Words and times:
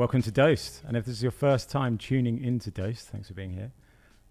Welcome 0.00 0.22
to 0.22 0.30
Dosed. 0.30 0.80
And 0.86 0.96
if 0.96 1.04
this 1.04 1.16
is 1.16 1.22
your 1.22 1.30
first 1.30 1.68
time 1.68 1.98
tuning 1.98 2.42
into 2.42 2.70
Dosed, 2.70 3.08
thanks 3.08 3.28
for 3.28 3.34
being 3.34 3.52
here. 3.52 3.70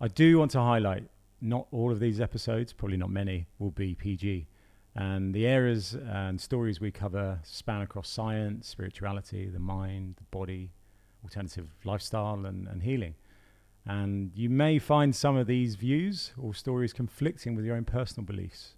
I 0.01 0.07
do 0.07 0.39
want 0.39 0.49
to 0.53 0.59
highlight 0.61 1.03
not 1.41 1.67
all 1.71 1.91
of 1.91 1.99
these 1.99 2.19
episodes, 2.19 2.73
probably 2.73 2.97
not 2.97 3.11
many, 3.11 3.45
will 3.59 3.69
be 3.69 3.93
PG. 3.93 4.47
And 4.95 5.31
the 5.31 5.45
areas 5.45 5.93
and 5.93 6.41
stories 6.41 6.81
we 6.81 6.89
cover 6.89 7.39
span 7.43 7.81
across 7.81 8.09
science, 8.09 8.67
spirituality, 8.67 9.47
the 9.47 9.59
mind, 9.59 10.15
the 10.17 10.23
body, 10.35 10.71
alternative 11.23 11.67
lifestyle, 11.83 12.47
and, 12.47 12.67
and 12.67 12.81
healing. 12.81 13.13
And 13.85 14.31
you 14.33 14.49
may 14.49 14.79
find 14.79 15.15
some 15.15 15.37
of 15.37 15.45
these 15.45 15.75
views 15.75 16.33
or 16.35 16.55
stories 16.55 16.93
conflicting 16.93 17.53
with 17.53 17.63
your 17.63 17.75
own 17.75 17.85
personal 17.85 18.25
beliefs. 18.25 18.73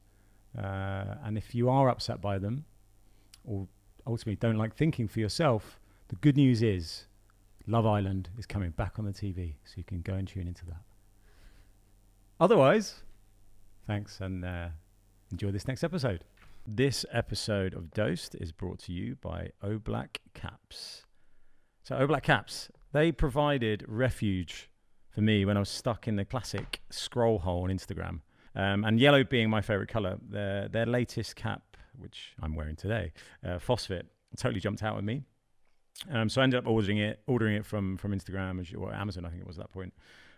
Uh, 0.58 1.16
and 1.24 1.38
if 1.38 1.56
you 1.56 1.70
are 1.70 1.88
upset 1.88 2.20
by 2.20 2.38
them, 2.38 2.66
or 3.46 3.70
ultimately 4.06 4.36
don't 4.36 4.58
like 4.58 4.76
thinking 4.76 5.08
for 5.08 5.22
yourself, 5.22 5.80
the 6.12 6.18
good 6.18 6.36
news 6.36 6.62
is 6.62 7.06
Love 7.68 7.88
Island 7.88 8.28
is 8.38 8.46
coming 8.46 8.72
back 8.72 9.00
on 9.00 9.06
the 9.06 9.14
TV, 9.14 9.54
so 9.64 9.76
you 9.78 9.86
can 9.86 10.02
go 10.02 10.14
and 10.14 10.28
tune 10.28 10.46
into 10.46 10.66
that. 10.66 10.82
Otherwise, 12.38 13.04
thanks 13.88 14.20
and 14.20 14.44
uh, 14.44 14.68
enjoy 15.32 15.52
this 15.52 15.70
next 15.70 15.86
episode. 15.86 16.26
This 16.68 17.06
episode 17.14 17.74
of 17.74 17.94
Dosed 17.94 18.36
is 18.36 18.52
brought 18.52 18.80
to 18.80 18.92
you 18.92 19.16
by 19.22 19.52
Oblak 19.64 20.18
Caps. 20.34 21.04
So, 21.84 21.96
Oblak 21.96 22.24
Caps, 22.24 22.70
they 22.92 23.14
provided 23.14 23.86
refuge 23.88 24.70
for 25.12 25.22
me 25.22 25.46
when 25.46 25.56
I 25.56 25.62
was 25.62 25.70
stuck 25.70 26.10
in 26.10 26.18
the 26.18 26.26
classic 26.26 26.82
scroll 26.90 27.40
hole 27.40 27.64
on 27.64 27.70
Instagram. 27.70 28.20
Um, 28.54 28.84
and 28.84 29.00
yellow 29.00 29.24
being 29.24 29.50
my 29.50 29.62
favorite 29.62 29.88
color, 29.88 30.18
their, 30.30 30.68
their 30.68 30.86
latest 30.86 31.38
cap, 31.38 31.78
which 31.98 32.34
I'm 32.42 32.54
wearing 32.54 32.76
today, 32.76 33.14
uh, 33.48 33.60
Phosphate, 33.60 34.08
totally 34.36 34.60
jumped 34.60 34.84
out 34.84 34.98
at 34.98 35.06
me. 35.06 35.24
Um, 36.10 36.30
so 36.30 36.42
I 36.42 36.44
ended 36.46 36.58
up 36.58 36.68
ordering 36.68 36.98
it, 36.98 37.20
ordering 37.28 37.56
it 37.56 37.66
from 37.66 37.98
from 37.98 38.12
Instagram 38.12 38.76
or 38.78 38.94
Amazon, 38.94 39.26
I 39.26 39.30
think 39.30 39.42
it 39.42 39.48
was 39.48 39.58
at 39.58 39.66
that 39.66 39.74
point, 39.74 39.94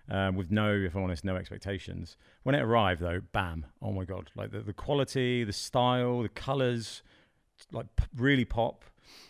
um, 0.10 0.36
with 0.36 0.52
no, 0.52 0.74
if 0.74 0.96
I'm 0.96 1.04
honest, 1.04 1.24
no 1.24 1.36
expectations. 1.36 2.18
When 2.44 2.56
it 2.56 2.62
arrived, 2.62 3.02
though, 3.02 3.22
bam! 3.32 3.66
Oh 3.82 3.92
my 3.92 4.06
god! 4.06 4.32
Like 4.36 4.52
the, 4.52 4.60
the 4.60 4.74
quality, 4.74 5.44
the 5.44 5.54
style, 5.54 6.22
the 6.22 6.30
colors, 6.30 7.02
like 7.72 7.88
really 8.16 8.46
pop. 8.46 8.84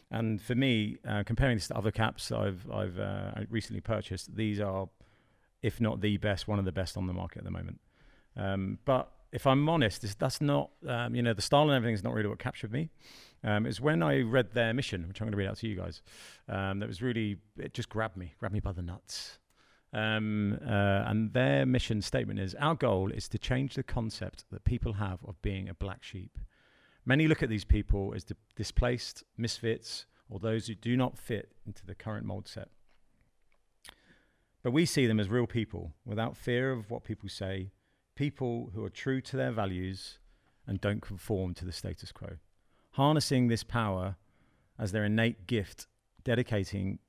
And 0.09 0.41
for 0.41 0.55
me, 0.55 0.97
uh, 1.07 1.23
comparing 1.23 1.57
this 1.57 1.67
to 1.69 1.77
other 1.77 1.91
caps 1.91 2.29
that 2.29 2.37
I've 2.37 2.69
I've 2.71 2.99
uh, 2.99 3.31
recently 3.49 3.81
purchased, 3.81 4.35
these 4.35 4.59
are, 4.59 4.89
if 5.61 5.81
not 5.81 6.01
the 6.01 6.17
best, 6.17 6.47
one 6.47 6.59
of 6.59 6.65
the 6.65 6.71
best 6.71 6.97
on 6.97 7.07
the 7.07 7.13
market 7.13 7.39
at 7.39 7.43
the 7.43 7.51
moment. 7.51 7.79
Um, 8.35 8.79
but 8.85 9.11
if 9.31 9.47
I'm 9.47 9.67
honest, 9.67 10.19
that's 10.19 10.41
not, 10.41 10.69
um, 10.87 11.15
you 11.15 11.23
know, 11.23 11.33
the 11.33 11.41
style 11.41 11.63
and 11.63 11.71
everything 11.71 11.95
is 11.95 12.03
not 12.03 12.13
really 12.13 12.29
what 12.29 12.39
captured 12.39 12.71
me. 12.71 12.91
Um, 13.45 13.65
is 13.65 13.81
when 13.81 14.01
I 14.01 14.21
read 14.21 14.53
their 14.53 14.73
mission, 14.73 15.05
which 15.07 15.19
I'm 15.19 15.25
going 15.25 15.33
to 15.33 15.37
read 15.37 15.49
out 15.49 15.57
to 15.57 15.67
you 15.67 15.75
guys. 15.75 16.01
Um, 16.47 16.79
that 16.79 16.87
was 16.87 17.01
really, 17.01 17.37
it 17.57 17.73
just 17.73 17.89
grabbed 17.89 18.15
me, 18.15 18.35
grabbed 18.39 18.53
me 18.53 18.61
by 18.61 18.71
the 18.71 18.81
nuts. 18.81 19.37
Um, 19.91 20.57
uh, 20.65 21.03
and 21.05 21.33
their 21.33 21.65
mission 21.65 22.01
statement 22.01 22.39
is 22.39 22.55
Our 22.55 22.73
goal 22.73 23.11
is 23.11 23.27
to 23.29 23.37
change 23.37 23.75
the 23.75 23.83
concept 23.83 24.45
that 24.51 24.63
people 24.63 24.93
have 24.93 25.19
of 25.25 25.41
being 25.41 25.69
a 25.69 25.73
black 25.73 26.03
sheep. 26.03 26.39
Many 27.05 27.27
look 27.27 27.43
at 27.43 27.49
these 27.49 27.65
people 27.65 28.13
as 28.15 28.23
di- 28.23 28.35
displaced, 28.55 29.23
misfits, 29.37 30.05
or 30.29 30.39
those 30.39 30.67
who 30.67 30.75
do 30.75 30.95
not 30.95 31.17
fit 31.17 31.51
into 31.67 31.85
the 31.85 31.95
current 31.95 32.25
mold 32.25 32.47
set. 32.47 32.69
But 34.63 34.71
we 34.71 34.85
see 34.85 35.05
them 35.05 35.19
as 35.19 35.29
real 35.29 35.45
people 35.45 35.91
without 36.05 36.37
fear 36.37 36.71
of 36.71 36.89
what 36.89 37.03
people 37.03 37.27
say, 37.27 37.71
people 38.15 38.71
who 38.73 38.83
are 38.83 38.89
true 38.89 39.19
to 39.21 39.35
their 39.35 39.51
values 39.51 40.19
and 40.65 40.79
don't 40.79 41.01
conform 41.01 41.53
to 41.55 41.65
the 41.65 41.73
status 41.73 42.11
quo. 42.13 42.37
Harnessing 42.93 43.47
this 43.47 43.63
power 43.63 44.15
as 44.79 44.91
their 44.91 45.03
innate 45.03 45.47
gift, 45.47 45.87
dedicating 46.23 46.99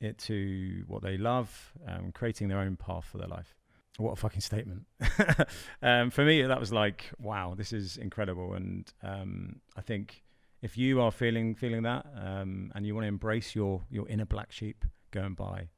it 0.00 0.18
to 0.18 0.84
what 0.86 1.02
they 1.02 1.16
love, 1.16 1.72
um, 1.86 2.12
creating 2.12 2.48
their 2.48 2.58
own 2.58 2.76
path 2.76 3.04
for 3.04 3.18
their 3.18 3.28
life. 3.28 3.54
What 3.98 4.12
a 4.12 4.16
fucking 4.16 4.40
statement. 4.40 4.86
um, 5.82 6.10
for 6.10 6.24
me, 6.24 6.42
that 6.42 6.58
was 6.58 6.72
like, 6.72 7.10
wow, 7.18 7.54
this 7.56 7.72
is 7.72 7.96
incredible. 7.98 8.54
And 8.54 8.90
um, 9.02 9.60
I 9.76 9.82
think 9.82 10.22
if 10.62 10.78
you 10.78 11.00
are 11.00 11.10
feeling 11.10 11.54
feeling 11.54 11.82
that 11.82 12.06
um, 12.16 12.72
and 12.74 12.86
you 12.86 12.94
want 12.94 13.04
to 13.04 13.08
embrace 13.08 13.54
your, 13.54 13.82
your 13.90 14.08
inner 14.08 14.24
black 14.24 14.52
sheep, 14.52 14.84
go 15.10 15.20
and 15.20 15.36
buy 15.36 15.68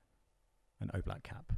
an 0.81 0.91
O 0.95 1.01
Black 1.01 1.23
cap. 1.23 1.53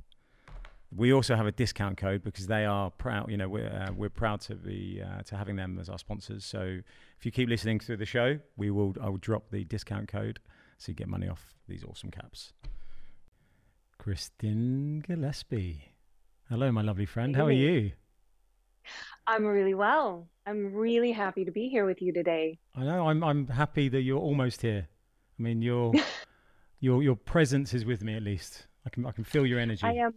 We 0.95 1.13
also 1.13 1.35
have 1.35 1.47
a 1.47 1.53
discount 1.53 1.97
code 1.97 2.23
because 2.23 2.47
they 2.47 2.65
are 2.65 2.91
proud. 2.91 3.31
You 3.31 3.37
know, 3.37 3.49
we're 3.49 3.69
uh, 3.69 3.93
we're 3.93 4.11
proud 4.11 4.41
to 4.43 4.55
be 4.55 5.03
uh, 5.05 5.23
to 5.23 5.37
having 5.37 5.57
them 5.57 5.79
as 5.81 5.89
our 5.89 5.99
sponsors. 5.99 6.45
So 6.45 6.81
if 7.25 7.27
you 7.27 7.33
keep 7.33 7.49
listening 7.49 7.81
through 7.81 7.97
the 7.97 8.05
show, 8.05 8.39
we 8.55 8.71
will 8.71 8.95
I 9.01 9.09
will 9.09 9.17
drop 9.17 9.49
the 9.51 9.65
discount 9.65 10.09
code 10.09 10.41
so 10.77 10.93
you 10.93 10.95
get 10.95 11.09
money 11.09 11.27
off 11.27 11.55
these 11.67 11.83
awesome 11.83 12.11
caps. 12.11 12.53
Kristen 13.97 15.03
Gillespie, 15.07 15.95
hello, 16.51 16.71
my 16.71 16.83
lovely 16.83 17.07
friend. 17.07 17.35
How 17.35 17.47
are 17.47 17.51
you? 17.51 17.93
I'm 19.27 19.47
really 19.47 19.73
well. 19.73 20.29
I'm 20.47 20.75
really 20.75 21.13
happy 21.13 21.47
to 21.47 21.51
be 21.51 21.71
here 21.71 21.87
with 21.87 22.03
you 22.03 22.13
today. 22.13 22.59
I 22.77 22.85
know. 22.85 23.09
I'm 23.09 23.25
I'm 23.25 23.47
happy 23.47 23.89
that 23.89 24.03
you're 24.03 24.21
almost 24.21 24.61
here. 24.61 24.87
I 25.39 25.43
mean, 25.43 25.63
your 25.63 25.95
your 26.81 27.03
your 27.03 27.17
presence 27.17 27.73
is 27.73 27.87
with 27.87 28.05
me 28.05 28.17
at 28.17 28.23
least. 28.23 28.67
I 28.85 28.91
can 28.91 29.07
I 29.07 29.13
can 29.13 29.25
feel 29.25 29.47
your 29.47 29.61
energy. 29.61 29.87
I 29.87 29.95
am 29.95 30.13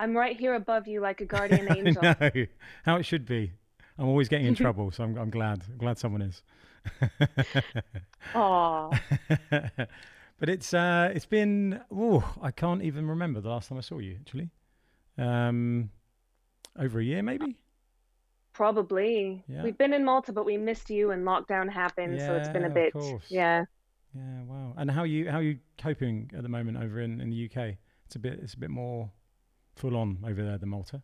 I'm 0.00 0.16
right 0.16 0.36
here 0.36 0.54
above 0.54 0.88
you 0.88 1.00
like 1.00 1.20
a 1.20 1.26
guardian 1.26 1.68
angel. 1.70 2.02
no, 2.02 2.46
how 2.82 2.96
it 2.96 3.04
should 3.04 3.24
be. 3.24 3.52
I'm 4.00 4.08
always 4.08 4.28
getting 4.28 4.46
in 4.46 4.54
trouble, 4.56 4.90
so 4.90 5.04
I'm, 5.04 5.16
I'm 5.16 5.30
glad. 5.30 5.62
I'm 5.70 5.78
glad 5.78 5.98
someone 5.98 6.22
is. 6.22 6.42
Aww. 8.34 8.98
but 10.38 10.48
it's 10.48 10.72
uh, 10.72 11.12
it's 11.14 11.26
been. 11.26 11.80
Oh, 11.94 12.24
I 12.40 12.50
can't 12.50 12.82
even 12.82 13.06
remember 13.06 13.40
the 13.40 13.50
last 13.50 13.68
time 13.68 13.78
I 13.78 13.82
saw 13.82 13.98
you. 13.98 14.16
Actually, 14.20 14.48
um, 15.18 15.90
over 16.78 16.98
a 16.98 17.04
year 17.04 17.22
maybe. 17.22 17.58
Probably. 18.54 19.44
Yeah. 19.46 19.62
We've 19.62 19.76
been 19.76 19.92
in 19.92 20.04
Malta, 20.04 20.32
but 20.32 20.44
we 20.44 20.56
missed 20.56 20.90
you, 20.90 21.10
and 21.10 21.24
lockdown 21.24 21.70
happened, 21.70 22.16
yeah, 22.16 22.26
so 22.26 22.34
it's 22.34 22.48
been 22.48 22.64
a 22.64 22.70
bit. 22.70 22.94
Yeah. 23.28 23.64
Yeah. 24.14 24.42
Wow. 24.44 24.74
And 24.76 24.90
how 24.90 25.04
you 25.04 25.30
how 25.30 25.38
are 25.38 25.42
you 25.42 25.58
coping 25.78 26.30
at 26.36 26.42
the 26.42 26.48
moment 26.48 26.78
over 26.78 27.00
in, 27.00 27.20
in 27.20 27.30
the 27.30 27.44
UK? 27.44 27.76
It's 28.06 28.16
a 28.16 28.18
bit 28.18 28.40
it's 28.42 28.54
a 28.54 28.58
bit 28.58 28.70
more 28.70 29.10
full 29.76 29.96
on 29.96 30.24
over 30.26 30.42
there 30.42 30.58
than 30.58 30.70
Malta? 30.70 31.02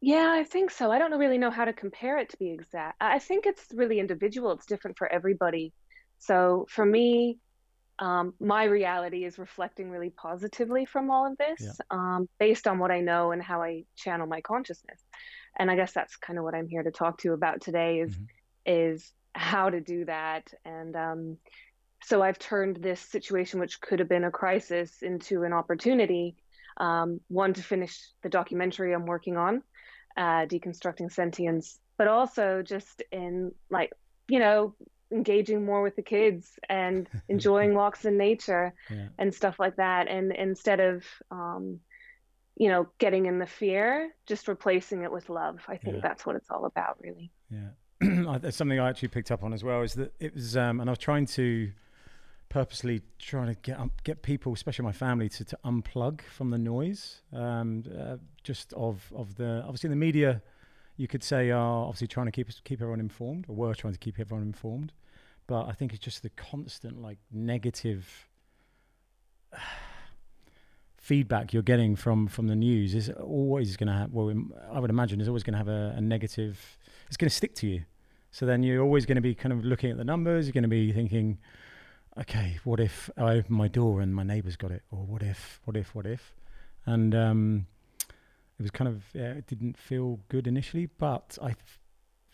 Yeah, 0.00 0.30
I 0.32 0.44
think 0.44 0.70
so. 0.70 0.92
I 0.92 0.98
don't 0.98 1.18
really 1.18 1.38
know 1.38 1.50
how 1.50 1.64
to 1.64 1.72
compare 1.72 2.18
it 2.18 2.28
to 2.30 2.36
be 2.36 2.50
exact. 2.50 2.96
I 3.00 3.18
think 3.18 3.46
it's 3.46 3.64
really 3.72 3.98
individual. 3.98 4.52
It's 4.52 4.66
different 4.66 4.96
for 4.96 5.10
everybody. 5.10 5.72
So 6.18 6.66
for 6.70 6.84
me, 6.84 7.38
um, 7.98 8.34
my 8.38 8.64
reality 8.64 9.24
is 9.24 9.38
reflecting 9.38 9.90
really 9.90 10.10
positively 10.10 10.84
from 10.84 11.10
all 11.10 11.26
of 11.26 11.36
this, 11.36 11.60
yeah. 11.60 11.72
um, 11.90 12.28
based 12.38 12.68
on 12.68 12.78
what 12.78 12.92
I 12.92 13.00
know 13.00 13.32
and 13.32 13.42
how 13.42 13.62
I 13.62 13.84
channel 13.96 14.28
my 14.28 14.40
consciousness. 14.40 15.00
And 15.58 15.68
I 15.68 15.74
guess 15.74 15.92
that's 15.92 16.16
kind 16.16 16.38
of 16.38 16.44
what 16.44 16.54
I'm 16.54 16.68
here 16.68 16.84
to 16.84 16.92
talk 16.92 17.18
to 17.18 17.28
you 17.28 17.34
about 17.34 17.60
today 17.60 17.98
is 17.98 18.12
mm-hmm. 18.12 18.24
is 18.66 19.12
how 19.34 19.70
to 19.70 19.80
do 19.80 20.04
that. 20.04 20.52
And 20.64 20.94
um, 20.94 21.38
so 22.04 22.22
I've 22.22 22.38
turned 22.38 22.76
this 22.76 23.00
situation, 23.00 23.58
which 23.58 23.80
could 23.80 23.98
have 23.98 24.08
been 24.08 24.24
a 24.24 24.30
crisis, 24.30 25.02
into 25.02 25.42
an 25.42 25.52
opportunity 25.52 26.36
um, 26.76 27.20
one 27.28 27.54
to 27.54 27.62
finish 27.62 27.98
the 28.22 28.28
documentary 28.28 28.94
I'm 28.94 29.06
working 29.06 29.36
on, 29.36 29.62
uh, 30.18 30.44
deconstructing 30.46 31.10
sentience, 31.10 31.78
but 31.96 32.08
also 32.08 32.60
just 32.60 33.02
in 33.12 33.52
like 33.70 33.92
you 34.28 34.40
know 34.40 34.74
engaging 35.10 35.64
more 35.64 35.80
with 35.80 35.96
the 35.96 36.02
kids 36.02 36.58
and 36.68 37.08
enjoying 37.28 37.72
walks 37.72 38.04
in 38.04 38.18
nature 38.18 38.74
yeah. 38.90 39.06
and 39.18 39.32
stuff 39.32 39.58
like 39.58 39.76
that, 39.76 40.08
and 40.08 40.32
instead 40.32 40.80
of 40.80 41.04
um, 41.30 41.80
you 42.56 42.68
know 42.68 42.88
getting 42.98 43.26
in 43.26 43.38
the 43.38 43.46
fear, 43.46 44.10
just 44.26 44.48
replacing 44.48 45.04
it 45.04 45.12
with 45.12 45.30
love. 45.30 45.60
I 45.68 45.76
think 45.76 45.96
yeah. 45.96 46.02
that's 46.02 46.26
what 46.26 46.36
it's 46.36 46.50
all 46.50 46.66
about, 46.66 46.98
really. 47.00 47.30
Yeah, 47.48 48.38
that's 48.40 48.56
something 48.56 48.80
I 48.80 48.88
actually 48.88 49.08
picked 49.08 49.30
up 49.30 49.44
on 49.44 49.52
as 49.52 49.62
well. 49.62 49.82
Is 49.82 49.94
that 49.94 50.12
it 50.18 50.34
was, 50.34 50.56
um, 50.56 50.80
and 50.80 50.90
I 50.90 50.92
was 50.92 50.98
trying 50.98 51.26
to 51.26 51.70
purposely 52.48 53.02
trying 53.18 53.48
to 53.48 53.54
get 53.54 53.78
um, 53.78 53.90
get 54.04 54.22
people, 54.22 54.52
especially 54.52 54.84
my 54.84 54.92
family, 54.92 55.28
to, 55.28 55.44
to 55.44 55.58
unplug 55.64 56.22
from 56.22 56.50
the 56.50 56.58
noise. 56.58 57.22
Um, 57.32 57.84
uh, 57.98 58.16
just 58.42 58.72
of 58.74 59.12
of 59.14 59.36
the 59.36 59.62
obviously 59.64 59.90
the 59.90 59.96
media, 59.96 60.42
you 60.96 61.08
could 61.08 61.22
say 61.22 61.50
are 61.50 61.84
obviously 61.84 62.06
trying 62.06 62.26
to 62.26 62.32
keep 62.32 62.48
keep 62.64 62.80
everyone 62.80 63.00
informed, 63.00 63.46
or 63.48 63.54
were 63.54 63.74
trying 63.74 63.92
to 63.92 63.98
keep 63.98 64.18
everyone 64.18 64.46
informed. 64.46 64.92
But 65.46 65.66
I 65.66 65.72
think 65.72 65.92
it's 65.92 66.04
just 66.04 66.22
the 66.22 66.30
constant 66.30 67.00
like 67.00 67.18
negative 67.32 68.28
feedback 70.96 71.52
you're 71.52 71.62
getting 71.62 71.96
from 71.96 72.26
from 72.28 72.48
the 72.48 72.56
news 72.56 72.94
is 72.94 73.10
always 73.10 73.76
going 73.76 73.88
to 73.88 73.94
have. 73.94 74.12
Well, 74.12 74.32
I 74.72 74.80
would 74.80 74.90
imagine 74.90 75.20
is 75.20 75.28
always 75.28 75.42
going 75.42 75.54
to 75.54 75.58
have 75.58 75.68
a, 75.68 75.94
a 75.96 76.00
negative. 76.00 76.78
It's 77.06 77.16
going 77.16 77.30
to 77.30 77.34
stick 77.34 77.54
to 77.56 77.66
you. 77.66 77.84
So 78.30 78.44
then 78.44 78.62
you're 78.62 78.82
always 78.82 79.06
going 79.06 79.16
to 79.16 79.22
be 79.22 79.34
kind 79.34 79.52
of 79.54 79.64
looking 79.64 79.90
at 79.90 79.96
the 79.96 80.04
numbers. 80.04 80.46
You're 80.46 80.52
going 80.52 80.62
to 80.62 80.68
be 80.68 80.92
thinking 80.92 81.38
okay, 82.20 82.58
what 82.64 82.80
if 82.80 83.10
I 83.16 83.34
open 83.34 83.54
my 83.54 83.68
door 83.68 84.00
and 84.00 84.14
my 84.14 84.22
neighbour's 84.22 84.56
got 84.56 84.70
it, 84.70 84.82
or 84.90 84.98
what 84.98 85.22
if, 85.22 85.60
what 85.64 85.76
if, 85.76 85.94
what 85.94 86.06
if, 86.06 86.34
and 86.86 87.14
um, 87.14 87.66
it 88.58 88.62
was 88.62 88.70
kind 88.70 88.88
of 88.88 89.04
yeah, 89.14 89.32
it 89.32 89.46
didn't 89.46 89.76
feel 89.76 90.20
good 90.28 90.46
initially, 90.46 90.86
but 90.86 91.38
I, 91.42 91.54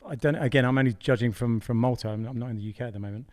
I 0.07 0.15
don't. 0.15 0.37
Again, 0.37 0.65
I'm 0.65 0.79
only 0.79 0.95
judging 0.95 1.33
from 1.33 1.61
from 1.61 1.77
Malta. 1.77 2.09
I'm, 2.09 2.27
I'm 2.27 2.39
not 2.39 2.51
in 2.51 2.59
the 2.59 2.71
UK 2.71 2.83
at 2.83 2.93
the 2.93 2.99
moment, 2.99 3.29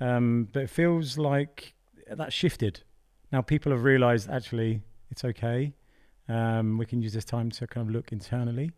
um, 0.00 0.48
but 0.52 0.62
it 0.62 0.70
feels 0.70 1.18
like 1.18 1.74
that 2.08 2.32
shifted. 2.32 2.82
Now 3.32 3.42
people 3.42 3.72
have 3.72 3.82
realised 3.82 4.30
actually 4.30 4.80
it's 5.10 5.24
okay. 5.24 5.74
Um, 6.28 6.78
we 6.78 6.86
can 6.86 7.02
use 7.02 7.12
this 7.12 7.24
time 7.24 7.50
to 7.52 7.66
kind 7.66 7.88
of 7.88 7.94
look 7.94 8.12
internally. 8.12 8.72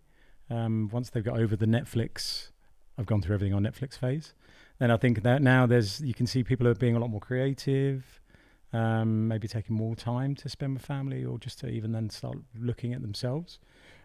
Um, 0.51 0.89
once 0.93 1.11
they've 1.11 1.25
got 1.25 1.39
over 1.39 1.57
the 1.57 1.67
Netflix, 1.67 2.51
I've 2.99 3.07
gone 3.07 3.21
through 3.23 3.35
everything 3.35 3.55
on 3.55 3.63
Netflix 3.63 3.99
phase. 3.99 4.35
Then 4.79 4.91
I 4.91 4.97
think 4.97 5.23
that 5.23 5.43
now 5.43 5.67
there's 5.67 6.01
you 6.01 6.15
can 6.15 6.27
see 6.27 6.45
people 6.45 6.69
are 6.69 6.75
being 6.75 6.97
a 6.97 6.99
lot 6.99 7.11
more 7.11 7.21
creative, 7.21 8.21
um, 8.73 9.29
maybe 9.29 9.49
taking 9.49 9.75
more 9.75 9.97
time 9.97 10.35
to 10.37 10.49
spend 10.49 10.75
with 10.75 10.85
family, 10.85 11.25
or 11.25 11.39
just 11.39 11.59
to 11.61 11.69
even 11.69 11.93
then 11.93 12.11
start 12.11 12.39
looking 12.59 12.93
at 12.93 13.03
themselves 13.03 13.59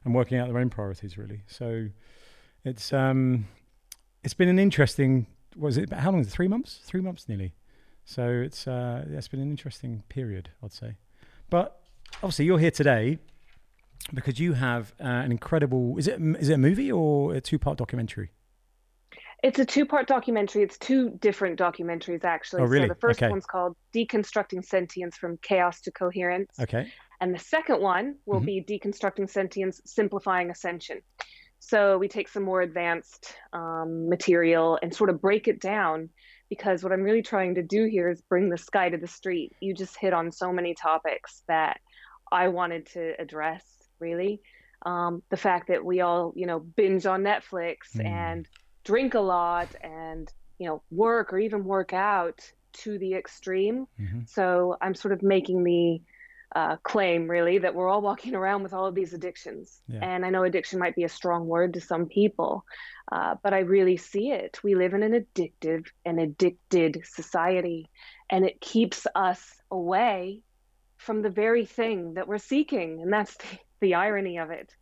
and 0.03 0.15
working 0.15 0.37
out 0.37 0.47
their 0.47 0.57
own 0.57 0.69
priorities. 0.69 1.17
Really, 1.17 1.41
so 1.47 1.89
it's 2.63 2.91
um, 2.91 3.47
it's 4.23 4.33
been 4.33 4.49
an 4.49 4.59
interesting. 4.59 5.27
Was 5.55 5.77
it 5.77 5.93
how 5.93 6.11
long? 6.11 6.21
Is 6.21 6.27
it 6.27 6.31
three 6.31 6.47
months? 6.47 6.79
Three 6.83 7.01
months 7.01 7.29
nearly. 7.29 7.53
So 8.05 8.27
it's 8.27 8.67
uh, 8.67 9.05
it's 9.09 9.27
been 9.27 9.39
an 9.39 9.49
interesting 9.49 10.03
period, 10.09 10.49
I'd 10.63 10.73
say. 10.73 10.95
But 11.49 11.79
obviously, 12.15 12.45
you're 12.45 12.59
here 12.59 12.71
today 12.71 13.19
because 14.13 14.39
you 14.39 14.53
have 14.53 14.93
uh, 14.99 15.05
an 15.05 15.31
incredible. 15.31 15.97
Is 15.97 16.07
it 16.07 16.19
is 16.39 16.49
it 16.49 16.53
a 16.53 16.57
movie 16.57 16.91
or 16.91 17.35
a 17.35 17.41
two 17.41 17.59
part 17.59 17.77
documentary? 17.77 18.31
It's 19.43 19.59
a 19.59 19.65
two 19.65 19.85
part 19.85 20.07
documentary. 20.07 20.63
It's 20.63 20.77
two 20.77 21.09
different 21.19 21.59
documentaries, 21.59 22.23
actually. 22.23 22.61
Oh, 22.61 22.65
really? 22.65 22.87
So 22.87 22.93
the 22.93 22.99
first 22.99 23.21
Okay. 23.21 23.29
one's 23.29 23.45
called 23.45 23.75
Deconstructing 23.93 24.63
Sentience 24.65 25.17
from 25.17 25.37
Chaos 25.41 25.81
to 25.81 25.91
Coherence. 25.91 26.57
Okay. 26.61 26.89
And 27.19 27.35
the 27.35 27.39
second 27.39 27.81
one 27.81 28.15
will 28.25 28.39
Mhm. 28.39 28.45
be 28.45 28.63
Deconstructing 28.63 29.29
Sentience, 29.29 29.81
Simplifying 29.85 30.49
Ascension. 30.49 31.01
So 31.59 31.97
we 31.97 32.07
take 32.07 32.29
some 32.29 32.43
more 32.43 32.61
advanced 32.61 33.35
um, 33.51 34.07
material 34.09 34.79
and 34.81 34.95
sort 34.95 35.09
of 35.09 35.21
break 35.21 35.47
it 35.47 35.59
down 35.59 36.09
because 36.49 36.83
what 36.83 36.93
I'm 36.93 37.03
really 37.03 37.21
trying 37.21 37.55
to 37.55 37.63
do 37.63 37.85
here 37.85 38.09
is 38.09 38.21
bring 38.21 38.49
the 38.49 38.57
sky 38.57 38.89
to 38.89 38.97
the 38.97 39.07
street. 39.07 39.53
You 39.59 39.73
just 39.73 39.97
hit 39.99 40.13
on 40.13 40.31
so 40.31 40.53
many 40.53 40.73
topics 40.73 41.43
that 41.47 41.79
I 42.31 42.47
wanted 42.47 42.85
to 42.87 43.13
address, 43.19 43.63
really. 43.99 44.41
Um, 44.85 45.23
the 45.29 45.37
fact 45.37 45.67
that 45.67 45.83
we 45.83 46.01
all, 46.01 46.33
you 46.35 46.45
know, 46.45 46.59
binge 46.59 47.05
on 47.05 47.23
Netflix 47.23 47.77
Mm. 47.95 48.05
and 48.05 48.49
drink 48.83 49.13
a 49.13 49.19
lot 49.19 49.69
and, 49.81 50.31
you 50.59 50.67
know, 50.67 50.81
work 50.91 51.33
or 51.33 51.39
even 51.39 51.63
work 51.63 51.93
out 51.93 52.41
to 52.73 52.97
the 52.97 53.13
extreme. 53.13 53.87
hmm 53.97 54.21
So 54.25 54.77
I'm 54.81 54.95
sort 54.95 55.13
of 55.13 55.21
making 55.21 55.63
the 55.63 56.01
uh, 56.55 56.77
claim, 56.77 57.27
really, 57.27 57.57
that 57.57 57.73
we're 57.73 57.89
all 57.89 58.01
walking 58.01 58.35
around 58.39 58.63
with 58.63 58.73
all 58.73 58.85
of 58.85 58.95
these 58.95 59.13
addictions. 59.13 59.81
Yeah. 59.87 59.99
And 60.01 60.25
I 60.25 60.29
know 60.29 60.43
addiction 60.43 60.79
might 60.79 60.95
be 60.95 61.03
a 61.03 61.09
strong 61.09 61.47
word 61.47 61.73
to 61.73 61.81
some 61.81 62.05
people, 62.07 62.65
uh, 63.11 63.35
but 63.41 63.53
I 63.53 63.59
really 63.59 63.97
see 63.97 64.31
it. 64.31 64.59
We 64.63 64.75
live 64.75 64.93
in 64.93 65.03
an 65.03 65.13
addictive 65.13 65.87
and 66.05 66.19
addicted 66.19 67.03
society, 67.05 67.89
and 68.29 68.45
it 68.45 68.61
keeps 68.61 69.07
us 69.15 69.41
away 69.71 70.41
from 70.97 71.21
the 71.21 71.29
very 71.29 71.65
thing 71.65 72.13
that 72.13 72.27
we're 72.27 72.37
seeking. 72.37 73.01
And 73.01 73.11
that's 73.11 73.35
the, 73.37 73.45
the 73.81 73.95
irony 73.95 74.37
of 74.37 74.51
it. 74.51 74.73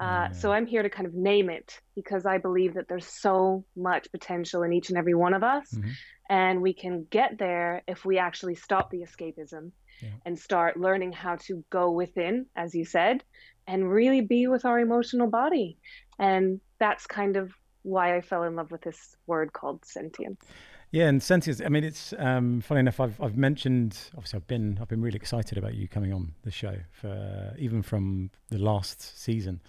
Uh, 0.00 0.32
So 0.32 0.52
I'm 0.52 0.66
here 0.66 0.82
to 0.82 0.90
kind 0.90 1.06
of 1.06 1.14
name 1.14 1.50
it 1.50 1.80
because 1.94 2.24
I 2.26 2.38
believe 2.38 2.74
that 2.74 2.86
there's 2.88 3.06
so 3.06 3.64
much 3.76 4.10
potential 4.12 4.62
in 4.62 4.72
each 4.72 4.90
and 4.90 4.98
every 4.98 5.14
one 5.14 5.34
of 5.34 5.42
us 5.42 5.72
Mhm. 5.74 5.90
and 6.30 6.62
we 6.62 6.72
can 6.72 7.04
get 7.10 7.38
there 7.38 7.82
if 7.88 8.04
we 8.04 8.18
actually 8.18 8.54
stop 8.54 8.90
the 8.90 9.00
escapism 9.02 9.72
Yeah. 10.00 10.10
and 10.24 10.38
start 10.38 10.76
learning 10.76 11.12
how 11.12 11.36
to 11.46 11.64
go 11.70 11.90
within 11.90 12.46
as 12.54 12.74
you 12.74 12.84
said 12.84 13.24
and 13.66 13.90
really 13.90 14.20
be 14.20 14.46
with 14.46 14.64
our 14.64 14.78
emotional 14.78 15.26
body 15.28 15.78
and 16.18 16.60
that's 16.78 17.06
kind 17.06 17.36
of 17.36 17.52
why 17.82 18.14
i 18.16 18.20
fell 18.20 18.44
in 18.44 18.54
love 18.54 18.70
with 18.70 18.82
this 18.82 19.16
word 19.26 19.52
called 19.52 19.84
sentience 19.84 20.44
Yeah, 20.90 21.08
and 21.08 21.22
sentience. 21.22 21.60
I 21.64 21.68
mean, 21.68 21.84
it's 21.84 22.14
um, 22.18 22.62
funny 22.62 22.80
enough. 22.80 22.98
I've 22.98 23.20
I've 23.20 23.36
mentioned 23.36 23.98
obviously 24.16 24.38
I've 24.38 24.46
been 24.46 24.78
I've 24.80 24.88
been 24.88 25.02
really 25.02 25.16
excited 25.16 25.58
about 25.58 25.74
you 25.74 25.86
coming 25.86 26.14
on 26.14 26.32
the 26.44 26.50
show 26.50 26.76
for 26.92 27.54
even 27.58 27.82
from 27.82 28.30
the 28.48 28.58
last 28.58 29.20
season, 29.20 29.60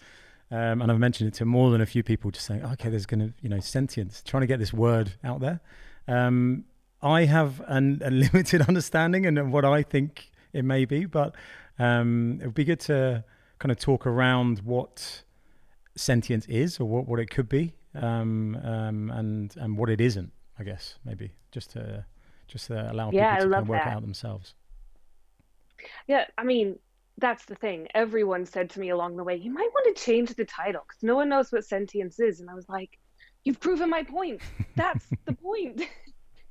um, 0.49 0.81
and 0.81 0.89
I've 0.89 0.99
mentioned 0.99 1.27
it 1.27 1.33
to 1.35 1.45
more 1.45 1.71
than 1.71 1.81
a 1.81 1.85
few 1.85 2.03
people, 2.03 2.31
just 2.31 2.45
saying, 2.45 2.63
okay, 2.63 2.89
there's 2.89 3.05
going 3.05 3.19
to 3.19 3.33
you 3.41 3.49
know 3.49 3.59
sentience, 3.59 4.23
trying 4.25 4.41
to 4.41 4.47
get 4.47 4.59
this 4.59 4.71
word 4.71 5.11
out 5.23 5.41
there. 5.41 5.59
Um, 6.07 6.63
I 7.01 7.25
have 7.25 7.61
an, 7.67 8.01
a 8.05 8.11
limited 8.11 8.61
understanding 8.61 9.25
and 9.25 9.51
what 9.51 9.65
I 9.65 9.83
think 9.83 10.29
it 10.53 10.63
may 10.63 10.85
be, 10.85 11.03
but 11.05 11.35
um, 11.77 12.39
it 12.41 12.45
would 12.45 12.55
be 12.55 12.63
good 12.63 12.79
to 12.81 13.25
kind 13.59 13.71
of 13.71 13.77
talk 13.77 14.07
around 14.07 14.59
what 14.59 15.23
sentience 15.95 16.45
is 16.47 16.79
or 16.79 16.85
what, 16.85 17.07
what 17.07 17.19
it 17.19 17.29
could 17.29 17.49
be 17.49 17.73
um, 17.93 18.55
um, 18.63 19.11
and 19.11 19.55
and 19.57 19.77
what 19.77 19.89
it 19.89 19.99
isn't. 19.99 20.31
I 20.59 20.63
guess 20.63 20.95
maybe 21.05 21.31
just 21.51 21.71
to 21.71 22.05
just 22.47 22.67
to 22.67 22.91
allow 22.91 23.11
Yeah, 23.11 23.37
people 23.37 23.49
to 23.49 23.53
kind 23.55 23.63
of 23.63 23.69
work 23.69 23.83
that. 23.83 23.93
out 23.93 24.01
themselves. 24.01 24.55
yeah 26.07 26.25
i 26.37 26.43
mean 26.43 26.77
that's 27.21 27.43
the 27.43 27.55
thing. 27.55 27.89
Everyone 27.93 28.45
said 28.45 28.69
to 28.69 28.79
me 28.79 28.91
along 28.91 29.17
the 29.17 29.25
way 29.25 29.35
you 29.35 29.51
might 29.51 29.67
want 29.73 29.93
to 29.93 30.01
change 30.01 30.33
the 30.35 30.45
title 30.45 30.83
because 30.87 31.03
no 31.03 31.15
one 31.17 31.27
knows 31.27 31.51
what 31.51 31.65
sentience 31.65 32.17
is 32.19 32.39
and 32.39 32.49
i 32.49 32.53
was 32.53 32.69
like 32.69 32.91
you've 33.43 33.59
proven 33.59 33.89
my 33.89 34.03
point. 34.03 34.41
That's 34.77 35.05
the 35.25 35.33
point. 35.33 35.81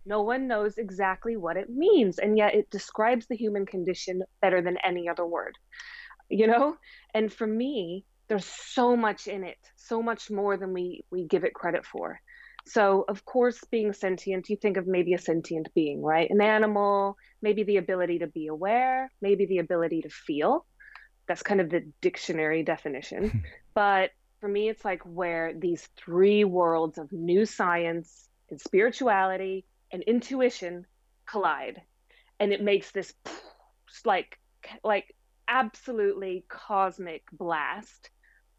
No 0.06 0.22
one 0.22 0.46
knows 0.48 0.78
exactly 0.78 1.36
what 1.36 1.58
it 1.58 1.68
means 1.68 2.18
and 2.18 2.38
yet 2.38 2.54
it 2.54 2.70
describes 2.70 3.26
the 3.26 3.36
human 3.36 3.66
condition 3.66 4.22
better 4.40 4.62
than 4.62 4.78
any 4.82 5.06
other 5.08 5.26
word 5.26 5.54
you 6.30 6.46
know? 6.46 6.76
And 7.14 7.32
for 7.32 7.46
me 7.46 8.04
there's 8.28 8.44
so 8.46 8.96
much 8.96 9.26
in 9.26 9.44
it 9.44 9.56
so 9.76 10.02
much 10.02 10.30
more 10.30 10.56
than 10.56 10.72
we 10.72 11.04
we 11.10 11.24
give 11.26 11.44
it 11.44 11.54
credit 11.54 11.84
for 11.86 12.20
so 12.68 13.04
of 13.08 13.24
course 13.24 13.58
being 13.70 13.92
sentient 13.92 14.48
you 14.48 14.56
think 14.56 14.76
of 14.76 14.86
maybe 14.86 15.14
a 15.14 15.18
sentient 15.18 15.68
being 15.74 16.02
right? 16.02 16.30
An 16.30 16.40
animal 16.40 17.16
maybe 17.42 17.62
the 17.62 17.78
ability 17.78 18.20
to 18.20 18.26
be 18.26 18.46
aware 18.48 19.10
maybe 19.20 19.46
the 19.46 19.58
ability 19.58 20.02
to 20.02 20.10
feel. 20.10 20.66
That's 21.26 21.42
kind 21.42 21.60
of 21.60 21.70
the 21.70 21.90
dictionary 22.00 22.62
definition. 22.62 23.44
But 23.74 24.10
for 24.40 24.48
me 24.48 24.68
it's 24.68 24.84
like 24.84 25.02
where 25.04 25.52
these 25.56 25.88
three 25.96 26.42
worlds 26.42 26.98
of 26.98 27.12
new 27.12 27.46
science 27.46 28.28
and 28.50 28.60
spirituality 28.60 29.64
and 29.92 30.02
intuition 30.02 30.84
collide. 31.26 31.80
And 32.40 32.52
it 32.52 32.60
makes 32.60 32.90
this 32.90 33.14
like 34.04 34.38
like 34.84 35.14
absolutely 35.46 36.44
cosmic 36.48 37.22
blast 37.32 38.10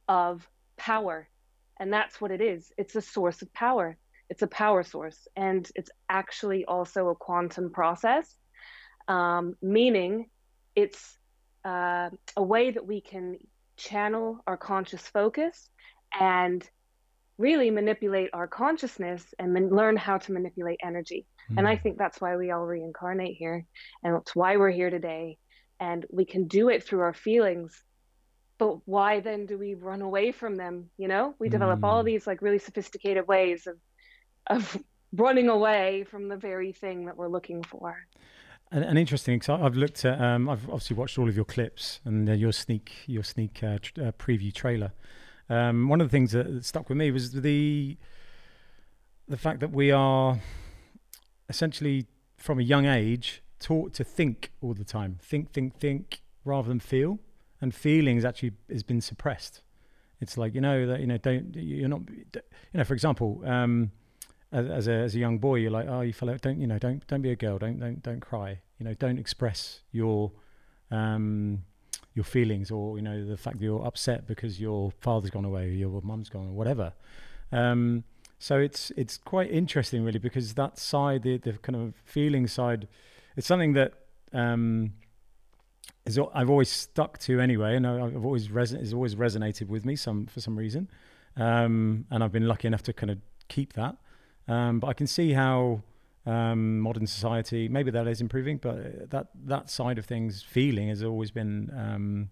of 0.07 0.47
power 0.77 1.29
and 1.79 1.91
that's 1.91 2.19
what 2.21 2.31
it 2.31 2.41
is 2.41 2.71
it's 2.77 2.95
a 2.95 3.01
source 3.01 3.41
of 3.41 3.53
power 3.53 3.97
it's 4.29 4.41
a 4.41 4.47
power 4.47 4.83
source 4.83 5.27
and 5.35 5.69
it's 5.75 5.89
actually 6.09 6.65
also 6.65 7.09
a 7.09 7.15
quantum 7.15 7.71
process 7.71 8.35
um, 9.07 9.55
meaning 9.61 10.29
it's 10.75 11.17
uh, 11.65 12.09
a 12.37 12.43
way 12.43 12.71
that 12.71 12.85
we 12.85 13.01
can 13.01 13.37
channel 13.77 14.39
our 14.47 14.57
conscious 14.57 15.01
focus 15.01 15.69
and 16.19 16.67
really 17.37 17.71
manipulate 17.71 18.29
our 18.33 18.47
consciousness 18.47 19.23
and 19.39 19.53
man- 19.53 19.69
learn 19.69 19.95
how 19.97 20.17
to 20.17 20.31
manipulate 20.33 20.79
energy 20.83 21.25
and 21.57 21.67
I 21.67 21.77
Mm. 21.77 21.81
think 21.81 21.97
that's 21.97 22.21
why 22.21 22.35
we 22.37 22.51
all 22.51 22.65
reincarnate 22.65 23.35
here. 23.35 23.65
And 24.03 24.13
that's 24.15 24.35
why 24.35 24.57
we're 24.57 24.69
here 24.69 24.91
today. 24.91 25.39
And 25.79 26.05
we 26.11 26.25
can 26.25 26.47
do 26.47 26.69
it 26.69 26.83
through 26.83 26.99
our 27.01 27.13
feelings. 27.13 27.83
But 28.59 28.87
why 28.87 29.21
then 29.21 29.47
do 29.47 29.57
we 29.57 29.73
run 29.73 30.01
away 30.01 30.31
from 30.31 30.55
them? 30.55 30.91
You 30.97 31.07
know, 31.07 31.33
we 31.39 31.49
develop 31.49 31.83
all 31.83 32.03
Mm. 32.03 32.05
these 32.05 32.27
like 32.27 32.41
really 32.43 32.59
sophisticated 32.59 33.27
ways 33.27 33.65
of 33.65 33.77
of 34.47 34.77
running 35.13 35.49
away 35.49 36.03
from 36.03 36.27
the 36.27 36.37
very 36.37 36.71
thing 36.71 37.05
that 37.05 37.17
we're 37.17 37.27
looking 37.27 37.63
for. 37.63 37.95
And, 38.71 38.83
and 38.83 38.97
interesting 38.99 39.39
because 39.39 39.59
I've 39.61 39.75
looked 39.75 40.05
at, 40.05 40.21
um, 40.21 40.47
I've 40.49 40.65
obviously 40.69 40.95
watched 40.95 41.17
all 41.17 41.27
of 41.27 41.35
your 41.35 41.45
clips 41.45 41.99
and 42.05 42.29
uh, 42.29 42.33
your 42.33 42.51
sneak, 42.51 42.91
your 43.07 43.23
sneak 43.23 43.63
uh, 43.63 43.79
tr- 43.81 44.01
uh, 44.01 44.11
preview 44.11 44.53
trailer. 44.53 44.91
Um, 45.49 45.89
one 45.89 46.01
of 46.01 46.07
the 46.07 46.11
things 46.11 46.31
that 46.33 46.63
stuck 46.63 46.89
with 46.89 46.97
me 46.97 47.09
was 47.11 47.31
the 47.31 47.97
the 49.27 49.37
fact 49.37 49.59
that 49.61 49.71
we 49.71 49.89
are 49.91 50.39
essentially 51.47 52.05
from 52.37 52.59
a 52.59 52.63
young 52.63 52.85
age 52.85 53.41
taught 53.59 53.93
to 53.93 54.03
think 54.03 54.51
all 54.61 54.73
the 54.73 54.83
time, 54.83 55.17
think, 55.21 55.51
think, 55.51 55.75
think, 55.79 56.21
rather 56.45 56.67
than 56.67 56.79
feel, 56.79 57.19
and 57.61 57.73
feelings 57.73 58.25
actually 58.25 58.53
has 58.69 58.83
been 58.83 59.01
suppressed. 59.01 59.61
It's 60.21 60.37
like 60.37 60.53
you 60.55 60.61
know 60.61 60.85
that 60.87 60.99
you 60.99 61.07
know 61.07 61.17
don't 61.17 61.55
you're 61.55 61.89
not 61.89 62.01
you 62.09 62.41
know 62.73 62.83
for 62.83 62.93
example. 62.93 63.41
Um, 63.45 63.91
as, 64.51 64.67
as 64.67 64.87
a 64.87 64.93
as 64.93 65.15
a 65.15 65.19
young 65.19 65.37
boy, 65.37 65.55
you're 65.55 65.71
like, 65.71 65.87
oh, 65.87 66.01
you 66.01 66.13
fellow, 66.13 66.37
don't 66.37 66.59
you 66.59 66.67
know, 66.67 66.79
don't 66.79 67.05
don't 67.07 67.21
be 67.21 67.31
a 67.31 67.35
girl, 67.35 67.57
don't 67.57 67.79
don't 67.79 68.01
don't 68.01 68.19
cry, 68.19 68.59
you 68.79 68.85
know, 68.85 68.93
don't 68.93 69.19
express 69.19 69.81
your 69.91 70.31
um 70.91 71.63
your 72.15 72.23
feelings 72.23 72.71
or 72.71 72.97
you 72.97 73.03
know 73.03 73.23
the 73.25 73.37
fact 73.37 73.59
that 73.59 73.63
you're 73.63 73.85
upset 73.85 74.27
because 74.27 74.59
your 74.59 74.91
father's 74.99 75.29
gone 75.29 75.45
away 75.45 75.65
or 75.65 75.69
your 75.69 76.01
mum's 76.01 76.29
gone 76.29 76.47
or 76.47 76.53
whatever. 76.53 76.93
Um, 77.51 78.03
so 78.39 78.57
it's 78.57 78.91
it's 78.97 79.17
quite 79.17 79.51
interesting 79.51 80.03
really 80.03 80.19
because 80.19 80.55
that 80.55 80.77
side, 80.77 81.23
the 81.23 81.37
the 81.37 81.53
kind 81.53 81.75
of 81.75 81.93
feeling 82.03 82.47
side, 82.47 82.87
it's 83.35 83.47
something 83.47 83.73
that 83.73 83.93
um 84.33 84.93
is 86.05 86.19
I've 86.33 86.49
always 86.49 86.69
stuck 86.69 87.17
to 87.19 87.39
anyway, 87.39 87.75
and 87.75 87.85
I've 87.85 88.25
always 88.25 88.47
reson- 88.47 88.79
has 88.79 88.93
always 88.93 89.15
resonated 89.15 89.67
with 89.67 89.85
me 89.85 89.95
some 89.95 90.25
for 90.25 90.41
some 90.41 90.57
reason, 90.57 90.89
um, 91.35 92.05
and 92.09 92.23
I've 92.23 92.31
been 92.31 92.47
lucky 92.47 92.67
enough 92.67 92.83
to 92.83 92.93
kind 92.93 93.11
of 93.11 93.17
keep 93.47 93.73
that. 93.73 93.97
Um, 94.47 94.79
but 94.79 94.87
I 94.87 94.93
can 94.93 95.07
see 95.07 95.33
how 95.33 95.83
um, 96.25 96.79
modern 96.79 97.07
society. 97.07 97.67
Maybe 97.67 97.91
that 97.91 98.07
is 98.07 98.21
improving, 98.21 98.57
but 98.57 99.09
that 99.09 99.27
that 99.45 99.69
side 99.69 99.97
of 99.97 100.05
things, 100.05 100.43
feeling, 100.43 100.89
has 100.89 101.03
always 101.03 101.31
been 101.31 101.71
um, 101.75 102.29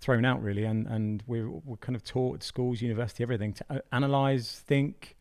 thrown 0.00 0.24
out 0.24 0.42
really, 0.42 0.64
and 0.64 0.86
and 0.86 1.22
we're 1.26 1.48
we're 1.48 1.76
kind 1.76 1.96
of 1.96 2.04
taught 2.04 2.36
at 2.36 2.42
schools, 2.42 2.80
university, 2.80 3.22
everything 3.22 3.52
to 3.54 3.64
uh, 3.70 3.78
analyze, 3.92 4.62
think, 4.66 5.16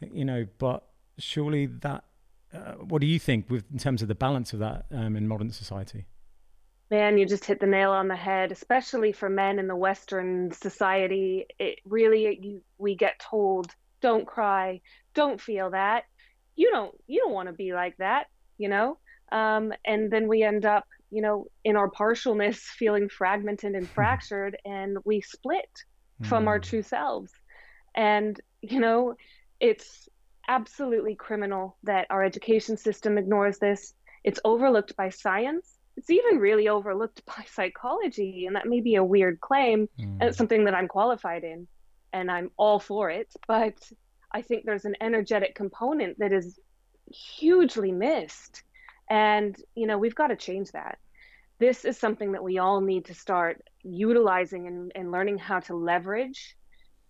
you 0.00 0.24
know. 0.24 0.46
But 0.58 0.84
surely 1.18 1.66
that, 1.66 2.04
uh, 2.52 2.72
what 2.74 3.00
do 3.00 3.06
you 3.06 3.18
think 3.18 3.50
with 3.50 3.64
in 3.72 3.78
terms 3.78 4.02
of 4.02 4.08
the 4.08 4.14
balance 4.14 4.52
of 4.52 4.58
that 4.60 4.86
um, 4.90 5.16
in 5.16 5.28
modern 5.28 5.50
society? 5.50 6.06
Man, 6.90 7.18
you 7.18 7.26
just 7.26 7.44
hit 7.44 7.58
the 7.58 7.66
nail 7.66 7.90
on 7.90 8.06
the 8.06 8.16
head, 8.16 8.52
especially 8.52 9.12
for 9.12 9.28
men 9.28 9.58
in 9.58 9.66
the 9.66 9.74
Western 9.74 10.52
society. 10.52 11.46
It 11.58 11.80
really, 11.84 12.38
you, 12.40 12.62
we 12.78 12.94
get 12.94 13.18
told, 13.18 13.74
don't 14.00 14.26
cry, 14.26 14.80
don't 15.12 15.40
feel 15.40 15.70
that. 15.70 16.04
You 16.54 16.70
don't, 16.70 16.94
you 17.08 17.20
don't 17.20 17.32
want 17.32 17.48
to 17.48 17.52
be 17.52 17.74
like 17.74 17.96
that, 17.96 18.26
you 18.56 18.68
know? 18.68 18.98
Um, 19.32 19.72
and 19.84 20.12
then 20.12 20.28
we 20.28 20.44
end 20.44 20.64
up, 20.64 20.84
you 21.10 21.22
know, 21.22 21.46
in 21.64 21.76
our 21.76 21.90
partialness, 21.90 22.58
feeling 22.58 23.08
fragmented 23.08 23.74
and 23.74 23.88
fractured, 23.88 24.56
and 24.64 24.98
we 25.04 25.20
split 25.22 25.84
from 26.22 26.44
mm. 26.44 26.48
our 26.48 26.60
true 26.60 26.82
selves. 26.82 27.32
And, 27.96 28.40
you 28.62 28.78
know, 28.78 29.16
it's 29.58 30.08
absolutely 30.48 31.16
criminal 31.16 31.76
that 31.82 32.06
our 32.10 32.22
education 32.22 32.76
system 32.76 33.18
ignores 33.18 33.58
this. 33.58 33.92
It's 34.22 34.38
overlooked 34.44 34.96
by 34.96 35.08
science 35.08 35.75
it's 35.96 36.10
even 36.10 36.38
really 36.38 36.68
overlooked 36.68 37.24
by 37.26 37.44
psychology 37.52 38.46
and 38.46 38.56
that 38.56 38.66
may 38.66 38.80
be 38.80 38.96
a 38.96 39.04
weird 39.04 39.40
claim. 39.40 39.88
Mm. 39.98 40.20
and 40.20 40.22
it's 40.22 40.38
something 40.38 40.64
that 40.64 40.74
i'm 40.74 40.88
qualified 40.88 41.44
in 41.44 41.66
and 42.12 42.30
i'm 42.30 42.50
all 42.56 42.78
for 42.78 43.10
it 43.10 43.32
but 43.46 43.74
i 44.32 44.42
think 44.42 44.64
there's 44.64 44.84
an 44.84 44.96
energetic 45.00 45.54
component 45.54 46.18
that 46.18 46.32
is 46.32 46.58
hugely 47.10 47.92
missed. 47.92 48.62
And 49.08 49.56
you 49.74 49.86
know 49.86 49.98
we've 49.98 50.14
got 50.14 50.28
to 50.28 50.36
change 50.36 50.72
that. 50.72 50.98
This 51.58 51.84
is 51.84 51.96
something 51.96 52.32
that 52.32 52.42
we 52.42 52.58
all 52.58 52.80
need 52.80 53.06
to 53.06 53.14
start 53.14 53.62
utilizing 53.82 54.66
and, 54.66 54.92
and 54.94 55.10
learning 55.10 55.38
how 55.38 55.60
to 55.60 55.74
leverage 55.74 56.56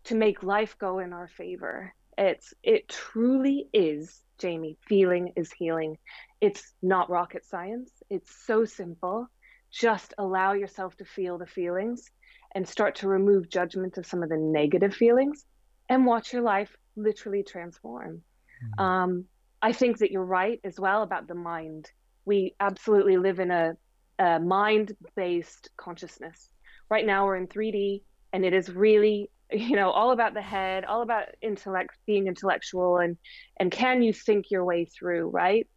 to 0.04 0.14
make 0.14 0.42
life 0.42 0.76
go 0.78 1.00
in 1.00 1.12
our 1.12 1.26
favor 1.26 1.92
it's 2.18 2.54
it 2.62 2.88
truly 2.88 3.68
is 3.72 4.22
jamie 4.38 4.76
feeling 4.86 5.32
is 5.36 5.52
healing 5.52 5.96
it's 6.40 6.74
not 6.82 7.10
rocket 7.10 7.44
science 7.44 7.90
it's 8.10 8.34
so 8.46 8.64
simple. 8.64 9.28
Just 9.70 10.14
allow 10.18 10.52
yourself 10.52 10.96
to 10.96 11.04
feel 11.04 11.38
the 11.38 11.46
feelings 11.46 12.10
and 12.54 12.66
start 12.66 12.96
to 12.96 13.08
remove 13.08 13.48
judgment 13.48 13.98
of 13.98 14.06
some 14.06 14.22
of 14.22 14.28
the 14.28 14.36
negative 14.36 14.94
feelings 14.94 15.44
and 15.88 16.06
watch 16.06 16.32
your 16.32 16.42
life 16.42 16.76
literally 16.96 17.42
transform. 17.42 18.22
Mm-hmm. 18.64 18.82
Um, 18.82 19.24
I 19.60 19.72
think 19.72 19.98
that 19.98 20.10
you're 20.10 20.24
right 20.24 20.60
as 20.64 20.78
well 20.78 21.02
about 21.02 21.26
the 21.26 21.34
mind. 21.34 21.90
We 22.24 22.54
absolutely 22.60 23.16
live 23.16 23.40
in 23.40 23.50
a, 23.50 23.76
a 24.18 24.40
mind 24.40 24.96
based 25.14 25.70
consciousness. 25.76 26.48
Right 26.88 27.04
now, 27.04 27.26
we're 27.26 27.36
in 27.36 27.48
3D, 27.48 28.02
and 28.32 28.44
it 28.44 28.54
is 28.54 28.70
really 28.70 29.30
you 29.50 29.76
know 29.76 29.90
all 29.90 30.10
about 30.10 30.34
the 30.34 30.42
head 30.42 30.84
all 30.84 31.02
about 31.02 31.26
intellect 31.40 31.96
being 32.06 32.26
intellectual 32.26 32.98
and 32.98 33.16
and 33.60 33.70
can 33.70 34.02
you 34.02 34.12
think 34.12 34.50
your 34.50 34.64
way 34.64 34.84
through 34.84 35.28
right 35.28 35.68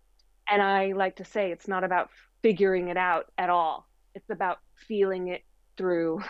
and 0.49 0.61
I 0.61 0.93
like 0.93 1.17
to 1.17 1.25
say 1.25 1.51
it's 1.51 1.67
not 1.67 1.83
about 1.83 2.09
figuring 2.41 2.89
it 2.89 2.97
out 2.97 3.25
at 3.37 3.49
all. 3.49 3.87
It's 4.15 4.29
about 4.29 4.57
feeling 4.87 5.27
it 5.27 5.43
through. 5.77 6.21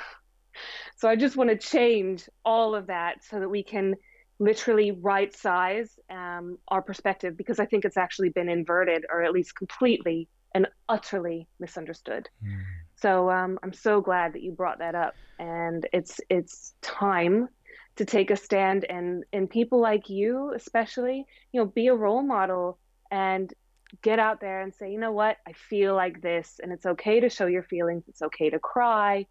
so 0.97 1.07
I 1.07 1.15
just 1.15 1.37
want 1.37 1.49
to 1.49 1.57
change 1.57 2.27
all 2.43 2.75
of 2.75 2.87
that 2.87 3.23
so 3.23 3.39
that 3.39 3.49
we 3.49 3.63
can 3.63 3.95
literally 4.39 4.91
right 4.91 5.35
size 5.35 5.89
um, 6.09 6.57
our 6.67 6.81
perspective 6.81 7.35
because 7.37 7.59
I 7.59 7.65
think 7.65 7.85
it's 7.85 7.97
actually 7.97 8.29
been 8.29 8.49
inverted 8.49 9.05
or 9.11 9.23
at 9.23 9.31
least 9.31 9.55
completely 9.55 10.27
and 10.53 10.67
utterly 10.87 11.47
misunderstood. 11.59 12.29
Mm. 12.43 12.63
So 13.01 13.29
um, 13.29 13.59
I'm 13.63 13.73
so 13.73 14.01
glad 14.01 14.33
that 14.33 14.41
you 14.41 14.51
brought 14.51 14.79
that 14.79 14.95
up, 14.95 15.15
and 15.37 15.87
it's 15.93 16.19
it's 16.29 16.73
time 16.81 17.49
to 17.95 18.05
take 18.05 18.31
a 18.31 18.35
stand 18.35 18.85
and 18.85 19.25
and 19.33 19.49
people 19.49 19.81
like 19.81 20.09
you 20.09 20.53
especially 20.55 21.25
you 21.51 21.59
know 21.59 21.65
be 21.65 21.87
a 21.87 21.93
role 21.93 22.21
model 22.21 22.79
and 23.11 23.53
get 24.01 24.19
out 24.19 24.39
there 24.39 24.61
and 24.61 24.73
say, 24.73 24.91
you 24.91 24.99
know 24.99 25.11
what, 25.11 25.37
I 25.47 25.53
feel 25.53 25.95
like 25.95 26.21
this, 26.21 26.59
and 26.61 26.71
it's 26.71 26.85
okay 26.85 27.19
to 27.19 27.29
show 27.29 27.47
your 27.47 27.63
feelings. 27.63 28.03
It's 28.07 28.21
okay 28.21 28.49
to 28.49 28.59
cry. 28.59 29.25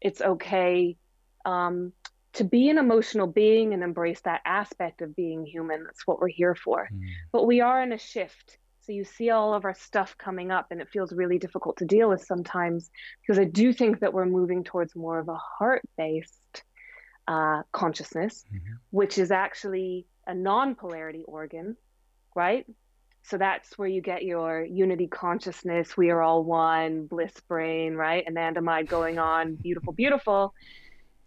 It's 0.00 0.20
okay 0.20 0.96
um, 1.44 1.92
to 2.34 2.44
be 2.44 2.68
an 2.68 2.78
emotional 2.78 3.26
being 3.26 3.72
and 3.72 3.82
embrace 3.82 4.20
that 4.22 4.42
aspect 4.44 5.02
of 5.02 5.16
being 5.16 5.46
human. 5.46 5.84
That's 5.84 6.06
what 6.06 6.20
we're 6.20 6.28
here 6.28 6.54
for. 6.54 6.88
Mm. 6.92 7.00
But 7.32 7.46
we 7.46 7.60
are 7.60 7.82
in 7.82 7.92
a 7.92 7.98
shift. 7.98 8.58
So 8.84 8.92
you 8.92 9.04
see 9.04 9.30
all 9.30 9.54
of 9.54 9.64
our 9.64 9.74
stuff 9.74 10.16
coming 10.18 10.50
up, 10.50 10.68
and 10.70 10.80
it 10.80 10.88
feels 10.88 11.12
really 11.12 11.38
difficult 11.38 11.76
to 11.78 11.84
deal 11.84 12.08
with 12.08 12.24
sometimes 12.24 12.90
because 13.20 13.38
I 13.38 13.44
do 13.44 13.72
think 13.72 14.00
that 14.00 14.12
we're 14.12 14.26
moving 14.26 14.64
towards 14.64 14.96
more 14.96 15.18
of 15.18 15.28
a 15.28 15.36
heart 15.36 15.82
based 15.96 16.64
uh, 17.28 17.62
consciousness, 17.70 18.44
mm-hmm. 18.48 18.74
which 18.90 19.18
is 19.18 19.30
actually 19.30 20.06
a 20.26 20.34
non 20.34 20.74
polarity 20.74 21.22
organ, 21.26 21.76
right? 22.34 22.66
So 23.24 23.38
that's 23.38 23.78
where 23.78 23.88
you 23.88 24.00
get 24.00 24.24
your 24.24 24.64
unity 24.64 25.06
consciousness. 25.06 25.96
We 25.96 26.10
are 26.10 26.20
all 26.20 26.42
one, 26.42 27.06
bliss 27.06 27.32
brain, 27.48 27.94
right? 27.94 28.26
Anandamide 28.26 28.88
going 28.88 29.18
on, 29.18 29.54
beautiful, 29.62 29.92
beautiful. 29.92 30.54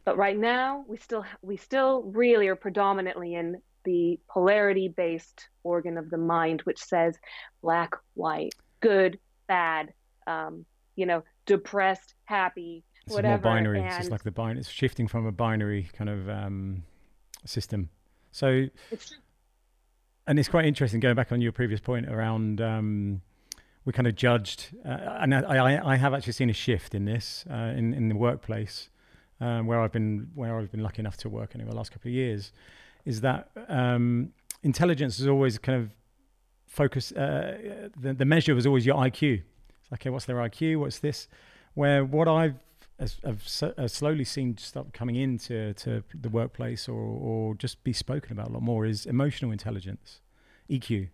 But 0.03 0.17
right 0.17 0.37
now, 0.37 0.83
we 0.87 0.97
still 0.97 1.25
we 1.41 1.57
still 1.57 2.03
really 2.03 2.47
are 2.49 2.55
predominantly 2.55 3.33
in 3.33 3.61
the 3.85 4.19
polarity 4.29 4.89
based 4.89 5.47
organ 5.63 5.97
of 5.97 6.09
the 6.09 6.17
mind, 6.17 6.61
which 6.61 6.83
says 6.83 7.17
black, 7.61 7.95
white, 8.15 8.53
good, 8.81 9.19
bad, 9.47 9.93
um, 10.27 10.65
you 10.95 11.05
know, 11.05 11.23
depressed, 11.45 12.13
happy, 12.25 12.83
it's 13.05 13.15
whatever. 13.15 13.43
More 13.43 13.55
binary. 13.55 13.81
And 13.81 14.01
it's 14.01 14.09
like 14.09 14.23
the 14.23 14.31
binary. 14.31 14.59
It's 14.59 14.69
shifting 14.69 15.07
from 15.07 15.25
a 15.25 15.31
binary 15.31 15.89
kind 15.93 16.09
of 16.09 16.27
um, 16.29 16.83
system. 17.45 17.89
So 18.31 18.65
it's 18.91 19.15
and 20.27 20.39
it's 20.39 20.49
quite 20.49 20.65
interesting 20.65 20.99
going 20.99 21.15
back 21.15 21.31
on 21.31 21.39
your 21.39 21.51
previous 21.51 21.79
point 21.79 22.09
around 22.09 22.59
um, 22.59 23.21
we 23.85 23.93
kind 23.93 24.07
of 24.07 24.15
judged, 24.15 24.75
uh, 24.83 25.19
and 25.21 25.35
I, 25.35 25.41
I, 25.41 25.93
I, 25.93 25.95
have 25.95 26.13
actually 26.13 26.33
seen 26.33 26.49
a 26.49 26.53
shift 26.53 26.95
in 26.95 27.05
this 27.05 27.45
uh, 27.49 27.73
in 27.77 27.93
in 27.93 28.09
the 28.09 28.15
workplace 28.15 28.89
um, 29.39 29.67
where 29.67 29.79
I've 29.79 29.91
been 29.91 30.31
where 30.33 30.57
I've 30.57 30.71
been 30.71 30.81
lucky 30.81 30.99
enough 30.99 31.17
to 31.17 31.29
work 31.29 31.53
in 31.53 31.65
the 31.65 31.75
last 31.75 31.91
couple 31.91 32.09
of 32.09 32.13
years, 32.13 32.51
is 33.05 33.21
that 33.21 33.49
um, 33.67 34.33
intelligence 34.63 35.19
is 35.19 35.27
always 35.27 35.57
kind 35.57 35.81
of 35.81 35.91
focus. 36.67 37.11
Uh, 37.11 37.89
the, 37.97 38.13
the 38.13 38.25
measure 38.25 38.55
was 38.55 38.65
always 38.65 38.85
your 38.85 38.95
IQ. 38.95 39.43
Okay, 39.93 40.09
what's 40.09 40.25
their 40.25 40.37
IQ? 40.37 40.79
What's 40.79 40.99
this? 40.99 41.27
Where 41.73 42.03
what 42.03 42.27
I've 42.27 42.55
I've 42.99 43.43
slowly 43.91 44.23
seen 44.23 44.57
stuff 44.57 44.87
coming 44.93 45.17
into 45.17 45.73
to 45.73 46.03
the 46.13 46.29
workplace 46.29 46.87
or, 46.87 46.93
or 46.97 47.55
just 47.55 47.83
be 47.83 47.91
spoken 47.91 48.31
about 48.31 48.47
a 48.47 48.51
lot 48.51 48.61
more 48.61 48.85
is 48.85 49.05
emotional 49.05 49.51
intelligence, 49.51 50.21
EQ, 50.69 51.09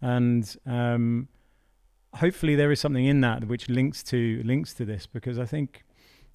and 0.00 0.56
um, 0.64 1.28
hopefully 2.14 2.54
there 2.56 2.72
is 2.72 2.80
something 2.80 3.04
in 3.04 3.20
that 3.20 3.46
which 3.46 3.68
links 3.68 4.02
to 4.04 4.42
links 4.44 4.72
to 4.74 4.86
this 4.86 5.06
because 5.06 5.38
I 5.38 5.44
think 5.44 5.84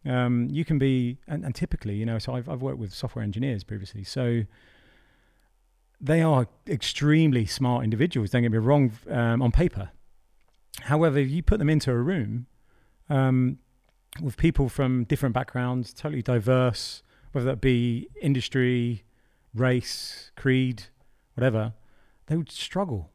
um, 0.06 0.48
you 0.52 0.64
can 0.64 0.78
be 0.78 1.18
and, 1.28 1.44
and, 1.44 1.56
typically 1.56 1.96
you 1.96 2.06
know 2.06 2.20
so 2.20 2.34
I've 2.34 2.48
I've 2.48 2.62
worked 2.62 2.80
with 2.80 2.94
software 2.94 3.24
engineers 3.24 3.64
previously 3.64 4.04
so 4.04 4.44
they 6.00 6.22
are 6.22 6.48
extremely 6.68 7.46
smart 7.46 7.84
individuals. 7.84 8.30
Don't 8.30 8.44
get 8.44 8.52
me 8.52 8.58
wrong 8.58 8.92
um, 9.10 9.42
on 9.42 9.52
paper. 9.52 9.92
However, 10.82 11.18
if 11.18 11.30
you 11.30 11.42
put 11.42 11.60
them 11.60 11.70
into 11.70 11.92
a 11.92 11.98
room, 11.98 12.46
um, 13.10 13.58
with 14.22 14.38
people 14.38 14.70
from 14.70 15.04
different 15.06 15.34
backgrounds, 15.34 15.94
totally 15.94 16.22
diverse, 16.22 17.04
whether 17.32 17.46
that 17.46 17.62
be 17.62 18.08
industry, 18.22 19.04
race, 19.54 20.32
creed, 20.36 20.84
whatever, 21.36 21.74
they 22.28 22.38
would 22.38 22.52
struggle. 22.52 23.12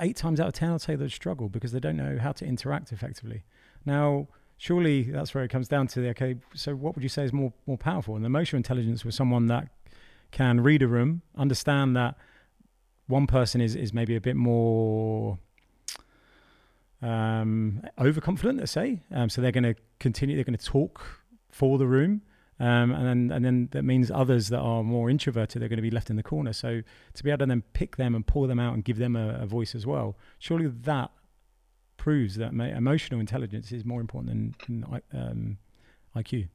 Eight 0.00 0.16
times 0.16 0.40
out 0.40 0.48
of 0.48 0.54
ten, 0.54 0.70
I'd 0.72 0.80
say 0.80 0.96
they'd 0.96 1.12
struggle 1.12 1.48
because 1.48 1.72
they 1.72 1.80
don't 1.80 1.96
know 1.96 2.18
how 2.20 2.32
to 2.32 2.44
interact 2.44 2.92
effectively. 2.92 3.44
Now, 3.84 4.28
surely 4.56 5.02
that's 5.02 5.34
where 5.34 5.44
it 5.44 5.48
comes 5.48 5.68
down 5.68 5.86
to 5.88 6.00
the 6.00 6.08
okay. 6.10 6.36
So, 6.54 6.74
what 6.74 6.94
would 6.94 7.02
you 7.02 7.08
say 7.08 7.24
is 7.24 7.32
more 7.32 7.52
more 7.66 7.78
powerful? 7.78 8.16
And 8.16 8.24
the 8.24 8.26
emotional 8.26 8.58
intelligence 8.58 9.04
was 9.04 9.14
someone 9.14 9.46
that 9.46 9.68
can 10.32 10.60
read 10.60 10.82
a 10.82 10.88
room, 10.88 11.22
understand 11.36 11.94
that 11.96 12.16
one 13.06 13.26
person 13.26 13.60
is 13.60 13.76
is 13.76 13.92
maybe 13.92 14.16
a 14.16 14.20
bit 14.20 14.36
more 14.36 15.38
um, 17.00 17.82
overconfident, 17.98 18.58
let's 18.58 18.72
say. 18.72 19.00
Um, 19.12 19.28
so 19.28 19.40
they're 19.40 19.52
going 19.52 19.74
to 19.74 19.76
continue. 20.00 20.34
They're 20.36 20.44
going 20.44 20.58
to 20.58 20.64
talk 20.64 21.04
for 21.50 21.78
the 21.78 21.86
room, 21.86 22.22
um, 22.58 22.92
and 22.92 23.06
then 23.06 23.36
and 23.36 23.44
then 23.44 23.68
that 23.72 23.82
means 23.84 24.10
others 24.10 24.48
that 24.48 24.60
are 24.60 24.82
more 24.82 25.10
introverted 25.10 25.60
they're 25.60 25.68
going 25.68 25.76
to 25.76 25.82
be 25.82 25.90
left 25.90 26.10
in 26.10 26.16
the 26.16 26.22
corner. 26.22 26.52
So 26.52 26.82
to 27.14 27.24
be 27.24 27.30
able 27.30 27.40
to 27.40 27.46
then 27.46 27.62
pick 27.74 27.96
them 27.96 28.14
and 28.14 28.26
pull 28.26 28.46
them 28.46 28.58
out 28.58 28.74
and 28.74 28.84
give 28.84 28.98
them 28.98 29.14
a, 29.14 29.40
a 29.40 29.46
voice 29.46 29.74
as 29.74 29.86
well, 29.86 30.16
surely 30.38 30.66
that 30.66 31.10
proves 31.96 32.36
that 32.36 32.52
emotional 32.52 33.20
intelligence 33.20 33.70
is 33.70 33.84
more 33.84 34.00
important 34.00 34.56
than, 34.66 35.04
than 35.12 35.58
IQ. 36.16 36.48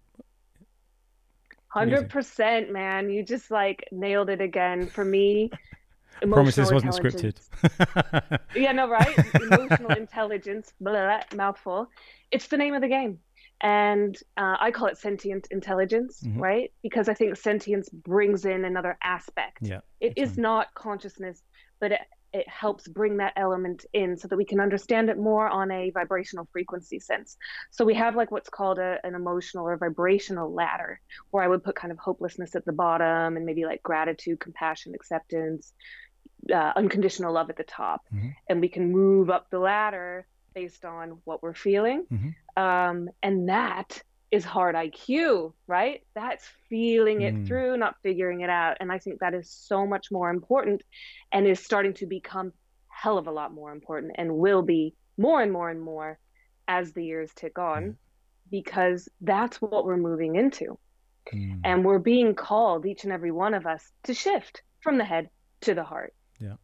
Hundred 1.77 2.09
percent, 2.09 2.71
man. 2.71 3.09
You 3.09 3.23
just 3.23 3.51
like 3.51 3.87
nailed 3.91 4.29
it 4.29 4.41
again. 4.41 4.87
For 4.87 5.05
me, 5.05 5.51
Emotional 6.21 6.35
Promise 6.35 6.55
this 6.55 6.71
wasn't 6.71 6.93
scripted. 6.93 8.39
yeah, 8.55 8.71
no, 8.71 8.89
right? 8.89 9.17
Emotional 9.35 9.91
intelligence, 9.91 10.73
blah, 10.81 10.91
blah, 10.91 11.05
blah, 11.05 11.37
mouthful. 11.37 11.89
It's 12.31 12.47
the 12.47 12.57
name 12.57 12.73
of 12.73 12.81
the 12.81 12.87
game. 12.87 13.19
And 13.61 14.15
uh, 14.35 14.57
I 14.59 14.71
call 14.71 14.87
it 14.87 14.97
sentient 14.97 15.47
intelligence, 15.51 16.21
mm-hmm. 16.21 16.39
right? 16.39 16.71
Because 16.83 17.09
I 17.09 17.13
think 17.13 17.35
sentience 17.37 17.89
brings 17.89 18.45
in 18.45 18.65
another 18.65 18.97
aspect. 19.03 19.59
Yeah. 19.61 19.79
It 19.99 20.13
is 20.15 20.37
not 20.37 20.73
consciousness, 20.75 21.41
but 21.79 21.91
it, 21.91 22.01
it 22.33 22.47
helps 22.47 22.87
bring 22.87 23.17
that 23.17 23.33
element 23.35 23.85
in 23.93 24.17
so 24.17 24.27
that 24.27 24.37
we 24.37 24.45
can 24.45 24.59
understand 24.59 25.09
it 25.09 25.17
more 25.17 25.47
on 25.47 25.71
a 25.71 25.89
vibrational 25.91 26.47
frequency 26.51 26.99
sense. 26.99 27.37
So 27.71 27.85
we 27.85 27.95
have 27.95 28.15
like 28.15 28.31
what's 28.31 28.49
called 28.49 28.79
a, 28.79 28.97
an 29.03 29.15
emotional 29.15 29.67
or 29.67 29.77
vibrational 29.77 30.53
ladder, 30.53 30.99
where 31.31 31.43
I 31.43 31.47
would 31.47 31.63
put 31.63 31.75
kind 31.75 31.91
of 31.91 31.99
hopelessness 31.99 32.55
at 32.55 32.65
the 32.65 32.73
bottom 32.73 33.37
and 33.37 33.45
maybe 33.45 33.65
like 33.65 33.81
gratitude, 33.81 34.39
compassion, 34.39 34.93
acceptance, 34.93 35.73
uh, 36.53 36.73
unconditional 36.75 37.33
love 37.33 37.49
at 37.49 37.57
the 37.57 37.63
top. 37.63 38.01
Mm-hmm. 38.13 38.29
And 38.49 38.61
we 38.61 38.69
can 38.69 38.91
move 38.91 39.29
up 39.29 39.49
the 39.49 39.59
ladder 39.59 40.27
based 40.53 40.85
on 40.85 41.19
what 41.23 41.41
we're 41.41 41.53
feeling. 41.53 42.05
Mm-hmm. 42.11 42.63
Um, 42.63 43.09
and 43.21 43.49
that 43.49 44.01
is 44.31 44.43
hard 44.43 44.75
IQ, 44.75 45.53
right? 45.67 46.01
That's 46.13 46.45
feeling 46.69 47.21
it 47.21 47.33
mm. 47.33 47.47
through, 47.47 47.77
not 47.77 47.95
figuring 48.03 48.41
it 48.41 48.49
out. 48.49 48.77
And 48.79 48.91
I 48.91 48.99
think 48.99 49.19
that 49.19 49.33
is 49.33 49.49
so 49.49 49.85
much 49.85 50.11
more 50.11 50.29
important 50.29 50.81
and 51.31 51.47
is 51.47 51.59
starting 51.59 51.93
to 51.95 52.05
become 52.05 52.51
hell 52.89 53.17
of 53.17 53.27
a 53.27 53.31
lot 53.31 53.53
more 53.53 53.71
important 53.71 54.13
and 54.15 54.35
will 54.35 54.61
be 54.61 54.95
more 55.17 55.41
and 55.41 55.51
more 55.51 55.69
and 55.69 55.81
more 55.81 56.19
as 56.67 56.91
the 56.93 57.03
years 57.03 57.31
tick 57.35 57.57
on 57.57 57.83
mm. 57.83 57.95
because 58.51 59.07
that's 59.21 59.61
what 59.61 59.85
we're 59.85 59.97
moving 59.97 60.35
into. 60.35 60.77
Mm. 61.33 61.61
And 61.63 61.85
we're 61.85 61.99
being 61.99 62.35
called, 62.35 62.85
each 62.85 63.03
and 63.03 63.13
every 63.13 63.31
one 63.31 63.53
of 63.53 63.65
us, 63.65 63.91
to 64.03 64.13
shift 64.13 64.61
from 64.81 64.97
the 64.97 65.05
head 65.05 65.29
to 65.61 65.73
the 65.73 65.83
heart. 65.83 66.13
Yeah. 66.39 66.55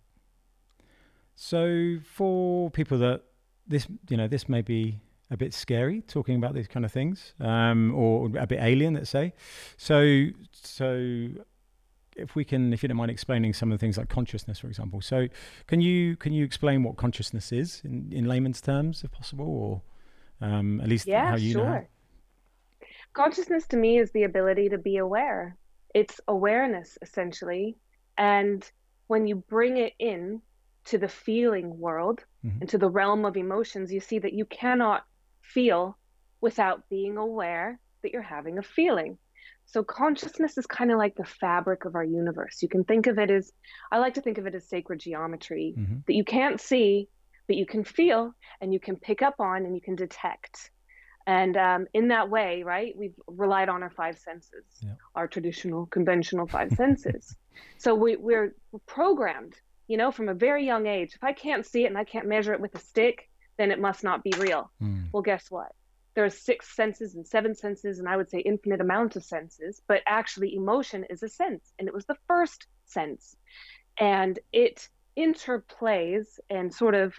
So 1.35 1.97
for 2.03 2.69
people 2.71 2.97
that 2.99 3.23
this 3.65 3.87
you 4.09 4.17
know 4.17 4.27
this 4.27 4.49
may 4.49 4.61
be 4.61 4.99
a 5.33 5.37
bit 5.37 5.53
scary 5.53 6.01
talking 6.01 6.35
about 6.35 6.53
these 6.53 6.67
kind 6.67 6.85
of 6.85 6.91
things 6.91 7.33
um, 7.39 7.93
or 7.93 8.29
a 8.37 8.47
bit 8.47 8.59
alien 8.61 8.93
let's 8.93 9.09
say. 9.09 9.33
So 9.77 10.27
so 10.51 11.27
if 12.15 12.35
we 12.35 12.45
can 12.45 12.71
if 12.71 12.83
you 12.83 12.87
don't 12.87 12.97
mind 12.97 13.11
explaining 13.11 13.53
some 13.53 13.71
of 13.71 13.79
the 13.79 13.83
things 13.83 13.97
like 13.97 14.09
consciousness 14.09 14.59
for 14.59 14.67
example. 14.67 15.01
So 15.01 15.27
can 15.67 15.81
you 15.81 16.15
can 16.15 16.31
you 16.31 16.45
explain 16.45 16.83
what 16.83 16.95
consciousness 16.95 17.51
is 17.51 17.81
in, 17.83 18.09
in 18.11 18.25
layman's 18.25 18.61
terms 18.61 19.03
if 19.03 19.11
possible 19.11 19.47
or 20.41 20.47
um, 20.47 20.79
at 20.81 20.87
least 20.87 21.07
yeah, 21.07 21.29
how 21.29 21.35
you 21.35 21.53
sure. 21.53 21.65
know 21.65 21.87
consciousness 23.13 23.67
to 23.67 23.77
me 23.77 23.99
is 23.99 24.11
the 24.11 24.23
ability 24.23 24.69
to 24.69 24.77
be 24.77 24.97
aware. 24.97 25.55
It's 25.93 26.19
awareness 26.27 26.97
essentially. 27.01 27.77
And 28.17 28.69
when 29.07 29.27
you 29.27 29.35
bring 29.35 29.77
it 29.77 29.93
in 29.99 30.41
to 30.85 30.97
the 30.97 31.07
feeling 31.07 31.79
world 31.79 32.23
mm-hmm. 32.45 32.61
into 32.61 32.77
the 32.77 32.89
realm 32.89 33.25
of 33.25 33.37
emotions, 33.37 33.93
you 33.93 33.99
see 33.99 34.19
that 34.19 34.33
you 34.33 34.45
cannot 34.45 35.05
feel 35.43 35.97
without 36.41 36.89
being 36.89 37.17
aware 37.17 37.79
that 38.01 38.11
you're 38.11 38.21
having 38.21 38.57
a 38.57 38.63
feeling. 38.63 39.17
So 39.65 39.83
consciousness 39.83 40.57
is 40.57 40.65
kind 40.65 40.91
of 40.91 40.97
like 40.97 41.15
the 41.15 41.23
fabric 41.23 41.85
of 41.85 41.95
our 41.95 42.03
universe. 42.03 42.61
You 42.61 42.67
can 42.67 42.83
think 42.83 43.07
of 43.07 43.17
it 43.17 43.31
as 43.31 43.51
I 43.91 43.99
like 43.99 44.15
to 44.15 44.21
think 44.21 44.37
of 44.37 44.45
it 44.45 44.55
as 44.55 44.67
sacred 44.67 44.99
geometry 44.99 45.73
mm-hmm. 45.77 45.99
that 46.05 46.13
you 46.13 46.23
can't 46.23 46.59
see, 46.59 47.07
but 47.47 47.55
you 47.55 47.65
can 47.65 47.83
feel 47.83 48.33
and 48.59 48.73
you 48.73 48.79
can 48.79 48.97
pick 48.97 49.21
up 49.21 49.35
on 49.39 49.65
and 49.65 49.73
you 49.73 49.81
can 49.81 49.95
detect. 49.95 50.71
And 51.25 51.55
um, 51.55 51.87
in 51.93 52.09
that 52.09 52.29
way, 52.29 52.63
right, 52.63 52.93
we've 52.97 53.15
relied 53.27 53.69
on 53.69 53.81
our 53.81 53.89
five 53.89 54.19
senses, 54.19 54.65
our 55.15 55.27
traditional, 55.27 55.85
conventional 55.85 56.45
five 56.45 56.71
senses. 56.75 57.35
So 57.77 57.95
we, 57.95 58.17
we're 58.17 58.55
programmed 58.85 59.55
you 59.87 59.97
know, 59.97 60.11
from 60.11 60.29
a 60.29 60.33
very 60.33 60.65
young 60.65 60.87
age. 60.87 61.13
If 61.15 61.23
I 61.23 61.33
can't 61.33 61.65
see 61.65 61.83
it 61.83 61.87
and 61.87 61.97
I 61.97 62.03
can't 62.03 62.27
measure 62.27 62.53
it 62.53 62.59
with 62.59 62.73
a 62.75 62.79
stick, 62.79 63.29
then 63.57 63.71
it 63.71 63.79
must 63.79 64.03
not 64.03 64.23
be 64.23 64.33
real. 64.37 64.71
Mm. 64.81 65.09
Well, 65.11 65.23
guess 65.23 65.49
what? 65.49 65.73
There 66.15 66.25
are 66.25 66.29
six 66.29 66.75
senses 66.75 67.15
and 67.15 67.27
seven 67.27 67.55
senses, 67.55 67.99
and 67.99 68.07
I 68.07 68.17
would 68.17 68.29
say 68.29 68.39
infinite 68.39 68.81
amount 68.81 69.15
of 69.15 69.23
senses, 69.23 69.81
but 69.87 70.01
actually, 70.05 70.55
emotion 70.55 71.05
is 71.09 71.23
a 71.23 71.29
sense, 71.29 71.73
and 71.79 71.87
it 71.87 71.93
was 71.93 72.05
the 72.05 72.17
first 72.27 72.67
sense. 72.85 73.35
And 73.97 74.37
it 74.51 74.87
interplays 75.17 76.39
and 76.49 76.73
sort 76.73 76.95
of 76.95 77.15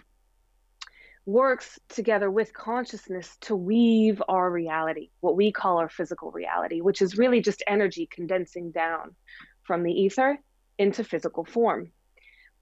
works 1.25 1.79
together 1.89 2.29
with 2.29 2.53
consciousness 2.53 3.35
to 3.41 3.55
weave 3.55 4.21
our 4.29 4.49
reality, 4.49 5.09
what 5.21 5.35
we 5.35 5.51
call 5.51 5.79
our 5.79 5.89
physical 5.89 6.31
reality, 6.31 6.81
which 6.81 7.01
is 7.01 7.17
really 7.17 7.41
just 7.41 7.63
energy 7.67 8.07
condensing 8.09 8.71
down 8.71 9.15
from 9.63 9.83
the 9.83 9.91
ether 9.91 10.37
into 10.77 11.03
physical 11.03 11.43
form 11.43 11.91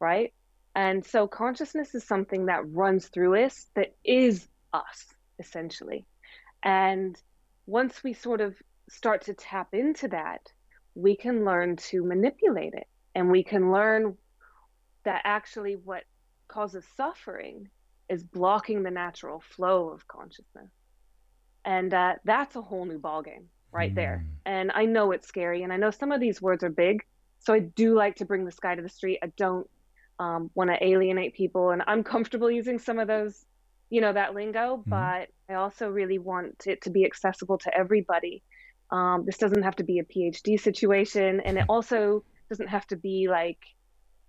right? 0.03 0.33
And 0.75 1.05
so 1.05 1.27
consciousness 1.27 1.93
is 1.93 2.03
something 2.03 2.47
that 2.47 2.71
runs 2.71 3.07
through 3.07 3.45
us 3.45 3.67
that 3.75 3.95
is 4.03 4.47
us, 4.73 5.05
essentially. 5.39 6.05
And 6.63 7.15
once 7.67 8.03
we 8.03 8.13
sort 8.13 8.41
of 8.41 8.55
start 8.89 9.23
to 9.25 9.33
tap 9.33 9.73
into 9.73 10.07
that, 10.09 10.41
we 10.95 11.15
can 11.15 11.45
learn 11.45 11.75
to 11.75 12.03
manipulate 12.03 12.73
it. 12.73 12.87
And 13.15 13.29
we 13.29 13.43
can 13.43 13.71
learn 13.71 14.17
that 15.05 15.21
actually 15.25 15.75
what 15.75 16.03
causes 16.47 16.85
suffering 16.97 17.69
is 18.09 18.23
blocking 18.23 18.83
the 18.83 18.91
natural 18.91 19.41
flow 19.55 19.89
of 19.89 20.07
consciousness. 20.07 20.69
And 21.65 21.93
uh, 21.93 22.15
that's 22.23 22.55
a 22.55 22.61
whole 22.61 22.85
new 22.85 22.99
ballgame 22.99 23.45
right 23.71 23.91
mm. 23.91 23.95
there. 23.95 24.25
And 24.45 24.71
I 24.73 24.85
know 24.85 25.11
it's 25.11 25.27
scary. 25.27 25.63
And 25.63 25.71
I 25.71 25.77
know 25.77 25.91
some 25.91 26.11
of 26.11 26.19
these 26.19 26.41
words 26.41 26.63
are 26.63 26.69
big. 26.69 27.03
So 27.39 27.53
I 27.53 27.59
do 27.59 27.95
like 27.95 28.17
to 28.17 28.25
bring 28.25 28.45
the 28.45 28.51
sky 28.51 28.75
to 28.75 28.81
the 28.81 28.89
street. 28.89 29.19
I 29.21 29.27
don't 29.37 29.69
um, 30.23 30.49
want 30.55 30.69
to 30.69 30.83
alienate 30.83 31.33
people. 31.33 31.71
And 31.71 31.81
I'm 31.85 32.03
comfortable 32.03 32.49
using 32.49 32.79
some 32.79 32.99
of 32.99 33.07
those, 33.07 33.45
you 33.89 34.01
know, 34.01 34.13
that 34.13 34.33
lingo, 34.33 34.77
mm-hmm. 34.77 34.89
but 34.89 35.29
I 35.49 35.55
also 35.55 35.89
really 35.89 36.19
want 36.19 36.63
it 36.65 36.81
to 36.83 36.89
be 36.89 37.05
accessible 37.05 37.57
to 37.59 37.77
everybody. 37.77 38.43
Um, 38.91 39.23
this 39.25 39.37
doesn't 39.37 39.63
have 39.63 39.75
to 39.77 39.83
be 39.83 39.99
a 39.99 40.03
PhD 40.03 40.59
situation. 40.59 41.41
And 41.41 41.57
it 41.57 41.65
also 41.67 42.23
doesn't 42.49 42.69
have 42.69 42.87
to 42.87 42.95
be 42.95 43.27
like, 43.29 43.59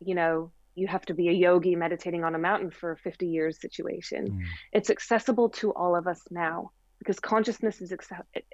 you 0.05 0.15
know, 0.15 0.51
you 0.75 0.89
have 0.89 1.07
to 1.07 1.15
be 1.15 1.29
a 1.29 1.33
yogi 1.33 1.77
meditating 1.77 2.25
on 2.25 2.35
a 2.35 2.39
mountain 2.39 2.71
for 2.71 2.97
50 2.97 3.27
years 3.29 3.61
situation. 3.61 4.27
Mm. 4.27 4.41
It's 4.73 4.91
accessible 4.91 5.51
to 5.51 5.73
all 5.73 5.95
of 5.95 6.09
us 6.09 6.21
now 6.31 6.73
because 6.99 7.21
consciousness 7.21 7.81
is 7.81 7.93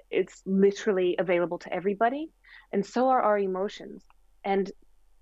it's 0.09 0.41
literally 0.45 1.15
available 1.17 1.57
to 1.57 1.73
everybody 1.73 2.29
and 2.73 2.85
so 2.85 3.07
are 3.07 3.21
our 3.21 3.39
emotions 3.39 4.03
and 4.43 4.71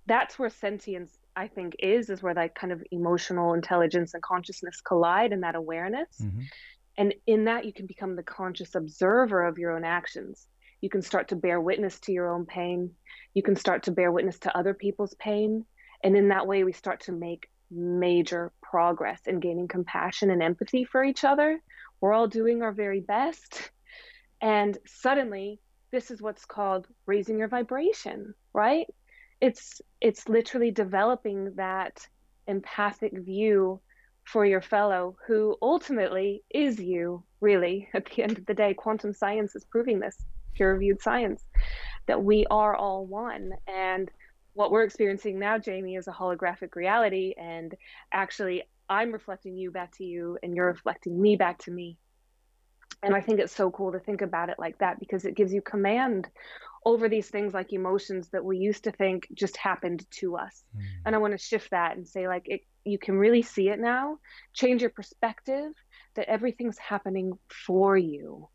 that's 0.08 0.40
where 0.40 0.50
sentience 0.50 1.19
I 1.36 1.48
think 1.48 1.76
is 1.80 2.10
is 2.10 2.22
where 2.22 2.34
that 2.34 2.56
kind 2.56 2.74
of 2.74 2.84
emotional 2.92 3.54
intelligence 3.54 4.14
and 4.14 4.24
consciousness 4.24 4.82
collide 4.82 5.32
and 5.32 5.44
that 5.44 5.56
awareness. 5.56 6.10
Mm-hmm. 6.22 6.42
And 6.98 7.14
in 7.26 7.46
that 7.46 7.66
you 7.66 7.74
can 7.74 7.86
become 7.86 8.16
the 8.16 8.24
conscious 8.24 8.76
observer 8.76 9.46
of 9.46 9.58
your 9.58 9.72
own 9.72 9.86
actions. 9.86 10.48
You 10.82 10.90
can 10.90 11.02
start 11.02 11.30
to 11.30 11.36
bear 11.36 11.62
witness 11.62 12.00
to 12.02 12.12
your 12.12 12.34
own 12.34 12.46
pain. 12.46 12.92
You 13.34 13.44
can 13.44 13.56
start 13.56 13.84
to 13.84 13.92
bear 13.92 14.12
witness 14.12 14.40
to 14.40 14.58
other 14.58 14.74
people's 14.74 15.14
pain. 15.16 15.66
And 16.04 16.16
in 16.18 16.30
that 16.30 16.48
way 16.48 16.64
we 16.64 16.74
start 16.74 17.02
to 17.02 17.12
make 17.12 17.50
major 17.72 18.52
progress 18.62 19.22
in 19.28 19.40
gaining 19.40 19.68
compassion 19.68 20.32
and 20.32 20.42
empathy 20.42 20.84
for 20.84 21.04
each 21.04 21.24
other. 21.24 21.62
We're 22.02 22.14
all 22.14 22.28
doing 22.28 22.62
our 22.64 22.72
very 22.72 23.02
best. 23.02 23.72
And 24.42 24.78
suddenly 24.86 25.60
this 25.92 26.12
is 26.12 26.22
what's 26.22 26.46
called 26.46 26.88
raising 27.06 27.40
your 27.40 27.48
vibration, 27.48 28.34
right? 28.54 28.88
It's 29.42 29.82
it's 30.02 30.28
literally 30.28 30.72
developing 30.72 31.54
that 31.56 32.06
empathic 32.48 33.18
view 33.18 33.80
for 34.24 34.46
your 34.46 34.62
fellow 34.62 35.16
who 35.28 35.58
ultimately 35.62 36.44
is 36.50 36.80
you 36.80 37.24
really 37.42 37.90
at 37.94 38.06
the 38.06 38.24
end 38.24 38.38
of 38.38 38.46
the 38.46 38.54
day. 38.54 38.74
Quantum 38.74 39.14
science 39.14 39.56
is 39.56 39.66
proving 39.66 40.00
this 40.00 40.18
peer 40.54 40.74
reviewed 40.74 41.02
science 41.02 41.44
that 42.08 42.24
we 42.24 42.46
are 42.50 42.76
all 42.76 43.06
one. 43.06 43.52
And 43.68 44.10
what 44.54 44.72
we're 44.72 44.84
experiencing 44.84 45.40
now 45.40 45.58
jamie 45.58 45.96
is 45.96 46.08
a 46.08 46.12
holographic 46.12 46.76
reality. 46.76 47.34
And 47.38 47.74
actually 48.12 48.64
i'm 48.90 49.12
reflecting 49.12 49.56
you 49.56 49.72
back 49.72 49.96
to 49.98 50.04
you 50.04 50.38
and 50.42 50.56
you're 50.56 50.66
reflecting 50.66 51.20
me 51.20 51.36
back 51.36 51.60
to 51.60 51.72
me. 51.72 51.98
And 53.02 53.16
i 53.16 53.22
think 53.22 53.40
it's 53.40 53.56
so 53.56 53.72
cool 53.72 53.94
to 53.94 54.00
think 54.00 54.22
about 54.22 54.50
it 54.50 54.60
like 54.60 54.80
that 54.80 55.00
because 55.00 55.26
it 55.26 55.36
gives 55.36 55.54
you 55.54 55.62
command 55.62 56.28
over 56.86 57.10
these 57.10 57.30
things 57.30 57.54
like 57.54 57.74
emotions 57.74 58.30
that 58.30 58.44
we 58.44 58.58
used 58.58 58.86
to 58.86 58.92
think 58.92 59.28
just 59.34 59.58
happened 59.58 60.06
to 60.12 60.38
us. 60.38 60.64
Mm. 60.76 60.82
And 61.06 61.16
I 61.16 61.20
want 61.20 61.34
to 61.34 61.38
shift 61.38 61.72
that 61.72 61.96
and 61.98 62.08
say 62.08 62.28
like 62.28 62.44
it 62.46 62.62
you 62.86 62.98
can 62.98 63.18
really 63.18 63.42
see 63.42 63.70
it 63.70 63.80
now, 63.80 64.18
change 64.54 64.82
your 64.82 64.90
perspective 64.90 65.72
that 66.16 66.30
everything's 66.30 66.78
happening 66.78 67.34
for 67.48 67.98
you. 67.98 68.48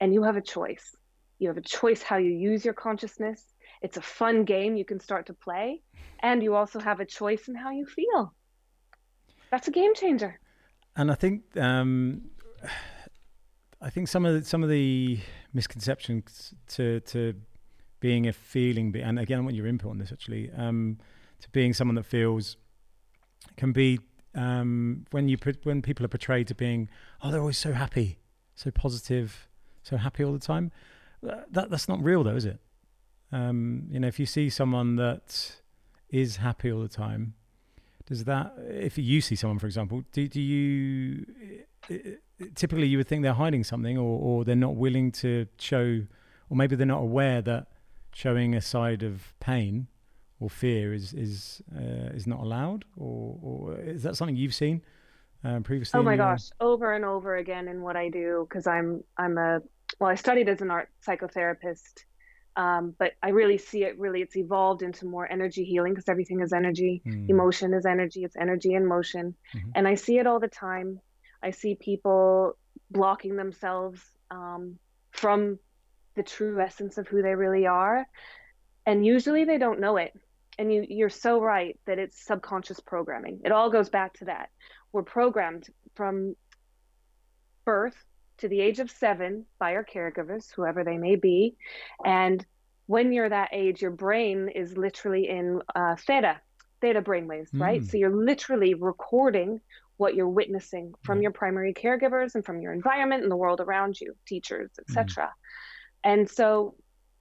And 0.00 0.12
you 0.12 0.24
have 0.24 0.36
a 0.36 0.42
choice. 0.42 0.94
You 1.38 1.48
have 1.48 1.56
a 1.56 1.62
choice 1.62 2.02
how 2.02 2.16
you 2.16 2.30
use 2.30 2.64
your 2.64 2.74
consciousness. 2.74 3.42
It's 3.82 3.96
a 3.96 4.02
fun 4.02 4.44
game 4.44 4.76
you 4.76 4.84
can 4.84 5.00
start 5.00 5.26
to 5.26 5.34
play, 5.34 5.82
and 6.20 6.42
you 6.42 6.54
also 6.54 6.80
have 6.80 7.00
a 7.00 7.04
choice 7.04 7.48
in 7.48 7.54
how 7.54 7.70
you 7.70 7.86
feel. 7.86 8.34
That's 9.50 9.68
a 9.68 9.70
game 9.70 9.94
changer. 9.94 10.40
And 10.96 11.10
I 11.10 11.14
think 11.14 11.42
um 11.56 12.22
I 13.84 13.90
think 13.90 14.08
some 14.08 14.24
of 14.24 14.40
the, 14.40 14.48
some 14.48 14.62
of 14.62 14.70
the 14.70 15.20
misconceptions 15.52 16.54
to 16.68 17.00
to 17.00 17.34
being 18.00 18.26
a 18.26 18.32
feeling, 18.32 18.96
and 18.96 19.18
again, 19.18 19.38
I 19.38 19.42
want 19.42 19.56
your 19.56 19.66
input 19.66 19.90
on 19.90 19.98
this 19.98 20.10
actually. 20.10 20.50
Um, 20.56 20.98
to 21.40 21.50
being 21.50 21.74
someone 21.74 21.94
that 21.96 22.06
feels 22.06 22.56
can 23.58 23.72
be 23.72 24.00
um, 24.34 25.04
when 25.10 25.28
you 25.28 25.36
put 25.36 25.66
when 25.66 25.82
people 25.82 26.02
are 26.06 26.08
portrayed 26.08 26.46
to 26.48 26.54
being 26.54 26.88
oh 27.22 27.30
they're 27.30 27.40
always 27.40 27.58
so 27.58 27.72
happy, 27.72 28.18
so 28.54 28.70
positive, 28.70 29.48
so 29.82 29.98
happy 29.98 30.24
all 30.24 30.32
the 30.32 30.38
time. 30.38 30.72
That 31.22 31.68
that's 31.70 31.88
not 31.88 32.02
real 32.02 32.24
though, 32.24 32.36
is 32.36 32.46
it? 32.46 32.60
Um, 33.32 33.84
you 33.90 34.00
know, 34.00 34.08
if 34.08 34.18
you 34.18 34.24
see 34.24 34.48
someone 34.48 34.96
that 34.96 35.56
is 36.08 36.36
happy 36.36 36.72
all 36.72 36.80
the 36.80 36.88
time, 36.88 37.34
does 38.06 38.24
that 38.24 38.54
if 38.58 38.96
you 38.96 39.20
see 39.20 39.36
someone, 39.36 39.58
for 39.58 39.66
example, 39.66 40.04
do 40.10 40.26
do 40.26 40.40
you 40.40 41.26
typically 42.54 42.86
you 42.86 42.98
would 42.98 43.08
think 43.08 43.22
they're 43.22 43.32
hiding 43.32 43.64
something 43.64 43.96
or 43.98 44.18
or 44.18 44.44
they're 44.44 44.56
not 44.56 44.76
willing 44.76 45.12
to 45.12 45.46
show, 45.58 46.02
or 46.48 46.56
maybe 46.56 46.76
they're 46.76 46.86
not 46.86 47.02
aware 47.02 47.42
that 47.42 47.66
showing 48.12 48.54
a 48.54 48.60
side 48.60 49.02
of 49.02 49.34
pain 49.40 49.88
or 50.40 50.50
fear 50.50 50.92
is 50.92 51.12
is 51.12 51.62
uh, 51.74 52.10
is 52.14 52.26
not 52.26 52.40
allowed, 52.40 52.84
or, 52.96 53.38
or 53.42 53.80
is 53.80 54.02
that 54.02 54.16
something 54.16 54.36
you've 54.36 54.54
seen 54.54 54.82
um, 55.44 55.62
previously? 55.62 55.98
Oh 55.98 56.02
my 56.02 56.12
your... 56.12 56.18
gosh, 56.18 56.50
over 56.60 56.92
and 56.92 57.04
over 57.04 57.36
again 57.36 57.68
in 57.68 57.82
what 57.82 57.96
I 57.96 58.08
do 58.08 58.46
because 58.48 58.66
I'm 58.66 59.02
I'm 59.16 59.38
a 59.38 59.60
well, 60.00 60.10
I 60.10 60.14
studied 60.14 60.48
as 60.48 60.60
an 60.60 60.70
art 60.70 60.88
psychotherapist, 61.06 62.04
um, 62.56 62.94
but 62.98 63.12
I 63.22 63.30
really 63.30 63.58
see 63.58 63.84
it. 63.84 63.98
Really, 63.98 64.22
it's 64.22 64.36
evolved 64.36 64.82
into 64.82 65.06
more 65.06 65.30
energy 65.30 65.64
healing 65.64 65.92
because 65.92 66.08
everything 66.08 66.40
is 66.40 66.52
energy. 66.52 67.02
Mm. 67.06 67.30
Emotion 67.30 67.74
is 67.74 67.86
energy. 67.86 68.24
It's 68.24 68.36
energy 68.36 68.74
in 68.74 68.86
motion, 68.86 69.34
mm-hmm. 69.54 69.70
and 69.74 69.86
I 69.86 69.94
see 69.94 70.18
it 70.18 70.26
all 70.26 70.40
the 70.40 70.48
time. 70.48 71.00
I 71.44 71.50
see 71.50 71.74
people 71.74 72.56
blocking 72.90 73.36
themselves 73.36 74.00
um, 74.30 74.78
from 75.12 75.58
the 76.16 76.22
true 76.22 76.60
essence 76.60 76.98
of 76.98 77.06
who 77.06 77.22
they 77.22 77.34
really 77.34 77.66
are 77.66 78.06
and 78.86 79.04
usually 79.04 79.44
they 79.44 79.58
don't 79.58 79.80
know 79.80 79.96
it. 79.96 80.12
And 80.58 80.72
you 80.72 80.86
you're 80.88 81.10
so 81.10 81.40
right 81.40 81.78
that 81.86 81.98
it's 81.98 82.24
subconscious 82.24 82.80
programming. 82.80 83.40
It 83.44 83.52
all 83.52 83.70
goes 83.70 83.88
back 83.88 84.14
to 84.14 84.26
that. 84.26 84.50
We're 84.92 85.02
programmed 85.02 85.68
from 85.94 86.36
birth 87.64 87.96
to 88.38 88.48
the 88.48 88.60
age 88.60 88.78
of 88.78 88.90
7 88.90 89.46
by 89.58 89.74
our 89.74 89.84
caregivers 89.84 90.52
whoever 90.54 90.84
they 90.84 90.98
may 90.98 91.16
be. 91.16 91.56
And 92.04 92.44
when 92.86 93.12
you're 93.12 93.28
that 93.28 93.48
age 93.52 93.82
your 93.82 93.90
brain 93.90 94.48
is 94.48 94.76
literally 94.76 95.28
in 95.28 95.60
uh, 95.74 95.96
theta 95.96 96.40
theta 96.80 97.00
brainwaves 97.00 97.50
mm. 97.50 97.60
right 97.60 97.82
so 97.82 97.96
you're 97.96 98.14
literally 98.14 98.74
recording 98.74 99.58
what 99.96 100.14
you're 100.14 100.28
witnessing 100.28 100.92
from 101.02 101.22
your 101.22 101.30
primary 101.30 101.72
caregivers 101.72 102.34
and 102.34 102.44
from 102.44 102.60
your 102.60 102.72
environment 102.72 103.22
and 103.22 103.30
the 103.30 103.36
world 103.36 103.60
around 103.60 104.00
you 104.00 104.14
teachers 104.26 104.70
etc 104.80 105.24
mm. 105.24 105.30
and 106.04 106.30
so 106.30 106.74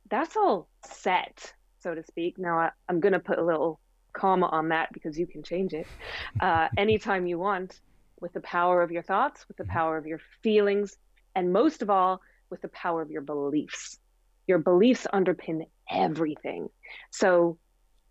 that's 0.10 0.36
all 0.36 0.68
set, 0.86 1.54
so 1.80 1.96
to 1.96 2.04
speak. 2.04 2.38
Now 2.38 2.60
I, 2.60 2.72
am 2.90 3.00
going 3.00 3.14
to 3.14 3.20
put 3.20 3.40
a 3.40 3.44
little 3.44 3.80
comma 4.14 4.46
on 4.46 4.70
that 4.70 4.94
because 4.94 5.18
you 5.18 5.26
can 5.26 5.44
change 5.44 5.74
it 5.74 5.88
uh, 6.40 6.68
anytime 6.78 7.26
you 7.26 7.40
want 7.40 7.80
with 8.20 8.34
the 8.34 8.42
power 8.42 8.82
of 8.82 8.92
your 8.92 9.02
thoughts, 9.02 9.48
with 9.48 9.58
the 9.58 9.66
power 9.66 9.98
of 9.98 10.06
your 10.06 10.20
feelings, 10.42 10.96
and 11.36 11.52
most 11.52 11.82
of 11.82 11.90
all, 11.90 12.22
with 12.50 12.62
the 12.62 12.68
power 12.70 13.02
of 13.02 13.10
your 13.10 13.22
beliefs. 13.22 13.98
Your 14.46 14.60
beliefs 14.60 15.08
underpin 15.12 15.66
everything. 15.90 16.70
So 17.12 17.58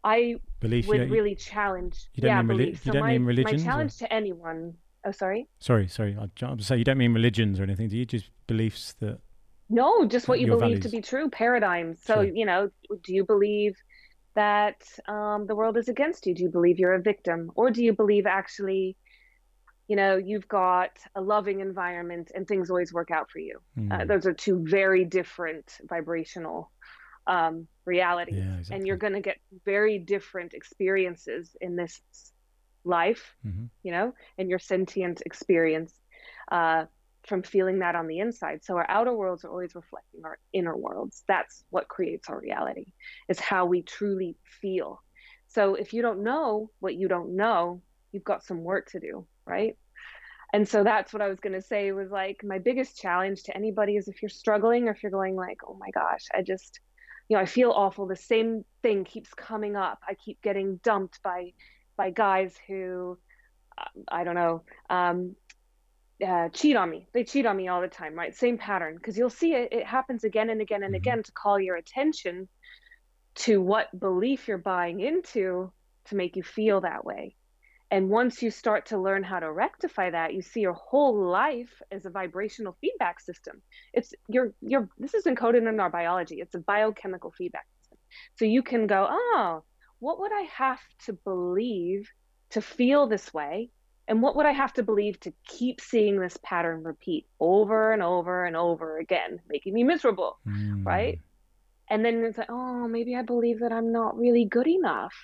I 0.04 0.36
Belief, 0.60 0.88
would 0.88 1.10
really 1.10 1.34
challenge. 1.34 2.08
You 2.14 2.22
don't 2.22 2.30
yeah, 2.30 2.42
mean 2.42 2.48
beliefs. 2.48 2.86
You 2.86 2.92
don't 2.92 3.02
my, 3.02 3.12
mean 3.12 3.24
religions? 3.24 3.64
My 3.64 3.70
challenge 3.70 3.92
or? 3.94 4.06
to 4.06 4.12
anyone. 4.12 4.74
Oh, 5.04 5.12
sorry. 5.12 5.48
Sorry, 5.58 5.88
sorry. 5.88 6.16
I'll 6.42 6.58
say 6.58 6.76
you 6.76 6.84
don't 6.84 6.98
mean 6.98 7.12
religions 7.12 7.60
or 7.60 7.62
anything. 7.64 7.88
Do 7.88 7.96
you 7.96 8.04
just 8.04 8.30
beliefs 8.46 8.94
that 9.00 9.18
no, 9.72 10.04
just 10.06 10.28
what 10.28 10.38
you 10.38 10.48
believe 10.48 10.60
values. 10.60 10.80
to 10.82 10.88
be 10.90 11.00
true, 11.00 11.30
paradigms. 11.30 11.98
So, 12.04 12.16
sure. 12.16 12.24
you 12.24 12.44
know, 12.44 12.68
do 13.02 13.14
you 13.14 13.24
believe 13.24 13.74
that 14.34 14.82
um, 15.08 15.46
the 15.46 15.56
world 15.56 15.78
is 15.78 15.88
against 15.88 16.26
you? 16.26 16.34
Do 16.34 16.42
you 16.42 16.50
believe 16.50 16.78
you're 16.78 16.92
a 16.92 17.00
victim? 17.00 17.50
Or 17.54 17.70
do 17.70 17.82
you 17.82 17.94
believe 17.94 18.26
actually, 18.26 18.96
you 19.88 19.96
know, 19.96 20.16
you've 20.16 20.46
got 20.46 20.90
a 21.14 21.22
loving 21.22 21.60
environment 21.60 22.32
and 22.34 22.46
things 22.46 22.68
always 22.68 22.92
work 22.92 23.10
out 23.10 23.30
for 23.30 23.38
you? 23.38 23.60
Mm. 23.78 23.92
Uh, 23.92 23.98
hmm. 24.02 24.08
those 24.08 24.26
are 24.26 24.34
two 24.34 24.62
very 24.68 25.06
different 25.06 25.78
vibrational 25.88 26.70
um, 27.26 27.66
realities. 27.84 28.36
Yeah, 28.36 28.58
exactly. 28.58 28.76
And 28.76 28.86
you're 28.86 28.96
going 28.96 29.14
to 29.14 29.20
get 29.20 29.38
very 29.64 29.98
different 29.98 30.54
experiences 30.54 31.56
in 31.60 31.76
this 31.76 32.00
life, 32.84 33.34
mm-hmm. 33.46 33.66
you 33.82 33.92
know, 33.92 34.14
in 34.38 34.48
your 34.48 34.58
sentient 34.58 35.22
experience. 35.24 35.92
Uh, 36.50 36.84
from 37.26 37.42
feeling 37.42 37.78
that 37.78 37.94
on 37.94 38.08
the 38.08 38.18
inside. 38.18 38.64
So 38.64 38.76
our 38.76 38.86
outer 38.88 39.12
worlds 39.12 39.44
are 39.44 39.48
always 39.48 39.74
reflecting 39.74 40.22
our 40.24 40.38
inner 40.52 40.76
worlds. 40.76 41.22
That's 41.28 41.64
what 41.70 41.88
creates 41.88 42.28
our 42.28 42.40
reality, 42.40 42.86
is 43.28 43.38
how 43.38 43.66
we 43.66 43.82
truly 43.82 44.36
feel. 44.60 45.00
So 45.46 45.74
if 45.74 45.92
you 45.92 46.02
don't 46.02 46.24
know 46.24 46.70
what 46.80 46.94
you 46.94 47.08
don't 47.08 47.36
know, 47.36 47.82
you've 48.10 48.24
got 48.24 48.44
some 48.44 48.64
work 48.64 48.90
to 48.90 49.00
do, 49.00 49.26
right? 49.46 49.76
And 50.52 50.68
so 50.68 50.84
that's 50.84 51.12
what 51.12 51.22
I 51.22 51.28
was 51.28 51.40
going 51.40 51.54
to 51.54 51.62
say 51.62 51.92
was 51.92 52.10
like 52.10 52.42
my 52.44 52.58
biggest 52.58 53.00
challenge 53.00 53.44
to 53.44 53.56
anybody 53.56 53.96
is 53.96 54.08
if 54.08 54.20
you're 54.20 54.28
struggling 54.28 54.88
or 54.88 54.90
if 54.90 55.02
you're 55.02 55.12
going 55.12 55.34
like, 55.34 55.58
"Oh 55.66 55.76
my 55.80 55.90
gosh, 55.90 56.26
I 56.34 56.42
just 56.42 56.80
you 57.28 57.36
know, 57.36 57.42
I 57.42 57.46
feel 57.46 57.70
awful. 57.70 58.06
The 58.06 58.16
same 58.16 58.64
thing 58.82 59.04
keeps 59.04 59.32
coming 59.34 59.76
up. 59.76 60.00
I 60.06 60.14
keep 60.14 60.42
getting 60.42 60.76
dumped 60.82 61.22
by 61.22 61.52
by 61.96 62.10
guys 62.10 62.54
who 62.66 63.18
uh, 63.78 63.84
I 64.08 64.24
don't 64.24 64.34
know, 64.34 64.62
um, 64.90 65.36
uh, 66.26 66.48
cheat 66.50 66.76
on 66.76 66.90
me. 66.90 67.06
They 67.12 67.24
cheat 67.24 67.46
on 67.46 67.56
me 67.56 67.68
all 67.68 67.80
the 67.80 67.88
time, 67.88 68.14
right? 68.14 68.34
Same 68.34 68.58
pattern. 68.58 68.96
Because 68.96 69.16
you'll 69.18 69.30
see 69.30 69.54
it, 69.54 69.72
it 69.72 69.86
happens 69.86 70.24
again 70.24 70.50
and 70.50 70.60
again 70.60 70.82
and 70.82 70.94
mm-hmm. 70.94 71.02
again 71.02 71.22
to 71.22 71.32
call 71.32 71.58
your 71.58 71.76
attention 71.76 72.48
to 73.34 73.60
what 73.60 73.98
belief 73.98 74.46
you're 74.48 74.58
buying 74.58 75.00
into 75.00 75.72
to 76.06 76.16
make 76.16 76.36
you 76.36 76.42
feel 76.42 76.82
that 76.82 77.04
way. 77.04 77.34
And 77.92 78.08
once 78.08 78.42
you 78.42 78.50
start 78.50 78.86
to 78.86 78.98
learn 78.98 79.22
how 79.22 79.38
to 79.38 79.52
rectify 79.52 80.08
that, 80.08 80.32
you 80.32 80.40
see 80.40 80.60
your 80.60 80.72
whole 80.72 81.28
life 81.28 81.82
as 81.90 82.06
a 82.06 82.10
vibrational 82.10 82.74
feedback 82.80 83.20
system. 83.20 83.60
It's 83.92 84.14
your 84.28 84.54
your 84.62 84.88
this 84.98 85.12
is 85.12 85.24
encoded 85.24 85.68
in 85.68 85.78
our 85.78 85.90
biology. 85.90 86.40
It's 86.40 86.54
a 86.54 86.58
biochemical 86.58 87.32
feedback 87.36 87.66
system. 87.82 87.98
So 88.36 88.46
you 88.46 88.62
can 88.62 88.86
go, 88.86 89.06
oh, 89.10 89.62
what 89.98 90.18
would 90.20 90.32
I 90.32 90.46
have 90.54 90.80
to 91.04 91.12
believe 91.12 92.08
to 92.52 92.62
feel 92.62 93.06
this 93.08 93.34
way? 93.34 93.68
And 94.08 94.22
what 94.22 94.36
would 94.36 94.46
I 94.46 94.52
have 94.52 94.72
to 94.74 94.82
believe 94.82 95.20
to 95.20 95.32
keep 95.46 95.78
seeing 95.82 96.18
this 96.18 96.38
pattern 96.42 96.82
repeat 96.82 97.26
over 97.40 97.92
and 97.92 98.02
over 98.02 98.46
and 98.46 98.56
over 98.56 98.96
again, 98.96 99.40
making 99.50 99.74
me 99.74 99.84
miserable, 99.84 100.38
mm. 100.48 100.84
right? 100.84 101.20
And 101.90 102.02
then 102.02 102.24
it's 102.24 102.38
like, 102.38 102.50
oh, 102.50 102.88
maybe 102.88 103.14
I 103.14 103.22
believe 103.22 103.60
that 103.60 103.70
I'm 103.70 103.92
not 103.92 104.16
really 104.16 104.46
good 104.46 104.66
enough. 104.66 105.14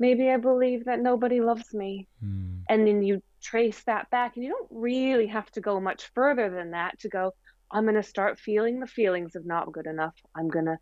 Maybe 0.00 0.30
I 0.30 0.38
believe 0.38 0.86
that 0.86 0.98
nobody 0.98 1.40
loves 1.40 1.72
me. 1.72 2.08
Mm. 2.24 2.62
And 2.68 2.86
then 2.86 3.02
you 3.02 3.22
trace 3.42 3.82
that 3.84 4.10
back, 4.10 4.34
and 4.34 4.44
you 4.44 4.50
don't 4.50 4.68
really 4.70 5.28
have 5.28 5.48
to 5.52 5.60
go 5.60 5.78
much 5.78 6.10
further 6.14 6.50
than 6.50 6.72
that 6.72 6.98
to 7.00 7.08
go, 7.08 7.32
I'm 7.70 7.84
going 7.84 7.94
to 7.94 8.02
start 8.02 8.40
feeling 8.40 8.80
the 8.80 8.86
feelings 8.86 9.36
of 9.36 9.46
not 9.46 9.70
good 9.70 9.86
enough. 9.86 10.14
I'm 10.34 10.48
going 10.48 10.64
to 10.64 10.78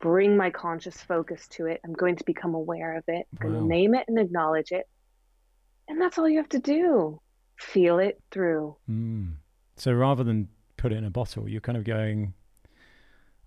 bring 0.00 0.36
my 0.36 0.50
conscious 0.50 1.00
focus 1.00 1.46
to 1.52 1.66
it. 1.66 1.80
I'm 1.84 1.92
going 1.92 2.16
to 2.16 2.24
become 2.24 2.54
aware 2.54 2.96
of 2.96 3.04
it. 3.06 3.26
I'm 3.40 3.48
wow. 3.48 3.50
going 3.50 3.62
to 3.62 3.74
name 3.74 3.94
it 3.94 4.04
and 4.08 4.18
acknowledge 4.18 4.72
it. 4.72 4.86
And 5.88 6.00
that's 6.00 6.18
all 6.18 6.28
you 6.28 6.38
have 6.38 6.48
to 6.50 6.58
do. 6.58 7.20
Feel 7.56 8.00
it 8.00 8.20
through. 8.32 8.76
Mm. 8.90 9.34
So 9.76 9.92
rather 9.92 10.24
than 10.24 10.48
put 10.76 10.92
it 10.92 10.96
in 10.96 11.04
a 11.04 11.10
bottle, 11.10 11.48
you're 11.48 11.60
kind 11.60 11.78
of 11.78 11.84
going, 11.84 12.34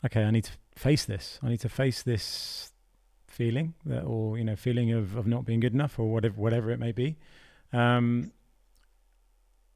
okay, 0.06 0.24
I 0.24 0.32
need 0.32 0.46
to 0.46 0.54
face 0.76 1.04
this. 1.06 1.40
I 1.44 1.50
need 1.50 1.60
to 1.62 1.70
face 1.70 2.02
this 2.02 2.72
feeling 3.36 3.74
that, 3.86 4.04
or, 4.04 4.38
you 4.38 4.44
know, 4.44 4.56
feeling 4.56 4.92
of, 4.92 5.16
of 5.16 5.28
not 5.28 5.46
being 5.46 5.60
good 5.60 5.74
enough 5.74 6.00
or 6.00 6.12
whatever, 6.12 6.36
whatever 6.40 6.72
it 6.72 6.80
may 6.80 6.92
be. 6.92 7.18
Um, 7.74 8.32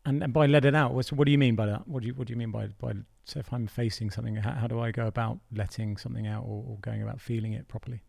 and, 0.05 0.23
and 0.23 0.33
by 0.33 0.45
let 0.45 0.65
it 0.65 0.75
out, 0.75 0.93
what, 0.93 1.25
do 1.25 1.31
you 1.31 1.37
mean 1.37 1.55
by 1.55 1.65
that? 1.65 1.87
What 1.87 2.01
do 2.01 2.07
you, 2.07 2.13
what 2.13 2.27
do 2.27 2.33
you 2.33 2.37
mean 2.37 2.51
by, 2.51 2.67
by, 2.79 2.93
so 3.25 3.39
if 3.39 3.51
I'm 3.51 3.67
facing 3.67 4.09
something, 4.11 4.35
how, 4.37 4.51
how 4.51 4.67
do 4.67 4.79
I 4.79 4.91
go 4.91 5.07
about 5.07 5.39
letting 5.53 5.97
something 5.97 6.25
out 6.25 6.43
or, 6.43 6.63
or 6.67 6.77
going 6.81 7.03
about 7.03 7.19
feeling 7.19 7.53
it 7.53 7.67
properly? 7.67 8.01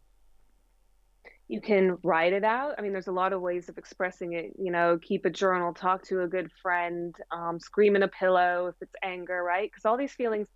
you 1.51 1.61
can 1.61 1.99
write 2.05 2.33
it 2.33 2.45
out. 2.45 2.77
I 2.79 2.81
mean, 2.81 2.93
there's 2.93 3.09
a 3.09 3.13
lot 3.13 3.33
of 3.33 3.41
ways 3.41 3.69
of 3.69 3.77
expressing 3.77 4.35
it. 4.35 4.53
You 4.57 4.71
know, 4.71 5.01
keep 5.03 5.25
a 5.25 5.31
journal, 5.31 5.75
talk 5.75 6.05
to 6.05 6.23
a 6.23 6.29
good 6.29 6.49
friend, 6.63 7.13
um, 7.33 7.59
scream 7.59 7.97
in 7.97 8.05
a 8.05 8.09
pillow 8.09 8.69
if 8.69 8.77
it's 8.81 8.95
anger, 9.03 9.43
right? 9.43 9.69
Because 9.69 9.85
all 9.85 9.97
these 9.97 10.13
feelings, 10.13 10.47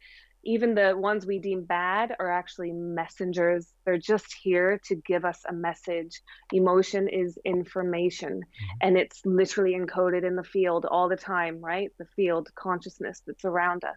even 0.44 0.74
the 0.74 0.96
ones 0.96 1.26
we 1.26 1.38
deem 1.38 1.64
bad, 1.64 2.14
are 2.18 2.30
actually 2.30 2.72
messengers. 2.72 3.72
They're 3.84 3.98
just 3.98 4.32
here 4.42 4.80
to 4.86 4.94
give 4.94 5.24
us 5.24 5.42
a 5.48 5.52
message. 5.52 6.20
Emotion 6.52 7.08
is 7.08 7.38
information, 7.44 8.40
mm-hmm. 8.40 8.76
and 8.80 8.96
it's 8.96 9.20
literally 9.24 9.74
encoded 9.74 10.24
in 10.24 10.36
the 10.36 10.44
field 10.44 10.86
all 10.86 11.08
the 11.08 11.16
time, 11.16 11.60
right? 11.60 11.90
The 11.98 12.06
field 12.16 12.48
consciousness 12.54 13.22
that's 13.26 13.44
around 13.44 13.84
us 13.84 13.96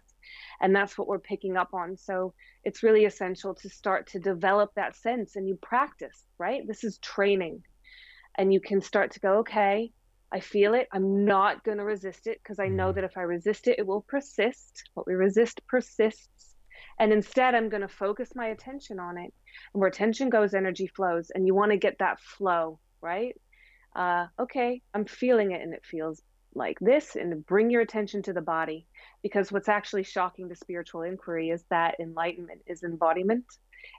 and 0.60 0.74
that's 0.74 0.98
what 0.98 1.08
we're 1.08 1.18
picking 1.18 1.56
up 1.56 1.72
on 1.72 1.96
so 1.96 2.34
it's 2.64 2.82
really 2.82 3.04
essential 3.04 3.54
to 3.54 3.68
start 3.68 4.06
to 4.08 4.18
develop 4.18 4.70
that 4.74 4.96
sense 4.96 5.36
and 5.36 5.48
you 5.48 5.56
practice 5.62 6.24
right 6.38 6.66
this 6.66 6.84
is 6.84 6.98
training 6.98 7.62
and 8.36 8.52
you 8.52 8.60
can 8.60 8.80
start 8.80 9.12
to 9.12 9.20
go 9.20 9.38
okay 9.38 9.90
i 10.32 10.40
feel 10.40 10.74
it 10.74 10.88
i'm 10.92 11.24
not 11.24 11.64
going 11.64 11.78
to 11.78 11.84
resist 11.84 12.26
it 12.26 12.38
because 12.42 12.58
i 12.58 12.68
know 12.68 12.88
mm-hmm. 12.88 12.96
that 12.96 13.04
if 13.04 13.16
i 13.16 13.22
resist 13.22 13.66
it 13.68 13.78
it 13.78 13.86
will 13.86 14.02
persist 14.02 14.84
what 14.94 15.06
we 15.06 15.14
resist 15.14 15.60
persists 15.66 16.54
and 16.98 17.12
instead 17.12 17.54
i'm 17.54 17.68
going 17.68 17.82
to 17.82 17.88
focus 17.88 18.30
my 18.34 18.48
attention 18.48 18.98
on 18.98 19.18
it 19.18 19.32
And 19.72 19.80
where 19.80 19.88
attention 19.88 20.30
goes, 20.30 20.54
energy 20.54 20.86
flows. 20.86 21.30
And 21.34 21.46
you 21.46 21.54
want 21.54 21.72
to 21.72 21.78
get 21.78 21.98
that 21.98 22.20
flow, 22.20 22.78
right? 23.00 23.34
Uh, 23.94 24.26
okay, 24.38 24.82
I'm 24.94 25.04
feeling 25.04 25.52
it 25.52 25.62
and 25.62 25.74
it 25.74 25.84
feels 25.84 26.22
like 26.54 26.78
this. 26.80 27.16
And 27.16 27.44
bring 27.46 27.70
your 27.70 27.82
attention 27.82 28.22
to 28.22 28.32
the 28.32 28.40
body. 28.40 28.86
Because 29.22 29.52
what's 29.52 29.68
actually 29.68 30.04
shocking 30.04 30.48
to 30.48 30.56
spiritual 30.56 31.02
inquiry 31.02 31.50
is 31.50 31.64
that 31.70 31.96
enlightenment 32.00 32.62
is 32.66 32.82
embodiment. 32.82 33.44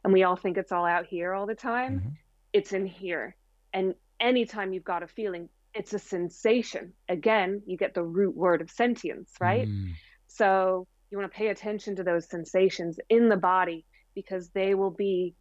And 0.03 0.13
we 0.13 0.23
all 0.23 0.35
think 0.35 0.57
it's 0.57 0.71
all 0.71 0.85
out 0.85 1.07
here 1.07 1.33
all 1.33 1.45
the 1.45 1.55
time. 1.55 1.99
Mm-hmm. 1.99 2.09
It's 2.53 2.73
in 2.73 2.85
here. 2.85 3.35
And 3.73 3.95
anytime 4.19 4.73
you've 4.73 4.83
got 4.83 5.03
a 5.03 5.07
feeling, 5.07 5.49
it's 5.73 5.93
a 5.93 5.99
sensation. 5.99 6.93
Again, 7.07 7.61
you 7.65 7.77
get 7.77 7.93
the 7.93 8.03
root 8.03 8.35
word 8.35 8.61
of 8.61 8.69
sentience, 8.69 9.31
right? 9.39 9.67
Mm. 9.67 9.91
So 10.27 10.87
you 11.11 11.17
want 11.17 11.31
to 11.31 11.37
pay 11.37 11.47
attention 11.47 11.95
to 11.97 12.03
those 12.03 12.29
sensations 12.29 12.99
in 13.09 13.29
the 13.29 13.37
body 13.37 13.85
because 14.15 14.49
they 14.49 14.75
will 14.75 14.91
be 14.91 15.35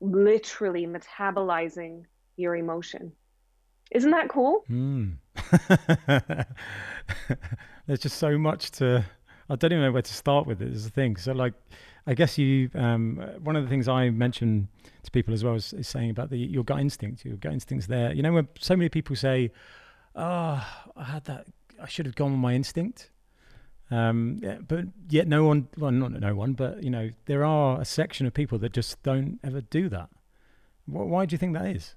literally 0.00 0.86
metabolizing 0.86 2.02
your 2.36 2.56
emotion. 2.56 3.12
Isn't 3.90 4.10
that 4.10 4.28
cool? 4.28 4.64
Mm. 4.70 5.16
There's 7.86 8.00
just 8.00 8.18
so 8.18 8.36
much 8.36 8.72
to. 8.72 9.04
I 9.48 9.54
don't 9.54 9.72
even 9.72 9.84
know 9.84 9.92
where 9.92 10.02
to 10.02 10.14
start 10.14 10.46
with 10.46 10.60
it. 10.60 10.72
Is 10.72 10.84
the 10.84 10.90
thing. 10.90 11.16
So, 11.16 11.32
like, 11.32 11.54
I 12.06 12.14
guess 12.14 12.38
you. 12.38 12.70
Um, 12.74 13.16
one 13.42 13.56
of 13.56 13.64
the 13.64 13.68
things 13.68 13.88
I 13.88 14.10
mention 14.10 14.68
to 15.02 15.10
people 15.10 15.34
as 15.34 15.42
well 15.42 15.54
is, 15.54 15.72
is, 15.72 15.88
saying 15.88 16.10
about 16.10 16.30
the 16.30 16.38
your 16.38 16.64
gut 16.64 16.80
instinct. 16.80 17.24
Your 17.24 17.36
gut 17.36 17.52
instinct's 17.52 17.86
there. 17.86 18.12
You 18.12 18.22
know, 18.22 18.32
when 18.32 18.48
so 18.58 18.76
many 18.76 18.88
people 18.88 19.16
say, 19.16 19.50
"Oh, 20.14 20.64
I 20.96 21.04
had 21.04 21.24
that. 21.24 21.46
I 21.82 21.88
should 21.88 22.06
have 22.06 22.14
gone 22.14 22.32
with 22.32 22.40
my 22.40 22.54
instinct." 22.54 23.10
Um, 23.90 24.40
yeah, 24.42 24.58
but 24.66 24.86
yet 25.08 25.28
no 25.28 25.44
one, 25.44 25.68
well, 25.76 25.92
not 25.92 26.12
no 26.12 26.34
one, 26.34 26.54
but 26.54 26.82
you 26.82 26.90
know, 26.90 27.10
there 27.26 27.44
are 27.44 27.80
a 27.80 27.84
section 27.84 28.26
of 28.26 28.34
people 28.34 28.58
that 28.58 28.72
just 28.72 29.02
don't 29.02 29.38
ever 29.44 29.60
do 29.60 29.88
that. 29.88 30.08
Why 30.86 31.26
do 31.26 31.34
you 31.34 31.38
think 31.38 31.54
that 31.54 31.66
is? 31.66 31.94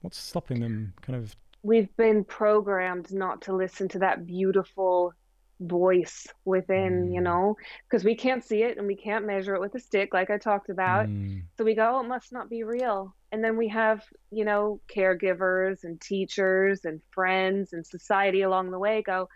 What's 0.00 0.18
stopping 0.18 0.60
them 0.60 0.94
kind 1.02 1.16
of? 1.16 1.36
We've 1.62 1.94
been 1.96 2.24
programmed 2.24 3.12
not 3.12 3.42
to 3.42 3.52
listen 3.52 3.88
to 3.88 3.98
that 4.00 4.26
beautiful 4.26 5.14
voice 5.62 6.26
within, 6.44 7.08
mm. 7.08 7.14
you 7.14 7.20
know, 7.20 7.56
because 7.88 8.04
we 8.04 8.14
can't 8.14 8.44
see 8.44 8.62
it 8.62 8.78
and 8.78 8.86
we 8.86 8.96
can't 8.96 9.26
measure 9.26 9.54
it 9.54 9.60
with 9.60 9.74
a 9.74 9.80
stick, 9.80 10.12
like 10.12 10.30
I 10.30 10.38
talked 10.38 10.68
about. 10.68 11.06
Mm. 11.06 11.42
So 11.56 11.64
we 11.64 11.74
go, 11.74 11.96
oh, 11.96 12.00
it 12.00 12.08
must 12.08 12.32
not 12.32 12.50
be 12.50 12.64
real. 12.64 13.14
And 13.30 13.42
then 13.42 13.56
we 13.56 13.68
have, 13.68 14.02
you 14.30 14.44
know, 14.44 14.80
caregivers 14.94 15.84
and 15.84 16.00
teachers 16.00 16.84
and 16.84 17.00
friends 17.12 17.72
and 17.72 17.86
society 17.86 18.42
along 18.42 18.70
the 18.70 18.78
way 18.78 19.02
go, 19.02 19.28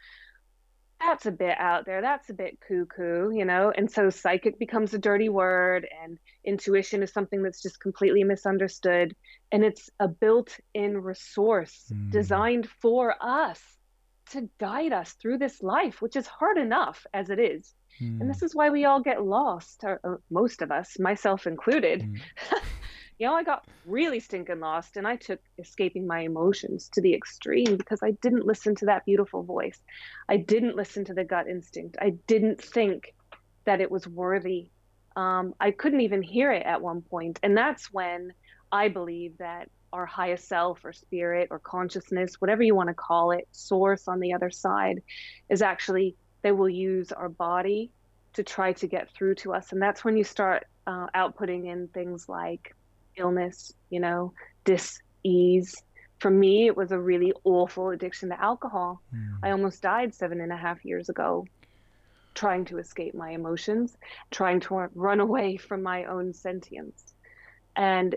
that's 1.01 1.27
a 1.27 1.31
bit 1.31 1.57
out 1.59 1.85
there. 1.85 2.01
That's 2.01 2.31
a 2.31 2.35
bit 2.35 2.59
cuckoo, 2.67 3.31
you 3.31 3.45
know? 3.45 3.73
And 3.77 3.91
so 3.91 4.11
psychic 4.11 4.59
becomes 4.59 4.95
a 4.95 4.99
dirty 4.99 5.29
word, 5.29 5.87
and 6.03 6.19
intuition 6.45 7.03
is 7.03 7.13
something 7.13 7.43
that's 7.43 7.63
just 7.63 7.81
completely 7.81 8.25
misunderstood. 8.25 9.15
And 9.53 9.63
it's 9.65 9.91
a 10.01 10.09
built 10.09 10.59
in 10.75 10.99
resource 10.99 11.93
mm. 11.93 12.11
designed 12.11 12.69
for 12.81 13.15
us 13.21 13.61
to 14.31 14.49
guide 14.59 14.93
us 14.93 15.13
through 15.13 15.39
this 15.39 15.63
life, 15.63 16.03
which 16.03 16.17
is 16.17 16.27
hard 16.27 16.59
enough 16.59 17.07
as 17.15 17.31
it 17.31 17.39
is. 17.39 17.75
Mm. 18.01 18.21
And 18.21 18.31
this 18.31 18.43
is 18.43 18.55
why 18.55 18.71
we 18.71 18.85
all 18.85 19.01
get 19.01 19.25
lost, 19.25 19.83
or, 19.85 20.01
or 20.03 20.21
most 20.31 20.63
of 20.63 20.71
us, 20.71 20.99
myself 20.99 21.47
included. 21.47 22.03
Mm. 22.03 22.21
you 23.19 23.27
know, 23.27 23.35
I 23.35 23.43
got 23.43 23.65
really 23.87 24.21
stinking 24.21 24.61
lost 24.61 24.97
and 24.97 25.07
I 25.07 25.17
took 25.17 25.41
escaping 25.59 26.07
my 26.07 26.21
emotions 26.21 26.91
to 26.95 27.01
the 27.01 27.15
extreme 27.15 27.77
because 27.77 28.01
I 28.03 28.13
didn't 28.23 28.47
listen 28.47 28.75
to 28.77 28.87
that 28.87 29.07
beautiful 29.07 29.43
voice. 29.43 29.79
I 30.29 30.37
didn't 30.37 30.77
listen 30.77 31.05
to 31.07 31.15
the 31.15 31.25
gut 31.25 31.49
instinct. 31.49 31.97
I 32.01 32.11
didn't 32.27 32.63
think 32.63 33.15
that 33.65 33.81
it 33.81 33.91
was 33.91 34.07
worthy. 34.07 34.69
Um, 35.17 35.55
I 35.59 35.71
couldn't 35.71 36.03
even 36.03 36.23
hear 36.23 36.53
it 36.53 36.65
at 36.67 36.83
one 36.83 37.01
point. 37.01 37.41
And 37.43 37.57
that's 37.57 37.93
when 37.93 38.35
I 38.71 38.89
believe 38.89 39.39
that 39.39 39.71
our 39.97 40.07
highest 40.07 40.47
self 40.49 40.85
or 40.85 40.93
spirit 40.93 41.49
or 41.51 41.59
consciousness, 41.59 42.41
whatever 42.41 42.63
you 42.63 42.75
want 42.75 42.89
to 42.89 42.95
call 42.95 43.33
it, 43.33 43.49
source 43.53 44.09
on 44.09 44.21
the 44.21 44.33
other 44.33 44.51
side, 44.51 45.03
is 45.49 45.63
actually 45.63 46.15
they 46.43 46.53
will 46.53 46.69
use 46.69 47.13
our 47.13 47.29
body 47.29 47.91
to 48.35 48.43
try 48.43 48.73
to 48.75 48.87
get 48.87 49.11
through 49.15 49.35
to 49.35 49.55
us. 49.55 49.73
And 49.73 49.81
that's 49.81 50.05
when 50.05 50.17
you 50.17 50.25
start 50.25 50.67
uh, 50.87 51.07
outputting 51.15 51.67
in 51.67 51.89
things 51.89 52.29
like 52.29 52.75
illness, 53.17 53.73
you 53.91 54.01
know, 54.01 54.33
dis-ease. 54.65 55.83
For 56.19 56.31
me, 56.31 56.67
it 56.67 56.77
was 56.77 56.93
a 56.93 56.99
really 56.99 57.33
awful 57.45 57.91
addiction 57.91 58.29
to 58.29 58.41
alcohol. 58.41 59.03
Mm. 59.15 59.39
I 59.43 59.51
almost 59.51 59.83
died 59.83 60.15
seven 60.15 60.41
and 60.41 60.53
a 60.53 60.57
half 60.57 60.85
years 60.85 61.09
ago 61.09 61.47
trying 62.35 62.67
to 62.67 62.79
escape 62.79 63.15
my 63.15 63.31
emotions, 63.31 63.97
trying 64.31 64.61
to 64.61 64.89
run 64.95 65.21
away 65.21 65.57
from 65.57 65.83
my 65.83 66.05
own 66.05 66.35
sentience. 66.35 67.15
And 67.75 68.15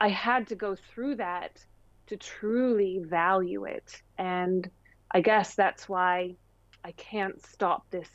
I 0.00 0.08
had 0.08 0.48
to 0.48 0.54
go 0.54 0.76
through 0.76 1.16
that 1.16 1.64
to 2.06 2.16
truly 2.16 3.00
value 3.04 3.64
it. 3.64 4.02
And 4.16 4.68
I 5.10 5.20
guess 5.20 5.54
that's 5.54 5.88
why 5.88 6.36
I 6.84 6.92
can't 6.92 7.44
stop 7.46 7.90
this 7.90 8.08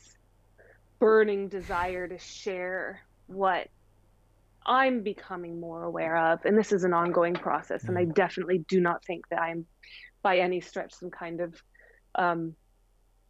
burning 1.00 1.50
desire 1.50 2.08
to 2.08 2.18
share 2.18 3.02
what 3.28 3.68
I'm 4.66 5.04
becoming 5.04 5.60
more 5.60 5.84
aware 5.84 6.16
of, 6.16 6.46
and 6.46 6.58
this 6.58 6.72
is 6.72 6.84
an 6.84 6.94
ongoing 6.94 7.34
process, 7.34 7.84
and 7.84 7.98
I 7.98 8.06
mm. 8.06 8.14
definitely 8.14 8.60
do 8.60 8.80
not 8.80 9.04
think 9.04 9.28
that 9.30 9.42
I'm 9.42 9.66
by 10.22 10.38
any 10.38 10.62
stretch 10.62 10.94
some 10.94 11.12
kind 11.12 11.42
of, 11.42 11.62
um, 12.16 12.56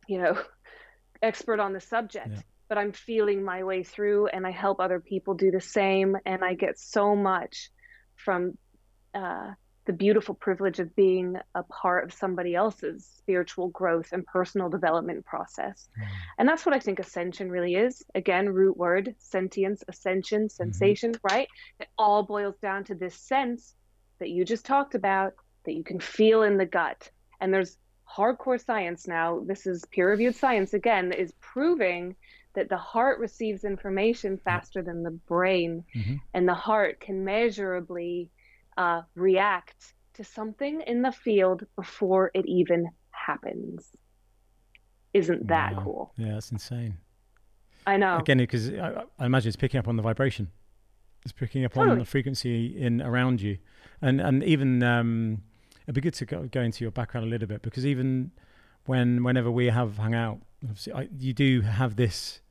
you 0.08 0.22
know, 0.22 0.38
expert 1.24 1.60
on 1.60 1.74
the 1.74 1.82
subject. 1.82 2.30
Yeah. 2.30 2.42
But 2.70 2.78
I'm 2.78 2.92
feeling 2.92 3.44
my 3.44 3.64
way 3.64 3.84
through, 3.84 4.28
and 4.28 4.46
I 4.46 4.52
help 4.52 4.80
other 4.80 5.00
people 5.00 5.34
do 5.34 5.52
the 5.52 5.62
same, 5.62 6.16
and 6.26 6.44
I 6.44 6.54
get 6.54 6.78
so 6.78 7.16
much 7.16 7.72
from 8.16 8.58
uh, 9.14 9.52
the 9.86 9.94
beautiful 9.94 10.34
privilege 10.34 10.80
of 10.80 10.96
being 10.96 11.36
a 11.56 11.64
part 11.64 12.06
of 12.06 12.14
somebody 12.14 12.56
else's 12.56 13.06
spiritual 13.18 13.68
growth 13.70 14.10
and 14.14 14.26
personal 14.26 14.70
development 14.70 15.26
process. 15.26 15.90
Mm. 16.00 16.08
And 16.40 16.50
that's 16.50 16.66
what 16.66 16.76
I 16.76 16.80
think 16.80 17.00
ascension 17.00 17.50
really 17.50 17.76
is. 17.76 18.04
Again, 18.16 18.50
root 18.50 18.78
word, 18.78 19.16
sentience, 19.20 19.84
ascension, 19.88 20.44
mm-hmm. 20.44 20.64
sensation, 20.64 21.12
mm-hmm. 21.12 21.36
right? 21.36 21.48
It 21.80 21.88
all 21.98 22.24
boils 22.24 22.56
down 22.62 22.86
to 22.86 22.96
this 22.96 23.16
sense 23.16 23.76
that 24.20 24.30
you 24.30 24.46
just 24.46 24.66
talked 24.66 24.96
about 24.96 25.34
that 25.66 25.74
you 25.74 25.84
can 25.84 26.00
feel 26.00 26.44
in 26.44 26.58
the 26.58 26.66
gut. 26.66 27.10
And 27.42 27.54
there's 27.54 27.78
hardcore 28.10 28.64
science 28.64 29.08
now, 29.08 29.42
this 29.46 29.66
is 29.66 29.86
peer 29.86 30.10
reviewed 30.10 30.36
science 30.36 30.74
again, 30.74 31.12
is 31.12 31.34
proving 31.40 32.16
that 32.54 32.70
the 32.70 32.78
heart 32.78 33.20
receives 33.20 33.64
information 33.64 34.40
faster 34.44 34.82
than 34.82 35.04
the 35.04 35.12
brain. 35.12 35.84
Mm-hmm. 35.96 36.16
And 36.34 36.48
the 36.48 36.54
heart 36.54 37.00
can 37.00 37.26
measurably 37.26 38.30
uh, 38.78 39.02
react 39.16 39.94
to 40.16 40.24
something 40.24 40.82
in 40.82 41.02
the 41.02 41.12
field 41.12 41.66
before 41.76 42.32
it 42.34 42.46
even 42.46 42.90
happens. 43.12 43.90
Isn't 45.14 45.48
that 45.48 45.76
wow. 45.76 45.84
cool? 45.84 46.14
Yeah, 46.18 46.34
that's 46.34 46.52
insane. 46.52 46.98
I 47.86 47.98
know. 47.98 48.18
Again, 48.18 48.38
because 48.38 48.72
I, 48.72 49.04
I, 49.20 49.26
imagine 49.26 49.50
it's 49.50 49.58
picking 49.58 49.80
up 49.80 49.88
on 49.88 49.96
the 49.96 50.04
vibration. 50.04 50.50
It's 51.24 51.32
picking 51.32 51.66
up 51.66 51.74
totally. 51.74 51.92
on 51.92 52.00
the 52.00 52.06
frequency 52.06 52.78
in 52.78 53.02
around 53.02 53.42
you, 53.42 53.58
and 54.02 54.20
and 54.20 54.44
even 54.44 54.84
um, 54.84 55.42
it'd 55.84 55.96
be 55.96 56.02
good 56.02 56.14
to 56.16 56.26
go, 56.26 56.44
go 56.44 56.62
into 56.62 56.84
your 56.84 56.92
background 56.92 57.28
a 57.28 57.30
little 57.30 57.48
bit 57.48 57.62
because 57.62 57.86
even 57.86 58.32
when 58.86 59.24
whenever 59.24 59.52
we 59.52 59.68
have 59.68 59.98
hung 59.98 60.14
out, 60.14 60.40
I, 60.94 61.10
you 61.18 61.34
do 61.34 61.62
have 61.62 61.96
this 61.96 62.42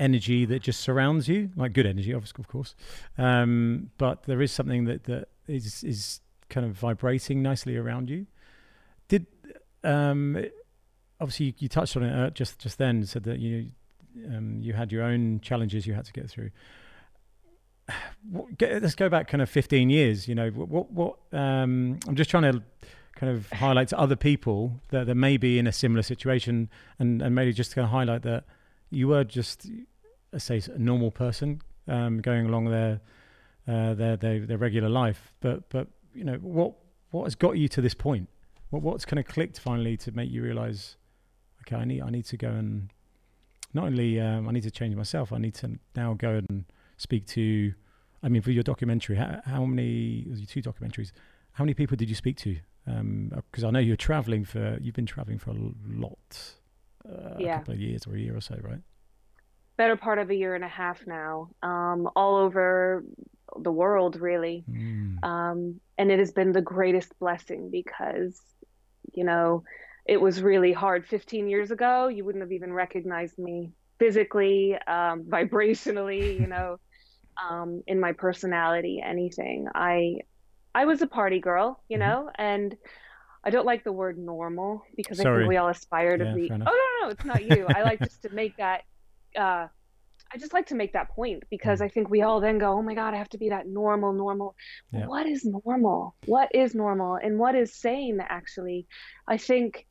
energy 0.00 0.44
that 0.44 0.62
just 0.62 0.80
surrounds 0.80 1.28
you, 1.28 1.50
like 1.56 1.72
good 1.72 1.86
energy, 1.86 2.12
of 2.12 2.32
course. 2.46 2.74
Um, 3.16 3.90
but 3.98 4.24
there 4.24 4.40
is 4.40 4.52
something 4.52 4.84
that 4.84 5.04
that 5.04 5.28
is 5.46 5.82
is 5.84 6.20
kind 6.48 6.66
of 6.66 6.72
vibrating 6.72 7.42
nicely 7.42 7.76
around 7.76 8.10
you. 8.10 8.26
Did 9.08 9.26
um, 9.84 10.44
obviously 11.20 11.46
you, 11.46 11.52
you, 11.58 11.68
touched 11.68 11.96
on 11.96 12.02
it 12.02 12.14
uh, 12.14 12.30
just 12.30 12.58
just 12.58 12.78
then, 12.78 13.04
said 13.04 13.24
that 13.24 13.38
you 13.38 13.70
um, 14.26 14.58
you 14.60 14.72
had 14.72 14.92
your 14.92 15.02
own 15.02 15.40
challenges 15.40 15.86
you 15.86 15.94
had 15.94 16.04
to 16.04 16.12
get 16.12 16.28
through. 16.28 16.50
Let's 18.60 18.94
go 18.94 19.08
back 19.08 19.28
kind 19.28 19.42
of 19.42 19.48
15 19.48 19.90
years. 19.90 20.28
You 20.28 20.34
know 20.34 20.50
what 20.50 20.90
what 20.90 21.16
um, 21.32 21.98
I'm 22.06 22.16
just 22.16 22.30
trying 22.30 22.52
to 22.52 22.62
kind 23.14 23.36
of 23.36 23.50
highlight 23.50 23.88
to 23.88 23.98
other 23.98 24.16
people 24.16 24.80
that, 24.90 25.06
that 25.06 25.14
may 25.16 25.36
be 25.36 25.58
in 25.58 25.66
a 25.66 25.72
similar 25.72 26.02
situation, 26.02 26.68
and 26.98 27.22
and 27.22 27.34
maybe 27.34 27.52
just 27.52 27.70
to 27.70 27.76
kind 27.76 27.84
of 27.84 27.90
highlight 27.90 28.22
that 28.22 28.44
you 28.90 29.08
were 29.08 29.24
just, 29.24 29.66
let's 30.32 30.44
say, 30.44 30.62
a 30.72 30.78
normal 30.78 31.10
person 31.10 31.60
um, 31.86 32.20
going 32.20 32.46
along 32.46 32.66
their, 32.70 33.00
uh, 33.66 33.94
their, 33.94 34.16
their 34.16 34.46
their 34.46 34.58
regular 34.58 34.88
life. 34.88 35.32
But 35.40 35.68
but 35.70 35.88
you 36.14 36.24
know 36.24 36.36
what 36.36 36.74
what 37.10 37.24
has 37.24 37.34
got 37.34 37.52
you 37.52 37.68
to 37.68 37.80
this 37.80 37.94
point? 37.94 38.28
What 38.70 38.82
what's 38.82 39.04
kind 39.04 39.18
of 39.18 39.26
clicked 39.26 39.58
finally 39.58 39.96
to 39.98 40.12
make 40.12 40.30
you 40.30 40.42
realize, 40.42 40.96
okay, 41.62 41.76
I 41.76 41.84
need 41.84 42.02
I 42.02 42.10
need 42.10 42.26
to 42.26 42.36
go 42.36 42.50
and 42.50 42.90
not 43.74 43.84
only 43.84 44.18
um, 44.20 44.48
I 44.48 44.52
need 44.52 44.62
to 44.62 44.70
change 44.70 44.94
myself, 44.94 45.32
I 45.32 45.38
need 45.38 45.54
to 45.56 45.78
now 45.94 46.14
go 46.14 46.40
and 46.48 46.64
speak 46.98 47.26
to. 47.28 47.72
I 48.22 48.28
mean, 48.28 48.42
for 48.42 48.50
your 48.50 48.62
documentary, 48.62 49.16
how, 49.16 49.40
how 49.44 49.64
many? 49.64 50.26
Was 50.28 50.40
your 50.40 50.46
two 50.46 50.62
documentaries. 50.62 51.12
How 51.52 51.64
many 51.64 51.74
people 51.74 51.96
did 51.96 52.08
you 52.08 52.14
speak 52.14 52.36
to? 52.38 52.56
Because 52.84 53.64
um, 53.64 53.68
I 53.68 53.70
know 53.70 53.78
you're 53.78 53.96
traveling 53.96 54.44
for. 54.44 54.78
You've 54.80 54.94
been 54.94 55.06
traveling 55.06 55.38
for 55.38 55.50
a 55.50 55.56
lot 55.86 56.52
uh, 57.08 57.36
yeah. 57.38 57.54
a 57.54 57.58
couple 57.58 57.74
of 57.74 57.80
years 57.80 58.06
or 58.06 58.14
a 58.14 58.18
year 58.18 58.36
or 58.36 58.40
so, 58.40 58.56
right? 58.62 58.80
Better 59.76 59.96
part 59.96 60.18
of 60.18 60.30
a 60.30 60.34
year 60.34 60.54
and 60.54 60.64
a 60.64 60.68
half 60.68 61.06
now, 61.06 61.50
um, 61.62 62.08
all 62.16 62.36
over 62.36 63.04
the 63.56 63.72
world 63.72 64.20
really. 64.20 64.64
Mm. 64.70 65.22
Um, 65.24 65.80
and 65.96 66.10
it 66.10 66.18
has 66.18 66.32
been 66.32 66.52
the 66.52 66.60
greatest 66.60 67.18
blessing 67.18 67.70
because, 67.70 68.40
you 69.14 69.24
know, 69.24 69.64
it 70.04 70.20
was 70.20 70.42
really 70.42 70.72
hard 70.72 71.06
15 71.06 71.48
years 71.48 71.70
ago. 71.70 72.08
You 72.08 72.24
wouldn't 72.24 72.42
have 72.42 72.52
even 72.52 72.72
recognized 72.72 73.38
me 73.38 73.72
physically, 73.98 74.74
um, 74.86 75.24
vibrationally, 75.24 76.40
you 76.40 76.46
know, 76.48 76.78
um, 77.42 77.82
in 77.86 78.00
my 78.00 78.12
personality, 78.12 79.02
anything. 79.04 79.68
I, 79.74 80.20
I 80.74 80.84
was 80.86 81.02
a 81.02 81.06
party 81.06 81.40
girl, 81.40 81.82
you 81.88 81.98
Mm-hmm. 81.98 82.08
know, 82.08 82.30
and 82.36 82.76
I 83.44 83.50
don't 83.50 83.66
like 83.66 83.84
the 83.84 83.92
word 83.92 84.18
normal 84.18 84.82
because 84.96 85.20
I 85.20 85.24
think 85.24 85.48
we 85.48 85.56
all 85.56 85.68
aspire 85.68 86.16
to 86.18 86.24
Yeah, 86.24 86.34
be. 86.34 86.50
Oh 86.50 86.56
no, 87.00 87.06
no, 87.06 87.10
it's 87.10 87.24
not 87.24 87.44
you. 87.44 87.66
I 87.66 87.82
like 87.82 88.02
just 88.02 88.22
to 88.22 88.30
make 88.30 88.56
that. 88.58 88.82
Uh, 89.38 89.68
I 90.30 90.36
just 90.38 90.52
like 90.52 90.66
to 90.66 90.74
make 90.74 90.92
that 90.92 91.08
point 91.10 91.44
because 91.50 91.80
Mm. 91.80 91.84
I 91.84 91.88
think 91.88 92.10
we 92.10 92.20
all 92.22 92.40
then 92.40 92.58
go, 92.58 92.72
oh 92.72 92.82
my 92.82 92.94
God, 92.94 93.14
I 93.14 93.16
have 93.16 93.30
to 93.30 93.38
be 93.38 93.48
that 93.48 93.66
normal, 93.66 94.12
normal. 94.12 94.54
Yeah. 94.92 95.06
What 95.06 95.26
is 95.26 95.44
normal? 95.44 96.16
What 96.26 96.50
is 96.54 96.74
normal? 96.74 97.14
And 97.14 97.38
what 97.38 97.54
is 97.54 97.74
sane, 97.74 98.20
actually? 98.20 98.86
I 99.26 99.38
think 99.38 99.86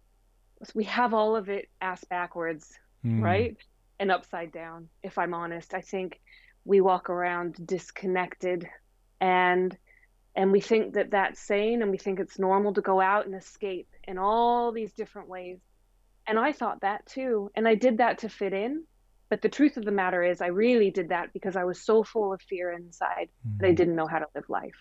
we 0.76 0.84
have 0.86 1.14
all 1.14 1.36
of 1.36 1.50
it 1.50 1.68
ass 1.82 2.04
backwards, 2.04 2.72
Mm. 3.06 3.22
right? 3.22 3.58
And 4.00 4.12
upside 4.12 4.52
down, 4.52 4.90
if 5.02 5.18
I'm 5.18 5.34
honest. 5.34 5.74
I 5.74 5.82
think 5.82 6.20
we 6.68 6.82
walk 6.82 7.10
around 7.10 7.56
disconnected 7.66 8.68
and 9.22 9.76
and 10.36 10.52
we 10.52 10.62
think 10.62 10.94
that 10.94 11.12
that's 11.12 11.40
sane 11.40 11.82
and 11.82 11.90
we 11.90 11.98
think 11.98 12.20
it's 12.20 12.38
normal 12.38 12.74
to 12.74 12.82
go 12.82 13.02
out 13.02 13.26
and 13.26 13.34
escape 13.34 13.88
in 14.08 14.20
all 14.20 14.72
these 14.72 14.94
different 14.94 15.30
ways. 15.30 15.58
And 16.28 16.38
I 16.38 16.52
thought 16.52 16.82
that 16.82 17.08
too. 17.08 17.50
And 17.56 17.68
I 17.68 17.74
did 17.74 17.98
that 17.98 18.20
to 18.20 18.30
fit 18.30 18.54
in. 18.54 18.84
But 19.30 19.42
the 19.42 19.50
truth 19.50 19.78
of 19.78 19.84
the 19.84 19.92
matter 19.92 20.22
is, 20.24 20.40
I 20.40 20.48
really 20.48 20.92
did 20.92 21.10
that 21.10 21.34
because 21.34 21.56
I 21.56 21.64
was 21.64 21.82
so 21.84 22.04
full 22.04 22.34
of 22.34 22.42
fear 22.44 22.72
inside 22.72 23.30
that 23.58 23.68
I 23.68 23.72
Mm. 23.72 23.76
didn't 23.76 23.96
know 23.96 24.06
how 24.06 24.20
to 24.20 24.28
live 24.36 24.48
life. 24.48 24.78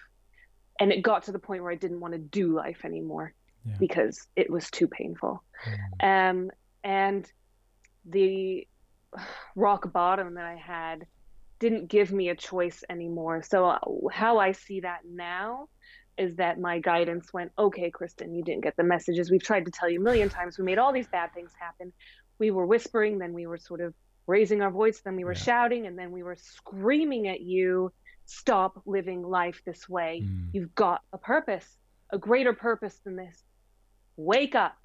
And 0.79 0.93
it 0.93 1.01
got 1.01 1.23
to 1.25 1.33
the 1.33 1.39
point 1.39 1.63
where 1.63 1.73
I 1.73 1.77
didn't 1.77 2.01
want 2.01 2.13
to 2.13 2.19
do 2.19 2.53
life 2.53 2.85
anymore 2.85 3.33
Yeah. 3.65 3.77
because 3.81 4.29
it 4.37 4.51
was 4.51 4.71
too 4.71 4.89
painful. 4.89 5.43
Mm. 5.65 6.31
Um, 6.31 6.51
and 6.85 7.33
the 8.05 8.69
rock 9.55 9.91
bottom 9.91 10.35
that 10.35 10.45
I 10.45 10.57
had 10.57 11.07
didn't 11.59 11.89
give 11.89 12.13
me 12.13 12.29
a 12.29 12.37
choice 12.37 12.85
anymore. 12.91 13.43
So, 13.43 13.67
uh, 13.67 13.79
how 14.13 14.39
I 14.39 14.53
see 14.53 14.81
that 14.81 15.01
now 15.09 15.69
is 16.19 16.37
that 16.37 16.59
my 16.59 16.79
guidance 16.79 17.33
went, 17.33 17.53
okay, 17.59 17.91
Kristen, 17.91 18.35
you 18.35 18.43
didn't 18.43 18.63
get 18.63 18.77
the 18.77 18.85
messages. 18.85 19.31
We've 19.31 19.43
tried 19.43 19.67
to 19.67 19.71
tell 19.71 19.89
you 19.89 20.01
a 20.01 20.03
million 20.03 20.29
times. 20.29 20.59
We 20.59 20.65
made 20.65 20.79
all 20.79 20.93
these 20.93 21.09
bad 21.09 21.35
things 21.35 21.53
happen. 21.59 21.93
We 22.39 22.51
were 22.51 22.67
whispering, 22.67 23.19
then 23.19 23.33
we 23.33 23.47
were 23.47 23.59
sort 23.59 23.81
of 23.81 23.95
raising 24.27 24.61
our 24.63 24.71
voice, 24.71 25.01
then 25.03 25.17
we 25.17 25.25
were 25.25 25.33
Yeah. 25.33 25.39
shouting, 25.39 25.87
and 25.87 25.99
then 25.99 26.11
we 26.11 26.23
were 26.23 26.37
screaming 26.37 27.29
at 27.29 27.41
you 27.41 27.93
stop 28.27 28.83
living 28.87 29.23
life 29.23 29.63
this 29.65 29.89
way. 29.89 30.23
Mm. 30.25 30.49
You've 30.53 30.75
got 30.75 31.03
a 31.13 31.19
purpose, 31.19 31.77
a 32.11 32.19
greater 32.19 32.53
purpose 32.53 32.99
than 33.05 33.17
this. 33.17 33.45
Wake 34.17 34.55
up, 34.55 34.77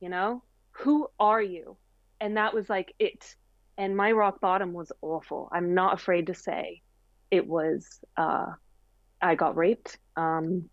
you 0.00 0.08
know? 0.08 0.42
Who 0.82 1.08
are 1.18 1.42
you? 1.42 1.76
And 2.20 2.36
that 2.36 2.54
was 2.54 2.68
like 2.68 2.94
it. 2.98 3.34
And 3.78 3.96
my 3.96 4.12
rock 4.12 4.40
bottom 4.40 4.72
was 4.72 4.90
awful. 5.00 5.48
I'm 5.52 5.72
not 5.72 5.94
afraid 5.94 6.26
to 6.26 6.34
say 6.34 6.82
it 7.30 7.46
was, 7.46 8.00
uh, 8.16 8.46
I 9.22 9.34
got 9.36 9.56
raped. 9.56 9.98
Um, 10.16 10.68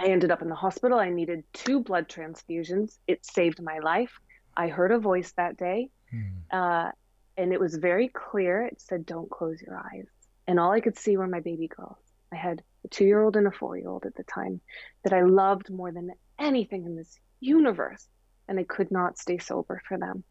I 0.00 0.06
ended 0.06 0.30
up 0.32 0.42
in 0.42 0.48
the 0.48 0.54
hospital. 0.56 0.98
I 0.98 1.08
needed 1.10 1.44
two 1.52 1.80
blood 1.80 2.08
transfusions. 2.08 2.98
It 3.06 3.24
saved 3.24 3.62
my 3.62 3.78
life. 3.78 4.18
I 4.56 4.68
heard 4.68 4.90
a 4.90 4.98
voice 4.98 5.32
that 5.36 5.56
day, 5.56 5.88
Mm. 6.12 6.32
uh, 6.50 6.90
and 7.38 7.52
it 7.54 7.60
was 7.60 7.76
very 7.76 8.08
clear. 8.08 8.66
It 8.66 8.80
said, 8.80 9.06
Don't 9.06 9.30
close 9.30 9.62
your 9.62 9.78
eyes. 9.78 10.06
And 10.46 10.58
all 10.60 10.72
I 10.72 10.80
could 10.80 10.98
see 10.98 11.16
were 11.16 11.26
my 11.28 11.40
baby 11.40 11.68
girls. 11.68 11.96
I 12.32 12.36
had 12.36 12.62
a 12.84 12.88
two 12.88 13.04
year 13.04 13.22
old 13.22 13.36
and 13.36 13.46
a 13.46 13.50
four 13.50 13.78
year 13.78 13.88
old 13.88 14.04
at 14.04 14.14
the 14.16 14.24
time 14.24 14.60
that 15.04 15.12
I 15.12 15.22
loved 15.22 15.70
more 15.70 15.92
than 15.92 16.10
anything 16.38 16.84
in 16.84 16.96
this 16.96 17.18
universe. 17.40 18.06
And 18.48 18.58
I 18.58 18.64
could 18.64 18.90
not 18.90 19.18
stay 19.18 19.38
sober 19.38 19.80
for 19.88 19.96
them. 19.96 20.24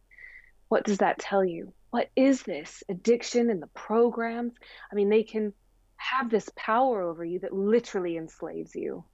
What 0.68 0.84
does 0.84 0.98
that 1.00 1.18
tell 1.20 1.44
you? 1.44 1.74
What 1.92 2.10
is 2.16 2.44
this 2.44 2.84
addiction 2.90 3.50
and 3.50 3.62
the 3.62 3.68
programs? 3.68 4.54
I 4.92 4.96
mean, 4.96 5.10
they 5.10 5.24
can 5.24 5.54
have 5.98 6.30
this 6.30 6.50
power 6.56 7.02
over 7.02 7.24
you 7.24 7.40
that 7.40 7.54
literally 7.54 8.18
enslaves 8.18 8.74
you, 8.76 9.06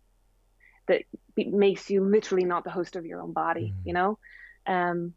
that 0.87 1.01
be- 1.35 1.45
makes 1.45 1.89
you 1.89 2.03
literally 2.03 2.45
not 2.45 2.63
the 2.63 2.69
host 2.71 2.95
of 2.95 3.05
your 3.05 3.21
own 3.21 3.33
body, 3.33 3.73
Mm. 3.75 3.85
you 3.85 3.93
know? 3.93 4.19
Um, 4.65 5.13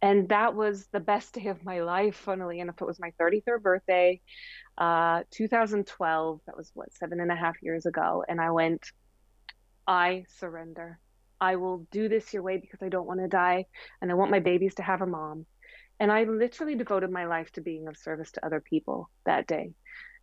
and 0.00 0.28
that 0.28 0.54
was 0.54 0.86
the 0.92 1.00
best 1.00 1.34
day 1.34 1.46
of 1.48 1.64
my 1.64 1.80
life, 1.80 2.14
funnily 2.14 2.60
enough. 2.60 2.80
It 2.80 2.86
was 2.86 3.00
my 3.00 3.12
33rd 3.18 3.62
birthday, 3.62 4.20
uh, 4.76 5.24
2012. 5.30 6.40
That 6.46 6.56
was 6.56 6.70
what, 6.74 6.92
seven 6.92 7.20
and 7.20 7.32
a 7.32 7.36
half 7.36 7.60
years 7.62 7.84
ago. 7.84 8.24
And 8.28 8.40
I 8.40 8.52
went, 8.52 8.92
I 9.86 10.24
surrender. 10.36 11.00
I 11.40 11.56
will 11.56 11.86
do 11.90 12.08
this 12.08 12.32
your 12.32 12.42
way 12.42 12.58
because 12.58 12.82
I 12.82 12.88
don't 12.88 13.06
want 13.06 13.20
to 13.20 13.28
die 13.28 13.66
and 14.00 14.10
I 14.10 14.14
want 14.14 14.30
my 14.30 14.40
babies 14.40 14.74
to 14.76 14.82
have 14.82 15.02
a 15.02 15.06
mom. 15.06 15.46
And 16.00 16.12
I 16.12 16.24
literally 16.24 16.76
devoted 16.76 17.10
my 17.10 17.26
life 17.26 17.50
to 17.52 17.60
being 17.60 17.88
of 17.88 17.96
service 17.96 18.32
to 18.32 18.46
other 18.46 18.60
people 18.60 19.10
that 19.26 19.46
day. 19.46 19.72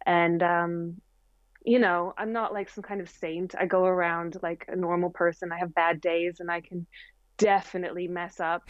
And, 0.06 0.42
um, 0.42 1.02
you 1.64 1.80
know, 1.80 2.14
I'm 2.18 2.32
not 2.32 2.54
like 2.54 2.70
some 2.70 2.84
kind 2.84 3.02
of 3.02 3.10
saint. 3.10 3.56
I 3.58 3.66
go 3.66 3.86
around 3.86 4.38
like 4.42 4.66
a 4.68 4.76
normal 4.76 5.10
person. 5.10 5.52
I 5.52 5.58
have 5.60 5.74
bad 5.74 6.00
days 6.00 6.40
and 6.40 6.52
I 6.52 6.62
can 6.62 6.88
definitely 7.38 8.08
mess 8.08 8.40
up. 8.40 8.64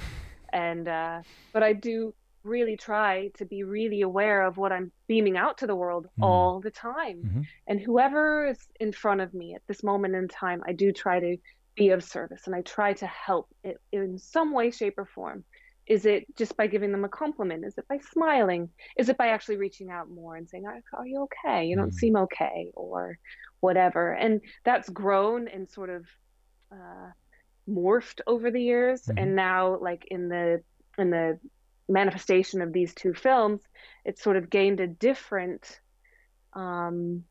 And, 0.52 0.88
uh, 0.88 1.22
but 1.54 1.62
I 1.64 1.74
do 1.74 2.16
really 2.44 2.78
try 2.78 3.30
to 3.38 3.46
be 3.46 3.64
really 3.64 4.02
aware 4.02 4.44
of 4.44 4.58
what 4.58 4.72
I'm 4.72 4.92
beaming 5.08 5.36
out 5.36 5.58
to 5.60 5.68
the 5.68 5.76
world 5.76 6.06
Mm. 6.20 6.24
all 6.24 6.62
the 6.62 6.72
time. 6.72 7.22
Mhm. 7.24 7.46
And 7.68 7.80
whoever 7.80 8.46
is 8.48 8.60
in 8.80 8.92
front 8.92 9.22
of 9.22 9.34
me 9.34 9.56
at 9.56 9.64
this 9.68 9.84
moment 9.84 10.16
in 10.16 10.28
time, 10.28 10.62
I 10.66 10.74
do 10.74 10.92
try 10.92 11.20
to 11.20 11.38
be 11.76 11.90
of 11.90 12.04
service 12.04 12.44
and 12.46 12.56
I 12.56 12.62
try 12.62 12.94
to 12.94 13.08
help 13.08 13.50
it 13.64 13.78
in 13.92 14.18
some 14.18 14.54
way, 14.54 14.72
shape, 14.72 14.98
or 14.98 15.06
form. 15.06 15.44
Is 15.88 16.06
it 16.06 16.26
just 16.36 16.58
by 16.58 16.68
giving 16.68 16.92
them 16.92 17.06
a 17.06 17.10
compliment? 17.10 17.66
Is 17.66 17.78
it 17.78 17.88
by 17.88 18.00
smiling? 18.00 18.70
Is 18.98 19.10
it 19.10 19.18
by 19.18 19.28
actually 19.28 19.58
reaching 19.58 19.90
out 19.90 20.10
more 20.10 20.36
and 20.36 20.50
saying, 20.50 20.66
"Are 20.66 20.82
are 20.94 21.08
you 21.08 21.24
okay? 21.24 21.66
You 21.66 21.76
don't 21.76 21.92
Mm. 21.92 21.94
seem 21.94 22.16
okay," 22.18 22.72
or 22.76 23.20
whatever? 23.60 24.14
And 24.14 24.42
that's 24.64 24.90
grown 24.90 25.48
and 25.48 25.70
sort 25.70 25.90
of 25.90 26.06
uh, 26.72 27.12
morphed 27.70 28.22
over 28.28 28.52
the 28.52 28.62
years. 28.62 29.06
Mhm. 29.06 29.14
And 29.22 29.36
now, 29.36 29.78
like 29.78 30.06
in 30.08 30.30
the 30.30 30.64
in 30.98 31.10
the 31.12 31.40
manifestation 31.88 32.62
of 32.62 32.74
these 32.74 32.94
two 32.96 33.14
films, 33.14 33.62
it's 34.04 34.24
sort 34.24 34.38
of 34.38 34.50
gained 34.50 34.80
a 34.80 34.88
different 34.88 35.80
um, 36.54 37.26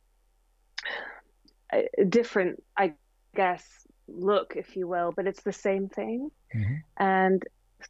a 1.72 2.04
different, 2.04 2.62
I 2.76 2.94
guess, 3.34 3.86
look, 4.06 4.54
if 4.56 4.76
you 4.76 4.86
will, 4.86 5.12
but 5.12 5.26
it's 5.26 5.42
the 5.42 5.52
same 5.52 5.88
thing. 5.88 6.30
Mhm. 6.54 6.82
And 6.96 7.42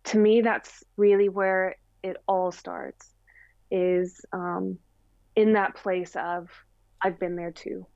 to 0.05 0.19
me, 0.19 0.41
that's 0.41 0.85
really 0.97 1.29
where 1.29 1.77
it 2.03 2.17
all 2.27 2.53
starts 2.53 3.11
is 3.71 4.21
um, 4.33 4.79
in 5.35 5.55
that 5.55 5.75
place 5.75 6.17
of, 6.17 6.49
I've 7.01 7.19
been 7.19 7.37
there 7.37 7.53
too, 7.53 7.87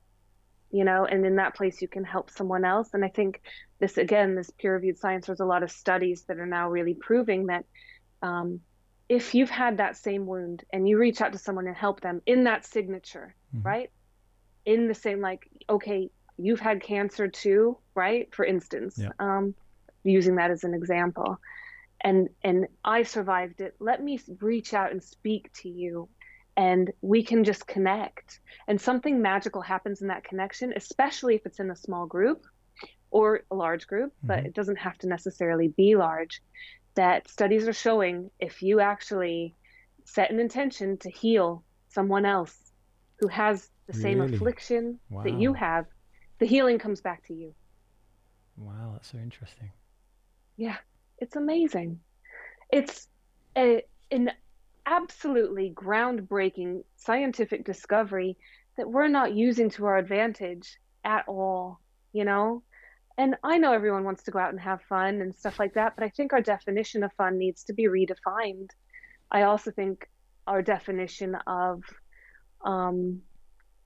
you 0.71 0.83
know, 0.83 1.05
and 1.05 1.25
in 1.25 1.37
that 1.37 1.55
place, 1.55 1.81
you 1.81 1.87
can 1.87 2.03
help 2.03 2.29
someone 2.29 2.65
else. 2.65 2.89
And 2.93 3.03
I 3.03 3.09
think 3.09 3.41
this, 3.79 3.97
again, 3.97 4.35
this 4.35 4.49
peer 4.49 4.75
reviewed 4.75 4.97
science, 4.97 5.27
there's 5.27 5.39
a 5.39 5.45
lot 5.45 5.63
of 5.63 5.71
studies 5.71 6.25
that 6.27 6.39
are 6.39 6.45
now 6.45 6.69
really 6.69 6.93
proving 6.93 7.47
that 7.47 7.65
um, 8.21 8.59
if 9.07 9.33
you've 9.33 9.49
had 9.49 9.77
that 9.77 9.97
same 9.97 10.25
wound 10.25 10.63
and 10.71 10.87
you 10.87 10.97
reach 10.97 11.21
out 11.21 11.31
to 11.31 11.37
someone 11.37 11.67
and 11.67 11.75
help 11.75 12.01
them 12.01 12.21
in 12.25 12.43
that 12.43 12.65
signature, 12.65 13.35
Mhm. 13.55 13.65
right? 13.65 13.91
In 14.65 14.87
the 14.87 14.93
same, 14.93 15.21
like, 15.21 15.47
okay, 15.69 16.09
you've 16.37 16.59
had 16.59 16.81
cancer 16.81 17.27
too, 17.27 17.77
right? 17.95 18.33
For 18.33 18.45
instance, 18.45 18.99
Yeah. 18.99 19.11
um, 19.19 19.55
using 20.03 20.35
that 20.35 20.51
as 20.51 20.63
an 20.63 20.73
example, 20.73 21.39
and 22.01 22.29
and 22.43 22.67
I 22.83 23.03
survived 23.03 23.61
it. 23.61 23.75
Let 23.79 24.03
me 24.03 24.19
reach 24.41 24.73
out 24.73 24.91
and 24.91 25.03
speak 25.03 25.51
to 25.61 25.69
you, 25.69 26.09
and 26.57 26.91
we 27.01 27.23
can 27.23 27.43
just 27.43 27.67
connect. 27.67 28.39
And 28.67 28.79
something 28.79 29.21
magical 29.21 29.61
happens 29.61 30.01
in 30.01 30.07
that 30.09 30.23
connection, 30.23 30.73
especially 30.75 31.35
if 31.35 31.45
it's 31.45 31.59
in 31.59 31.71
a 31.71 31.75
small 31.75 32.05
group 32.07 32.45
or 33.11 33.41
a 33.51 33.55
large 33.55 33.87
group, 33.87 34.13
but 34.27 34.45
Mhm. 34.45 34.45
it 34.45 34.53
doesn't 34.53 34.77
have 34.79 34.97
to 34.99 35.07
necessarily 35.07 35.69
be 35.69 35.95
large. 35.95 36.41
That 36.95 37.27
studies 37.29 37.67
are 37.67 37.73
showing 37.73 38.31
if 38.39 38.61
you 38.61 38.79
actually 38.79 39.55
set 40.05 40.31
an 40.31 40.39
intention 40.39 40.97
to 40.99 41.09
heal 41.11 41.65
someone 41.89 42.25
else 42.25 42.55
who 43.19 43.27
has 43.27 43.69
the 43.87 43.93
same 43.93 44.21
Really? 44.21 44.21
affliction 44.21 44.99
that 45.23 45.33
you 45.33 45.53
have, 45.53 45.85
the 46.39 46.45
healing 46.47 46.79
comes 46.79 47.01
back 47.01 47.23
to 47.27 47.33
you. 47.33 47.55
Wow, 48.57 48.91
that's 48.93 49.07
so 49.11 49.17
interesting. 49.17 49.71
Yeah, 50.57 50.77
it's 51.19 51.35
amazing. 51.35 51.99
It's 52.71 53.07
a, 53.57 53.83
an 54.11 54.31
absolutely 54.85 55.71
groundbreaking 55.75 56.83
scientific 56.97 57.65
discovery 57.65 58.37
that 58.77 58.89
we're 58.89 59.07
not 59.07 59.33
using 59.33 59.69
to 59.71 59.85
our 59.85 59.97
advantage 59.97 60.77
at 61.03 61.25
all, 61.27 61.79
you 62.13 62.25
know? 62.25 62.63
And 63.17 63.35
I 63.43 63.57
know 63.57 63.73
everyone 63.73 64.05
wants 64.05 64.23
to 64.23 64.31
go 64.31 64.39
out 64.39 64.51
and 64.51 64.59
have 64.61 64.81
fun 64.83 65.21
and 65.21 65.35
stuff 65.35 65.59
like 65.59 65.73
that, 65.73 65.95
but 65.95 66.05
I 66.05 66.09
think 66.09 66.31
our 66.31 66.41
definition 66.41 67.03
of 67.03 67.11
fun 67.13 67.37
needs 67.37 67.65
to 67.65 67.73
be 67.73 67.87
redefined. 67.87 68.69
I 69.29 69.43
also 69.43 69.71
think 69.71 70.07
our 70.47 70.61
definition 70.61 71.35
of, 71.45 71.83
um, 72.63 73.21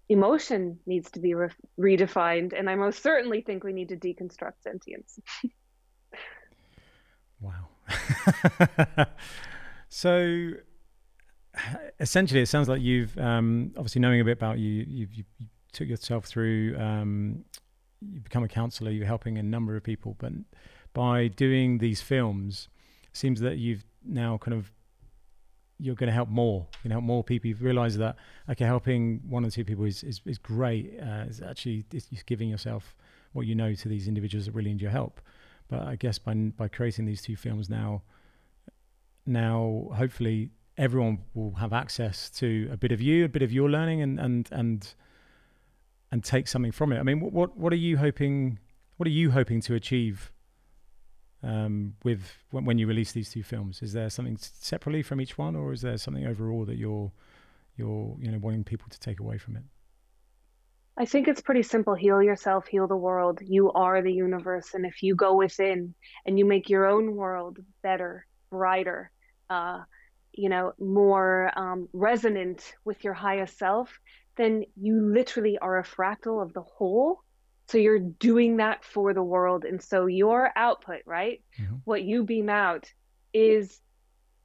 emotion 0.10 0.80
needs 0.86 1.10
to 1.12 1.20
be 1.20 1.34
re- 1.34 1.50
redefined, 1.80 2.54
and 2.58 2.70
I 2.70 2.76
most 2.76 3.02
certainly 3.02 3.42
think 3.42 3.64
we 3.64 3.74
need 3.74 3.90
to 3.90 3.98
deconstruct 3.98 4.62
sentience. 4.62 5.20
wow. 7.44 9.06
so 9.90 10.52
essentially, 12.00 12.42
it 12.42 12.48
sounds 12.48 12.70
like 12.70 12.82
you've 12.82 13.18
um, 13.18 13.74
obviously 13.78 14.02
knowing 14.02 14.22
a 14.22 14.24
bit 14.24 14.34
about 14.38 14.60
you, 14.60 14.86
you've, 14.88 15.14
you, 15.14 15.24
you 15.40 15.48
took 15.72 15.88
yourself 15.88 16.26
through. 16.26 16.78
Um, 16.78 17.46
you 18.02 18.20
become 18.20 18.44
a 18.44 18.48
counselor. 18.48 18.92
You're 18.92 19.06
helping 19.06 19.38
a 19.38 19.44
number 19.44 19.76
of 19.76 19.84
people, 19.84 20.16
but 20.20 20.34
by 20.94 21.28
doing 21.28 21.78
these 21.78 22.02
films, 22.02 22.68
it 23.04 23.16
seems 23.16 23.40
that 23.42 23.58
you've 23.58 23.86
now 24.06 24.38
kind 24.38 24.58
of 24.58 24.72
you're 25.80 25.96
going 25.96 26.08
to 26.08 26.14
help 26.14 26.30
more. 26.30 26.68
You 26.84 26.90
know, 26.90 26.96
help 26.96 27.06
more 27.06 27.24
people. 27.24 27.48
You've 27.48 27.64
realised 27.64 28.00
that 28.00 28.16
okay, 28.50 28.66
helping 28.66 29.22
one 29.28 29.46
or 29.46 29.50
two 29.50 29.66
people 29.66 29.86
is 29.86 30.04
is, 30.04 30.22
is 30.26 30.38
great. 30.38 30.98
Uh, 31.02 31.26
it's 31.28 31.42
actually 31.42 31.86
it's 31.92 32.08
giving 32.24 32.50
yourself 32.50 32.96
what 33.34 33.48
you 33.48 33.56
know 33.56 33.74
to 33.74 33.90
these 33.90 34.08
individuals 34.08 34.46
that 34.46 34.54
really 34.54 34.72
need 34.72 34.82
your 34.82 34.92
help. 34.92 35.22
But 35.68 35.82
I 35.82 35.96
guess 35.96 36.18
by 36.20 36.34
by 36.34 36.68
creating 36.68 37.06
these 37.06 37.22
two 37.22 37.36
films 37.36 37.70
now, 37.70 38.04
now 39.26 39.90
hopefully 39.96 40.52
everyone 40.78 41.20
will 41.34 41.54
have 41.56 41.74
access 41.74 42.30
to 42.30 42.70
a 42.72 42.78
bit 42.78 42.92
of 42.92 43.02
you, 43.02 43.26
a 43.26 43.30
bit 43.30 43.42
of 43.42 43.52
your 43.52 43.70
learning, 43.70 44.02
and 44.02 44.20
and 44.20 44.50
and 44.52 44.94
and 46.12 46.24
take 46.24 46.48
something 46.48 46.72
from 46.72 46.92
it. 46.92 47.00
I 47.00 47.04
mean, 47.04 47.20
what 47.20 47.58
what 47.58 47.74
are 47.74 47.78
you 47.78 47.98
hoping? 47.98 48.60
What 48.98 49.08
are 49.08 49.12
you 49.12 49.32
hoping 49.32 49.62
to 49.62 49.74
achieve 49.74 50.32
um, 51.42 51.96
with 52.04 52.32
when, 52.52 52.66
when, 52.66 52.78
you 52.78 52.88
release 52.88 53.12
these 53.12 53.32
two 53.32 53.44
films? 53.44 53.82
Is 53.82 53.94
there 53.94 54.10
something 54.10 54.38
separately 54.40 55.02
from 55.02 55.20
each 55.20 55.38
one, 55.38 55.56
or 55.56 55.74
is 55.74 55.82
there 55.82 55.98
something 55.98 56.26
overall 56.26 56.66
that 56.66 56.78
you're 56.78 57.12
you're 57.76 58.16
you 58.20 58.32
know 58.32 58.38
wanting 58.40 58.64
people 58.64 58.88
to 58.90 59.00
take 59.00 59.20
away 59.20 59.38
from 59.38 59.58
it? 59.58 59.64
I 60.96 61.06
think 61.06 61.28
it's 61.28 61.42
pretty 61.42 61.64
simple. 61.64 61.96
Heal 61.96 62.22
yourself, 62.22 62.68
heal 62.68 62.88
the 62.88 62.96
world. 62.96 63.40
You 63.42 63.72
are 63.72 64.02
the 64.02 64.14
universe, 64.14 64.74
and 64.74 64.86
if 64.86 65.02
you 65.02 65.16
go 65.16 65.36
within 65.36 65.96
and 66.26 66.38
you 66.38 66.46
make 66.46 66.70
your 66.70 66.86
own 66.86 67.16
world 67.16 67.58
better, 67.82 68.28
brighter, 68.52 69.12
uh, 69.50 69.82
you 70.34 70.50
know, 70.50 70.74
more 70.80 71.52
um, 71.56 71.90
resonant 71.94 72.74
with 72.86 73.04
your 73.04 73.14
highest 73.14 73.58
self, 73.58 74.00
then 74.36 74.66
you 74.80 75.02
literally 75.02 75.58
are 75.58 75.80
a 75.80 75.84
fractal 75.84 76.42
of 76.42 76.54
the 76.54 76.62
whole. 76.62 77.22
So 77.70 77.78
you're 77.78 78.00
doing 78.00 78.58
that 78.58 78.84
for 78.84 79.14
the 79.14 79.24
world. 79.24 79.64
And 79.64 79.82
so 79.82 80.06
your 80.06 80.52
output, 80.56 81.02
right? 81.06 81.42
Mm-hmm. 81.60 81.76
What 81.86 82.04
you 82.04 82.24
beam 82.24 82.50
out 82.50 82.92
is 83.34 83.80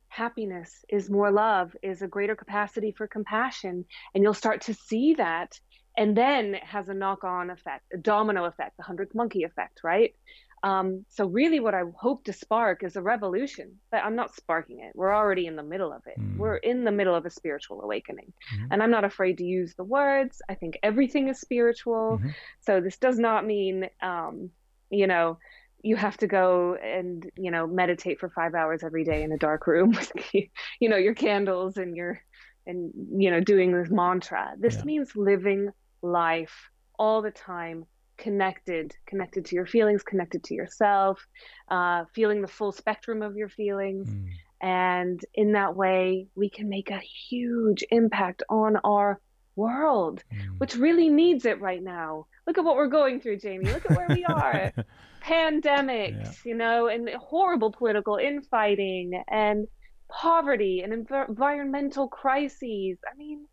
happiness, 0.09 0.85
is 0.89 1.11
more 1.11 1.31
love, 1.31 1.77
is 1.83 2.01
a 2.03 2.09
greater 2.09 2.37
capacity 2.37 2.93
for 2.93 3.07
compassion. 3.07 3.85
And 4.15 4.23
you'll 4.23 4.35
start 4.35 4.63
to 4.63 4.75
see 4.75 5.15
that. 5.15 5.59
And 5.99 6.17
then 6.17 6.55
it 6.55 6.63
has 6.63 6.89
a 6.89 6.95
knock 6.95 7.25
on 7.25 7.51
effect, 7.51 7.93
a 7.93 7.99
domino 7.99 8.45
effect, 8.45 8.77
the 8.77 8.85
hundredth 8.85 9.17
monkey 9.17 9.43
effect, 9.43 9.81
right? 9.83 10.15
Um, 10.63 11.05
so 11.09 11.27
really 11.27 11.59
what 11.59 11.75
I 11.75 11.83
hope 11.97 12.25
to 12.25 12.33
spark 12.33 12.85
is 12.85 12.95
a 12.95 13.03
revolution, 13.03 13.79
but 13.91 14.05
I'm 14.05 14.15
not 14.15 14.35
sparking 14.35 14.79
it. 14.81 14.93
We're 14.95 15.15
already 15.15 15.47
in 15.47 15.57
the 15.57 15.63
middle 15.63 15.93
of 15.93 16.03
it. 16.07 16.19
Mm. 16.19 16.37
We're 16.37 16.57
in 16.57 16.85
the 16.85 16.93
middle 16.93 17.17
of 17.17 17.27
a 17.27 17.31
spiritual 17.31 17.83
awakening. 17.83 18.33
Mm-hmm. 18.55 18.73
And 18.73 18.83
I'm 18.83 18.93
not 18.93 19.05
afraid 19.05 19.39
to 19.39 19.45
use 19.45 19.75
the 19.75 19.85
words. 19.85 20.41
I 20.49 20.55
think 20.55 20.79
everything 20.85 21.29
is 21.29 21.41
spiritual. 21.41 22.19
Mm-hmm. 22.19 22.29
So 22.61 22.81
this 22.81 22.97
does 22.99 23.19
not 23.19 23.45
mean, 23.45 23.89
um, 24.01 24.51
you 24.91 25.09
know, 25.09 25.39
you 25.83 25.97
have 25.97 26.17
to 26.19 26.29
go 26.29 26.75
and, 26.75 27.29
you 27.37 27.51
know, 27.51 27.67
meditate 27.67 28.21
for 28.21 28.29
five 28.29 28.55
hours 28.55 28.85
every 28.85 29.05
day 29.05 29.25
in 29.25 29.33
a 29.33 29.39
dark 29.39 29.67
room 29.67 29.91
with, 29.93 30.13
you 30.33 30.89
know, 30.89 30.97
your 30.97 31.15
candles 31.15 31.77
and 31.77 31.97
your, 31.97 32.21
and, 32.67 32.93
you 33.17 33.33
know, 33.33 33.41
doing 33.41 33.73
this 33.73 33.91
mantra. 33.91 34.55
This 34.59 34.77
yeah. 34.77 34.85
means 34.85 35.17
living 35.17 35.71
life 36.03 36.71
all 36.99 37.23
the 37.23 37.31
time 37.31 37.85
connected 38.19 38.95
connected 39.07 39.45
to 39.45 39.55
your 39.55 39.65
feelings 39.65 40.03
connected 40.03 40.43
to 40.43 40.55
yourself 40.55 41.25
uh, 41.69 42.05
feeling 42.15 42.43
the 42.43 42.49
full 42.49 42.73
spectrum 42.73 43.23
of 43.23 43.37
your 43.37 43.49
feelings 43.49 44.09
mm. 44.09 44.29
and 44.61 45.25
in 45.35 45.53
that 45.53 45.75
way 45.77 46.27
we 46.35 46.51
can 46.51 46.69
make 46.69 46.91
a 46.91 46.99
huge 46.99 47.85
impact 47.91 48.43
on 48.51 48.77
our 48.85 49.21
world 49.55 50.23
mm. 50.33 50.59
which 50.59 50.75
really 50.75 51.09
needs 51.09 51.45
it 51.45 51.61
right 51.61 51.83
now 51.83 52.27
look 52.47 52.59
at 52.59 52.65
what 52.65 52.75
we're 52.75 52.89
going 52.89 53.21
through 53.21 53.37
jamie 53.37 53.67
look 53.67 53.89
at 53.89 53.97
where 53.97 54.09
we 54.09 54.25
are 54.25 54.73
pandemics 55.23 56.23
yeah. 56.23 56.33
you 56.45 56.55
know 56.55 56.89
and 56.89 57.09
horrible 57.11 57.71
political 57.71 58.17
infighting 58.17 59.23
and 59.29 59.67
poverty 60.09 60.81
and 60.83 60.93
env- 60.93 61.29
environmental 61.29 62.09
crises 62.09 62.99
i 63.11 63.17
mean 63.17 63.47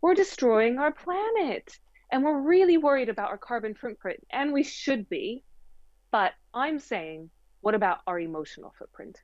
we're 0.00 0.14
destroying 0.14 0.78
our 0.78 0.92
planet 0.92 1.78
and 2.10 2.24
we're 2.24 2.40
really 2.40 2.78
worried 2.78 3.08
about 3.08 3.30
our 3.30 3.38
carbon 3.38 3.74
footprint, 3.74 4.20
and 4.30 4.52
we 4.52 4.62
should 4.62 5.08
be. 5.08 5.44
But 6.10 6.32
I'm 6.54 6.78
saying, 6.78 7.30
what 7.60 7.74
about 7.74 7.98
our 8.06 8.18
emotional 8.18 8.74
footprint? 8.78 9.20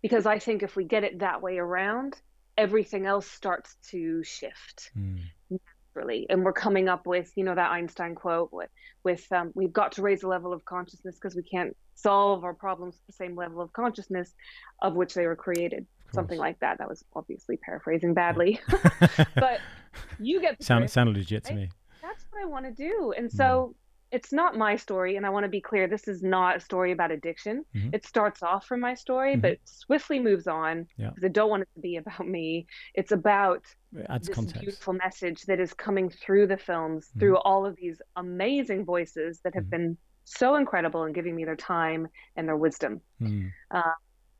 Because 0.00 0.26
I 0.26 0.38
think 0.38 0.62
if 0.62 0.76
we 0.76 0.84
get 0.84 1.04
it 1.04 1.18
that 1.18 1.42
way 1.42 1.58
around, 1.58 2.14
everything 2.56 3.06
else 3.06 3.26
starts 3.26 3.76
to 3.90 4.22
shift 4.22 4.90
mm. 4.96 5.20
naturally. 5.50 6.26
And 6.30 6.44
we're 6.44 6.52
coming 6.52 6.88
up 6.88 7.06
with, 7.06 7.32
you 7.34 7.42
know, 7.42 7.54
that 7.54 7.72
Einstein 7.72 8.14
quote 8.14 8.52
with, 8.52 8.70
with 9.02 9.26
um, 9.32 9.50
we've 9.54 9.72
got 9.72 9.92
to 9.92 10.02
raise 10.02 10.20
the 10.20 10.28
level 10.28 10.52
of 10.52 10.64
consciousness 10.64 11.16
because 11.16 11.34
we 11.34 11.42
can't 11.42 11.76
solve 11.96 12.44
our 12.44 12.54
problems 12.54 12.94
with 12.94 13.06
the 13.06 13.24
same 13.24 13.34
level 13.34 13.60
of 13.60 13.72
consciousness 13.72 14.32
of 14.80 14.94
which 14.94 15.14
they 15.14 15.26
were 15.26 15.34
created 15.34 15.86
something 16.12 16.38
like 16.38 16.58
that. 16.60 16.78
That 16.78 16.88
was 16.88 17.04
obviously 17.14 17.56
paraphrasing 17.56 18.14
badly, 18.14 18.60
but 19.34 19.60
you 20.18 20.40
get 20.40 20.62
sound 20.62 20.90
sounded 20.90 21.16
legit 21.16 21.44
right? 21.44 21.50
to 21.50 21.56
me. 21.56 21.68
That's 22.02 22.24
what 22.30 22.42
I 22.42 22.46
want 22.46 22.64
to 22.66 22.72
do, 22.72 23.12
and 23.16 23.30
so 23.30 23.72
mm. 23.72 23.74
it's 24.10 24.32
not 24.32 24.56
my 24.56 24.76
story. 24.76 25.16
And 25.16 25.26
I 25.26 25.30
want 25.30 25.44
to 25.44 25.48
be 25.48 25.60
clear: 25.60 25.86
this 25.86 26.08
is 26.08 26.22
not 26.22 26.56
a 26.56 26.60
story 26.60 26.92
about 26.92 27.10
addiction. 27.10 27.64
Mm-hmm. 27.74 27.94
It 27.94 28.06
starts 28.06 28.42
off 28.42 28.66
from 28.66 28.80
my 28.80 28.94
story, 28.94 29.32
mm-hmm. 29.32 29.42
but 29.42 29.58
swiftly 29.64 30.18
moves 30.18 30.46
on 30.46 30.86
yeah. 30.96 31.10
because 31.10 31.24
I 31.24 31.28
don't 31.28 31.50
want 31.50 31.62
it 31.62 31.68
to 31.74 31.80
be 31.80 31.96
about 31.96 32.26
me. 32.26 32.66
It's 32.94 33.12
about 33.12 33.64
it 33.94 34.06
this 34.20 34.28
context. 34.28 34.60
beautiful 34.60 34.94
message 34.94 35.42
that 35.42 35.60
is 35.60 35.74
coming 35.74 36.10
through 36.10 36.46
the 36.46 36.56
films, 36.58 37.06
mm-hmm. 37.06 37.20
through 37.20 37.36
all 37.38 37.66
of 37.66 37.76
these 37.76 38.00
amazing 38.16 38.84
voices 38.84 39.40
that 39.44 39.54
have 39.54 39.64
mm-hmm. 39.64 39.70
been 39.70 39.98
so 40.28 40.56
incredible 40.56 41.04
in 41.04 41.12
giving 41.12 41.34
me 41.34 41.44
their 41.44 41.56
time 41.56 42.06
and 42.36 42.46
their 42.46 42.56
wisdom. 42.56 43.00
Mm. 43.20 43.50
Uh, 43.70 43.82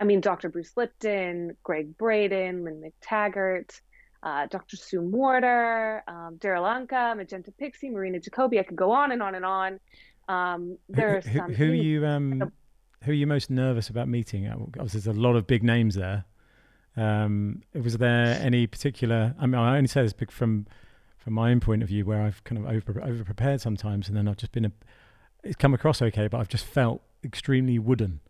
I 0.01 0.05
mean, 0.05 0.21
Dr. 0.21 0.49
Bruce 0.49 0.77
Lipton, 0.77 1.57
Gregg 1.63 1.97
Braden, 1.99 2.65
Lynne 2.65 2.83
McTaggart, 2.83 3.81
uh, 4.23 4.47
Dr. 4.47 4.77
Sue 4.77 5.03
Morter, 5.03 6.03
um, 6.07 6.37
Darryl 6.39 6.65
Anka, 6.65 7.17
Magenta 7.17 7.53
Pixie, 7.53 7.91
Marina 7.91 8.19
Jacobi. 8.19 8.59
I 8.59 8.63
could 8.63 8.77
go 8.77 8.91
on 8.91 9.13
and 9.13 9.23
on 9.23 9.35
and 9.35 9.45
on. 9.45 9.81
Um, 10.29 10.79
there's 10.89 11.27
who, 11.27 11.39
some. 11.39 11.55
Who, 11.55 11.67
who 11.67 11.73
are 11.73 11.75
you? 11.75 12.07
Um, 12.07 12.53
who 13.03 13.13
are 13.13 13.15
you 13.15 13.27
most 13.27 13.51
nervous 13.51 13.89
about 13.89 14.09
meeting? 14.09 14.47
Uh, 14.47 14.57
obviously, 14.59 15.01
there's 15.01 15.17
a 15.17 15.21
lot 15.21 15.37
of 15.37 15.47
big 15.47 15.63
names 15.63 15.95
there. 15.95 16.25
Um, 16.97 17.63
was 17.75 17.97
there 17.97 18.39
any 18.43 18.67
particular? 18.67 19.35
I 19.39 19.47
mean, 19.47 19.55
I 19.55 19.77
only 19.77 19.89
say 19.89 20.03
this 20.03 20.15
from 20.31 20.67
from 21.17 21.35
my 21.35 21.51
own 21.51 21.61
point 21.61 21.83
of 21.83 21.89
view, 21.89 22.05
where 22.05 22.23
I've 22.23 22.43
kind 22.45 22.59
of 22.59 22.67
over 22.67 23.03
over 23.03 23.25
prepared 23.25 23.61
sometimes, 23.61 24.09
and 24.09 24.17
then 24.17 24.29
I've 24.29 24.37
just 24.37 24.53
been 24.53 24.65
a. 24.65 24.73
It's 25.45 25.57
come 25.57 25.75
across 25.75 26.03
okay, 26.03 26.27
but 26.27 26.41
I've 26.41 26.49
just 26.49 26.65
felt 26.65 27.03
extremely 27.23 27.79
wooden. 27.79 28.21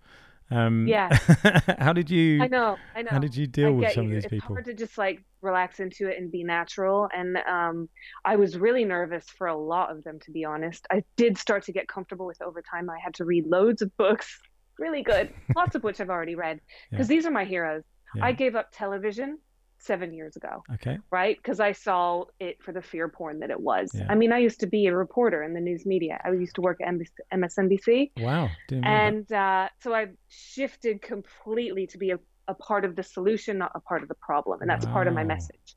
Um, 0.51 0.87
yeah. 0.87 1.09
how 1.79 1.93
did 1.93 2.11
you? 2.11 2.43
I 2.43 2.49
know. 2.49 2.77
I 2.95 3.03
know. 3.03 3.11
How 3.11 3.19
did 3.19 3.37
you 3.37 3.47
deal 3.47 3.73
with 3.73 3.93
some 3.93 4.05
you. 4.05 4.11
of 4.11 4.15
these 4.15 4.25
it's 4.25 4.31
people? 4.31 4.57
It's 4.57 4.67
hard 4.67 4.77
to 4.77 4.85
just 4.85 4.99
like 4.99 5.23
relax 5.43 5.81
into 5.81 6.09
it 6.09 6.19
and 6.19 6.31
be 6.31 6.45
natural. 6.45 7.09
And 7.15 7.37
um, 7.39 7.89
I 8.25 8.37
was 8.37 8.59
really 8.59 8.85
nervous 8.85 9.27
for 9.29 9.47
a 9.47 9.57
lot 9.57 9.91
of 9.91 10.03
them, 10.05 10.19
to 10.21 10.31
be 10.31 10.45
honest. 10.45 10.87
I 10.91 11.05
did 11.17 11.39
start 11.39 11.65
to 11.65 11.73
get 11.73 11.89
comfortable 11.89 12.27
with 12.27 12.41
over 12.43 12.63
time. 12.63 12.89
I 12.89 12.99
had 13.03 13.15
to 13.15 13.25
read 13.25 13.47
loads 13.47 13.83
of 13.83 13.95
books, 13.97 14.41
really 14.79 15.03
good, 15.03 15.33
lots 15.57 15.75
of 15.75 15.83
which 15.83 16.01
I've 16.01 16.11
already 16.11 16.35
read, 16.35 16.61
because 16.91 17.09
yeah. 17.11 17.17
these 17.17 17.27
are 17.27 17.31
my 17.31 17.45
heroes. 17.45 17.83
Yeah. 18.15 18.25
I 18.25 18.33
gave 18.33 18.57
up 18.57 18.69
television 18.73 19.39
seven 19.79 20.13
years 20.13 20.37
ago. 20.37 20.63
Okay. 20.75 20.99
Right? 21.11 21.37
Because 21.37 21.61
I 21.61 21.73
saw 21.73 22.25
it 22.41 22.63
for 22.63 22.73
the 22.73 22.83
fear 22.83 23.09
porn 23.09 23.41
that 23.41 23.51
it 23.51 23.61
was. 23.61 23.91
Yeah. 23.95 24.07
I 24.09 24.15
mean, 24.15 24.33
I 24.33 24.39
used 24.39 24.61
to 24.61 24.67
be 24.67 24.87
a 24.87 24.95
reporter 24.95 25.43
in 25.43 25.55
the 25.55 25.61
news 25.61 25.87
media. 25.87 26.21
I 26.25 26.31
used 26.33 26.55
to 26.57 26.61
work 26.61 26.79
at 26.81 26.93
MSNBC. 27.33 28.13
Wow. 28.19 28.49
and 28.71 29.31
uh, 29.33 29.69
so 29.81 29.95
I 29.95 30.09
shifted 30.29 31.03
completely 31.03 31.87
to 31.89 31.99
be 31.99 32.11
a, 32.11 32.19
a, 32.49 32.55
part 32.55 32.85
of 32.85 32.97
the 32.97 33.03
solution, 33.03 33.59
not 33.59 33.73
a 33.75 33.81
part 33.81 34.03
of 34.03 34.09
the 34.09 34.17
problem. 34.17 34.61
And 34.61 34.69
that's 34.69 34.87
wow. 34.87 34.93
part 34.93 35.07
of 35.07 35.15
my 35.15 35.25
message. 35.25 35.77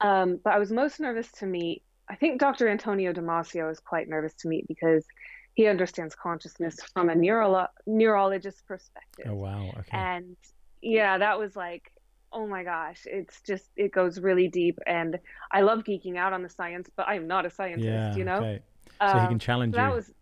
Um, 0.00 0.40
but 0.42 0.52
I 0.54 0.58
was 0.58 0.72
most 0.72 0.98
nervous 0.98 1.30
to 1.32 1.46
meet, 1.46 1.82
I 2.08 2.16
think 2.16 2.40
Dr. 2.40 2.68
Antonio 2.68 3.12
Damasio 3.12 3.70
is 3.70 3.78
quite 3.78 4.08
nervous 4.08 4.34
to 4.40 4.48
meet 4.48 4.66
because 4.66 5.06
he 5.54 5.66
understands 5.66 6.14
consciousness 6.14 6.76
from 6.92 7.10
a 7.10 7.14
neuro- 7.14 7.68
neurologist 7.86 8.66
perspective. 8.66 9.26
Oh, 9.28 9.34
wow. 9.34 9.68
Okay. 9.78 9.96
And 9.96 10.36
yeah, 10.80 11.18
that 11.18 11.38
was 11.38 11.54
like, 11.54 11.92
oh 12.32 12.46
my 12.46 12.64
gosh, 12.64 13.02
it's 13.06 13.40
just 13.42 13.64
it 13.76 13.92
goes 13.92 14.20
really 14.20 14.48
deep, 14.48 14.78
and 14.86 15.18
I 15.50 15.60
love 15.62 15.84
geeking 15.84 16.16
out 16.16 16.32
on 16.32 16.42
the 16.42 16.48
science, 16.48 16.90
but 16.96 17.08
I'm 17.08 17.26
not 17.26 17.46
a 17.46 17.50
scientist, 17.50 17.86
yeah, 17.86 18.14
you 18.14 18.24
know. 18.24 18.36
Okay. 18.36 18.62
So 19.00 19.06
um, 19.06 19.20
he 19.20 19.26
can 19.26 19.32
um, 19.34 19.38
challenge 19.38 19.74
so 19.74 19.80
that 19.80 19.88
you. 19.88 19.94
Was, 19.94 20.12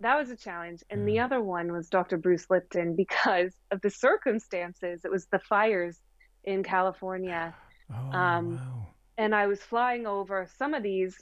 that 0.00 0.18
was 0.18 0.30
a 0.30 0.36
challenge, 0.36 0.82
and 0.90 1.00
yeah. 1.00 1.06
the 1.06 1.20
other 1.20 1.42
one 1.42 1.72
was 1.72 1.88
Dr. 1.88 2.16
Bruce 2.16 2.46
Lipton 2.50 2.94
because 2.96 3.52
of 3.70 3.80
the 3.80 3.90
circumstances. 3.90 5.02
It 5.04 5.10
was 5.10 5.26
the 5.26 5.40
fires 5.40 5.98
in 6.44 6.62
California. 6.62 7.54
Oh, 7.90 8.18
um, 8.18 8.56
wow. 8.56 8.86
and 9.16 9.34
I 9.34 9.46
was 9.46 9.62
flying 9.62 10.06
over 10.06 10.46
some 10.58 10.74
of 10.74 10.82
these. 10.82 11.16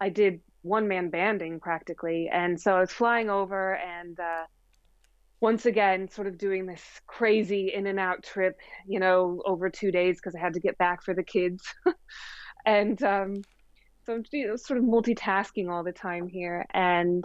I 0.00 0.10
did 0.10 0.38
one 0.62 0.86
man 0.86 1.10
banding 1.10 1.58
practically, 1.58 2.30
and 2.32 2.60
so 2.60 2.76
I 2.76 2.78
was 2.78 2.92
flying 2.92 3.30
over 3.30 3.74
and. 3.74 4.20
Uh, 4.20 4.44
once 5.40 5.66
again, 5.66 6.08
sort 6.08 6.26
of 6.26 6.38
doing 6.38 6.66
this 6.66 6.82
crazy 7.06 7.72
in 7.74 7.86
and 7.86 7.98
out 7.98 8.22
trip, 8.22 8.58
you 8.86 8.98
know, 8.98 9.42
over 9.44 9.68
two 9.68 9.90
days 9.90 10.16
because 10.16 10.34
I 10.34 10.40
had 10.40 10.54
to 10.54 10.60
get 10.60 10.78
back 10.78 11.02
for 11.02 11.14
the 11.14 11.22
kids. 11.22 11.62
and 12.66 13.02
um, 13.02 13.42
so 14.04 14.14
I'm 14.14 14.24
you 14.32 14.48
know, 14.48 14.56
sort 14.56 14.78
of 14.78 14.84
multitasking 14.84 15.70
all 15.70 15.82
the 15.82 15.92
time 15.92 16.28
here. 16.28 16.64
And 16.72 17.24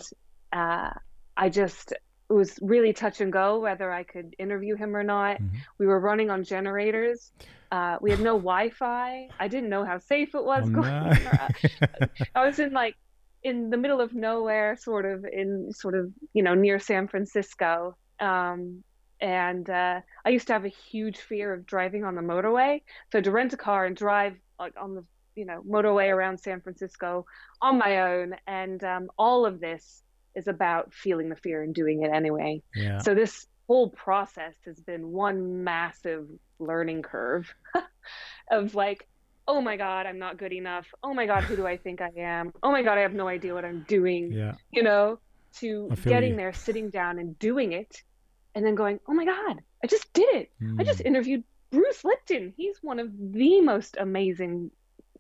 uh, 0.51 0.91
I 1.38 1.49
just 1.49 1.93
it 2.30 2.34
was 2.34 2.60
really 2.62 2.93
touch 2.93 3.22
and 3.22 3.34
go 3.34 3.60
whether 3.60 3.91
I 3.91 4.03
could 4.03 4.36
interview 4.38 4.76
him 4.76 4.95
or 4.95 5.03
not. 5.03 5.38
Mm-hmm. 5.38 5.57
We 5.80 5.88
were 5.88 5.99
running 5.99 6.30
on 6.30 6.43
generators. 6.43 7.32
Uh, 7.72 7.97
we 8.01 8.12
had 8.12 8.20
no 8.20 8.34
Wi-Fi. 8.38 9.30
I 9.39 9.47
didn't 9.47 9.70
know 9.70 9.84
how 9.84 9.97
safe 9.97 10.36
it 10.36 10.43
was 10.43 10.66
oh, 10.68 10.70
going. 10.70 10.93
No. 10.93 12.07
I 12.36 12.45
was 12.45 12.60
in 12.60 12.72
like 12.72 12.95
in 13.43 13.69
the 13.69 13.77
middle 13.77 14.01
of 14.01 14.13
nowhere, 14.13 14.77
sort 14.77 15.05
of 15.05 15.25
in 15.25 15.71
sort 15.71 15.95
of 15.95 16.11
you 16.33 16.43
know 16.43 16.55
near 16.55 16.79
San 16.79 17.07
Francisco, 17.07 17.95
um, 18.19 18.83
and 19.21 19.69
uh, 19.69 20.01
I 20.25 20.29
used 20.29 20.47
to 20.47 20.53
have 20.53 20.65
a 20.65 20.69
huge 20.69 21.17
fear 21.17 21.53
of 21.53 21.65
driving 21.65 22.03
on 22.03 22.15
the 22.15 22.21
motorway. 22.21 22.81
So 23.11 23.21
to 23.21 23.31
rent 23.31 23.53
a 23.53 23.57
car 23.57 23.85
and 23.85 23.95
drive 23.95 24.35
like 24.59 24.73
on 24.79 24.95
the 24.95 25.05
you 25.35 25.45
know 25.45 25.61
motorway 25.67 26.09
around 26.09 26.39
San 26.39 26.61
Francisco 26.61 27.25
on 27.61 27.77
my 27.77 28.01
own, 28.01 28.35
and 28.47 28.83
um, 28.83 29.09
all 29.17 29.45
of 29.45 29.59
this 29.59 30.03
is 30.35 30.47
about 30.47 30.93
feeling 30.93 31.29
the 31.29 31.35
fear 31.35 31.63
and 31.63 31.73
doing 31.73 32.03
it 32.03 32.11
anyway. 32.13 32.61
Yeah. 32.75 32.99
So 32.99 33.15
this 33.15 33.47
whole 33.67 33.89
process 33.89 34.55
has 34.65 34.79
been 34.79 35.11
one 35.11 35.63
massive 35.63 36.27
learning 36.59 37.03
curve 37.03 37.53
of 38.51 38.75
like 38.75 39.07
oh 39.50 39.60
my 39.60 39.76
god 39.76 40.06
i'm 40.06 40.20
not 40.20 40.38
good 40.38 40.54
enough 40.54 40.86
oh 41.04 41.14
my 41.14 41.26
god 41.26 41.43
who 41.43 41.56
do 41.56 41.68
i 41.68 41.76
think 41.76 42.00
i 42.02 42.10
am 42.18 42.54
oh 42.64 42.72
my 42.72 42.82
god 42.82 42.97
i 42.97 43.02
have 43.02 43.14
no 43.14 43.28
idea 43.28 43.54
what 43.54 43.66
i'm 43.66 43.84
doing 43.88 44.32
yeah. 44.32 44.54
you 44.72 44.84
know 44.84 45.20
to 45.54 45.89
getting 46.06 46.32
you. 46.32 46.38
there 46.38 46.54
sitting 46.54 46.89
down 46.89 47.20
and 47.20 47.38
doing 47.39 47.74
it 47.74 48.04
and 48.56 48.66
then 48.66 48.76
going, 48.76 49.00
oh 49.08 49.14
my 49.14 49.26
God, 49.26 49.62
I 49.84 49.88
just 49.88 50.12
did 50.14 50.28
it. 50.36 50.52
Mm. 50.62 50.80
I 50.80 50.84
just 50.84 51.00
hmm. 51.00 51.08
interviewed 51.08 51.43
Bruce 51.72 52.04
Lipton. 52.04 52.54
He's 52.58 52.78
one 52.82 53.00
of 53.00 53.10
the 53.16 53.62
most 53.62 53.97
amazing 54.00 54.72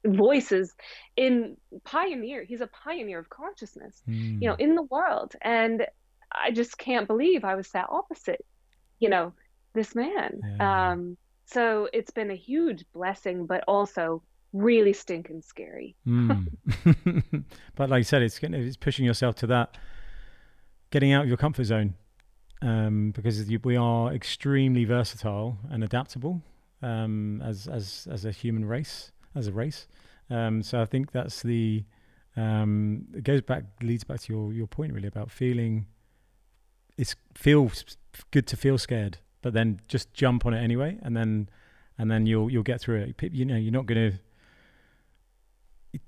voices 0.05 0.73
in 1.15 1.57
pioneer. 1.83 2.43
He's 2.43 2.61
a 2.61 2.67
pioneer 2.67 3.19
of 3.19 3.29
consciousness, 3.29 4.01
mm. 4.07 4.41
you 4.41 4.47
know, 4.47 4.55
hmm. 4.55 4.61
in 4.61 4.75
the 4.75 4.83
world. 4.83 5.35
And 5.41 5.85
I 6.31 6.51
just 6.51 6.77
can't 6.77 7.07
believe 7.07 7.43
I 7.43 7.55
was 7.55 7.69
that 7.69 7.87
opposite, 7.89 8.45
you 8.99 9.09
know, 9.09 9.33
this 9.73 9.95
man. 9.95 10.41
Yeah. 10.57 10.91
Um, 10.91 11.17
so 11.51 11.89
it's 11.93 12.11
been 12.11 12.29
a 12.29 12.35
huge 12.35 12.85
blessing, 12.93 13.45
but 13.45 13.63
also 13.67 14.21
really 14.53 14.93
stinking 14.93 15.41
scary. 15.41 15.95
mm. 16.05 16.47
but 17.75 17.89
like 17.89 17.99
I 17.99 18.03
said, 18.03 18.21
it's 18.21 18.39
it's 18.41 18.77
pushing 18.77 19.05
yourself 19.05 19.35
to 19.37 19.47
that, 19.47 19.77
getting 20.91 21.11
out 21.11 21.23
of 21.23 21.27
your 21.27 21.37
comfort 21.37 21.63
zone 21.63 21.95
um, 22.61 23.11
because 23.11 23.43
we 23.63 23.75
are 23.75 24.13
extremely 24.13 24.85
versatile 24.85 25.57
and 25.71 25.83
adaptable 25.83 26.41
um, 26.83 27.41
as 27.43 27.67
as 27.67 28.07
as 28.11 28.25
a 28.25 28.31
human 28.31 28.65
race, 28.65 29.11
as 29.35 29.47
a 29.47 29.51
race. 29.51 29.87
Um, 30.29 30.61
so 30.61 30.81
I 30.81 30.85
think 30.85 31.11
that's 31.11 31.41
the 31.41 31.83
um, 32.37 33.07
it 33.15 33.23
goes 33.23 33.41
back 33.41 33.63
leads 33.81 34.03
back 34.03 34.19
to 34.21 34.33
your 34.33 34.53
your 34.53 34.67
point 34.67 34.93
really 34.93 35.07
about 35.07 35.31
feeling. 35.31 35.87
It 36.95 37.15
feels 37.33 37.97
good 38.31 38.45
to 38.47 38.57
feel 38.57 38.77
scared, 38.77 39.17
but 39.41 39.53
then 39.53 39.79
just 39.87 40.13
jump 40.13 40.45
on 40.45 40.53
it 40.53 40.61
anyway, 40.61 40.97
and 41.01 41.15
then 41.15 41.49
and 41.97 42.09
then 42.09 42.25
you'll 42.25 42.49
you'll 42.49 42.63
get 42.63 42.81
through 42.81 43.13
it. 43.19 43.33
You 43.33 43.45
know, 43.45 43.55
you're 43.55 43.71
not 43.71 43.85
going 43.85 44.19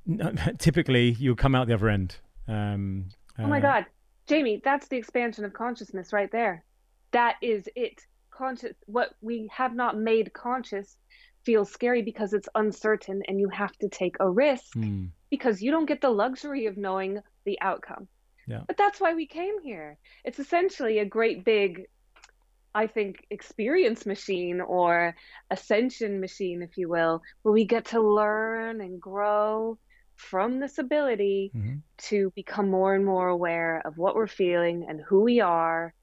to. 0.36 0.54
Typically, 0.58 1.12
you'll 1.12 1.36
come 1.36 1.56
out 1.56 1.68
the 1.68 1.74
other 1.74 1.90
end. 1.90 2.18
Um, 2.48 3.06
oh 3.40 3.48
my 3.48 3.60
uh, 3.60 3.62
God! 3.62 3.86
Jamie, 4.28 4.62
that's 4.64 4.88
the 4.88 4.98
expansion 4.98 5.46
of 5.46 5.54
consciousness 5.54 6.14
right 6.14 6.32
there. 6.32 6.64
That 7.12 7.36
is 7.42 7.68
it. 7.76 8.02
Conscious, 8.30 8.74
what 8.86 9.14
we 9.22 9.50
have 9.54 9.76
not 9.76 9.98
made 9.98 10.34
conscious 10.34 10.98
feels 11.44 11.72
scary 11.72 12.02
because 12.02 12.34
it's 12.34 12.48
uncertain 12.56 13.22
and 13.28 13.40
you 13.40 13.50
have 13.50 13.76
to 13.80 13.90
take 13.90 14.16
a 14.20 14.30
risk 14.30 14.74
mm. 14.76 15.10
because 15.30 15.62
you 15.62 15.72
don't 15.72 15.86
get 15.86 16.02
the 16.02 16.10
luxury 16.10 16.66
of 16.66 16.78
knowing 16.78 17.20
the 17.46 17.60
outcome. 17.62 18.08
Yeah. 18.48 18.62
But 18.68 18.78
that's 18.78 19.00
why 19.00 19.14
we 19.14 19.26
came 19.26 19.62
here. 19.62 19.98
It's 20.24 20.40
essentially 20.40 21.00
a 21.00 21.06
great 21.06 21.44
big, 21.44 21.88
I 22.74 22.88
think, 22.88 23.26
experience 23.30 24.06
machine 24.06 24.62
or 24.62 25.16
ascension 25.50 26.22
machine, 26.22 26.62
if 26.62 26.78
you 26.78 26.90
will, 26.90 27.22
where 27.42 27.54
we 27.54 27.66
get 27.66 27.86
to 27.86 28.02
learn 28.02 28.82
and 28.82 29.02
grow 29.02 29.78
from 30.16 30.60
this 30.60 30.78
ability 30.78 31.52
mm-hmm. 31.56 31.78
to 31.98 32.32
become 32.36 32.70
more 32.70 32.94
and 32.94 33.06
more 33.06 33.28
aware 33.28 33.82
of 33.86 33.98
what 33.98 34.16
we're 34.16 34.28
feeling 34.28 34.86
and 34.88 35.02
who 35.02 35.22
we 35.22 35.42
are. 35.42 35.94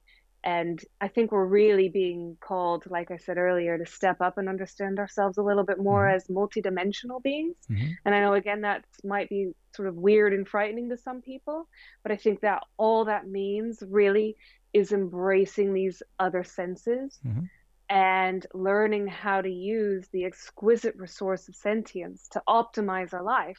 And 0.45 0.81
I 1.01 1.09
think 1.09 1.33
we're 1.33 1.45
really 1.45 1.89
being 1.89 2.37
called, 2.41 2.85
like 2.89 3.11
I 3.11 3.17
said 3.17 3.39
earlier, 3.39 3.77
to 3.77 3.87
step 3.87 4.21
up 4.21 4.39
and 4.39 4.49
understand 4.49 4.99
ourselves 4.99 5.39
a 5.39 5.43
little 5.43 5.65
bit 5.65 5.79
more 5.79 6.07
mm-hmm. 6.07 6.17
as 6.17 6.27
multidimensional 6.27 7.23
beings. 7.23 7.57
Mm-hmm. 7.71 7.93
And 8.05 8.15
I 8.15 8.21
know, 8.21 8.35
again, 8.35 8.61
that 8.63 8.85
might 9.05 9.29
be 9.29 9.53
sort 9.75 9.89
of 9.89 9.95
weird 9.95 10.33
and 10.33 10.47
frightening 10.47 10.91
to 10.91 10.97
some 10.97 11.23
people, 11.23 11.69
but 12.03 12.13
I 12.13 12.17
think 12.17 12.41
that 12.41 12.63
all 12.77 13.07
that 13.07 13.27
means 13.27 13.83
really 13.89 14.37
is 14.73 14.93
embracing 14.93 15.73
these 15.73 16.03
other 16.19 16.45
senses 16.45 17.19
mm-hmm. 17.27 17.45
and 17.89 18.47
learning 18.55 19.07
how 19.07 19.41
to 19.41 19.51
use 19.51 20.09
the 20.13 20.25
exquisite 20.25 20.95
resource 20.97 21.49
of 21.49 21.57
sentience 21.57 22.29
to 22.29 22.43
optimize 22.49 23.13
our 23.13 23.23
life 23.23 23.59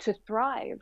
to 0.00 0.14
thrive, 0.26 0.80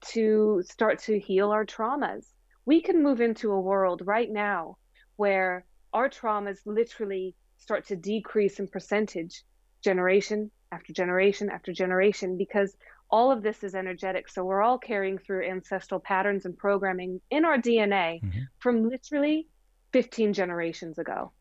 to 0.00 0.62
start 0.64 0.98
to 0.98 1.18
heal 1.18 1.50
our 1.50 1.64
traumas. 1.64 2.26
We 2.64 2.80
can 2.82 3.02
move 3.02 3.20
into 3.20 3.52
a 3.52 3.60
world 3.60 4.02
right 4.04 4.30
now 4.30 4.76
where 5.16 5.64
our 5.92 6.08
traumas 6.08 6.58
literally 6.66 7.34
start 7.58 7.86
to 7.86 7.96
decrease 7.96 8.58
in 8.58 8.68
percentage 8.68 9.42
generation 9.82 10.50
after 10.72 10.92
generation 10.92 11.48
after 11.48 11.72
generation 11.72 12.36
because 12.36 12.76
all 13.10 13.30
of 13.30 13.42
this 13.42 13.62
is 13.62 13.74
energetic. 13.74 14.28
So 14.28 14.44
we're 14.44 14.62
all 14.62 14.78
carrying 14.78 15.18
through 15.18 15.48
ancestral 15.48 16.00
patterns 16.00 16.44
and 16.44 16.56
programming 16.56 17.20
in 17.30 17.44
our 17.44 17.58
DNA 17.58 18.22
mm-hmm. 18.22 18.40
from 18.58 18.88
literally 18.88 19.46
15 19.92 20.32
generations 20.32 20.98
ago. 20.98 21.32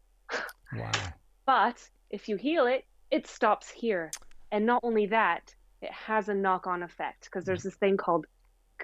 Wow. 0.76 0.92
but 1.46 1.78
if 2.10 2.28
you 2.28 2.36
heal 2.36 2.68
it, 2.68 2.86
it 3.12 3.28
stops 3.28 3.70
here. 3.70 4.12
And 4.52 4.66
not 4.66 4.82
only 4.84 5.06
that, 5.08 5.54
it 5.82 5.92
has 5.92 6.30
a 6.30 6.34
knock-on 6.34 6.84
effect 6.84 7.26
because 7.26 7.46
there's 7.46 7.64
this 7.64 7.76
thing 7.76 7.98
called 7.98 8.26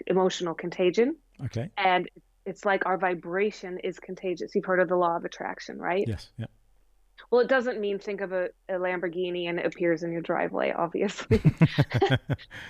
emotional 0.07 0.53
contagion. 0.53 1.15
Okay. 1.45 1.69
And 1.77 2.09
it's 2.45 2.65
like 2.65 2.85
our 2.85 2.97
vibration 2.97 3.79
is 3.79 3.99
contagious. 3.99 4.55
You've 4.55 4.65
heard 4.65 4.79
of 4.79 4.89
the 4.89 4.95
law 4.95 5.15
of 5.15 5.25
attraction, 5.25 5.79
right? 5.79 6.05
Yes. 6.07 6.29
Yeah. 6.37 6.45
Well, 7.29 7.41
it 7.41 7.47
doesn't 7.47 7.79
mean 7.79 7.99
think 7.99 8.21
of 8.21 8.31
a, 8.31 8.49
a 8.67 8.73
Lamborghini 8.73 9.49
and 9.49 9.59
it 9.59 9.65
appears 9.65 10.03
in 10.03 10.11
your 10.11 10.21
driveway, 10.21 10.73
obviously. 10.75 11.41
a 12.01 12.19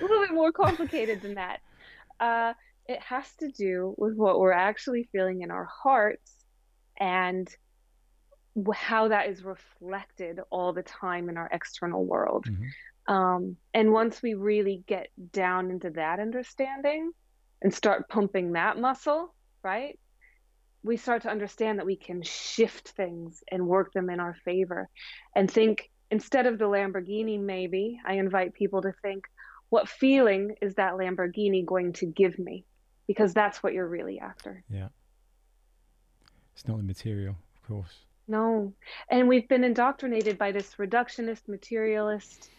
little 0.01 0.21
bit 0.21 0.33
more 0.33 0.51
complicated 0.51 1.21
than 1.21 1.35
that. 1.35 1.59
Uh, 2.19 2.53
it 2.87 2.99
has 3.01 3.33
to 3.39 3.49
do 3.49 3.93
with 3.97 4.15
what 4.15 4.39
we're 4.39 4.51
actually 4.51 5.07
feeling 5.11 5.41
in 5.41 5.51
our 5.51 5.65
hearts 5.65 6.33
and 6.99 7.49
how 8.73 9.07
that 9.07 9.29
is 9.29 9.43
reflected 9.43 10.39
all 10.49 10.73
the 10.73 10.83
time 10.83 11.29
in 11.29 11.37
our 11.37 11.49
external 11.51 12.05
world. 12.05 12.45
Mm-hmm. 12.45 13.13
Um, 13.13 13.57
and 13.73 13.91
once 13.91 14.21
we 14.21 14.33
really 14.33 14.83
get 14.85 15.07
down 15.31 15.71
into 15.71 15.89
that 15.91 16.19
understanding 16.19 17.11
and 17.61 17.73
start 17.73 18.09
pumping 18.09 18.53
that 18.53 18.77
muscle, 18.77 19.33
right? 19.63 19.97
We 20.83 20.97
start 20.97 21.21
to 21.23 21.29
understand 21.29 21.79
that 21.79 21.85
we 21.85 21.95
can 21.95 22.23
shift 22.23 22.89
things 22.89 23.43
and 23.51 23.67
work 23.67 23.93
them 23.93 24.09
in 24.09 24.19
our 24.19 24.35
favor 24.45 24.89
and 25.35 25.49
think 25.49 25.89
instead 26.09 26.45
of 26.45 26.57
the 26.57 26.65
Lamborghini, 26.65 27.39
maybe 27.39 27.99
I 28.05 28.15
invite 28.15 28.53
people 28.53 28.81
to 28.81 28.93
think, 29.01 29.25
what 29.69 29.87
feeling 29.87 30.55
is 30.61 30.75
that 30.75 30.93
Lamborghini 30.93 31.65
going 31.65 31.93
to 31.93 32.05
give 32.05 32.37
me? 32.37 32.65
Because 33.07 33.33
that's 33.33 33.63
what 33.63 33.73
you're 33.73 33.87
really 33.87 34.19
after. 34.19 34.63
Yeah. 34.69 34.89
It's 36.53 36.67
not 36.67 36.77
the 36.77 36.83
material, 36.83 37.35
of 37.55 37.67
course. 37.67 37.93
No. 38.27 38.73
And 39.09 39.27
we've 39.27 39.47
been 39.47 39.63
indoctrinated 39.63 40.37
by 40.37 40.51
this 40.51 40.75
reductionist, 40.75 41.47
materialist, 41.47 42.49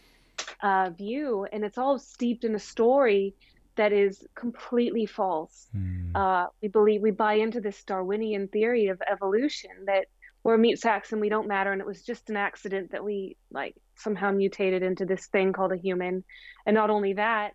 uh, 0.63 0.91
view, 0.91 1.47
and 1.53 1.65
it's 1.65 1.79
all 1.79 1.99
steeped 1.99 2.45
in 2.45 2.55
a 2.55 2.59
story 2.59 3.35
that 3.77 3.93
is 3.93 4.27
completely 4.35 5.07
false. 5.07 5.69
Mm. 5.75 6.15
Uh, 6.15 6.47
we 6.61 6.69
believe 6.69 7.03
we 7.03 7.11
buy 7.11 7.35
into 7.35 7.61
this 7.61 7.83
Darwinian 7.85 8.49
theory 8.49 8.89
of 8.89 9.01
evolution 9.11 9.71
that 9.87 10.07
we're 10.45 10.57
meat 10.57 10.81
sacks 10.81 11.13
and 11.13 11.21
we 11.21 11.29
don't 11.29 11.47
matter, 11.47 11.73
and 11.73 11.81
it 11.81 11.87
was 11.87 12.03
just 12.03 12.29
an 12.29 12.37
accident 12.37 12.93
that 12.93 13.05
we 13.05 13.37
like 13.51 13.77
somehow 13.97 14.33
mutated 14.33 14.83
into 14.83 15.05
this 15.05 15.27
thing 15.27 15.53
called 15.53 15.73
a 15.73 15.77
human. 15.77 16.25
And 16.67 16.75
not 16.75 16.91
only 16.91 17.15
that, 17.15 17.55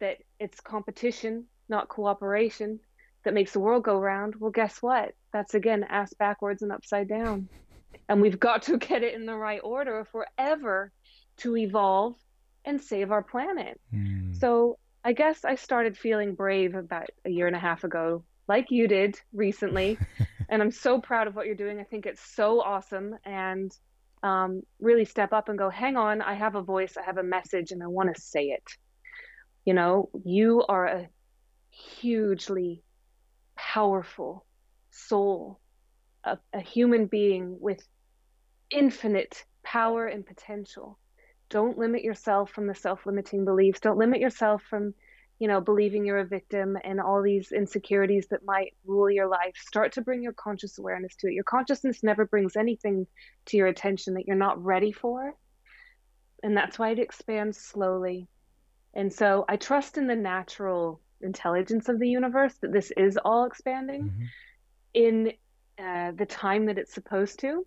that 0.00 0.18
it's 0.40 0.60
competition, 0.60 1.46
not 1.68 1.88
cooperation, 1.88 2.80
that 3.24 3.34
makes 3.34 3.52
the 3.52 3.60
world 3.60 3.84
go 3.84 3.98
round. 3.98 4.34
Well, 4.36 4.50
guess 4.50 4.82
what? 4.82 5.14
That's 5.32 5.54
again 5.54 5.84
ass 5.88 6.12
backwards 6.14 6.62
and 6.62 6.72
upside 6.72 7.08
down. 7.08 7.48
And 8.06 8.20
we've 8.20 8.40
got 8.40 8.62
to 8.64 8.76
get 8.76 9.02
it 9.02 9.14
in 9.14 9.24
the 9.24 9.36
right 9.36 9.60
order 9.64 10.00
if 10.00 10.12
we're 10.12 10.26
ever 10.36 10.92
to 11.38 11.56
evolve 11.56 12.16
and 12.64 12.78
save 12.78 13.10
our 13.10 13.22
planet. 13.22 13.80
Mm. 13.94 14.38
So 14.38 14.78
I 15.04 15.12
guess 15.12 15.44
I 15.44 15.56
started 15.56 15.98
feeling 15.98 16.34
brave 16.34 16.74
about 16.74 17.10
a 17.26 17.30
year 17.30 17.46
and 17.46 17.54
a 17.54 17.58
half 17.58 17.84
ago, 17.84 18.24
like 18.48 18.70
you 18.70 18.88
did 18.88 19.20
recently. 19.34 19.98
and 20.48 20.62
I'm 20.62 20.70
so 20.70 20.98
proud 20.98 21.26
of 21.26 21.36
what 21.36 21.44
you're 21.44 21.54
doing. 21.54 21.78
I 21.78 21.84
think 21.84 22.06
it's 22.06 22.22
so 22.22 22.62
awesome. 22.62 23.14
And 23.24 23.70
um, 24.22 24.62
really 24.80 25.04
step 25.04 25.34
up 25.34 25.50
and 25.50 25.58
go, 25.58 25.68
hang 25.68 25.98
on, 25.98 26.22
I 26.22 26.32
have 26.32 26.54
a 26.54 26.62
voice, 26.62 26.96
I 26.96 27.02
have 27.02 27.18
a 27.18 27.22
message, 27.22 27.70
and 27.70 27.82
I 27.82 27.86
want 27.86 28.14
to 28.14 28.20
say 28.20 28.44
it. 28.46 28.64
You 29.66 29.74
know, 29.74 30.08
you 30.24 30.64
are 30.66 30.86
a 30.86 31.08
hugely 31.70 32.82
powerful 33.56 34.46
soul, 34.90 35.60
a, 36.24 36.38
a 36.54 36.60
human 36.60 37.06
being 37.06 37.58
with 37.60 37.86
infinite 38.70 39.44
power 39.62 40.06
and 40.06 40.24
potential. 40.24 40.98
Don't 41.54 41.78
limit 41.78 42.02
yourself 42.02 42.50
from 42.50 42.66
the 42.66 42.74
self 42.74 43.06
limiting 43.06 43.46
beliefs. 43.46 43.80
Don't 43.80 43.96
limit 43.96 44.20
yourself 44.20 44.62
from 44.68 44.92
you 45.38 45.48
know, 45.48 45.60
believing 45.60 46.04
you're 46.04 46.18
a 46.18 46.26
victim 46.26 46.78
and 46.84 47.00
all 47.00 47.20
these 47.22 47.50
insecurities 47.50 48.28
that 48.28 48.44
might 48.44 48.74
rule 48.84 49.10
your 49.10 49.26
life, 49.26 49.54
start 49.56 49.92
to 49.92 50.00
bring 50.00 50.22
your 50.22 50.32
conscious 50.32 50.78
awareness 50.78 51.16
to 51.16 51.26
it. 51.26 51.32
Your 51.32 51.44
consciousness 51.44 52.02
never 52.02 52.24
brings 52.24 52.56
anything 52.56 53.06
to 53.46 53.56
your 53.56 53.66
attention 53.66 54.14
that 54.14 54.26
you're 54.26 54.36
not 54.36 54.62
ready 54.62 54.92
for. 54.92 55.34
And 56.42 56.56
that's 56.56 56.78
why 56.78 56.90
it 56.90 56.98
expands 56.98 57.58
slowly. 57.58 58.28
And 58.94 59.12
so 59.12 59.44
I 59.48 59.56
trust 59.56 59.98
in 59.98 60.06
the 60.06 60.14
natural 60.14 61.00
intelligence 61.20 61.88
of 61.88 61.98
the 61.98 62.08
universe 62.08 62.54
that 62.60 62.72
this 62.72 62.92
is 62.96 63.18
all 63.24 63.44
expanding 63.44 64.04
mm-hmm. 64.04 64.24
in 64.94 65.32
uh, 65.78 66.12
the 66.12 66.26
time 66.26 66.66
that 66.66 66.78
it's 66.78 66.94
supposed 66.94 67.40
to. 67.40 67.66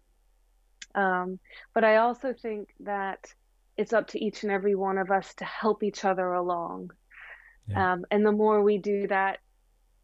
Um, 0.96 1.40
but 1.74 1.84
I 1.84 1.98
also 1.98 2.34
think 2.34 2.70
that 2.80 3.34
it's 3.78 3.94
up 3.94 4.08
to 4.08 4.24
each 4.24 4.44
and 4.44 4.52
every 4.52 4.76
one 4.76 4.98
of 4.98 5.12
us 5.12 5.34
to 5.36 5.46
help 5.46 5.84
each 5.84 6.04
other 6.04 6.34
along 6.34 6.90
yeah. 7.70 7.94
Um, 7.94 8.06
and 8.12 8.26
the 8.26 8.32
more 8.32 8.62
we 8.62 8.78
do 8.78 9.08
that, 9.08 9.40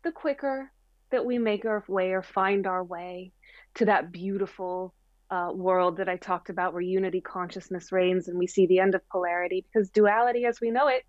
the 0.03 0.11
quicker 0.11 0.71
that 1.11 1.25
we 1.25 1.37
make 1.37 1.65
our 1.65 1.83
way 1.87 2.11
or 2.11 2.21
find 2.21 2.67
our 2.67 2.83
way 2.83 3.31
to 3.75 3.85
that 3.85 4.11
beautiful 4.11 4.93
uh, 5.29 5.51
world 5.53 5.97
that 5.97 6.09
I 6.09 6.17
talked 6.17 6.49
about 6.49 6.73
where 6.73 6.81
unity 6.81 7.21
consciousness 7.21 7.91
reigns 7.91 8.27
and 8.27 8.37
we 8.37 8.47
see 8.47 8.67
the 8.67 8.79
end 8.79 8.95
of 8.95 9.07
polarity 9.09 9.65
because 9.65 9.89
duality 9.89 10.45
as 10.45 10.59
we 10.61 10.69
know 10.69 10.87
it 10.87 11.03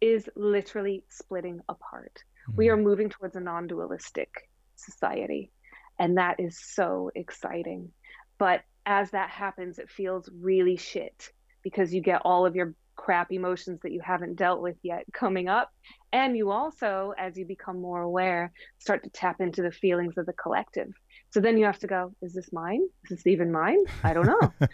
is 0.00 0.28
literally 0.36 1.04
splitting 1.08 1.60
apart. 1.68 2.22
Mm-hmm. 2.48 2.56
We 2.56 2.68
are 2.68 2.76
moving 2.76 3.10
towards 3.10 3.36
a 3.36 3.40
non 3.40 3.66
dualistic 3.66 4.48
society. 4.76 5.50
And 5.98 6.18
that 6.18 6.38
is 6.38 6.58
so 6.62 7.10
exciting. 7.14 7.90
But 8.38 8.62
as 8.84 9.10
that 9.12 9.30
happens, 9.30 9.78
it 9.78 9.90
feels 9.90 10.28
really 10.32 10.76
shit 10.76 11.32
because 11.66 11.92
you 11.92 12.00
get 12.00 12.22
all 12.24 12.46
of 12.46 12.54
your 12.54 12.74
crap 12.94 13.32
emotions 13.32 13.80
that 13.82 13.90
you 13.90 14.00
haven't 14.00 14.36
dealt 14.36 14.62
with 14.62 14.76
yet 14.84 15.02
coming 15.12 15.48
up. 15.48 15.72
And 16.12 16.36
you 16.36 16.52
also, 16.52 17.12
as 17.18 17.36
you 17.36 17.44
become 17.44 17.80
more 17.80 18.02
aware, 18.02 18.52
start 18.78 19.02
to 19.02 19.10
tap 19.10 19.40
into 19.40 19.62
the 19.62 19.72
feelings 19.72 20.16
of 20.16 20.26
the 20.26 20.32
collective. 20.32 20.92
So 21.30 21.40
then 21.40 21.58
you 21.58 21.64
have 21.64 21.80
to 21.80 21.88
go, 21.88 22.12
is 22.22 22.34
this 22.34 22.52
mine? 22.52 22.82
Is 23.02 23.18
this 23.18 23.26
even 23.26 23.50
mine? 23.50 23.78
I 24.04 24.12
don't 24.12 24.26
know. 24.26 24.52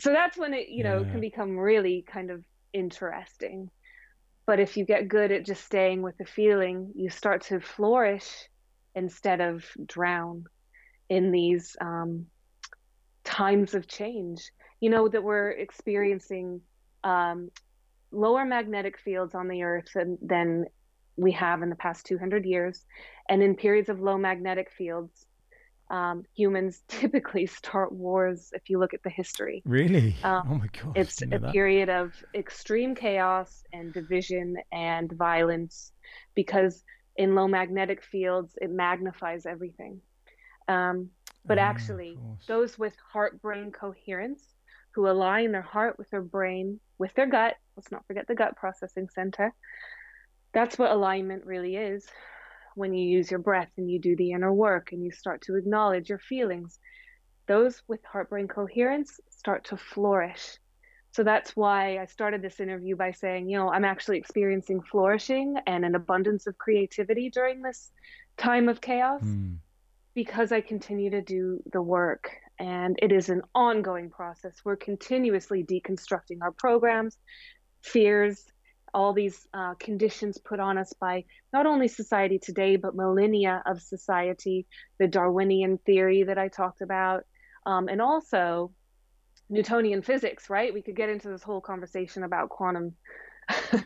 so 0.00 0.12
that's 0.12 0.38
when 0.38 0.54
it, 0.54 0.70
you 0.70 0.82
know, 0.82 1.02
yeah. 1.02 1.10
can 1.10 1.20
become 1.20 1.58
really 1.58 2.06
kind 2.10 2.30
of 2.30 2.42
interesting. 2.72 3.68
But 4.46 4.58
if 4.58 4.78
you 4.78 4.86
get 4.86 5.08
good 5.08 5.30
at 5.30 5.44
just 5.44 5.62
staying 5.62 6.00
with 6.00 6.16
the 6.16 6.24
feeling, 6.24 6.92
you 6.94 7.10
start 7.10 7.42
to 7.48 7.60
flourish 7.60 8.48
instead 8.94 9.42
of 9.42 9.62
drown 9.84 10.46
in 11.10 11.32
these 11.32 11.76
um, 11.82 12.28
times 13.24 13.74
of 13.74 13.86
change. 13.86 14.50
You 14.82 14.90
know, 14.90 15.08
that 15.08 15.22
we're 15.22 15.52
experiencing 15.52 16.60
um, 17.04 17.50
lower 18.10 18.44
magnetic 18.44 18.98
fields 18.98 19.34
on 19.34 19.48
the 19.48 19.62
Earth 19.62 19.88
than, 19.94 20.18
than 20.20 20.66
we 21.16 21.32
have 21.32 21.62
in 21.62 21.70
the 21.70 21.76
past 21.76 22.06
200 22.06 22.44
years. 22.44 22.84
And 23.28 23.42
in 23.42 23.56
periods 23.56 23.88
of 23.88 24.00
low 24.00 24.18
magnetic 24.18 24.70
fields, 24.76 25.26
um, 25.90 26.24
humans 26.34 26.82
typically 26.88 27.46
start 27.46 27.92
wars 27.92 28.50
if 28.52 28.68
you 28.68 28.78
look 28.78 28.94
at 28.94 29.02
the 29.02 29.10
history. 29.10 29.62
Really? 29.64 30.16
Um, 30.22 30.42
oh 30.48 30.54
my 30.54 30.66
God. 30.82 30.96
It's 30.96 31.22
a 31.22 31.26
that. 31.26 31.52
period 31.52 31.88
of 31.88 32.12
extreme 32.34 32.94
chaos 32.94 33.62
and 33.72 33.92
division 33.92 34.56
and 34.72 35.12
violence 35.12 35.92
because 36.34 36.82
in 37.16 37.34
low 37.34 37.46
magnetic 37.46 38.02
fields, 38.02 38.56
it 38.60 38.70
magnifies 38.70 39.44
everything. 39.44 40.00
Um, 40.68 41.10
but 41.44 41.58
oh, 41.58 41.62
actually, 41.62 42.18
those 42.46 42.78
with 42.78 42.94
heart 43.12 43.42
brain 43.42 43.72
coherence 43.72 44.42
who 44.94 45.08
align 45.08 45.52
their 45.52 45.62
heart 45.62 45.98
with 45.98 46.10
their 46.10 46.22
brain, 46.22 46.80
with 46.98 47.14
their 47.14 47.26
gut. 47.26 47.56
Let's 47.76 47.90
not 47.90 48.06
forget 48.06 48.26
the 48.26 48.34
gut 48.34 48.56
processing 48.56 49.08
center. 49.08 49.54
That's 50.52 50.78
what 50.78 50.90
alignment 50.90 51.46
really 51.46 51.76
is. 51.76 52.06
When 52.74 52.94
you 52.94 53.06
use 53.06 53.30
your 53.30 53.40
breath 53.40 53.70
and 53.76 53.90
you 53.90 53.98
do 53.98 54.16
the 54.16 54.32
inner 54.32 54.52
work 54.52 54.92
and 54.92 55.02
you 55.02 55.10
start 55.10 55.42
to 55.42 55.56
acknowledge 55.56 56.08
your 56.08 56.18
feelings, 56.18 56.78
those 57.46 57.82
with 57.88 58.04
heart 58.04 58.30
brain 58.30 58.48
coherence 58.48 59.20
start 59.30 59.64
to 59.66 59.76
flourish. 59.76 60.58
So 61.12 61.22
that's 61.22 61.54
why 61.54 61.98
I 61.98 62.06
started 62.06 62.40
this 62.40 62.60
interview 62.60 62.96
by 62.96 63.12
saying, 63.12 63.48
you 63.48 63.58
know, 63.58 63.68
I'm 63.70 63.84
actually 63.84 64.16
experiencing 64.16 64.80
flourishing 64.80 65.56
and 65.66 65.84
an 65.84 65.94
abundance 65.94 66.46
of 66.46 66.56
creativity 66.56 67.28
during 67.28 67.60
this 67.60 67.92
time 68.38 68.68
of 68.68 68.80
chaos 68.80 69.22
mm. 69.22 69.56
because 70.14 70.52
I 70.52 70.62
continue 70.62 71.10
to 71.10 71.20
do 71.20 71.62
the 71.70 71.82
work 71.82 72.30
and 72.62 72.96
it 73.02 73.10
is 73.10 73.28
an 73.28 73.42
ongoing 73.56 74.08
process. 74.08 74.54
We're 74.64 74.76
continuously 74.76 75.64
deconstructing 75.64 76.38
our 76.42 76.52
programs, 76.52 77.18
fears, 77.82 78.40
all 78.94 79.12
these 79.12 79.48
uh, 79.52 79.74
conditions 79.80 80.38
put 80.38 80.60
on 80.60 80.78
us 80.78 80.92
by 81.00 81.24
not 81.52 81.66
only 81.66 81.88
society 81.88 82.38
today, 82.38 82.76
but 82.76 82.94
millennia 82.94 83.64
of 83.66 83.82
society, 83.82 84.64
the 85.00 85.08
Darwinian 85.08 85.78
theory 85.78 86.22
that 86.22 86.38
I 86.38 86.46
talked 86.46 86.82
about, 86.82 87.24
um, 87.66 87.88
and 87.88 88.00
also 88.00 88.70
Newtonian 89.50 90.02
physics, 90.02 90.48
right? 90.48 90.72
We 90.72 90.82
could 90.82 90.94
get 90.94 91.08
into 91.08 91.30
this 91.30 91.42
whole 91.42 91.60
conversation 91.60 92.22
about 92.22 92.48
quantum 92.48 92.94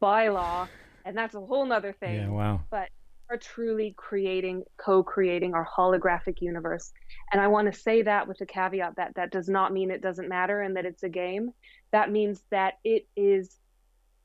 bylaw, 0.00 0.68
and 1.04 1.18
that's 1.18 1.34
a 1.34 1.40
whole 1.40 1.66
nother 1.66 1.94
thing. 1.94 2.14
Yeah, 2.14 2.28
wow. 2.28 2.60
But 2.70 2.90
are 3.30 3.36
truly 3.36 3.94
creating, 3.96 4.64
co 4.76 5.02
creating 5.02 5.54
our 5.54 5.66
holographic 5.66 6.40
universe. 6.40 6.92
And 7.32 7.40
I 7.40 7.46
want 7.46 7.72
to 7.72 7.78
say 7.78 8.02
that 8.02 8.26
with 8.26 8.38
the 8.38 8.46
caveat 8.46 8.96
that 8.96 9.14
that 9.14 9.30
does 9.30 9.48
not 9.48 9.72
mean 9.72 9.90
it 9.90 10.02
doesn't 10.02 10.28
matter 10.28 10.60
and 10.60 10.76
that 10.76 10.84
it's 10.84 11.02
a 11.04 11.08
game. 11.08 11.50
That 11.92 12.10
means 12.10 12.42
that 12.50 12.74
it 12.84 13.06
is 13.16 13.56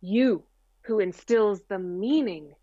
you 0.01 0.43
who 0.81 0.99
instills 0.99 1.61
the 1.69 1.79
meaning 1.79 2.53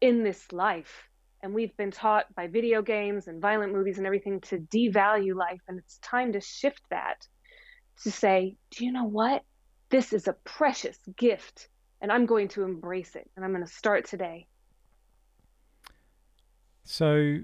in 0.00 0.24
this 0.24 0.52
life. 0.52 1.08
And 1.42 1.54
we've 1.54 1.76
been 1.76 1.90
taught 1.90 2.32
by 2.34 2.46
video 2.46 2.82
games 2.82 3.26
and 3.26 3.40
violent 3.40 3.72
movies 3.72 3.98
and 3.98 4.06
everything 4.06 4.40
to 4.42 4.58
devalue 4.58 5.34
life. 5.34 5.60
And 5.68 5.78
it's 5.78 5.98
time 5.98 6.32
to 6.32 6.40
shift 6.40 6.82
that 6.90 7.26
to 8.02 8.10
say, 8.10 8.56
do 8.70 8.84
you 8.84 8.92
know 8.92 9.04
what? 9.04 9.42
This 9.90 10.12
is 10.12 10.28
a 10.28 10.36
precious 10.44 10.98
gift 11.16 11.68
and 12.00 12.10
I'm 12.10 12.26
going 12.26 12.48
to 12.48 12.64
embrace 12.64 13.14
it. 13.14 13.30
And 13.36 13.44
I'm 13.44 13.52
going 13.52 13.64
to 13.64 13.72
start 13.72 14.06
today. 14.06 14.46
So, 16.84 17.40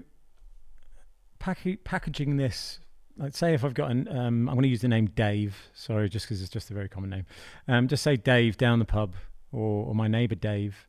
pack- 1.39 1.83
packaging 1.83 2.37
this, 2.37 2.79
let's 3.17 3.37
say 3.37 3.53
if 3.53 3.63
I've 3.63 3.73
got 3.73 3.91
an, 3.91 4.07
um, 4.09 4.49
I'm 4.49 4.55
going 4.55 4.63
to 4.63 4.69
use 4.69 4.81
the 4.81 4.87
name 4.87 5.07
Dave. 5.07 5.55
Sorry, 5.73 6.09
just 6.09 6.25
because 6.25 6.41
it's 6.41 6.51
just 6.51 6.71
a 6.71 6.73
very 6.73 6.89
common 6.89 7.09
name. 7.09 7.25
Um, 7.67 7.87
just 7.87 8.03
say 8.03 8.15
Dave 8.15 8.57
down 8.57 8.79
the 8.79 8.85
pub, 8.85 9.15
or, 9.51 9.85
or 9.85 9.95
my 9.95 10.07
neighbour 10.07 10.35
Dave. 10.35 10.87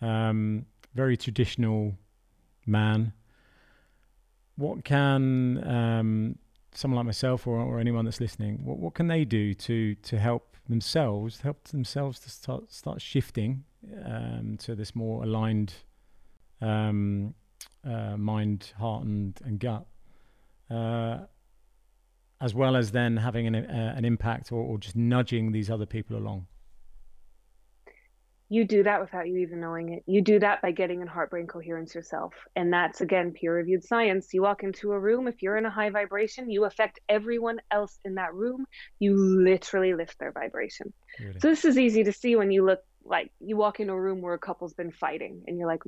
Um, 0.00 0.66
very 0.94 1.16
traditional 1.16 1.94
man. 2.66 3.12
What 4.56 4.84
can 4.84 5.66
um, 5.66 6.38
someone 6.74 6.96
like 6.96 7.06
myself 7.06 7.46
or, 7.46 7.58
or 7.58 7.78
anyone 7.78 8.04
that's 8.04 8.20
listening, 8.20 8.64
what, 8.64 8.78
what 8.78 8.94
can 8.94 9.06
they 9.08 9.24
do 9.24 9.54
to 9.54 9.94
to 9.94 10.18
help 10.18 10.56
themselves, 10.68 11.40
help 11.40 11.64
themselves 11.64 12.18
to 12.20 12.30
start 12.30 12.72
start 12.72 13.00
shifting 13.00 13.64
um, 14.04 14.56
to 14.60 14.74
this 14.74 14.94
more 14.94 15.22
aligned 15.24 15.74
um, 16.60 17.34
uh, 17.84 18.16
mind, 18.16 18.72
heart, 18.78 19.04
and, 19.04 19.38
and 19.44 19.58
gut, 19.58 19.86
uh, 20.70 21.18
as 22.40 22.54
well 22.54 22.76
as 22.76 22.90
then 22.92 23.16
having 23.16 23.46
an, 23.46 23.54
uh, 23.54 23.94
an 23.96 24.04
impact 24.04 24.52
or, 24.52 24.62
or 24.62 24.78
just 24.78 24.96
nudging 24.96 25.52
these 25.52 25.70
other 25.70 25.86
people 25.86 26.16
along. 26.16 26.46
You 28.52 28.66
do 28.66 28.82
that 28.82 29.00
without 29.00 29.26
you 29.28 29.38
even 29.38 29.60
knowing 29.60 29.94
it. 29.94 30.02
You 30.06 30.20
do 30.20 30.38
that 30.40 30.60
by 30.60 30.72
getting 30.72 31.00
in 31.00 31.06
heart 31.06 31.30
brain 31.30 31.46
coherence 31.46 31.94
yourself. 31.94 32.34
And 32.54 32.70
that's, 32.70 33.00
again, 33.00 33.32
peer 33.32 33.54
reviewed 33.54 33.82
science. 33.82 34.28
You 34.34 34.42
walk 34.42 34.62
into 34.62 34.92
a 34.92 35.00
room, 35.00 35.26
if 35.26 35.40
you're 35.40 35.56
in 35.56 35.64
a 35.64 35.70
high 35.70 35.88
vibration, 35.88 36.50
you 36.50 36.66
affect 36.66 37.00
everyone 37.08 37.62
else 37.70 37.98
in 38.04 38.16
that 38.16 38.34
room. 38.34 38.66
You 38.98 39.16
literally 39.16 39.94
lift 39.94 40.18
their 40.18 40.32
vibration. 40.32 40.92
Really? 41.18 41.40
So, 41.40 41.48
this 41.48 41.64
is 41.64 41.78
easy 41.78 42.04
to 42.04 42.12
see 42.12 42.36
when 42.36 42.50
you 42.50 42.62
look 42.66 42.80
like 43.06 43.32
you 43.40 43.56
walk 43.56 43.80
into 43.80 43.94
a 43.94 44.00
room 44.00 44.20
where 44.20 44.34
a 44.34 44.38
couple's 44.38 44.74
been 44.74 44.92
fighting 44.92 45.44
and 45.46 45.56
you're 45.56 45.66
like, 45.66 45.80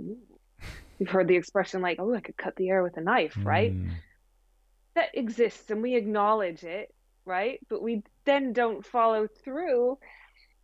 You've 0.99 1.11
heard 1.11 1.29
the 1.29 1.37
expression 1.37 1.83
like, 1.83 1.99
"Oh, 2.01 2.15
I 2.15 2.21
could 2.21 2.37
cut 2.37 2.57
the 2.57 2.69
air 2.71 2.83
with 2.83 2.97
a 2.97 3.01
knife," 3.01 3.37
right? 3.43 3.73
Mm. 3.73 3.91
That 4.95 5.11
exists, 5.15 5.71
and 5.71 5.83
we 5.83 5.97
acknowledge 5.97 6.63
it, 6.63 6.95
right? 7.25 7.59
But 7.69 7.83
we 7.83 8.03
then 8.25 8.53
don't 8.53 8.85
follow 8.85 9.27
through 9.27 9.99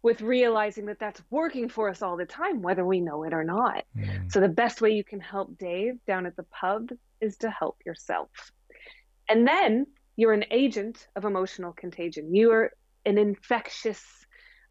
with 0.02 0.22
realizing 0.22 0.86
that 0.86 0.98
that's 0.98 1.22
working 1.30 1.68
for 1.68 1.88
us 1.88 2.00
all 2.00 2.16
the 2.16 2.24
time, 2.24 2.62
whether 2.62 2.86
we 2.86 3.00
know 3.00 3.24
it 3.24 3.34
or 3.34 3.44
not. 3.44 3.84
Mm. 3.96 4.30
So, 4.32 4.40
the 4.40 4.48
best 4.48 4.80
way 4.80 4.90
you 4.90 5.04
can 5.04 5.20
help 5.20 5.58
Dave 5.58 6.04
down 6.06 6.26
at 6.26 6.36
the 6.36 6.44
pub 6.44 6.90
is 7.20 7.36
to 7.38 7.50
help 7.50 7.78
yourself. 7.84 8.30
And 9.28 9.46
then 9.46 9.86
you're 10.16 10.32
an 10.32 10.44
agent 10.50 11.08
of 11.16 11.24
emotional 11.24 11.72
contagion. 11.72 12.34
You 12.34 12.52
are 12.52 12.72
an 13.06 13.18
infectious 13.18 14.04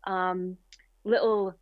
um, 0.06 0.58
little 1.04 1.56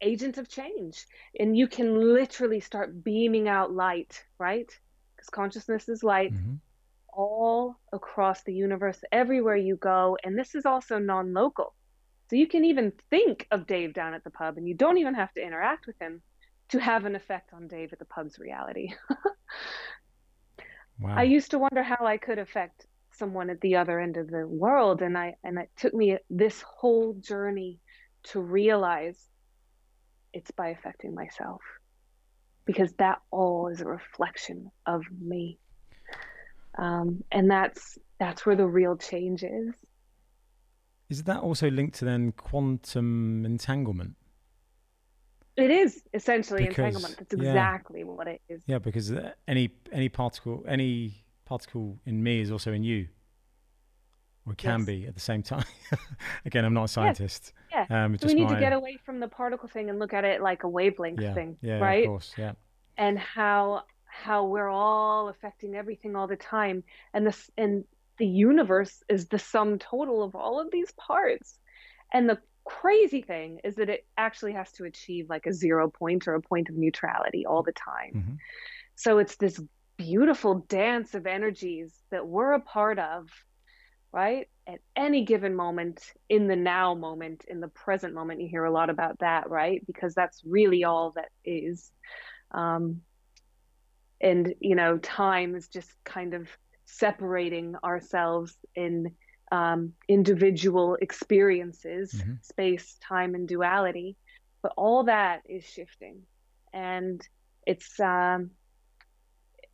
agent 0.00 0.38
of 0.38 0.48
change. 0.48 1.06
And 1.38 1.56
you 1.56 1.68
can 1.68 2.14
literally 2.14 2.60
start 2.60 3.04
beaming 3.04 3.48
out 3.48 3.72
light, 3.72 4.22
right? 4.38 4.70
Because 5.16 5.30
consciousness 5.30 5.88
is 5.88 6.02
light. 6.02 6.32
Mm-hmm 6.32 6.54
all 7.12 7.76
across 7.92 8.42
the 8.44 8.54
universe, 8.54 9.02
everywhere 9.12 9.56
you 9.56 9.76
go. 9.76 10.16
And 10.22 10.38
this 10.38 10.54
is 10.54 10.66
also 10.66 10.98
non 10.98 11.32
local. 11.32 11.74
So 12.28 12.36
you 12.36 12.46
can 12.46 12.64
even 12.64 12.92
think 13.10 13.46
of 13.50 13.66
Dave 13.66 13.92
down 13.92 14.14
at 14.14 14.22
the 14.22 14.30
pub 14.30 14.56
and 14.56 14.68
you 14.68 14.74
don't 14.74 14.98
even 14.98 15.14
have 15.14 15.32
to 15.34 15.44
interact 15.44 15.86
with 15.86 16.00
him 16.00 16.22
to 16.68 16.78
have 16.78 17.04
an 17.04 17.16
effect 17.16 17.52
on 17.52 17.66
Dave 17.66 17.92
at 17.92 17.98
the 17.98 18.04
pub's 18.04 18.38
reality. 18.38 18.94
wow. 21.00 21.14
I 21.16 21.24
used 21.24 21.50
to 21.50 21.58
wonder 21.58 21.82
how 21.82 22.06
I 22.06 22.18
could 22.18 22.38
affect 22.38 22.86
someone 23.12 23.50
at 23.50 23.60
the 23.60 23.76
other 23.76 23.98
end 23.98 24.16
of 24.16 24.30
the 24.30 24.46
world 24.46 25.02
and 25.02 25.18
I 25.18 25.34
and 25.42 25.58
it 25.58 25.70
took 25.76 25.92
me 25.92 26.16
this 26.30 26.62
whole 26.62 27.14
journey 27.14 27.80
to 28.22 28.40
realize 28.40 29.28
it's 30.32 30.50
by 30.50 30.68
affecting 30.68 31.14
myself 31.14 31.60
because 32.64 32.92
that 32.94 33.20
all 33.30 33.68
is 33.68 33.80
a 33.80 33.86
reflection 33.86 34.70
of 34.86 35.02
me 35.20 35.58
um, 36.78 37.22
and 37.32 37.50
that's 37.50 37.98
that's 38.18 38.46
where 38.46 38.56
the 38.56 38.66
real 38.66 38.96
change 38.96 39.42
is 39.42 39.74
is 41.10 41.24
that 41.24 41.40
also 41.40 41.68
linked 41.68 41.98
to 41.98 42.04
then 42.04 42.32
quantum 42.32 43.44
entanglement? 43.44 44.14
It 45.56 45.70
is 45.70 46.04
essentially 46.14 46.68
because, 46.68 46.78
entanglement. 46.78 47.18
That's 47.18 47.34
exactly 47.34 48.00
yeah. 48.00 48.06
what 48.06 48.28
it 48.28 48.40
is. 48.48 48.62
Yeah, 48.66 48.78
because 48.78 49.12
any 49.48 49.74
any 49.92 50.08
particle 50.08 50.64
any 50.66 51.24
particle 51.44 51.98
in 52.06 52.22
me 52.22 52.40
is 52.40 52.52
also 52.52 52.72
in 52.72 52.84
you, 52.84 53.08
or 54.46 54.54
can 54.54 54.80
yes. 54.80 54.86
be 54.86 55.06
at 55.06 55.14
the 55.14 55.20
same 55.20 55.42
time. 55.42 55.64
Again, 56.44 56.64
I'm 56.64 56.74
not 56.74 56.84
a 56.84 56.88
scientist. 56.88 57.52
Yeah, 57.70 57.86
yeah. 57.90 58.04
Um, 58.04 58.18
so 58.18 58.26
we 58.26 58.34
need 58.34 58.44
my... 58.44 58.54
to 58.54 58.60
get 58.60 58.72
away 58.72 58.98
from 59.04 59.20
the 59.20 59.28
particle 59.28 59.68
thing 59.68 59.90
and 59.90 59.98
look 59.98 60.12
at 60.12 60.24
it 60.24 60.42
like 60.42 60.64
a 60.64 60.68
wavelength 60.68 61.20
yeah. 61.20 61.34
thing, 61.34 61.56
yeah, 61.62 61.78
right? 61.78 62.04
Of 62.04 62.08
course, 62.08 62.34
yeah. 62.36 62.52
And 62.96 63.18
how 63.18 63.84
how 64.04 64.44
we're 64.44 64.68
all 64.68 65.28
affecting 65.28 65.74
everything 65.74 66.16
all 66.16 66.26
the 66.26 66.36
time, 66.36 66.82
and 67.14 67.26
this 67.26 67.50
and 67.56 67.84
the 68.18 68.26
universe 68.26 69.02
is 69.08 69.26
the 69.28 69.38
sum 69.38 69.78
total 69.78 70.22
of 70.22 70.34
all 70.34 70.60
of 70.60 70.70
these 70.70 70.92
parts. 70.92 71.58
And 72.12 72.28
the 72.28 72.38
crazy 72.64 73.22
thing 73.22 73.60
is 73.64 73.76
that 73.76 73.88
it 73.88 74.06
actually 74.18 74.52
has 74.52 74.70
to 74.72 74.84
achieve 74.84 75.28
like 75.28 75.46
a 75.46 75.52
zero 75.52 75.88
point 75.88 76.28
or 76.28 76.34
a 76.34 76.40
point 76.40 76.68
of 76.68 76.76
neutrality 76.76 77.46
all 77.46 77.62
the 77.62 77.72
time. 77.72 78.12
Mm-hmm. 78.14 78.34
So 78.94 79.18
it's 79.18 79.36
this 79.36 79.60
beautiful 79.96 80.66
dance 80.68 81.14
of 81.14 81.26
energies 81.26 81.94
that 82.10 82.26
we're 82.26 82.52
a 82.52 82.60
part 82.60 82.98
of, 82.98 83.28
right? 84.12 84.48
At 84.66 84.80
any 84.96 85.24
given 85.24 85.54
moment, 85.54 86.02
in 86.28 86.46
the 86.46 86.56
now 86.56 86.94
moment, 86.94 87.44
in 87.48 87.60
the 87.60 87.68
present 87.68 88.14
moment, 88.14 88.40
you 88.40 88.48
hear 88.48 88.64
a 88.64 88.72
lot 88.72 88.90
about 88.90 89.18
that, 89.20 89.48
right? 89.50 89.84
Because 89.86 90.14
that's 90.14 90.42
really 90.44 90.84
all 90.84 91.12
that 91.12 91.30
is. 91.44 91.90
Um, 92.50 93.02
and, 94.20 94.54
you 94.60 94.74
know, 94.74 94.98
time 94.98 95.54
is 95.54 95.68
just 95.68 95.90
kind 96.04 96.34
of 96.34 96.48
separating 96.84 97.76
ourselves 97.82 98.56
in 98.74 99.12
um, 99.52 99.94
individual 100.08 100.96
experiences, 101.00 102.12
mm-hmm. 102.12 102.34
space, 102.42 102.96
time, 103.00 103.34
and 103.34 103.48
duality. 103.48 104.16
But 104.62 104.72
all 104.76 105.04
that 105.04 105.42
is 105.48 105.64
shifting. 105.64 106.22
And 106.72 107.20
it's, 107.66 107.98
um, 107.98 108.50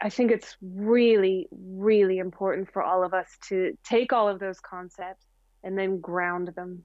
I 0.00 0.10
think 0.10 0.30
it's 0.30 0.56
really, 0.60 1.48
really 1.50 2.18
important 2.18 2.70
for 2.72 2.82
all 2.82 3.02
of 3.02 3.14
us 3.14 3.28
to 3.48 3.76
take 3.84 4.12
all 4.12 4.28
of 4.28 4.38
those 4.38 4.60
concepts 4.60 5.24
and 5.64 5.78
then 5.78 6.00
ground 6.00 6.52
them 6.54 6.82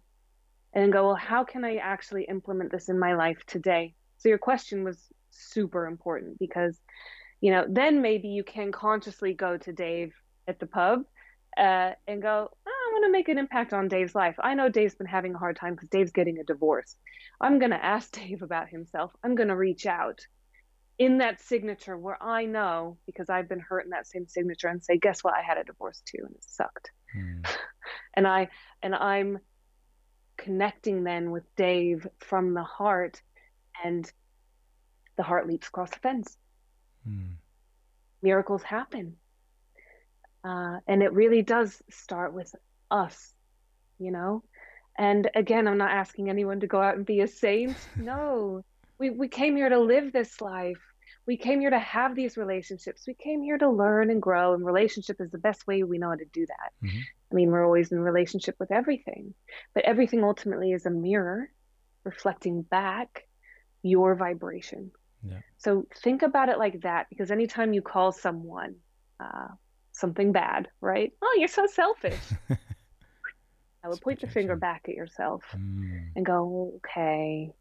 and 0.74 0.94
go, 0.94 1.08
well, 1.08 1.16
how 1.16 1.44
can 1.44 1.66
I 1.66 1.76
actually 1.78 2.24
implement 2.24 2.72
this 2.72 2.88
in 2.88 2.98
my 2.98 3.16
life 3.16 3.40
today? 3.46 3.94
So 4.18 4.30
your 4.30 4.38
question 4.38 4.84
was 4.84 4.98
super 5.32 5.86
important 5.86 6.40
because, 6.40 6.80
you 7.42 7.52
know, 7.52 7.66
then 7.68 8.02
maybe 8.02 8.30
you 8.30 8.44
can 8.44 8.72
consciously 8.72 9.34
go 9.34 9.58
to 9.58 9.74
Dave 9.74 10.14
at 10.48 10.60
the 10.60 10.68
pub 10.68 11.04
uh, 11.58 11.92
and 12.08 12.22
go, 12.22 12.50
oh, 12.66 12.72
I 12.72 12.94
want 12.94 13.06
to 13.06 13.12
make 13.12 13.28
an 13.28 13.38
impact 13.38 13.74
on 13.74 13.90
Dave's 13.90 14.16
life. 14.16 14.36
I 14.40 14.54
know 14.54 14.70
Dave's 14.70 14.96
been 14.96 15.08
having 15.08 15.36
a 15.36 15.38
hard 15.38 15.58
time 15.58 15.76
because 15.76 15.90
Dave's 15.90 16.12
getting 16.12 16.40
a 16.40 16.44
divorce. 16.44 16.96
I'm 17.42 17.60
going 17.60 17.72
to 17.72 17.84
ask 17.84 18.12
Dave 18.18 18.42
about 18.42 18.70
himself. 18.70 19.12
I'm 19.24 19.36
going 19.36 19.50
to 19.50 19.56
reach 19.58 19.86
out 19.86 20.22
in 20.98 21.18
that 21.20 21.42
signature 21.42 21.98
where 21.98 22.22
I 22.22 22.46
know 22.46 22.98
because 23.06 23.30
I've 23.30 23.50
been 23.50 23.60
hurt 23.60 23.86
in 23.86 23.92
that 23.92 24.08
same 24.08 24.28
signature 24.28 24.68
and 24.68 24.84
say, 24.84 24.98
guess 24.98 25.24
what? 25.24 25.34
I 25.34 25.42
had 25.42 25.58
a 25.58 25.64
divorce 25.64 26.02
too 26.06 26.24
and 26.26 26.36
it 26.36 26.44
sucked. 26.44 26.92
Hmm. 27.14 27.42
and 28.14 28.28
I 28.28 28.50
and 28.82 28.96
I'm 28.96 29.40
connecting 30.38 31.04
then 31.04 31.32
with 31.32 31.44
Dave 31.56 32.08
from 32.20 32.54
the 32.54 32.64
heart 32.64 33.22
and 33.84 34.12
the 35.18 35.24
heart 35.24 35.48
leaps 35.48 35.68
across 35.68 35.90
the 35.92 36.00
fence. 36.00 36.38
Hmm. 37.06 37.34
Miracles 38.22 38.64
happen 38.64 39.18
uh, 40.44 40.78
and 40.88 41.04
it 41.04 41.14
really 41.14 41.42
does 41.42 41.82
start 41.90 42.34
with 42.34 42.54
us, 42.90 43.34
you 44.00 44.12
know? 44.12 44.44
And 44.98 45.30
again, 45.36 45.68
I'm 45.68 45.78
not 45.78 45.92
asking 45.92 46.30
anyone 46.30 46.60
to 46.62 46.68
go 46.68 46.82
out 46.82 46.96
and 46.96 47.06
be 47.06 47.22
a 47.22 47.28
saint. 47.28 47.78
No, 47.96 48.64
we, 49.02 49.10
we 49.10 49.28
came 49.28 49.56
here 49.56 49.68
to 49.68 49.80
live 49.80 50.14
this 50.14 50.40
life. 50.42 50.78
We 51.26 51.36
came 51.36 51.60
here 51.60 51.72
to 51.72 51.80
have 51.80 52.16
these 52.16 52.38
relationships. 52.38 53.06
We 53.08 53.16
came 53.16 53.42
here 53.42 53.58
to 53.58 53.70
learn 53.70 54.12
and 54.12 54.22
grow, 54.22 54.54
and 54.54 54.64
relationship 54.64 55.20
is 55.20 55.32
the 55.32 55.40
best 55.40 55.66
way 55.66 55.82
we 55.82 55.98
know 55.98 56.10
how 56.10 56.16
to 56.16 56.26
do 56.26 56.46
that. 56.46 56.88
Mm-hmm. 56.88 57.00
I 57.32 57.36
mean, 57.36 57.50
we're 57.50 57.66
always 57.66 57.92
in 57.92 58.00
relationship 58.00 58.56
with 58.60 58.72
everything, 58.72 59.34
but 59.74 59.86
everything 59.86 60.24
ultimately 60.24 60.72
is 60.72 60.86
a 60.86 60.92
mirror 60.92 61.50
reflecting 62.04 62.62
back 62.62 63.28
your 63.82 64.14
vibration. 64.14 64.92
Yeah. 65.24 65.40
So 65.58 65.88
think 66.04 66.22
about 66.22 66.50
it 66.50 66.60
like 66.60 66.82
that 66.82 67.08
because 67.10 67.32
anytime 67.32 67.74
you 67.74 67.82
call 67.82 68.12
someone, 68.12 68.76
uh, 69.20 69.48
something 69.94 70.32
bad, 70.32 70.68
right? 70.80 71.12
Oh, 71.24 71.36
you're 71.40 71.48
so 71.48 71.66
selfish. 71.66 72.20
I 73.84 73.88
would 73.88 74.02
point 74.02 74.22
the 74.22 74.28
finger 74.28 74.56
back 74.56 74.86
at 74.88 74.94
yourself 74.94 75.44
mm. 75.56 76.04
and 76.16 76.24
go, 76.24 76.74
okay, 76.78 77.52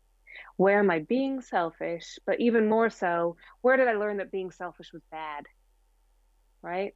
where 0.61 0.79
am 0.79 0.91
I 0.91 0.99
being 0.99 1.41
selfish? 1.41 2.19
But 2.27 2.39
even 2.39 2.69
more 2.69 2.91
so, 2.91 3.37
where 3.63 3.79
did 3.79 3.89
I 3.89 3.95
learn 3.95 4.19
that 4.19 4.31
being 4.31 4.51
selfish 4.51 4.93
was 4.93 5.01
bad? 5.11 5.47
Right? 6.61 6.95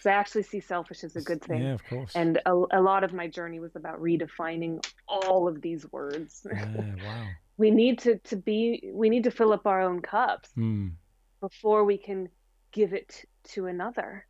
So 0.00 0.10
I 0.10 0.12
actually 0.12 0.44
see 0.44 0.60
selfish 0.60 1.02
as 1.02 1.16
a 1.16 1.20
good 1.20 1.42
thing. 1.42 1.60
Yeah, 1.60 1.72
of 1.72 1.84
course. 1.86 2.12
And 2.14 2.40
a, 2.46 2.52
a 2.70 2.80
lot 2.80 3.02
of 3.02 3.12
my 3.12 3.26
journey 3.26 3.58
was 3.58 3.74
about 3.74 4.00
redefining 4.00 4.86
all 5.08 5.48
of 5.48 5.60
these 5.60 5.90
words. 5.90 6.46
Yeah, 6.54 6.94
wow. 7.04 7.26
we 7.56 7.72
need 7.72 7.98
to, 7.98 8.18
to 8.18 8.36
be, 8.36 8.88
we 8.92 9.10
need 9.10 9.24
to 9.24 9.32
fill 9.32 9.52
up 9.52 9.66
our 9.66 9.82
own 9.82 10.02
cups 10.02 10.50
mm. 10.56 10.92
before 11.40 11.82
we 11.84 11.98
can 11.98 12.28
give 12.70 12.92
it 12.92 13.24
to 13.54 13.66
another. 13.66 14.24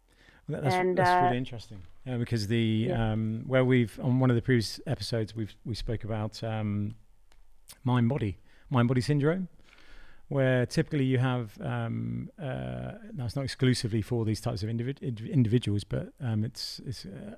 That's, 0.49 0.74
and, 0.74 0.97
that's 0.97 1.11
uh, 1.11 1.26
really 1.26 1.37
interesting. 1.37 1.83
Yeah, 2.07 2.16
because 2.16 2.47
the 2.47 2.87
yeah. 2.89 3.12
um, 3.12 3.45
where 3.47 3.62
we've 3.62 4.01
on 4.03 4.20
one 4.20 4.31
of 4.31 4.37
the 4.37 4.43
previous 4.43 4.81
episodes 4.87 5.37
we've 5.37 5.55
we 5.66 5.74
spoke 5.74 6.03
about 6.03 6.43
um, 6.43 6.95
mind 7.85 8.09
body 8.09 8.39
mind 8.71 8.89
body 8.89 9.01
syndrome, 9.01 9.49
where 10.29 10.64
typically 10.64 11.05
you 11.05 11.18
have 11.18 11.61
um, 11.61 12.31
uh, 12.41 12.93
now 13.12 13.25
it's 13.25 13.37
not 13.37 13.45
exclusively 13.45 14.03
for 14.03 14.25
these 14.25 14.41
types 14.41 14.62
of 14.62 14.68
individ- 14.68 15.31
individuals, 15.31 15.85
but 15.85 16.12
um, 16.21 16.45
it's 16.45 16.81
it's 16.87 17.05
uh, 17.05 17.35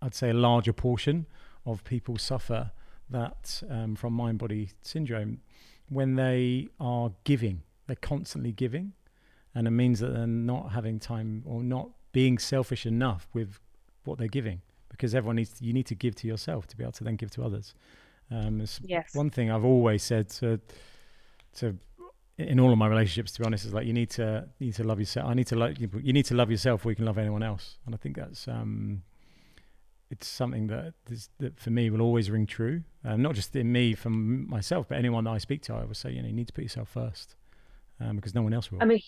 I'd 0.00 0.14
say 0.14 0.30
a 0.30 0.34
larger 0.34 0.72
portion 0.72 1.26
of 1.64 1.84
people 1.84 2.16
suffer 2.16 2.70
that 3.10 3.62
um, 3.70 3.96
from 3.96 4.12
mind 4.12 4.38
body 4.38 4.70
syndrome 4.82 5.40
when 5.88 6.14
they 6.14 6.68
are 6.80 7.12
giving. 7.24 7.62
They're 7.86 7.96
constantly 7.96 8.52
giving 8.52 8.92
and 9.56 9.66
it 9.66 9.70
means 9.70 10.00
that 10.00 10.12
they're 10.12 10.26
not 10.26 10.72
having 10.72 11.00
time 11.00 11.42
or 11.46 11.62
not 11.62 11.88
being 12.12 12.36
selfish 12.36 12.84
enough 12.84 13.26
with 13.32 13.58
what 14.04 14.18
they're 14.18 14.28
giving 14.28 14.60
because 14.90 15.14
everyone 15.14 15.36
needs 15.36 15.50
to, 15.50 15.64
you 15.64 15.72
need 15.72 15.86
to 15.86 15.94
give 15.94 16.14
to 16.14 16.28
yourself 16.28 16.66
to 16.66 16.76
be 16.76 16.84
able 16.84 16.92
to 16.92 17.04
then 17.04 17.16
give 17.16 17.30
to 17.30 17.42
others 17.42 17.74
um, 18.30 18.64
yes. 18.82 19.14
one 19.14 19.30
thing 19.30 19.50
I've 19.50 19.64
always 19.64 20.02
said 20.02 20.28
to 20.30 20.60
to 21.56 21.76
in 22.38 22.60
all 22.60 22.70
of 22.70 22.78
my 22.78 22.86
relationships 22.86 23.32
to 23.32 23.40
be 23.40 23.46
honest 23.46 23.64
is 23.64 23.72
like 23.72 23.86
you 23.86 23.92
need 23.92 24.10
to 24.10 24.46
you 24.58 24.66
need 24.66 24.74
to 24.74 24.84
love 24.84 24.98
yourself 24.98 25.26
I 25.28 25.34
need 25.34 25.46
to 25.46 25.56
love 25.56 25.78
you 25.78 26.12
need 26.12 26.26
to 26.26 26.34
love 26.34 26.50
yourself 26.50 26.80
before 26.80 26.92
you 26.92 26.96
can 26.96 27.06
love 27.06 27.18
anyone 27.18 27.42
else. 27.42 27.78
And 27.86 27.94
I 27.94 27.98
think 27.98 28.16
that's 28.16 28.46
um 28.48 29.02
it's 30.08 30.28
something 30.28 30.68
that 30.68 30.94
is, 31.10 31.30
that 31.38 31.58
for 31.58 31.70
me 31.70 31.90
will 31.90 32.00
always 32.00 32.30
ring 32.30 32.46
true. 32.46 32.82
Um, 33.04 33.22
not 33.22 33.34
just 33.34 33.56
in 33.56 33.72
me 33.72 33.94
from 33.94 34.48
myself 34.48 34.86
but 34.88 34.98
anyone 34.98 35.24
that 35.24 35.30
I 35.30 35.38
speak 35.38 35.62
to 35.62 35.74
I 35.74 35.84
would 35.84 35.96
say 35.96 36.10
you 36.10 36.22
know 36.22 36.28
you 36.28 36.34
need 36.34 36.48
to 36.48 36.52
put 36.52 36.62
yourself 36.62 36.88
first 36.88 37.36
um, 38.00 38.16
because 38.16 38.34
no 38.34 38.42
one 38.42 38.52
else 38.52 38.70
will. 38.70 38.82
I 38.82 38.86
mean 38.86 39.00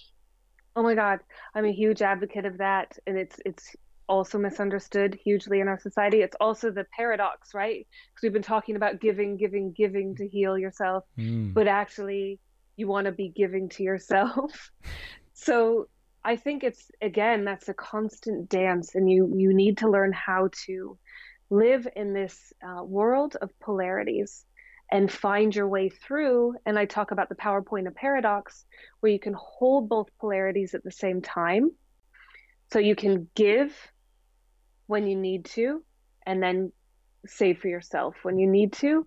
Oh 0.78 0.82
my 0.84 0.94
God, 0.94 1.18
I'm 1.56 1.64
a 1.64 1.72
huge 1.72 2.02
advocate 2.02 2.44
of 2.44 2.58
that, 2.58 2.96
and 3.08 3.18
it's 3.18 3.40
it's 3.44 3.74
also 4.08 4.38
misunderstood 4.38 5.18
hugely 5.22 5.60
in 5.60 5.68
our 5.68 5.78
society. 5.78 6.22
It's 6.22 6.36
also 6.40 6.70
the 6.70 6.86
paradox, 6.96 7.54
right? 7.54 7.86
Because 8.10 8.22
we've 8.22 8.32
been 8.32 8.42
talking 8.42 8.76
about 8.76 9.00
giving, 9.00 9.36
giving, 9.36 9.72
giving 9.72 10.16
to 10.16 10.26
heal 10.26 10.58
yourself, 10.58 11.04
mm. 11.18 11.52
but 11.52 11.68
actually 11.68 12.40
you 12.76 12.86
want 12.86 13.06
to 13.06 13.12
be 13.12 13.28
giving 13.28 13.68
to 13.70 13.82
yourself. 13.82 14.70
so 15.34 15.88
I 16.24 16.36
think 16.36 16.64
it's 16.64 16.90
again 17.00 17.44
that's 17.44 17.68
a 17.68 17.74
constant 17.74 18.48
dance, 18.48 18.94
and 18.94 19.10
you 19.10 19.32
you 19.36 19.54
need 19.54 19.78
to 19.78 19.88
learn 19.88 20.12
how 20.12 20.50
to 20.66 20.98
live 21.50 21.88
in 21.96 22.12
this 22.12 22.52
uh, 22.62 22.82
world 22.82 23.36
of 23.40 23.50
polarities 23.60 24.44
and 24.90 25.10
find 25.10 25.54
your 25.54 25.68
way 25.68 25.88
through. 25.88 26.54
And 26.66 26.78
I 26.78 26.86
talk 26.86 27.10
about 27.10 27.28
the 27.28 27.34
PowerPoint 27.34 27.86
of 27.86 27.94
paradox, 27.94 28.64
where 29.00 29.12
you 29.12 29.18
can 29.18 29.34
hold 29.34 29.88
both 29.88 30.08
polarities 30.18 30.74
at 30.74 30.84
the 30.84 30.92
same 30.92 31.20
time. 31.20 31.70
So 32.72 32.78
you 32.78 32.94
can 32.94 33.28
give 33.34 33.74
when 34.88 35.06
you 35.06 35.16
need 35.16 35.44
to, 35.44 35.84
and 36.26 36.42
then 36.42 36.72
save 37.26 37.58
for 37.58 37.68
yourself 37.68 38.16
when 38.22 38.38
you 38.38 38.48
need 38.48 38.72
to. 38.72 39.06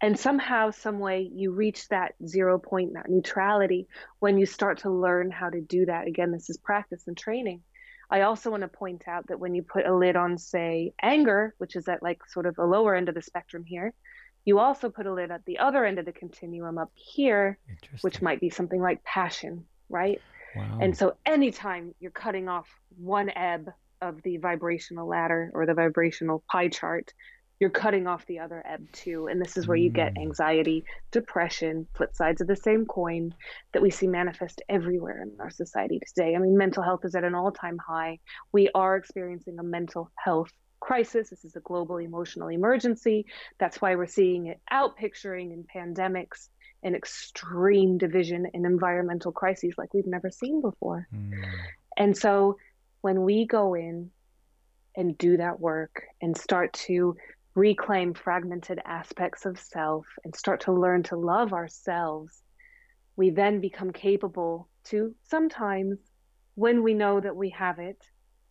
And 0.00 0.18
somehow, 0.18 0.70
some 0.70 0.98
way, 0.98 1.30
you 1.32 1.52
reach 1.52 1.88
that 1.88 2.14
zero 2.26 2.58
point, 2.58 2.94
that 2.94 3.08
neutrality 3.08 3.88
when 4.18 4.38
you 4.38 4.46
start 4.46 4.78
to 4.80 4.90
learn 4.90 5.30
how 5.30 5.48
to 5.48 5.60
do 5.60 5.86
that. 5.86 6.06
Again, 6.06 6.32
this 6.32 6.50
is 6.50 6.58
practice 6.58 7.04
and 7.06 7.16
training. 7.16 7.62
I 8.10 8.22
also 8.22 8.50
want 8.50 8.62
to 8.62 8.68
point 8.68 9.04
out 9.08 9.26
that 9.28 9.40
when 9.40 9.54
you 9.54 9.62
put 9.62 9.86
a 9.86 9.94
lid 9.94 10.14
on, 10.14 10.38
say, 10.38 10.92
anger, 11.02 11.54
which 11.58 11.76
is 11.76 11.88
at 11.88 12.02
like 12.02 12.20
sort 12.28 12.46
of 12.46 12.58
a 12.58 12.64
lower 12.64 12.94
end 12.94 13.08
of 13.08 13.14
the 13.14 13.22
spectrum 13.22 13.64
here, 13.64 13.94
you 14.44 14.60
also 14.60 14.90
put 14.90 15.06
a 15.06 15.12
lid 15.12 15.30
at 15.30 15.44
the 15.44 15.58
other 15.58 15.84
end 15.84 15.98
of 15.98 16.04
the 16.04 16.12
continuum 16.12 16.78
up 16.78 16.92
here, 16.94 17.58
which 18.02 18.22
might 18.22 18.40
be 18.40 18.50
something 18.50 18.80
like 18.80 19.02
passion, 19.02 19.64
right? 19.88 20.20
Wow. 20.54 20.78
And 20.80 20.96
so 20.96 21.16
anytime 21.26 21.94
you're 21.98 22.12
cutting 22.12 22.48
off 22.48 22.68
one 22.96 23.30
ebb 23.30 23.72
of 24.00 24.22
the 24.22 24.36
vibrational 24.38 25.08
ladder 25.08 25.50
or 25.54 25.66
the 25.66 25.74
vibrational 25.74 26.42
pie 26.50 26.68
chart, 26.68 27.12
you're 27.58 27.70
cutting 27.70 28.06
off 28.06 28.26
the 28.26 28.38
other 28.38 28.62
ebb 28.66 28.90
too. 28.92 29.28
And 29.28 29.40
this 29.40 29.56
is 29.56 29.66
where 29.66 29.76
you 29.76 29.90
get 29.90 30.14
mm. 30.14 30.22
anxiety, 30.22 30.84
depression, 31.10 31.86
flip 31.94 32.14
sides 32.14 32.40
of 32.40 32.46
the 32.46 32.56
same 32.56 32.84
coin 32.84 33.34
that 33.72 33.82
we 33.82 33.90
see 33.90 34.06
manifest 34.06 34.60
everywhere 34.68 35.22
in 35.22 35.32
our 35.40 35.50
society 35.50 36.00
today. 36.06 36.34
I 36.34 36.38
mean, 36.38 36.56
mental 36.56 36.82
health 36.82 37.04
is 37.04 37.14
at 37.14 37.24
an 37.24 37.34
all 37.34 37.52
time 37.52 37.78
high. 37.78 38.18
We 38.52 38.68
are 38.74 38.96
experiencing 38.96 39.58
a 39.58 39.62
mental 39.62 40.10
health 40.16 40.50
crisis. 40.80 41.30
This 41.30 41.44
is 41.44 41.56
a 41.56 41.60
global 41.60 41.96
emotional 41.96 42.48
emergency. 42.48 43.26
That's 43.58 43.80
why 43.80 43.94
we're 43.94 44.06
seeing 44.06 44.48
it 44.48 44.60
out 44.70 44.96
picturing 44.96 45.52
in 45.52 45.64
pandemics 45.64 46.48
and 46.82 46.94
extreme 46.94 47.96
division 47.96 48.46
in 48.52 48.66
environmental 48.66 49.32
crises 49.32 49.74
like 49.78 49.94
we've 49.94 50.06
never 50.06 50.30
seen 50.30 50.60
before. 50.60 51.08
Mm. 51.14 51.32
And 51.96 52.16
so 52.16 52.58
when 53.00 53.22
we 53.22 53.46
go 53.46 53.74
in 53.74 54.10
and 54.96 55.16
do 55.18 55.36
that 55.36 55.60
work 55.60 56.02
and 56.20 56.36
start 56.36 56.72
to 56.72 57.16
reclaim 57.54 58.14
fragmented 58.14 58.80
aspects 58.84 59.46
of 59.46 59.58
self 59.58 60.06
and 60.24 60.34
start 60.34 60.60
to 60.60 60.72
learn 60.72 61.02
to 61.04 61.16
love 61.16 61.52
ourselves, 61.52 62.42
we 63.16 63.30
then 63.30 63.60
become 63.60 63.92
capable 63.92 64.68
to 64.84 65.14
sometimes, 65.22 65.98
when 66.54 66.82
we 66.82 66.94
know 66.94 67.20
that 67.20 67.36
we 67.36 67.50
have 67.50 67.78
it, 67.78 67.98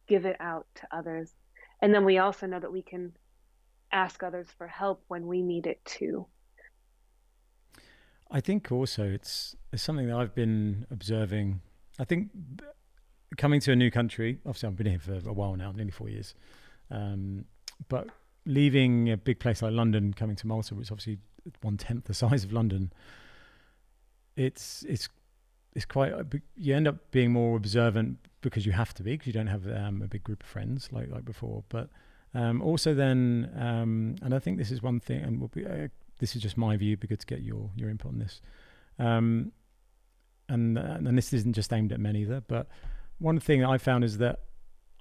give 0.07 0.25
it 0.25 0.37
out 0.39 0.67
to 0.75 0.87
others 0.91 1.33
and 1.81 1.93
then 1.93 2.05
we 2.05 2.17
also 2.17 2.47
know 2.47 2.59
that 2.59 2.71
we 2.71 2.81
can 2.81 3.13
ask 3.91 4.23
others 4.23 4.47
for 4.57 4.67
help 4.67 5.03
when 5.07 5.27
we 5.27 5.41
need 5.41 5.67
it 5.67 5.83
too. 5.85 6.25
I 8.31 8.41
think 8.41 8.71
also 8.71 9.03
it's 9.03 9.55
it's 9.71 9.83
something 9.83 10.07
that 10.07 10.17
I've 10.17 10.33
been 10.33 10.87
observing. 10.89 11.61
I 11.99 12.05
think 12.05 12.31
coming 13.37 13.59
to 13.61 13.71
a 13.71 13.75
new 13.75 13.91
country, 13.91 14.39
obviously 14.45 14.67
I've 14.67 14.75
been 14.75 14.87
here 14.87 14.99
for 14.99 15.29
a 15.29 15.33
while 15.33 15.55
now, 15.55 15.71
nearly 15.71 15.91
four 15.91 16.09
years, 16.09 16.35
um, 16.91 17.45
but 17.89 18.07
leaving 18.45 19.11
a 19.11 19.17
big 19.17 19.39
place 19.39 19.61
like 19.61 19.73
London, 19.73 20.13
coming 20.13 20.35
to 20.37 20.47
Malta, 20.47 20.75
which 20.75 20.87
is 20.87 20.91
obviously 20.91 21.19
one 21.61 21.77
tenth 21.77 22.05
the 22.05 22.13
size 22.13 22.43
of 22.43 22.53
London, 22.53 22.91
it's 24.35 24.83
it's 24.87 25.09
it's 25.75 25.85
quite 25.85 26.13
you 26.55 26.75
end 26.75 26.87
up 26.87 27.11
being 27.11 27.31
more 27.31 27.57
observant 27.57 28.17
because 28.41 28.65
you 28.65 28.71
have 28.71 28.93
to 28.93 29.03
be 29.03 29.11
because 29.11 29.27
you 29.27 29.33
don't 29.33 29.47
have 29.47 29.67
um, 29.67 30.01
a 30.01 30.07
big 30.07 30.23
group 30.23 30.41
of 30.41 30.47
friends 30.47 30.89
like 30.91 31.09
like 31.09 31.25
before 31.25 31.63
but 31.69 31.89
um, 32.33 32.61
also 32.61 32.93
then 32.93 33.51
um, 33.57 34.15
and 34.21 34.33
I 34.33 34.39
think 34.39 34.57
this 34.57 34.71
is 34.71 34.81
one 34.81 34.99
thing 34.99 35.21
and 35.21 35.39
we'll 35.39 35.49
be, 35.49 35.65
uh, 35.65 35.87
this 36.19 36.35
is 36.35 36.41
just 36.41 36.57
my 36.57 36.77
view 36.77 36.95
be 36.97 37.07
good 37.07 37.19
to 37.19 37.25
get 37.25 37.41
your 37.41 37.69
your 37.75 37.89
input 37.89 38.13
on 38.13 38.19
this 38.19 38.41
um, 38.99 39.51
and 40.47 40.77
and 40.77 41.17
this 41.17 41.33
isn't 41.33 41.53
just 41.53 41.71
aimed 41.73 41.91
at 41.91 41.99
men 41.99 42.15
either 42.15 42.41
but 42.47 42.67
one 43.19 43.39
thing 43.39 43.63
I 43.63 43.77
found 43.77 44.03
is 44.03 44.17
that 44.19 44.41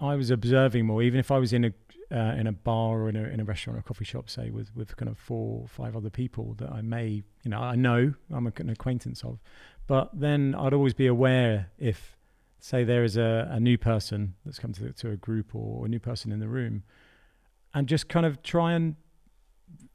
I 0.01 0.15
was 0.17 0.31
observing 0.31 0.87
more 0.87 1.03
even 1.03 1.21
if 1.21 1.31
I 1.31 1.39
was 1.39 1.53
in 1.53 1.65
a 1.65 1.73
uh, 2.13 2.35
in 2.39 2.47
a 2.47 2.53
bar 2.53 3.03
or 3.03 3.09
in 3.09 3.17
a, 3.17 3.23
in 3.23 3.41
a 3.41 3.45
restaurant 3.45 3.79
or 3.79 3.81
a 3.81 3.83
coffee 3.83 4.05
shop 4.05 4.29
say 4.29 4.51
with 4.51 4.75
with 4.77 4.97
kind 4.97 5.09
of 5.09 5.19
four 5.19 5.63
or 5.63 5.69
five 5.69 5.97
other 5.97 6.11
people 6.11 6.55
that 6.59 6.71
I 6.71 6.83
may 6.83 7.23
you 7.43 7.51
know 7.51 7.59
I 7.59 7.77
know 7.77 8.15
I'm 8.33 8.47
an 8.47 8.71
acquaintance 8.71 9.25
of 9.25 9.41
but 9.87 10.11
then 10.13 10.55
I'd 10.55 10.73
always 10.73 10.95
be 10.95 11.07
aware 11.07 11.71
if, 11.79 12.17
say, 12.59 12.85
there 12.85 13.05
is 13.05 13.17
a, 13.17 13.49
a 13.51 13.61
new 13.61 13.77
person 13.77 14.35
that's 14.45 14.59
come 14.59 14.73
to, 14.75 14.93
to 14.93 15.11
a 15.11 15.17
group 15.17 15.55
or 15.55 15.85
a 15.87 15.89
new 15.89 15.99
person 15.99 16.33
in 16.33 16.41
the 16.41 16.49
room, 16.49 16.85
and 17.75 17.87
just 17.87 18.09
kind 18.09 18.25
of 18.25 18.43
try 18.43 18.73
and 18.73 18.97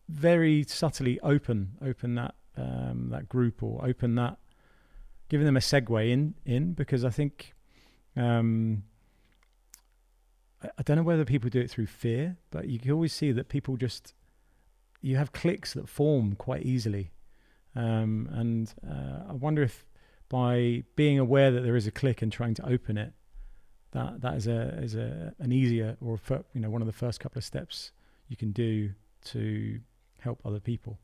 very 0.07 0.63
subtly 0.67 1.20
open 1.22 1.78
open 1.84 2.15
that 2.15 2.36
um, 2.57 3.09
that 3.11 3.30
group 3.30 3.63
or 3.63 3.84
open 3.86 4.15
that, 4.15 4.38
giving 5.30 5.45
them 5.45 5.57
a 5.57 5.61
segue 5.61 6.09
in 6.09 6.36
in 6.45 6.74
because 6.74 7.03
I 7.03 7.09
think. 7.09 7.53
Um, 8.20 8.84
I 10.61 10.84
don't 10.84 10.97
know 10.97 11.03
whether 11.03 11.24
people 11.24 11.49
do 11.49 11.59
it 11.59 11.72
through 11.72 11.88
fear, 11.88 12.38
but 12.51 12.67
you 12.67 12.80
can 12.80 12.91
always 12.91 13.13
see 13.13 13.32
that 13.32 13.47
people 13.47 13.78
just 13.78 14.13
you 15.01 15.15
have 15.15 15.32
cliques 15.32 15.74
that 15.74 15.88
form 15.88 16.36
quite 16.36 16.63
easily 16.63 17.11
um, 17.76 18.30
and 18.32 18.74
uh, 18.86 19.30
I 19.30 19.34
wonder 19.34 19.61
if 19.61 19.86
by 20.28 20.84
being 20.95 21.20
aware 21.20 21.51
that 21.51 21.61
there 21.61 21.76
is 21.76 21.88
a 21.88 21.91
clique 21.91 22.22
and 22.22 22.32
trying 22.32 22.53
to 22.55 22.67
open 22.67 22.97
it, 22.97 23.13
that 23.91 24.22
that 24.22 24.36
is 24.36 24.47
a 24.47 24.78
is 24.82 24.95
a 24.95 25.34
an 25.39 25.51
easier 25.51 25.97
or 26.01 26.20
you 26.53 26.61
know 26.61 26.70
one 26.70 26.82
of 26.82 26.88
the 26.88 26.93
first 26.93 27.20
couple 27.20 27.39
of 27.39 27.43
steps 27.43 27.91
you 28.28 28.38
can 28.38 28.51
do 28.51 28.91
to 29.26 29.80
help 30.20 30.39
other 30.45 30.59
people. 30.59 30.99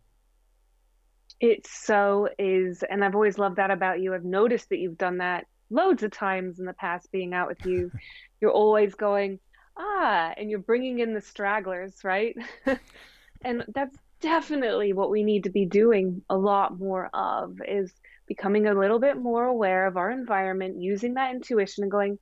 It 1.40 1.68
so 1.68 2.30
is, 2.40 2.84
and 2.84 3.04
I've 3.04 3.16
always 3.16 3.38
loved 3.38 3.58
that 3.58 3.72
about 3.72 4.00
you. 4.00 4.14
I've 4.14 4.24
noticed 4.24 4.70
that 4.70 4.78
you've 4.78 4.98
done 4.98 5.18
that 5.18 5.48
loads 5.70 6.04
of 6.04 6.12
times 6.12 6.60
in 6.60 6.66
the 6.66 6.74
past. 6.74 7.12
Being 7.12 7.34
out 7.34 7.48
with 7.48 7.66
you, 7.66 7.92
you're 8.40 8.52
always 8.52 8.96
going 8.96 9.40
ah, 9.78 10.34
and 10.38 10.50
you're 10.50 10.60
bringing 10.60 11.00
in 11.00 11.14
the 11.14 11.22
stragglers, 11.22 12.04
right? 12.04 12.36
and 13.42 13.66
that's 13.74 13.98
definitely 14.22 14.94
what 14.94 15.12
we 15.12 15.24
need 15.24 15.44
to 15.44 15.50
be 15.50 15.66
doing 15.66 16.22
a 16.30 16.38
lot 16.38 16.78
more 16.80 17.10
of 17.14 17.60
is 17.68 17.94
becoming 18.28 18.68
a 18.68 18.74
little 18.74 19.00
bit 19.00 19.18
more 19.18 19.46
aware 19.46 19.86
of 19.86 19.98
our 19.98 20.10
environment, 20.10 20.82
using 20.82 21.16
that 21.16 21.34
intuition 21.34 21.84
and 21.84 21.92
going, 21.92 22.18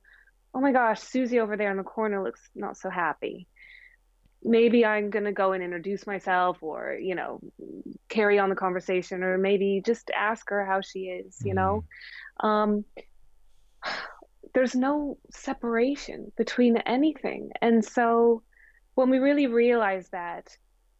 oh 0.54 0.60
my 0.60 0.72
gosh, 0.72 1.00
Susie 1.00 1.40
over 1.40 1.56
there 1.56 1.70
in 1.70 1.76
the 1.76 1.82
corner 1.82 2.22
looks 2.22 2.40
not 2.54 2.76
so 2.76 2.90
happy. 2.90 3.48
Maybe 4.42 4.84
I'm 4.84 5.08
going 5.08 5.24
to 5.24 5.32
go 5.32 5.52
and 5.52 5.64
introduce 5.64 6.06
myself 6.06 6.58
or, 6.60 6.98
you 7.00 7.14
know, 7.14 7.40
carry 8.10 8.38
on 8.38 8.50
the 8.50 8.54
conversation 8.54 9.22
or 9.22 9.38
maybe 9.38 9.82
just 9.84 10.10
ask 10.14 10.50
her 10.50 10.66
how 10.66 10.82
she 10.82 11.04
is, 11.04 11.38
you 11.42 11.54
mm-hmm. 11.54 11.56
know? 11.56 11.84
Um, 12.40 12.84
there's 14.54 14.74
no 14.74 15.18
separation 15.30 16.32
between 16.36 16.76
anything. 16.78 17.50
And 17.60 17.84
so 17.84 18.42
when 18.94 19.10
we 19.10 19.18
really 19.18 19.46
realize 19.46 20.08
that, 20.10 20.56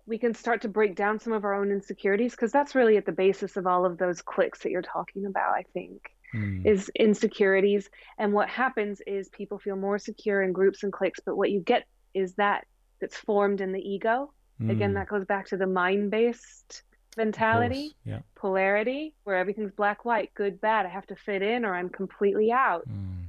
we 0.07 0.18
can 0.18 0.35
start 0.35 0.62
to 0.62 0.68
break 0.68 0.97
down 0.97 1.18
some 1.18 1.32
of 1.32 1.45
our 1.45 1.55
own 1.55 1.70
insecurities 1.70 2.32
because 2.32 2.53
that's 2.53 2.74
really 2.74 2.97
at 2.97 3.07
the 3.07 3.12
basis 3.12 3.57
of 3.57 3.66
all 3.66 3.87
of 3.87 3.99
those 3.99 4.20
cliques 4.22 4.61
that 4.61 4.70
you're 4.70 4.82
talking 4.82 5.26
about 5.26 5.55
i 5.55 5.64
think 5.72 6.11
mm. 6.35 6.64
is 6.66 6.91
insecurities 6.95 7.89
and 8.18 8.32
what 8.32 8.49
happens 8.49 9.01
is 9.07 9.28
people 9.30 9.59
feel 9.59 9.76
more 9.76 9.99
secure 9.99 10.43
in 10.43 10.53
groups 10.53 10.82
and 10.82 10.93
cliques 10.93 11.20
but 11.24 11.37
what 11.37 11.51
you 11.51 11.61
get 11.61 11.87
is 12.12 12.35
that 12.35 12.66
that's 13.01 13.16
formed 13.16 13.61
in 13.61 13.72
the 13.72 13.80
ego 13.80 14.32
mm. 14.61 14.70
again 14.70 14.91
hmm. 14.91 14.97
that 14.97 15.09
goes 15.09 15.24
back 15.24 15.47
to 15.47 15.57
the 15.57 15.66
mind 15.66 16.11
based 16.11 16.82
mentality 17.17 17.93
yeah. 18.05 18.21
polarity 18.35 19.15
where 19.25 19.37
everything's 19.37 19.73
black 19.73 20.05
white 20.05 20.33
good 20.35 20.61
bad 20.61 20.87
i 20.87 20.89
have 20.89 21.07
to 21.07 21.17
fit 21.17 21.43
in 21.43 21.65
or 21.65 21.75
i'm 21.75 21.89
completely 21.89 22.51
out 22.53 22.89
mm. 22.89 23.25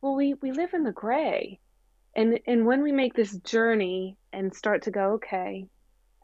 well 0.00 0.14
we 0.14 0.34
we 0.34 0.52
live 0.52 0.74
in 0.74 0.84
the 0.84 0.92
gray 0.92 1.58
and 2.14 2.40
and 2.46 2.66
when 2.66 2.82
we 2.82 2.92
make 2.92 3.14
this 3.14 3.36
journey 3.38 4.16
and 4.32 4.54
start 4.54 4.82
to 4.82 4.90
go 4.90 5.12
okay 5.12 5.66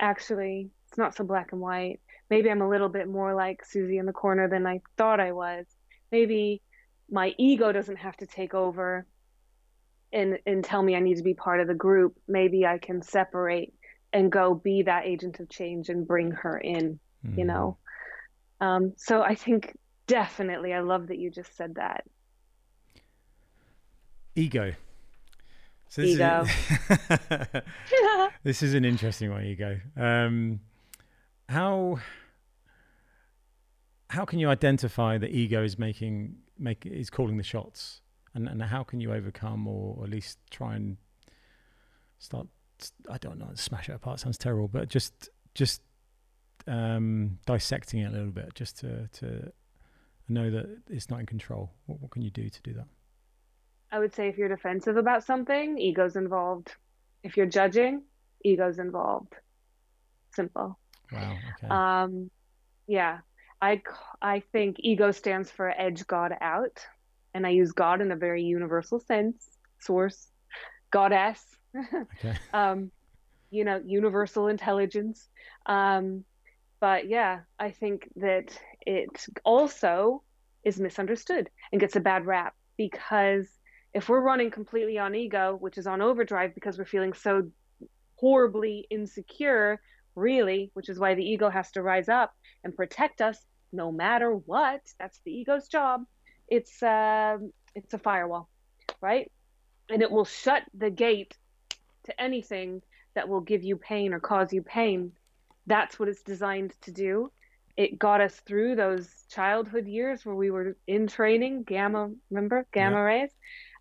actually 0.01 0.71
it's 0.89 0.99
not 0.99 1.17
so 1.17 1.25
black 1.25 1.53
and 1.53 1.61
white. 1.61 2.01
Maybe 2.31 2.51
I'm 2.51 2.63
a 2.63 2.69
little 2.69 2.89
bit 2.89 3.09
more 3.09 3.35
like 3.35 3.65
Susie 3.65 3.99
in 3.99 4.07
the 4.07 4.13
corner 4.13 4.49
than 4.49 4.67
I 4.67 4.81
thought 4.97 5.21
I 5.21 5.33
was. 5.33 5.67
Maybe 6.11 6.63
my 7.11 7.35
ego 7.39 7.73
doesn't 7.73 7.97
have 7.97 8.17
to 8.19 8.27
take 8.27 8.55
over 8.55 9.07
and 10.13 10.39
and 10.47 10.65
tell 10.65 10.83
me 10.83 10.97
I 10.97 11.01
need 11.01 11.17
to 11.17 11.23
be 11.23 11.35
part 11.35 11.61
of 11.61 11.67
the 11.67 11.75
group. 11.75 12.17
Maybe 12.27 12.67
I 12.67 12.79
can 12.79 13.03
separate 13.03 13.75
and 14.17 14.33
go 14.33 14.55
be 14.55 14.83
that 14.83 15.05
agent 15.05 15.41
of 15.41 15.49
change 15.51 15.91
and 15.91 16.09
bring 16.09 16.31
her 16.31 16.57
in, 16.57 16.99
mm-hmm. 17.25 17.39
you 17.39 17.45
know. 17.45 17.77
Um, 18.63 18.95
so 18.97 19.21
I 19.21 19.35
think 19.35 19.77
definitely 20.07 20.73
I 20.73 20.81
love 20.81 21.09
that 21.09 21.19
you 21.19 21.31
just 21.31 21.55
said 21.55 21.75
that. 21.75 22.05
Ego. 24.35 24.73
So 25.91 26.01
this 26.01 26.15
ego. 26.15 26.47
Is, 26.47 27.63
this 28.43 28.63
is 28.63 28.73
an 28.73 28.87
interesting 28.87 29.31
one, 29.31 29.45
ego. 29.45 29.81
Um, 29.99 30.61
how 31.51 31.99
how 34.09 34.25
can 34.25 34.39
you 34.39 34.49
identify 34.49 35.19
that 35.19 35.31
ego 35.31 35.63
is 35.63 35.79
making 35.79 36.37
make 36.59 36.87
is 36.87 37.11
calling 37.11 37.37
the 37.37 37.43
shots, 37.43 38.01
and 38.35 38.49
and 38.49 38.63
how 38.63 38.83
can 38.83 38.99
you 39.01 39.13
overcome 39.13 39.69
or 39.69 40.03
at 40.05 40.09
least 40.09 40.39
try 40.51 40.75
and 40.75 40.97
start? 42.19 42.47
I 43.11 43.19
don't 43.19 43.39
know, 43.39 43.51
smash 43.55 43.89
it 43.89 43.95
apart 43.95 44.21
sounds 44.21 44.39
terrible, 44.39 44.69
but 44.69 44.89
just 44.89 45.31
just 45.55 45.83
um, 46.67 47.39
dissecting 47.47 48.01
it 48.01 48.09
a 48.09 48.11
little 48.11 48.31
bit, 48.31 48.55
just 48.55 48.79
to 48.79 49.09
to 49.15 49.53
know 50.29 50.51
that 50.51 50.67
it's 50.91 51.09
not 51.11 51.21
in 51.21 51.27
control. 51.27 51.71
What 51.87 52.01
what 52.01 52.11
can 52.11 52.23
you 52.23 52.31
do 52.31 52.49
to 52.49 52.63
do 52.63 52.73
that? 52.75 52.87
I 53.93 53.99
would 53.99 54.15
say 54.15 54.29
if 54.29 54.37
you're 54.37 54.49
defensive 54.49 54.97
about 54.97 55.25
something, 55.25 55.79
ego's 55.79 56.17
involved. 56.17 56.75
If 57.23 57.37
you're 57.37 57.47
judging, 57.47 58.03
ego's 58.45 58.79
involved. 58.79 59.35
Simple. 60.35 60.79
Wow. 61.13 61.37
Okay. 61.57 61.69
Um, 61.69 62.31
yeah, 62.87 63.19
I 63.63 63.83
I 64.21 64.43
think 64.53 64.77
ego 64.81 65.13
stands 65.13 65.51
for 65.51 65.71
edge 65.71 66.07
God 66.07 66.33
out, 66.41 66.85
and 67.33 67.47
I 67.47 67.51
use 67.51 67.73
God 67.73 68.01
in 68.01 68.13
a 68.13 68.17
very 68.17 68.43
universal 68.43 69.01
sense. 69.01 69.49
Source, 69.81 70.29
goddess. 70.91 71.43
okay. 72.25 72.37
um, 72.53 72.91
you 73.51 73.65
know, 73.65 73.81
universal 73.85 74.49
intelligence. 74.49 75.29
Um, 75.67 76.25
but 76.81 77.09
yeah, 77.09 77.41
I 77.59 77.71
think 77.71 78.09
that 78.17 78.59
it 78.81 79.27
also 79.45 80.23
is 80.65 80.79
misunderstood 80.79 81.49
and 81.73 81.81
gets 81.81 81.97
a 81.97 82.01
bad 82.01 82.27
rap 82.27 82.55
because 82.77 83.47
if 83.95 84.09
we're 84.09 84.21
running 84.21 84.51
completely 84.51 84.99
on 84.99 85.15
ego, 85.15 85.57
which 85.59 85.79
is 85.79 85.87
on 85.87 86.03
overdrive 86.03 86.55
because 86.55 86.77
we're 86.77 86.85
feeling 86.85 87.15
so 87.15 87.49
horribly 88.17 88.87
insecure, 88.91 89.81
really, 90.15 90.71
which 90.75 90.89
is 90.89 90.99
why 90.99 91.15
the 91.15 91.25
ego 91.25 91.49
has 91.49 91.71
to 91.73 91.83
rise 91.83 92.09
up 92.09 92.35
and 92.65 92.77
protect 92.77 93.21
us 93.21 93.39
no 93.73 93.93
matter 93.93 94.31
what. 94.31 94.81
That's 94.99 95.21
the 95.25 95.33
ego's 95.33 95.69
job. 95.69 96.03
It's 96.49 96.83
uh, 96.83 97.39
it's 97.75 97.95
a 97.95 97.99
firewall, 97.99 98.49
right? 99.01 99.31
And 99.89 100.03
it 100.03 100.11
will 100.11 100.25
shut 100.25 100.63
the 100.75 100.91
gate 100.91 101.37
to 102.07 102.21
anything 102.21 102.83
that 103.15 103.29
will 103.29 103.41
give 103.41 103.65
you 103.65 103.77
pain 103.77 104.13
or 104.13 104.21
cause 104.21 104.53
you 104.53 104.63
pain. 104.63 105.13
That's 105.67 105.99
what 105.99 106.09
it's 106.09 106.23
designed 106.23 106.75
to 106.83 106.93
do. 106.93 107.31
It 107.77 107.99
got 107.99 108.21
us 108.21 108.35
through 108.47 108.77
those 108.77 109.09
childhood 109.31 109.87
years 109.87 110.25
where 110.25 110.35
we 110.35 110.51
were 110.51 110.77
in 110.87 111.07
training, 111.07 111.65
gamma, 111.65 112.11
remember, 112.31 112.67
gamma 112.73 112.97
yeah. 112.97 113.03
rays, 113.03 113.31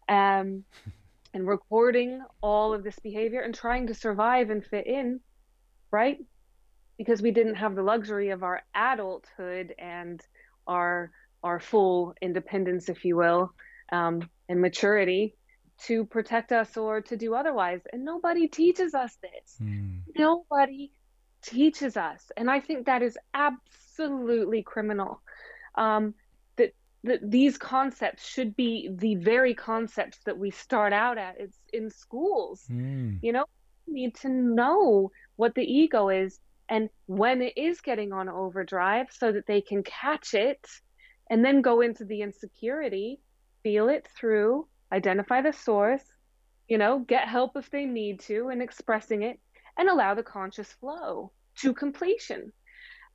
um, 0.09 0.63
and 1.33 1.47
recording 1.47 2.21
all 2.41 2.73
of 2.73 2.83
this 2.83 2.97
behavior 2.99 3.41
and 3.41 3.53
trying 3.53 3.87
to 3.87 3.93
survive 3.93 4.49
and 4.49 4.65
fit 4.65 4.87
in, 4.87 5.19
right? 5.91 6.17
Because 6.97 7.21
we 7.21 7.31
didn't 7.31 7.55
have 7.55 7.75
the 7.75 7.83
luxury 7.83 8.29
of 8.29 8.43
our 8.43 8.63
adulthood 8.73 9.75
and 9.77 10.21
our 10.67 11.11
our 11.43 11.59
full 11.59 12.15
independence, 12.23 12.89
if 12.89 13.05
you 13.05 13.15
will, 13.15 13.53
um, 13.91 14.27
and 14.49 14.59
maturity 14.59 15.35
to 15.83 16.05
protect 16.05 16.51
us 16.51 16.77
or 16.77 17.01
to 17.01 17.17
do 17.17 17.35
otherwise. 17.35 17.81
And 17.91 18.05
nobody 18.05 18.47
teaches 18.47 18.93
us 18.93 19.17
this. 19.21 19.57
Mm. 19.61 20.01
Nobody 20.17 20.91
teaches 21.41 21.95
us, 21.95 22.31
and 22.37 22.49
I 22.49 22.59
think 22.59 22.85
that 22.87 23.03
is 23.03 23.17
absolutely 23.33 24.63
criminal. 24.63 25.21
Um, 25.75 26.15
that 27.05 27.19
these 27.29 27.57
concepts 27.57 28.27
should 28.27 28.55
be 28.55 28.89
the 28.91 29.15
very 29.15 29.53
concepts 29.53 30.19
that 30.25 30.37
we 30.37 30.51
start 30.51 30.91
out 30.91 31.17
at 31.17 31.35
it's 31.39 31.57
in 31.71 31.89
schools 31.89 32.65
mm. 32.69 33.17
you 33.21 33.31
know 33.31 33.45
we 33.87 33.93
need 33.93 34.15
to 34.15 34.29
know 34.29 35.11
what 35.35 35.55
the 35.55 35.63
ego 35.63 36.09
is 36.09 36.39
and 36.67 36.89
when 37.05 37.41
it 37.41 37.53
is 37.55 37.79
getting 37.81 38.11
on 38.11 38.27
overdrive 38.27 39.07
so 39.11 39.31
that 39.31 39.45
they 39.45 39.61
can 39.61 39.83
catch 39.83 40.33
it 40.33 40.67
and 41.29 41.45
then 41.45 41.61
go 41.61 41.81
into 41.81 42.03
the 42.05 42.21
insecurity 42.21 43.19
feel 43.63 43.87
it 43.87 44.07
through 44.17 44.67
identify 44.91 45.41
the 45.41 45.53
source 45.53 46.03
you 46.67 46.77
know 46.77 46.99
get 46.99 47.27
help 47.27 47.55
if 47.55 47.69
they 47.69 47.85
need 47.85 48.19
to 48.19 48.49
in 48.49 48.61
expressing 48.61 49.23
it 49.23 49.39
and 49.77 49.89
allow 49.89 50.13
the 50.13 50.23
conscious 50.23 50.71
flow 50.73 51.31
to 51.55 51.73
completion 51.73 52.51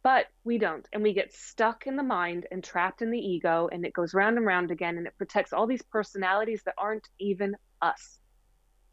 but 0.02 0.26
we 0.44 0.58
don't. 0.58 0.86
And 0.92 1.02
we 1.02 1.12
get 1.12 1.32
stuck 1.32 1.86
in 1.86 1.96
the 1.96 2.02
mind 2.02 2.46
and 2.50 2.64
trapped 2.64 3.02
in 3.02 3.10
the 3.10 3.18
ego, 3.18 3.68
and 3.70 3.84
it 3.84 3.92
goes 3.92 4.14
round 4.14 4.38
and 4.38 4.46
round 4.46 4.70
again, 4.70 4.96
and 4.96 5.06
it 5.06 5.16
protects 5.18 5.52
all 5.52 5.66
these 5.66 5.82
personalities 5.82 6.62
that 6.64 6.74
aren't 6.78 7.08
even 7.18 7.54
us. 7.82 8.18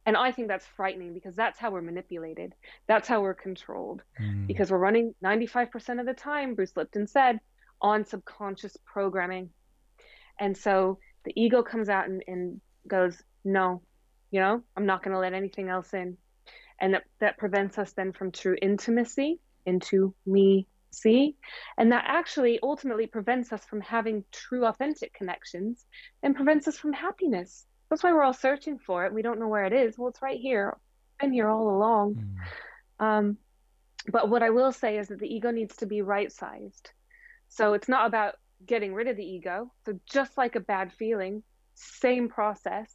And 0.06 0.16
I 0.16 0.32
think 0.32 0.48
that's 0.48 0.66
frightening 0.66 1.14
because 1.14 1.36
that's 1.36 1.60
how 1.60 1.72
we're 1.72 1.82
manipulated. 1.82 2.54
That's 2.88 3.08
how 3.08 3.22
we're 3.22 3.34
controlled. 3.34 4.04
Mm. 4.22 4.48
Because 4.48 4.72
we're 4.72 4.78
running 4.78 5.14
95% 5.24 6.00
of 6.00 6.06
the 6.06 6.14
time, 6.14 6.56
Bruce 6.56 6.76
Lipton 6.76 7.08
said, 7.08 7.40
on 7.82 8.06
subconscious 8.06 8.78
programming. 8.86 9.50
And 10.40 10.56
so 10.56 11.00
the 11.26 11.34
ego 11.36 11.62
comes 11.62 11.90
out 11.90 12.08
and, 12.08 12.24
and 12.28 12.62
goes, 12.88 13.22
no, 13.44 13.82
you 14.32 14.40
know, 14.40 14.62
I'm 14.76 14.86
not 14.86 15.04
going 15.04 15.14
to 15.14 15.20
let 15.20 15.34
anything 15.34 15.70
else 15.70 15.94
in. 15.94 16.18
And 16.80 16.94
that, 16.94 17.04
that 17.20 17.38
prevents 17.38 17.78
us 17.78 17.94
then 17.94 18.14
from 18.14 18.32
true 18.32 18.56
intimacy 18.62 19.40
into 19.66 20.14
me 20.26 20.68
see? 20.92 21.36
And 21.78 21.92
that 21.92 22.06
actually 22.08 22.60
ultimately 22.62 23.08
prevents 23.08 23.52
us 23.52 23.64
from 23.66 23.82
having 23.82 24.24
true 24.32 24.66
authentic 24.66 25.14
connections 25.14 25.86
and 26.24 26.36
prevents 26.36 26.68
us 26.68 26.78
from 26.78 26.94
happiness. 26.94 27.66
That's 27.90 28.04
why 28.04 28.14
we're 28.14 28.24
all 28.24 28.34
searching 28.34 28.80
for 28.80 29.06
it. 29.06 29.14
We 29.14 29.22
don't 29.22 29.40
know 29.40 29.48
where 29.48 29.66
it 29.66 29.74
is. 29.74 29.98
Well 29.98 30.10
it's 30.10 30.22
right 30.22 30.40
here. 30.40 30.78
Been 31.20 31.34
here 31.34 31.50
all 31.50 31.70
along. 31.70 32.38
Mm. 33.00 33.06
um, 33.06 33.38
but 34.10 34.30
what 34.30 34.42
i 34.42 34.50
will 34.52 34.72
say 34.72 34.98
is 34.98 35.10
that 35.10 35.20
the 35.20 35.28
ego 35.28 35.52
needs 35.52 35.76
to 35.76 35.86
be 35.86 36.02
right 36.02 36.32
sized 36.32 36.92
so 37.50 37.74
it's 37.74 37.90
not 37.90 38.06
about 38.06 38.36
getting 38.66 38.94
rid 38.94 39.08
of 39.08 39.18
the 39.18 39.26
ego. 39.26 39.72
So 39.86 40.00
just 40.10 40.38
like 40.38 40.56
a 40.56 40.60
bad 40.60 40.92
feeling 40.94 41.44
same 41.78 42.30
process. 42.30 42.92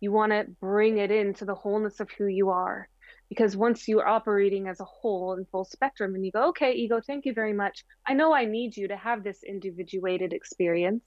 You 0.00 0.12
want 0.12 0.32
to 0.32 0.46
bring 0.60 0.98
it 0.98 1.10
into 1.10 1.44
the 1.44 1.54
wholeness 1.54 2.00
of 2.00 2.10
who 2.10 2.26
you 2.26 2.50
are. 2.50 2.88
Because 3.28 3.56
once 3.56 3.88
you're 3.88 4.06
operating 4.06 4.68
as 4.68 4.80
a 4.80 4.84
whole 4.84 5.32
and 5.32 5.48
full 5.48 5.64
spectrum 5.64 6.14
and 6.14 6.24
you 6.24 6.32
go 6.32 6.48
okay 6.48 6.72
ego 6.72 7.00
thank 7.06 7.24
you 7.24 7.32
very 7.32 7.54
much. 7.54 7.84
I 8.06 8.12
know 8.12 8.34
i 8.34 8.44
need 8.44 8.76
you 8.76 8.88
to 8.88 8.96
have 8.96 9.24
this 9.24 9.42
individuated 9.42 10.32
experience. 10.32 11.04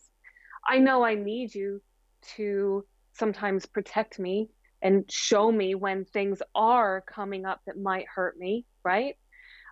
I 0.68 0.80
know 0.80 1.04
i 1.04 1.14
need 1.14 1.54
you 1.54 1.82
to 2.36 2.84
sometimes 3.14 3.68
protect 3.68 4.18
me 4.18 4.50
and 4.82 5.10
show 5.12 5.52
me 5.52 5.76
when 5.76 6.06
things 6.06 6.42
are 6.56 7.02
coming 7.02 7.46
up 7.46 7.62
that 7.66 7.78
might 7.78 8.08
hurt 8.08 8.38
me 8.40 8.66
right? 8.86 9.16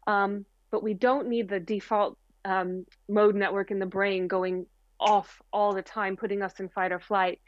Um, 0.08 0.46
but 0.72 0.84
we 0.84 0.96
don't 0.96 1.30
need 1.30 1.48
the 1.48 1.62
default 1.62 2.18
um, 2.44 2.86
mode 3.08 3.36
network 3.36 3.72
in 3.72 3.80
the 3.80 3.86
brain 3.86 4.28
going 4.28 4.66
off 5.04 5.41
all 5.51 5.74
the 5.74 5.82
time 5.82 6.16
putting 6.16 6.41
us 6.41 6.60
in 6.60 6.70
fight 6.70 6.91
or 6.91 6.99
flight 6.99 7.39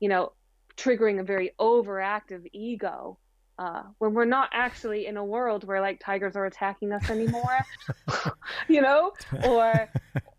you 0.00 0.08
know 0.08 0.32
triggering 0.76 1.20
a 1.20 1.24
very 1.24 1.52
overactive 1.60 2.46
ego 2.52 3.18
uh, 3.58 3.82
when 3.98 4.14
we're 4.14 4.24
not 4.24 4.50
actually 4.52 5.06
in 5.06 5.16
a 5.16 5.24
world 5.24 5.64
where 5.64 5.80
like 5.80 6.00
tigers 6.00 6.34
are 6.34 6.46
attacking 6.46 6.92
us 6.92 7.08
anymore, 7.08 7.64
you 8.68 8.82
know, 8.82 9.12
or 9.44 9.88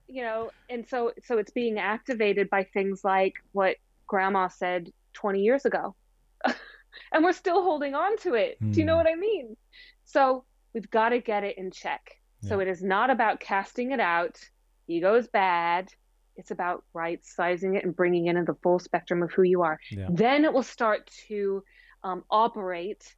you 0.07 0.21
know, 0.21 0.51
and 0.69 0.85
so 0.87 1.13
so 1.23 1.37
it's 1.37 1.51
being 1.51 1.79
activated 1.79 2.49
by 2.49 2.63
things 2.63 3.03
like 3.03 3.35
what 3.53 3.77
grandma 4.07 4.47
said 4.47 4.91
20 5.13 5.41
years 5.41 5.65
ago. 5.65 5.95
and 7.13 7.23
we're 7.23 7.31
still 7.31 7.63
holding 7.63 7.95
on 7.95 8.17
to 8.17 8.33
it. 8.33 8.57
Mm. 8.61 8.73
Do 8.73 8.79
you 8.79 8.85
know 8.85 8.93
hmm. 8.93 9.05
what 9.05 9.07
I 9.07 9.15
mean? 9.15 9.55
So 10.03 10.43
we've 10.73 10.89
got 10.89 11.09
to 11.09 11.19
get 11.19 11.43
it 11.43 11.57
in 11.57 11.71
check. 11.71 12.19
Yeah. 12.41 12.49
So 12.49 12.59
it 12.59 12.67
is 12.67 12.83
not 12.83 13.09
about 13.09 13.39
casting 13.39 13.91
it 13.91 13.99
out. 13.99 14.37
Ego 14.87 15.15
is 15.15 15.27
bad. 15.27 15.89
It's 16.37 16.51
about 16.51 16.83
right 16.93 17.23
sizing 17.23 17.75
it 17.75 17.83
and 17.83 17.95
bringing 17.95 18.27
it 18.27 18.35
in 18.35 18.45
the 18.45 18.55
full 18.61 18.79
spectrum 18.79 19.23
of 19.23 19.31
who 19.31 19.43
you 19.43 19.61
are. 19.61 19.79
Yeah. 19.91 20.07
Then 20.09 20.45
it 20.45 20.53
will 20.53 20.63
start 20.63 21.09
to 21.27 21.63
um, 22.03 22.23
operate 22.29 23.15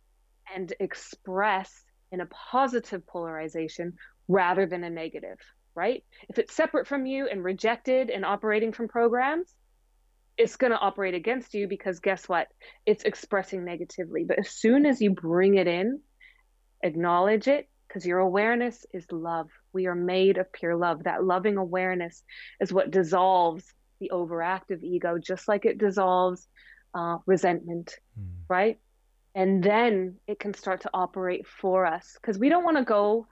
and 0.53 0.71
express 0.79 1.83
in 2.11 2.21
a 2.21 2.25
positive 2.25 3.05
polarization 3.05 3.93
rather 4.27 4.65
than 4.65 4.83
a 4.83 4.89
negative, 4.89 5.37
right? 5.75 6.03
If 6.29 6.39
it's 6.39 6.53
separate 6.53 6.87
from 6.87 7.05
you 7.05 7.27
and 7.27 7.43
rejected 7.43 8.09
and 8.09 8.23
operating 8.23 8.71
from 8.71 8.87
programs, 8.87 9.53
it's 10.37 10.55
going 10.55 10.71
to 10.71 10.79
operate 10.79 11.15
against 11.15 11.53
you 11.53 11.67
because 11.67 11.99
guess 11.99 12.29
what? 12.29 12.47
It's 12.85 13.03
expressing 13.03 13.65
negatively. 13.65 14.23
But 14.23 14.39
as 14.39 14.49
soon 14.49 14.85
as 14.85 15.01
you 15.01 15.11
bring 15.11 15.55
it 15.55 15.67
in, 15.67 15.99
acknowledge 16.83 17.47
it, 17.47 17.67
because 17.87 18.05
your 18.05 18.19
awareness 18.19 18.85
is 18.93 19.05
love. 19.11 19.49
We 19.77 19.85
are 19.85 19.93
made 19.93 20.39
of 20.39 20.51
pure 20.51 20.75
love. 20.75 21.03
That 21.03 21.23
loving 21.23 21.57
awareness 21.57 22.23
is 22.59 22.73
what 22.73 22.89
dissolves 22.89 23.63
the 23.99 24.09
overactive 24.11 24.81
ego, 24.81 25.19
just 25.19 25.47
like 25.47 25.65
it 25.65 25.77
dissolves 25.77 26.47
uh, 26.95 27.19
resentment, 27.27 27.95
mm. 28.19 28.25
right? 28.49 28.79
And 29.35 29.63
then 29.63 30.15
it 30.25 30.39
can 30.39 30.55
start 30.55 30.81
to 30.81 30.89
operate 30.95 31.45
for 31.45 31.85
us 31.85 32.17
because 32.19 32.39
we 32.39 32.49
don't 32.49 32.63
want 32.63 32.77
to 32.77 32.83
go 32.83 33.27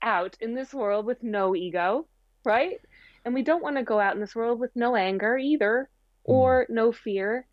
out 0.00 0.36
in 0.40 0.54
this 0.54 0.72
world 0.72 1.04
with 1.04 1.20
no 1.24 1.56
ego, 1.56 2.06
right? 2.44 2.78
And 3.24 3.34
we 3.34 3.42
don't 3.42 3.60
want 3.60 3.76
to 3.76 3.82
go 3.82 3.98
out 3.98 4.14
in 4.14 4.20
this 4.20 4.36
world 4.36 4.60
with 4.60 4.70
no 4.76 4.94
anger 4.94 5.36
either 5.36 5.90
mm. 6.28 6.32
or 6.32 6.64
no 6.68 6.92
fear. 6.92 7.44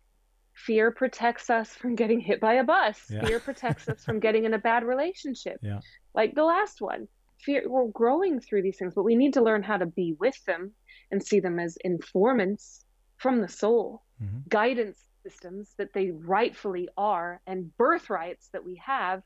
fear 0.54 0.92
protects 0.92 1.50
us 1.50 1.68
from 1.70 1.96
getting 1.96 2.20
hit 2.20 2.40
by 2.40 2.54
a 2.54 2.64
bus. 2.64 2.98
Yeah. 3.10 3.24
Fear 3.24 3.40
protects 3.40 3.88
us 3.88 4.04
from 4.04 4.20
getting 4.20 4.44
in 4.44 4.54
a 4.54 4.58
bad 4.58 4.84
relationship. 4.84 5.58
Yeah. 5.62 5.80
Like 6.14 6.36
the 6.36 6.44
last 6.44 6.80
one. 6.80 7.08
Fear 7.40 7.64
we're 7.68 7.88
growing 7.88 8.40
through 8.40 8.62
these 8.62 8.76
things, 8.78 8.94
but 8.94 9.04
we 9.04 9.16
need 9.16 9.34
to 9.34 9.42
learn 9.42 9.62
how 9.62 9.76
to 9.76 9.86
be 9.86 10.16
with 10.18 10.42
them 10.46 10.72
and 11.10 11.22
see 11.22 11.40
them 11.40 11.58
as 11.58 11.76
informants 11.84 12.84
from 13.16 13.40
the 13.40 13.48
soul, 13.48 14.02
hmm 14.18 14.38
guidance 14.48 14.98
systems 15.22 15.74
that 15.76 15.92
they 15.92 16.12
rightfully 16.12 16.88
are, 16.96 17.40
and 17.46 17.76
birthrights 17.76 18.48
that 18.52 18.64
we 18.64 18.80
have 18.84 19.22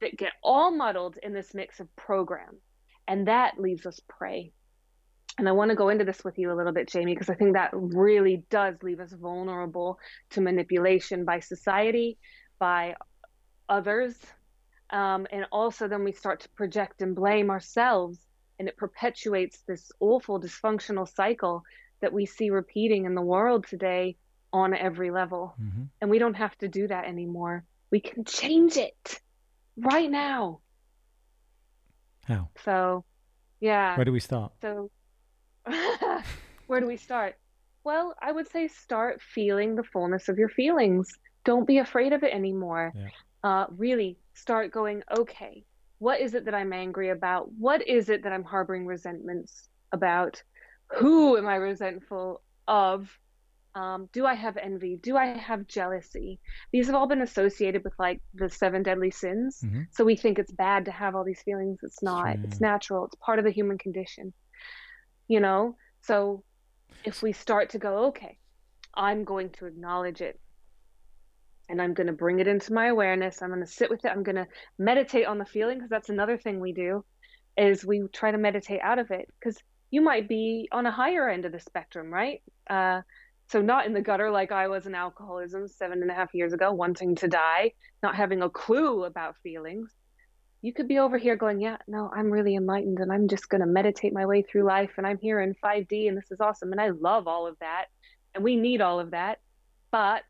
that 0.00 0.16
get 0.16 0.32
all 0.42 0.70
muddled 0.70 1.18
in 1.22 1.32
this 1.32 1.52
mix 1.52 1.80
of 1.80 1.96
program. 1.96 2.56
And 3.08 3.26
that 3.26 3.58
leaves 3.58 3.86
us 3.86 4.00
prey. 4.08 4.52
And 5.38 5.48
I 5.48 5.52
want 5.52 5.70
to 5.70 5.74
go 5.74 5.90
into 5.90 6.04
this 6.04 6.24
with 6.24 6.38
you 6.38 6.50
a 6.50 6.54
little 6.54 6.72
bit, 6.72 6.88
Jamie, 6.88 7.14
because 7.14 7.28
I 7.28 7.34
think 7.34 7.54
that 7.54 7.70
really 7.72 8.44
does 8.50 8.76
leave 8.82 9.00
us 9.00 9.12
vulnerable 9.12 9.98
to 10.30 10.40
manipulation 10.40 11.24
by 11.24 11.40
society, 11.40 12.18
by 12.58 12.94
others. 13.68 14.14
Um, 14.90 15.26
and 15.30 15.46
also, 15.50 15.88
then 15.88 16.04
we 16.04 16.12
start 16.12 16.40
to 16.40 16.48
project 16.50 17.02
and 17.02 17.14
blame 17.14 17.50
ourselves, 17.50 18.18
and 18.58 18.68
it 18.68 18.76
perpetuates 18.76 19.62
this 19.66 19.90
awful 20.00 20.40
dysfunctional 20.40 21.08
cycle 21.08 21.62
that 22.00 22.12
we 22.12 22.26
see 22.26 22.50
repeating 22.50 23.04
in 23.04 23.14
the 23.14 23.22
world 23.22 23.66
today 23.66 24.16
on 24.52 24.74
every 24.74 25.10
level. 25.10 25.54
hmm 25.58 25.84
And 26.00 26.10
we 26.10 26.18
don't 26.18 26.34
have 26.34 26.56
to 26.58 26.68
do 26.68 26.86
that 26.88 27.04
anymore. 27.04 27.64
We 27.90 28.00
can 28.00 28.24
change 28.24 28.76
it 28.76 29.20
right 29.76 30.10
now. 30.10 30.60
How? 32.26 32.48
So, 32.64 33.04
yeah. 33.60 33.96
Where 33.96 34.04
do 34.04 34.12
we 34.12 34.20
start? 34.20 34.52
So, 34.60 34.90
where 36.66 36.80
do 36.80 36.86
we 36.86 36.96
start? 36.96 37.36
Well, 37.84 38.14
I 38.20 38.32
would 38.32 38.50
say 38.50 38.68
start 38.68 39.20
feeling 39.22 39.76
the 39.76 39.84
fullness 39.84 40.28
of 40.28 40.38
your 40.38 40.48
feelings. 40.48 41.08
Don't 41.44 41.66
be 41.66 41.78
afraid 41.78 42.12
of 42.12 42.24
it 42.24 42.32
anymore. 42.32 42.92
Yeah. 42.96 43.08
Uh, 43.42 43.66
really 43.76 44.18
start 44.34 44.72
going, 44.72 45.02
okay, 45.16 45.64
what 45.98 46.20
is 46.20 46.34
it 46.34 46.44
that 46.44 46.54
I'm 46.54 46.72
angry 46.72 47.10
about? 47.10 47.50
What 47.52 47.86
is 47.86 48.08
it 48.08 48.22
that 48.24 48.32
I'm 48.32 48.44
harboring 48.44 48.86
resentments 48.86 49.68
about? 49.92 50.42
Who 50.98 51.36
am 51.36 51.46
I 51.46 51.56
resentful 51.56 52.42
of? 52.68 53.08
Um, 53.74 54.08
do 54.12 54.24
I 54.24 54.34
have 54.34 54.56
envy? 54.56 54.96
Do 54.96 55.16
I 55.16 55.26
have 55.26 55.66
jealousy? 55.66 56.40
These 56.72 56.86
have 56.86 56.94
all 56.94 57.06
been 57.06 57.20
associated 57.20 57.84
with 57.84 57.92
like 57.98 58.22
the 58.34 58.48
seven 58.48 58.82
deadly 58.82 59.10
sins. 59.10 59.60
hmm 59.60 59.82
So 59.92 60.04
we 60.04 60.16
think 60.16 60.38
it's 60.38 60.52
bad 60.52 60.86
to 60.86 60.90
have 60.90 61.14
all 61.14 61.24
these 61.24 61.42
feelings. 61.42 61.78
It's 61.82 62.02
not. 62.02 62.38
It's 62.42 62.60
natural. 62.60 63.04
It's 63.04 63.16
part 63.16 63.38
of 63.38 63.44
the 63.44 63.50
human 63.50 63.78
condition. 63.78 64.32
You 65.28 65.40
know? 65.40 65.76
So 66.02 66.42
if 67.04 67.22
we 67.22 67.32
start 67.32 67.70
to 67.70 67.78
go, 67.78 68.06
okay, 68.06 68.38
I'm 68.94 69.24
going 69.24 69.50
to 69.50 69.66
acknowledge 69.66 70.20
it 70.20 70.40
and 71.68 71.80
I'm 71.80 71.94
going 71.94 72.06
to 72.06 72.12
bring 72.12 72.38
it 72.38 72.48
into 72.48 72.72
my 72.72 72.86
awareness. 72.86 73.42
I'm 73.42 73.50
going 73.50 73.60
to 73.60 73.66
sit 73.66 73.90
with 73.90 74.04
it. 74.04 74.08
I'm 74.08 74.22
going 74.22 74.36
to 74.36 74.46
meditate 74.78 75.26
on 75.26 75.38
the 75.38 75.44
feeling 75.44 75.78
because 75.78 75.90
that's 75.90 76.08
another 76.08 76.38
thing 76.38 76.60
we 76.60 76.72
do 76.72 77.04
is 77.56 77.84
we 77.84 78.06
try 78.12 78.30
to 78.30 78.38
meditate 78.38 78.80
out 78.82 78.98
of 78.98 79.10
it 79.10 79.28
because 79.38 79.58
you 79.90 80.00
might 80.00 80.28
be 80.28 80.68
on 80.72 80.86
a 80.86 80.90
higher 80.90 81.28
end 81.28 81.44
of 81.44 81.52
the 81.52 81.60
spectrum, 81.60 82.12
right? 82.12 82.42
Uh, 82.68 83.00
so 83.48 83.62
not 83.62 83.86
in 83.86 83.92
the 83.92 84.02
gutter 84.02 84.30
like 84.30 84.50
I 84.50 84.68
was 84.68 84.86
in 84.86 84.94
alcoholism 84.94 85.68
seven 85.68 86.02
and 86.02 86.10
a 86.10 86.14
half 86.14 86.34
years 86.34 86.52
ago, 86.52 86.72
wanting 86.72 87.14
to 87.16 87.28
die, 87.28 87.72
not 88.02 88.16
having 88.16 88.42
a 88.42 88.50
clue 88.50 89.04
about 89.04 89.36
feelings. 89.42 89.92
You 90.62 90.72
could 90.72 90.88
be 90.88 90.98
over 90.98 91.16
here 91.16 91.36
going, 91.36 91.60
yeah, 91.60 91.76
no, 91.86 92.10
I'm 92.14 92.30
really 92.30 92.56
enlightened 92.56 92.98
and 92.98 93.12
I'm 93.12 93.28
just 93.28 93.48
going 93.48 93.60
to 93.60 93.66
meditate 93.66 94.12
my 94.12 94.26
way 94.26 94.42
through 94.42 94.64
life 94.64 94.90
and 94.96 95.06
I'm 95.06 95.18
here 95.18 95.40
in 95.40 95.54
5D 95.62 96.08
and 96.08 96.16
this 96.16 96.30
is 96.30 96.40
awesome 96.40 96.72
and 96.72 96.80
I 96.80 96.88
love 96.88 97.28
all 97.28 97.46
of 97.46 97.56
that 97.60 97.86
and 98.34 98.42
we 98.42 98.56
need 98.56 98.80
all 98.80 98.98
of 98.98 99.12
that. 99.12 99.38
But 99.92 100.24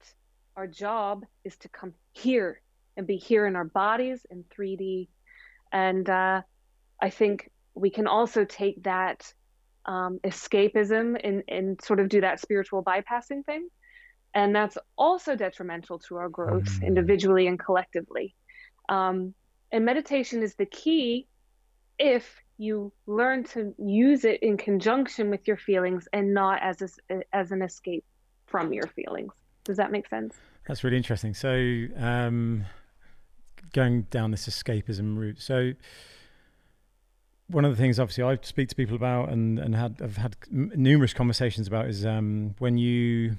our 0.56 0.66
job 0.66 1.24
is 1.44 1.56
to 1.58 1.68
come 1.68 1.92
here 2.12 2.60
and 2.96 3.06
be 3.06 3.16
here 3.16 3.46
in 3.46 3.56
our 3.56 3.64
bodies 3.64 4.24
in 4.30 4.44
3D. 4.44 5.08
And 5.70 6.08
uh, 6.08 6.42
I 7.00 7.10
think 7.10 7.50
we 7.74 7.90
can 7.90 8.06
also 8.06 8.44
take 8.44 8.82
that 8.84 9.32
um, 9.84 10.18
escapism 10.24 11.20
and, 11.22 11.42
and 11.46 11.80
sort 11.82 12.00
of 12.00 12.08
do 12.08 12.22
that 12.22 12.40
spiritual 12.40 12.82
bypassing 12.82 13.44
thing. 13.44 13.68
And 14.34 14.54
that's 14.54 14.78
also 14.96 15.36
detrimental 15.36 15.98
to 16.00 16.16
our 16.16 16.28
growth 16.28 16.64
Mm. 16.80 16.86
individually 16.86 17.46
and 17.46 17.58
collectively. 17.58 18.34
Um, 18.88 19.34
and 19.72 19.84
meditation 19.84 20.42
is 20.42 20.54
the 20.54 20.66
key 20.66 21.26
if 21.98 22.42
you 22.58 22.92
learn 23.06 23.44
to 23.44 23.74
use 23.78 24.24
it 24.24 24.42
in 24.42 24.56
conjunction 24.56 25.30
with 25.30 25.46
your 25.46 25.56
feelings 25.56 26.08
and 26.12 26.32
not 26.32 26.62
as 26.62 27.00
a, 27.10 27.20
as 27.32 27.52
an 27.52 27.62
escape 27.62 28.04
from 28.46 28.72
your 28.72 28.86
feelings. 28.86 29.32
Does 29.66 29.76
that 29.76 29.90
make 29.90 30.08
sense? 30.08 30.36
That's 30.66 30.84
really 30.84 30.96
interesting. 30.96 31.34
So, 31.34 31.86
um, 31.98 32.64
going 33.72 34.02
down 34.02 34.30
this 34.30 34.48
escapism 34.48 35.16
route. 35.16 35.40
So, 35.40 35.72
one 37.48 37.64
of 37.64 37.70
the 37.70 37.76
things, 37.76 37.98
obviously, 38.00 38.24
I 38.24 38.38
speak 38.42 38.68
to 38.68 38.76
people 38.76 38.96
about 38.96 39.28
and 39.28 39.58
and 39.58 39.74
had 39.74 40.00
I've 40.00 40.16
had 40.16 40.36
numerous 40.50 41.12
conversations 41.12 41.66
about 41.66 41.86
is 41.86 42.06
um, 42.06 42.54
when 42.58 42.78
you, 42.78 43.36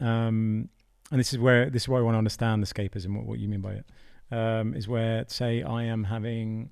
um, 0.00 0.68
and 1.10 1.20
this 1.20 1.32
is 1.32 1.38
where 1.38 1.70
this 1.70 1.82
is 1.82 1.88
why 1.88 1.98
I 1.98 2.02
want 2.02 2.14
to 2.14 2.18
understand 2.18 2.62
escapism. 2.62 3.16
What, 3.16 3.26
what 3.26 3.38
you 3.38 3.48
mean 3.48 3.60
by 3.60 3.72
it 3.72 3.86
um, 4.30 4.74
is 4.74 4.88
where, 4.88 5.24
say, 5.28 5.62
I 5.62 5.84
am 5.84 6.04
having 6.04 6.70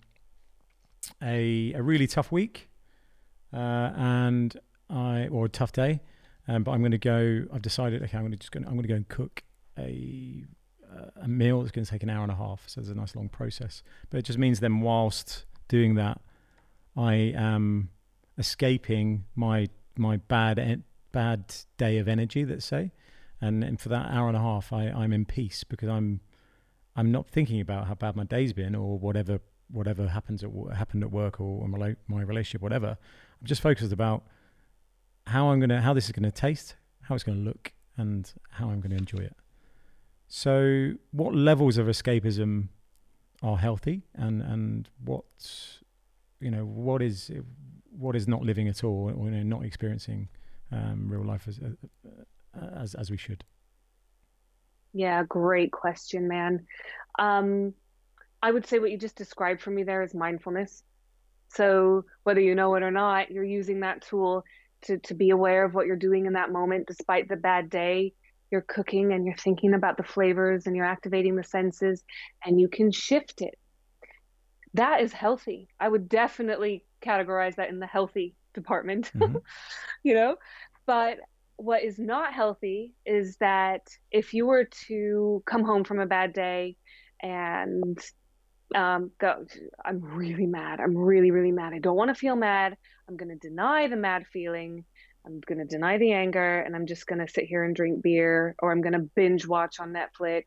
a 1.23 1.73
a 1.75 1.83
really 1.83 2.07
tough 2.07 2.31
week, 2.31 2.69
uh, 3.53 3.57
and 3.97 4.57
I 4.91 5.29
or 5.29 5.47
a 5.47 5.51
tough 5.51 5.73
day, 5.73 6.01
um, 6.49 6.63
but 6.63 6.73
I'm 6.73 6.81
going 6.81 6.93
to 6.93 6.99
go. 6.99 7.45
I've 7.53 7.63
decided. 7.63 8.03
Okay, 8.03 8.17
I'm 8.17 8.23
going 8.23 8.33
to 8.33 8.39
just 8.39 8.53
going. 8.53 8.67
I'm 8.67 8.73
going 8.73 8.83
to 8.83 8.89
go 8.89 8.95
and 8.95 9.09
cook 9.09 9.43
a 9.79 10.45
uh, 10.93 11.23
a 11.23 11.29
meal. 11.29 11.63
It's 11.63 11.71
going 11.71 11.85
to 11.85 11.91
take 11.91 12.03
an 12.03 12.11
hour 12.11 12.23
and 12.23 12.33
a 12.33 12.37
half, 12.37 12.65
so 12.67 12.81
it's 12.81 12.91
a 12.91 12.95
nice 12.95 13.17
long 13.17 13.29
process. 13.29 13.83
But 14.11 14.19
it 14.19 14.23
just 14.23 14.39
means 14.39 14.61
then, 14.61 14.81
whilst 14.81 15.47
doing 15.69 15.95
that, 15.95 16.21
I 16.97 17.15
am 17.15 17.91
escaping 18.39 19.25
my 19.35 19.69
my 19.97 20.19
bad 20.19 20.83
bad 21.13 21.55
day 21.77 21.99
of 21.99 22.09
energy. 22.09 22.45
Let's 22.45 22.67
say, 22.67 22.93
and, 23.41 23.65
and 23.65 23.81
for 23.81 23.89
that 23.89 24.11
hour 24.11 24.29
and 24.29 24.37
a 24.37 24.41
half, 24.41 24.73
I 24.73 24.89
I'm 24.89 25.13
in 25.13 25.25
peace 25.25 25.65
because 25.65 25.89
I'm 25.89 26.21
I'm 26.97 27.11
not 27.11 27.27
thinking 27.27 27.61
about 27.61 27.87
how 27.87 27.95
bad 27.95 28.17
my 28.17 28.25
day's 28.25 28.53
been 28.53 28.75
or 28.75 28.99
whatever 28.99 29.41
whatever 29.71 30.09
happens 30.09 30.45
at 30.45 30.51
happened 30.77 31.03
at 31.03 31.11
work 31.11 31.41
or, 31.41 31.63
or 31.63 31.69
my, 31.69 31.97
my 32.07 32.23
relationship, 32.23 32.61
whatever. 32.61 32.99
I'm 33.41 33.47
just 33.47 33.63
focused 33.63 33.93
about 33.93 34.25
how 35.27 35.49
I'm 35.49 35.61
gonna 35.61 35.81
how 35.81 35.95
this 35.95 36.07
is 36.07 36.13
gonna 36.13 36.31
taste, 36.31 36.77
how 37.03 37.15
it's 37.15 37.25
gonna 37.25 37.39
look, 37.39 37.73
and 37.97 38.31
how 38.51 38.71
I'm 38.71 38.81
gonna 38.81 38.97
enjoy 38.97 39.19
it. 39.19 39.37
So, 40.29 40.95
what 41.13 41.35
levels 41.35 41.79
of 41.79 41.87
escapism 41.87 42.69
are 43.43 43.57
healthy, 43.57 44.03
and 44.15 44.43
and 44.43 44.89
what 45.05 45.25
you 46.41 46.51
know 46.51 46.65
what 46.65 47.03
is 47.03 47.31
what 47.91 48.17
is 48.17 48.27
not 48.27 48.43
living 48.43 48.69
at 48.69 48.85
all, 48.85 49.13
or 49.17 49.27
you 49.27 49.31
know, 49.31 49.43
not 49.57 49.65
experiencing 49.65 50.29
um, 50.73 51.07
real 51.09 51.25
life 51.25 51.47
as 51.49 51.61
uh, 51.61 52.67
as 52.77 52.95
as 52.95 53.11
we 53.11 53.17
should. 53.17 53.45
Yeah, 54.93 55.25
great 55.25 55.73
question, 55.73 56.29
man. 56.29 56.67
Um, 57.19 57.75
I 58.43 58.51
would 58.51 58.67
say 58.67 58.79
what 58.79 58.91
you 58.91 58.99
just 58.99 59.17
described 59.17 59.61
for 59.61 59.71
me 59.71 59.83
there 59.83 60.03
is 60.03 60.15
mindfulness. 60.15 60.85
So 61.49 62.05
whether 62.25 62.41
you 62.41 62.55
know 62.55 62.75
it 62.75 62.83
or 62.83 62.91
not, 62.91 63.31
you're 63.31 63.45
using 63.45 63.81
that 63.81 64.03
tool 64.03 64.45
to 64.85 64.99
to 64.99 65.15
be 65.15 65.31
aware 65.31 65.65
of 65.65 65.75
what 65.75 65.87
you're 65.87 65.97
doing 65.97 66.27
in 66.27 66.35
that 66.35 66.53
moment, 66.53 66.87
despite 66.87 67.29
the 67.29 67.37
bad 67.37 67.71
day. 67.71 68.13
You're 68.51 68.65
cooking 68.69 69.13
and 69.13 69.27
you're 69.27 69.37
thinking 69.37 69.75
about 69.75 69.97
the 69.97 70.05
flavors 70.05 70.67
and 70.67 70.77
you're 70.77 70.85
activating 70.87 71.35
the 71.35 71.43
senses, 71.45 72.05
and 72.45 72.61
you 72.61 72.69
can 72.69 72.93
shift 72.93 73.41
it. 73.41 73.59
That 74.75 75.01
is 75.01 75.13
healthy. 75.13 75.69
I 75.81 75.89
would 75.89 76.09
definitely 76.09 76.85
categorize 77.01 77.57
that 77.57 77.71
in 77.71 77.79
the 77.79 77.87
healthy 77.87 78.35
department, 78.55 79.11
Mhm. 79.17 79.41
you 80.03 80.15
know? 80.15 80.37
But 80.87 81.19
what 81.57 81.83
is 81.83 81.99
not 81.99 82.35
healthy 82.35 82.95
is 83.07 83.37
that 83.39 83.83
if 84.11 84.35
you 84.35 84.47
were 84.47 84.69
to 84.89 85.43
come 85.47 85.65
home 85.65 85.85
from 85.85 86.01
a 86.01 86.07
bad 86.07 86.33
day 86.33 86.77
and 87.23 87.99
um, 88.75 89.11
go, 89.21 89.45
I'm 89.85 90.01
really 90.03 90.47
mad. 90.47 90.81
I'm 90.81 90.97
really, 90.97 91.31
really 91.31 91.53
mad. 91.53 91.73
I 91.73 91.79
don't 91.79 91.97
want 91.97 92.09
to 92.11 92.15
feel 92.15 92.37
mad. 92.37 92.77
I'm 93.09 93.17
going 93.17 93.29
to 93.31 93.49
deny 93.49 93.87
the 93.89 93.97
mad 93.97 94.25
feeling. 94.33 94.85
I'm 95.27 95.41
going 95.41 95.59
to 95.59 95.65
deny 95.65 95.97
the 95.99 96.13
anger 96.13 96.61
and 96.61 96.77
I'm 96.77 96.87
just 96.87 97.07
going 97.07 97.25
to 97.25 97.33
sit 97.33 97.45
here 97.45 97.65
and 97.65 97.75
drink 97.75 98.03
beer 98.03 98.55
or 98.61 98.73
I'm 98.73 98.83
going 98.83 98.93
to 98.93 99.09
binge 99.15 99.47
watch 99.47 99.81
on 99.81 99.93
Netflix 99.93 100.43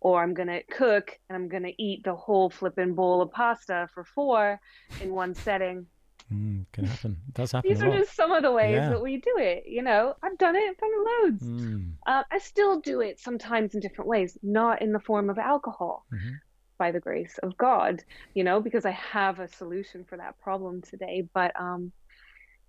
or 0.00 0.22
I'm 0.22 0.32
going 0.34 0.48
to 0.48 0.62
cook 0.70 1.10
and 1.28 1.36
I'm 1.36 1.48
going 1.48 1.64
to 1.64 1.82
eat 1.82 2.02
the 2.04 2.14
whole 2.14 2.48
flipping 2.48 2.94
bowl 2.94 3.20
of 3.20 3.30
pasta 3.30 3.88
for 3.92 4.04
four 4.04 4.58
in 5.02 5.12
one 5.12 5.34
setting. 5.34 5.86
Mm, 6.32 6.64
can 6.72 6.84
happen. 6.86 7.18
It 7.28 7.34
does 7.34 7.52
happen 7.52 7.70
These 7.70 7.82
are 7.82 7.90
just 7.90 8.16
some 8.16 8.32
of 8.32 8.42
the 8.42 8.50
ways 8.50 8.74
Yeah. 8.74 8.88
that 8.90 9.02
we 9.02 9.18
do 9.18 9.34
it. 9.38 9.64
You 9.66 9.82
know, 9.82 10.14
I've 10.22 10.36
done 10.38 10.56
it, 10.56 10.64
I've 10.68 10.76
done 10.76 10.90
it 10.92 11.24
loads. 11.24 11.42
Mm, 11.42 11.92
Uh, 12.06 12.22
I 12.32 12.38
still 12.38 12.80
do 12.80 13.00
it 13.00 13.20
sometimes 13.20 13.74
in 13.74 13.80
different 13.80 14.08
ways, 14.08 14.36
not 14.42 14.82
in 14.82 14.92
the 14.92 14.98
form 15.00 15.30
of 15.30 15.38
alcohol, 15.38 16.04
mhm. 16.12 16.32
By 16.78 16.92
the 16.92 17.00
grace 17.00 17.38
of 17.42 17.56
God, 17.56 18.02
you 18.34 18.44
know, 18.44 18.60
because 18.60 18.84
I 18.86 18.92
have 18.92 19.40
a 19.40 19.48
solution 19.48 20.04
for 20.04 20.16
that 20.18 20.38
problem 20.38 20.82
today. 20.82 21.28
But, 21.34 21.58
um, 21.58 21.92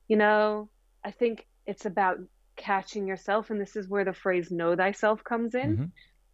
you 0.08 0.18
know, 0.18 0.70
I 1.04 1.12
think 1.12 1.46
it's 1.66 1.86
about 1.86 2.18
catching 2.56 3.08
yourself. 3.08 3.50
And 3.50 3.60
this 3.62 3.76
is 3.76 3.88
where 3.90 4.06
the 4.06 4.14
phrase 4.14 4.52
know 4.52 4.76
thyself 4.76 5.24
comes 5.24 5.56
in, 5.56 5.78
hmm 5.78 5.86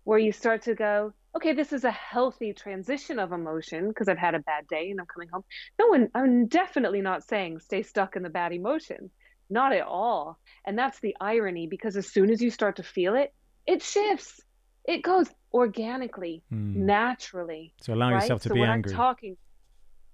where 0.05 0.19
you 0.19 0.31
start 0.33 0.63
to 0.63 0.75
go, 0.75 1.13
okay, 1.35 1.53
this 1.53 1.73
is 1.73 1.83
a 1.83 1.91
healthy 1.91 2.53
transition 2.53 3.19
of 3.19 3.31
emotion 3.31 3.87
because 3.87 4.07
I've 4.07 4.17
had 4.17 4.35
a 4.35 4.39
bad 4.39 4.67
day 4.67 4.91
and 4.91 4.99
I'm 4.99 5.05
coming 5.05 5.29
home. 5.29 5.43
No 5.79 5.87
one, 5.87 6.09
I'm 6.13 6.47
definitely 6.47 7.01
not 7.01 7.23
saying 7.23 7.59
stay 7.59 7.83
stuck 7.83 8.15
in 8.15 8.23
the 8.23 8.29
bad 8.29 8.51
emotion. 8.53 9.11
Not 9.49 9.73
at 9.73 9.85
all. 9.85 10.39
And 10.65 10.77
that's 10.77 10.99
the 10.99 11.15
irony 11.19 11.67
because 11.67 11.97
as 11.97 12.11
soon 12.11 12.31
as 12.31 12.41
you 12.41 12.49
start 12.49 12.77
to 12.77 12.83
feel 12.83 13.15
it, 13.15 13.33
it 13.65 13.81
shifts. 13.81 14.41
It 14.85 15.03
goes 15.03 15.27
organically, 15.53 16.43
Mm. 16.51 16.75
naturally. 16.75 17.73
So 17.81 17.93
allow 17.93 18.11
right? 18.11 18.21
yourself 18.21 18.41
to 18.43 18.49
so 18.49 18.53
be 18.55 18.61
when 18.61 18.69
angry. 18.69 18.91
I'm 18.91 18.97
talking, 18.97 19.37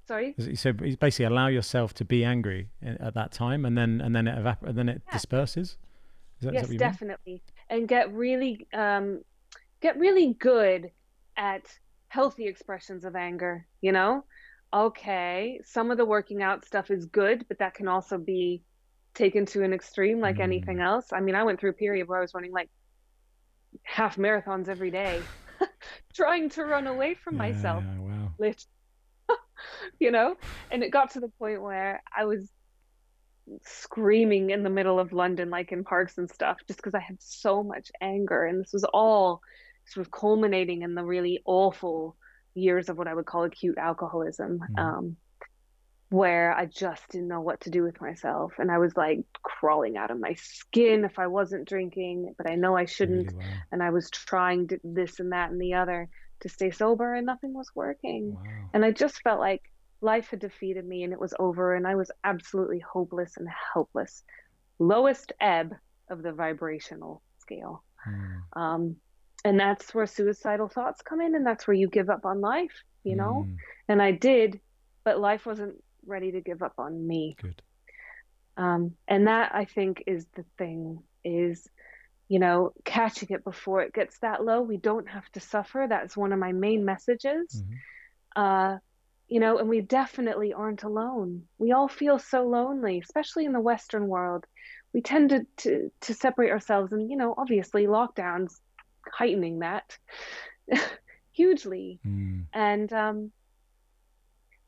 sorry. 0.08 0.36
so 0.56 0.74
basically, 0.74 1.26
allow 1.26 1.48
yourself 1.48 1.94
to 1.96 2.06
be 2.06 2.24
angry 2.24 2.70
at 2.82 3.14
that 3.14 3.32
time, 3.32 3.66
and 3.66 3.78
then 3.78 4.02
and 4.02 4.16
then 4.16 4.28
it 4.28 4.36
evap- 4.38 4.64
and 4.64 4.78
then 4.78 4.90
it 4.90 5.02
Yeah. 5.08 5.14
disperses. 5.14 5.78
Is 6.40 6.46
that 6.46 6.54
yes 6.54 6.64
what 6.64 6.68
you 6.70 6.80
mean? 6.80 6.80
definitely 6.80 7.44
and 7.70 7.86
get 7.88 8.14
really 8.14 8.66
um 8.74 9.22
get 9.82 9.98
really 10.00 10.34
good 10.36 10.90
at 11.36 11.64
healthy 12.08 12.48
expressions 12.48 13.04
of 13.04 13.14
anger 13.16 13.66
you 13.82 13.92
know 13.92 14.24
okay 14.74 15.60
some 15.66 15.92
of 15.92 15.98
the 15.98 16.06
working 16.06 16.42
out 16.42 16.64
stuff 16.64 16.90
is 16.92 17.06
good 17.08 17.46
but 17.50 17.58
that 17.60 17.74
can 17.74 17.88
also 17.90 18.18
be 18.18 18.64
taken 19.14 19.46
to 19.46 19.64
an 19.64 19.74
extreme 19.74 20.20
like 20.22 20.40
anything 20.40 20.78
Mm. 20.78 20.86
else 20.86 21.12
i 21.12 21.20
mean 21.20 21.36
i 21.36 21.44
went 21.44 21.60
through 21.60 21.72
a 21.72 21.74
period 21.86 22.08
where 22.08 22.20
i 22.20 22.22
was 22.22 22.34
running 22.34 22.54
like 22.54 22.70
half 23.84 24.18
marathons 24.18 24.70
every 24.70 24.92
day 24.92 25.30
trying 26.16 26.50
to 26.50 26.64
run 26.66 26.88
away 26.88 27.16
from 27.16 27.38
myself 27.38 27.86
Yeah, 27.86 28.00
wow. 28.00 28.34
you 30.00 30.12
know 30.12 30.36
and 30.72 30.84
it 30.84 30.92
got 30.92 31.12
to 31.12 31.20
the 31.20 31.32
point 31.40 31.62
where 31.62 32.02
i 32.16 32.26
was 32.26 32.52
screaming 33.64 34.52
in 34.52 34.64
the 34.64 34.70
middle 34.70 35.00
of 35.00 35.12
london 35.12 35.50
like 35.50 35.72
in 35.72 35.84
parks 35.84 36.18
and 36.18 36.30
stuff 36.30 36.58
just 36.68 36.78
because 36.78 36.94
i 36.94 37.00
had 37.00 37.18
so 37.20 37.64
much 37.64 37.92
anger 38.02 38.46
and 38.46 38.62
this 38.62 38.74
was 38.74 38.84
all 38.94 39.42
sort 39.88 40.06
of 40.06 40.12
culminating 40.12 40.84
in 40.84 40.94
the 40.94 41.04
really 41.04 41.42
awful 41.46 42.16
years 42.54 42.90
of 42.90 42.98
what 42.98 43.08
i 43.08 43.14
would 43.14 43.26
call 43.26 43.44
acute 43.44 43.78
alcoholism 43.78 44.60
Mhm. 44.70 44.76
um, 44.78 45.18
where 46.10 46.54
i 46.54 46.66
just 46.66 47.08
didn't 47.10 47.28
know 47.28 47.42
what 47.42 47.62
to 47.62 47.70
do 47.70 47.84
with 47.84 48.02
myself 48.02 48.54
and 48.58 48.72
i 48.72 48.78
was 48.78 48.96
like 48.98 49.20
crawling 49.44 49.96
out 49.96 50.12
of 50.12 50.20
my 50.20 50.34
skin 50.34 51.06
if 51.06 51.20
i 51.20 51.28
wasn't 51.28 51.68
drinking 51.68 52.34
but 52.38 52.50
i 52.50 52.56
know 52.56 52.76
i 52.76 52.86
shouldn't 52.86 53.32
wow. 53.34 53.44
and 53.72 53.84
i 53.84 53.90
was 53.90 54.10
trying 54.10 54.68
to, 54.68 54.80
this 54.84 55.20
and 55.20 55.32
that 55.32 55.52
and 55.52 55.62
the 55.62 55.74
other 55.74 56.10
to 56.40 56.50
stay 56.50 56.72
sober 56.72 57.14
and 57.14 57.26
nothing 57.26 57.54
was 57.54 57.70
working 57.76 58.34
Wow. 58.34 58.70
and 58.74 58.86
I 58.86 58.92
just 58.92 59.22
felt 59.22 59.40
like 59.40 59.64
life 60.02 60.30
had 60.30 60.40
defeated 60.40 60.86
me 60.86 61.04
and 61.04 61.14
it 61.14 61.20
was 61.20 61.34
over 61.40 61.76
and 61.76 61.88
I 61.88 61.96
was 61.96 62.12
absolutely 62.24 62.80
hopeless 62.80 63.38
and 63.38 63.48
helpless. 63.74 64.24
Lowest 64.80 65.34
ebb 65.40 65.76
of 66.10 66.24
the 66.24 66.32
vibrational 66.32 67.22
scale. 67.40 67.84
Mm. 68.08 68.42
Um, 68.62 68.96
and 69.44 69.60
that's 69.60 69.94
where 69.94 70.06
suicidal 70.06 70.68
thoughts 70.68 71.02
come 71.02 71.22
in 71.22 71.36
and 71.36 71.46
that's 71.46 71.68
where 71.68 71.76
you 71.76 71.90
give 71.90 72.10
up 72.10 72.26
on 72.26 72.42
life, 72.42 72.84
you 73.04 73.16
know? 73.16 73.46
Mm. 73.48 73.56
And 73.88 74.02
I 74.02 74.12
did, 74.12 74.60
but 75.04 75.20
life 75.20 75.46
wasn't 75.46 75.76
ready 76.10 76.32
to 76.34 76.42
give 76.42 76.62
up 76.62 76.74
on 76.78 77.08
me. 77.08 77.36
Good. 77.42 77.62
Um, 78.58 78.96
and 79.08 79.28
that 79.28 79.56
I 79.56 79.66
think 79.66 80.04
is 80.06 80.26
the 80.36 80.44
thing 80.58 81.02
is, 81.24 81.68
you 82.28 82.40
know, 82.40 82.74
catching 82.84 83.30
it 83.32 83.44
before 83.44 83.82
it 83.82 83.94
gets 83.94 84.20
that 84.20 84.44
low. 84.44 84.62
We 84.62 84.78
don't 84.78 85.08
have 85.08 85.30
to 85.32 85.40
suffer. 85.40 85.86
That's 85.88 86.18
one 86.18 86.34
of 86.34 86.40
my 86.40 86.52
main 86.52 86.84
messages. 86.86 87.64
Mhm. 87.64 87.78
uh, 88.36 88.78
you 89.30 89.40
know, 89.40 89.60
and 89.60 89.70
we 89.70 89.82
definitely 89.82 90.54
aren't 90.54 90.84
alone. 90.84 91.44
We 91.60 91.72
all 91.72 91.88
feel 91.88 92.18
so 92.18 92.48
lonely, 92.48 93.00
especially 93.00 93.46
in 93.46 93.54
the 93.54 93.60
Western 93.60 94.08
world. 94.08 94.46
We 94.92 95.02
tend 95.02 95.30
to 95.30 95.46
to, 95.58 95.92
to 96.02 96.14
separate 96.16 96.52
ourselves, 96.52 96.92
and 96.92 97.10
you 97.10 97.16
know, 97.16 97.36
obviously, 97.38 97.86
lockdowns 97.86 98.60
heightening 99.12 99.60
that 99.60 99.98
hugely. 101.32 102.00
Mm. 102.06 102.46
And 102.54 102.92
um, 102.92 103.32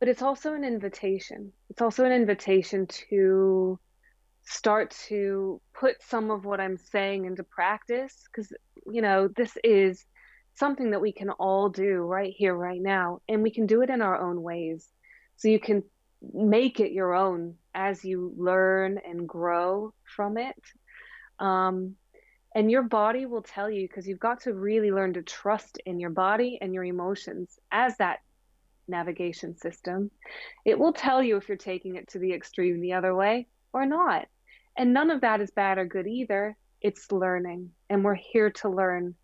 but 0.01 0.09
it's 0.09 0.23
also 0.23 0.55
an 0.55 0.63
invitation. 0.63 1.53
It's 1.69 1.81
also 1.81 2.05
an 2.05 2.11
invitation 2.11 2.87
to 3.09 3.79
start 4.43 4.95
to 5.09 5.61
put 5.79 6.01
some 6.01 6.31
of 6.31 6.43
what 6.43 6.59
I'm 6.59 6.77
saying 6.77 7.25
into 7.25 7.43
practice, 7.43 8.15
because 8.25 8.51
you 8.91 9.03
know, 9.03 9.27
this 9.27 9.55
is 9.63 10.03
something 10.55 10.89
that 10.91 11.01
we 11.01 11.11
can 11.11 11.29
all 11.29 11.69
do 11.69 11.99
right 11.99 12.33
here, 12.35 12.55
right 12.55 12.81
now, 12.81 13.19
and 13.29 13.43
we 13.43 13.51
can 13.51 13.67
do 13.67 13.83
it 13.83 13.91
in 13.91 14.01
our 14.01 14.19
own 14.19 14.41
ways. 14.41 14.87
So 15.37 15.49
you 15.49 15.59
can 15.59 15.83
make 16.33 16.79
it 16.79 16.91
your 16.91 17.13
own 17.13 17.57
as 17.75 18.03
you 18.03 18.33
learn 18.35 18.99
and 19.07 19.29
grow 19.29 19.93
from 20.15 20.39
it. 20.39 20.61
Um, 21.37 21.95
and 22.55 22.71
your 22.71 22.83
body 22.83 23.27
will 23.27 23.43
tell 23.43 23.69
you 23.69 23.87
because 23.87 24.07
you've 24.07 24.19
got 24.19 24.41
to 24.41 24.53
really 24.53 24.91
learn 24.91 25.13
to 25.13 25.21
trust 25.21 25.79
in 25.85 25.99
your 25.99 26.09
body 26.09 26.57
and 26.59 26.73
your 26.73 26.83
emotions 26.83 27.59
as 27.71 27.95
that 27.97 28.19
navigation 28.91 29.57
system. 29.57 30.11
It 30.65 30.77
will 30.77 30.93
tell 30.93 31.23
you 31.23 31.37
if 31.37 31.47
you're 31.47 31.57
taking 31.57 31.95
it 31.95 32.09
to 32.09 32.19
the 32.19 32.33
extreme 32.33 32.79
the 32.79 32.93
other 32.93 33.15
way 33.15 33.47
or 33.73 33.85
not. 33.85 34.27
And 34.77 34.93
none 34.93 35.09
of 35.09 35.21
that 35.21 35.41
is 35.41 35.51
bad 35.51 35.77
or 35.77 35.85
good 35.85 36.07
either. 36.07 36.55
It's 36.81 37.11
learning, 37.11 37.71
and 37.89 38.03
we're 38.03 38.15
here 38.15 38.51
to 38.51 38.69
learn. 38.69 39.15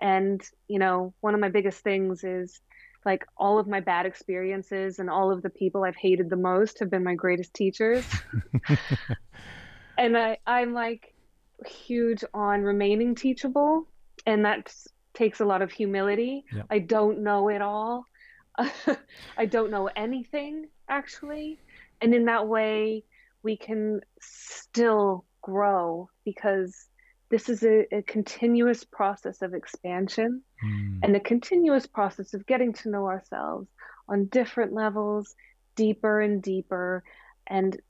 And, 0.00 0.42
you 0.68 0.78
know, 0.78 1.14
one 1.20 1.34
of 1.34 1.40
my 1.40 1.48
biggest 1.48 1.80
things 1.80 2.24
is 2.24 2.60
like 3.04 3.24
all 3.36 3.58
of 3.58 3.66
my 3.66 3.80
bad 3.80 4.06
experiences 4.06 4.98
and 4.98 5.10
all 5.10 5.30
of 5.30 5.42
the 5.42 5.50
people 5.50 5.84
I've 5.84 5.96
hated 5.96 6.30
the 6.30 6.36
most 6.36 6.78
have 6.78 6.90
been 6.90 7.04
my 7.04 7.14
greatest 7.14 7.52
teachers. 7.54 8.04
and 9.98 10.16
I, 10.16 10.38
I'm 10.46 10.72
like 10.72 11.14
huge 11.66 12.24
on 12.32 12.62
remaining 12.62 13.14
teachable. 13.14 13.86
And 14.26 14.44
that 14.44 14.72
takes 15.14 15.40
a 15.40 15.44
lot 15.44 15.62
of 15.62 15.72
humility. 15.72 16.44
Yep. 16.52 16.66
I 16.70 16.78
don't 16.78 17.22
know 17.22 17.48
it 17.48 17.60
all. 17.60 18.06
I 19.36 19.46
don't 19.46 19.70
know 19.70 19.88
anything 19.94 20.68
actually. 20.88 21.58
And 22.00 22.14
in 22.14 22.26
that 22.26 22.48
way, 22.48 23.04
we 23.42 23.56
can 23.56 24.00
still 24.20 25.24
grow 25.40 26.10
because 26.24 26.88
this 27.30 27.48
is 27.48 27.62
a, 27.62 27.86
a 27.94 28.02
continuous 28.02 28.84
process 28.84 29.42
of 29.42 29.54
expansion 29.54 30.42
Mm. 30.64 31.00
and 31.02 31.16
a 31.16 31.20
continuous 31.20 31.86
process 31.86 32.34
of 32.34 32.46
getting 32.46 32.72
to 32.72 32.88
know 32.88 33.06
ourselves 33.06 33.68
on 34.08 34.26
different 34.26 34.72
levels, 34.72 35.34
deeper 35.74 36.20
and 36.20 36.42
deeper. 36.42 37.02
And 37.46 37.80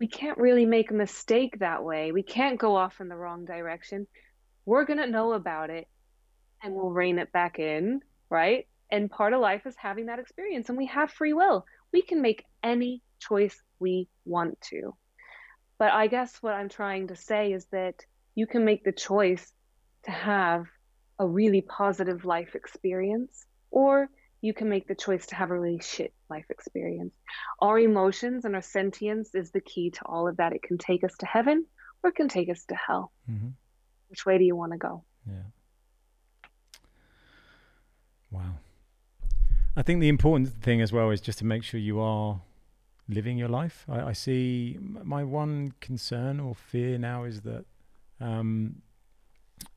we 0.00 0.06
can't 0.06 0.38
really 0.38 0.66
make 0.66 0.90
a 0.90 0.94
mistake 0.94 1.58
that 1.58 1.84
way. 1.84 2.12
We 2.12 2.22
can't 2.22 2.58
go 2.58 2.76
off 2.76 3.00
in 3.00 3.08
the 3.08 3.16
wrong 3.16 3.44
direction. 3.44 4.06
We're 4.64 4.84
going 4.84 4.98
to 4.98 5.06
know 5.06 5.32
about 5.32 5.70
it 5.70 5.88
and 6.62 6.74
we'll 6.74 6.90
rein 6.90 7.18
it 7.18 7.32
back 7.32 7.58
in, 7.58 8.00
right? 8.30 8.66
And 8.90 9.10
part 9.10 9.32
of 9.32 9.40
life 9.40 9.66
is 9.66 9.74
having 9.76 10.06
that 10.06 10.18
experience, 10.18 10.68
and 10.68 10.78
we 10.78 10.86
have 10.86 11.10
free 11.10 11.32
will. 11.32 11.64
We 11.92 12.02
can 12.02 12.22
make 12.22 12.44
any 12.62 13.02
choice 13.18 13.60
we 13.78 14.08
want 14.24 14.60
to. 14.62 14.94
But 15.78 15.92
I 15.92 16.06
guess 16.06 16.36
what 16.42 16.54
I'm 16.54 16.68
trying 16.68 17.08
to 17.08 17.16
say 17.16 17.52
is 17.52 17.66
that 17.72 18.04
you 18.34 18.46
can 18.46 18.64
make 18.64 18.84
the 18.84 18.92
choice 18.92 19.52
to 20.04 20.10
have 20.10 20.66
a 21.18 21.26
really 21.26 21.60
positive 21.60 22.24
life 22.24 22.54
experience, 22.54 23.46
or 23.70 24.08
you 24.40 24.52
can 24.52 24.68
make 24.68 24.86
the 24.86 24.94
choice 24.94 25.26
to 25.26 25.34
have 25.34 25.50
a 25.50 25.58
really 25.58 25.80
shit 25.80 26.12
life 26.28 26.44
experience. 26.50 27.14
Our 27.60 27.78
emotions 27.78 28.44
and 28.44 28.54
our 28.54 28.62
sentience 28.62 29.34
is 29.34 29.50
the 29.50 29.60
key 29.60 29.90
to 29.90 30.00
all 30.04 30.28
of 30.28 30.36
that. 30.36 30.52
It 30.52 30.62
can 30.62 30.76
take 30.76 31.02
us 31.02 31.14
to 31.20 31.26
heaven 31.26 31.64
or 32.02 32.10
it 32.10 32.16
can 32.16 32.28
take 32.28 32.50
us 32.50 32.64
to 32.66 32.74
hell. 32.74 33.10
Mm-hmm. 33.30 33.48
Which 34.08 34.26
way 34.26 34.36
do 34.36 34.44
you 34.44 34.54
want 34.54 34.72
to 34.72 34.78
go? 34.78 35.02
Yeah. 35.26 35.42
Wow. 38.30 38.52
I 39.76 39.82
think 39.82 40.00
the 40.00 40.08
important 40.08 40.62
thing 40.62 40.80
as 40.80 40.92
well 40.92 41.10
is 41.10 41.20
just 41.20 41.38
to 41.38 41.44
make 41.44 41.64
sure 41.64 41.80
you 41.80 42.00
are 42.00 42.40
living 43.08 43.36
your 43.36 43.48
life. 43.48 43.84
I, 43.88 44.00
I 44.02 44.12
see 44.12 44.78
my 44.80 45.24
one 45.24 45.74
concern 45.80 46.40
or 46.40 46.54
fear 46.54 46.96
now 46.98 47.24
is 47.24 47.42
that, 47.42 47.64
um, 48.20 48.82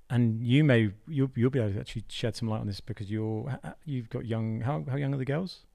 and 0.10 0.42
you 0.42 0.64
may 0.64 0.92
you'll 1.08 1.32
you'll 1.36 1.50
be 1.50 1.60
able 1.60 1.74
to 1.74 1.80
actually 1.80 2.06
shed 2.08 2.36
some 2.36 2.48
light 2.48 2.62
on 2.62 2.68
this 2.68 2.80
because 2.80 3.12
you're 3.12 3.60
you've 3.86 4.10
got 4.10 4.26
young. 4.26 4.62
How 4.62 4.84
how 4.90 4.96
young 4.96 5.14
are 5.14 5.18
the 5.18 5.26
girls? 5.26 5.66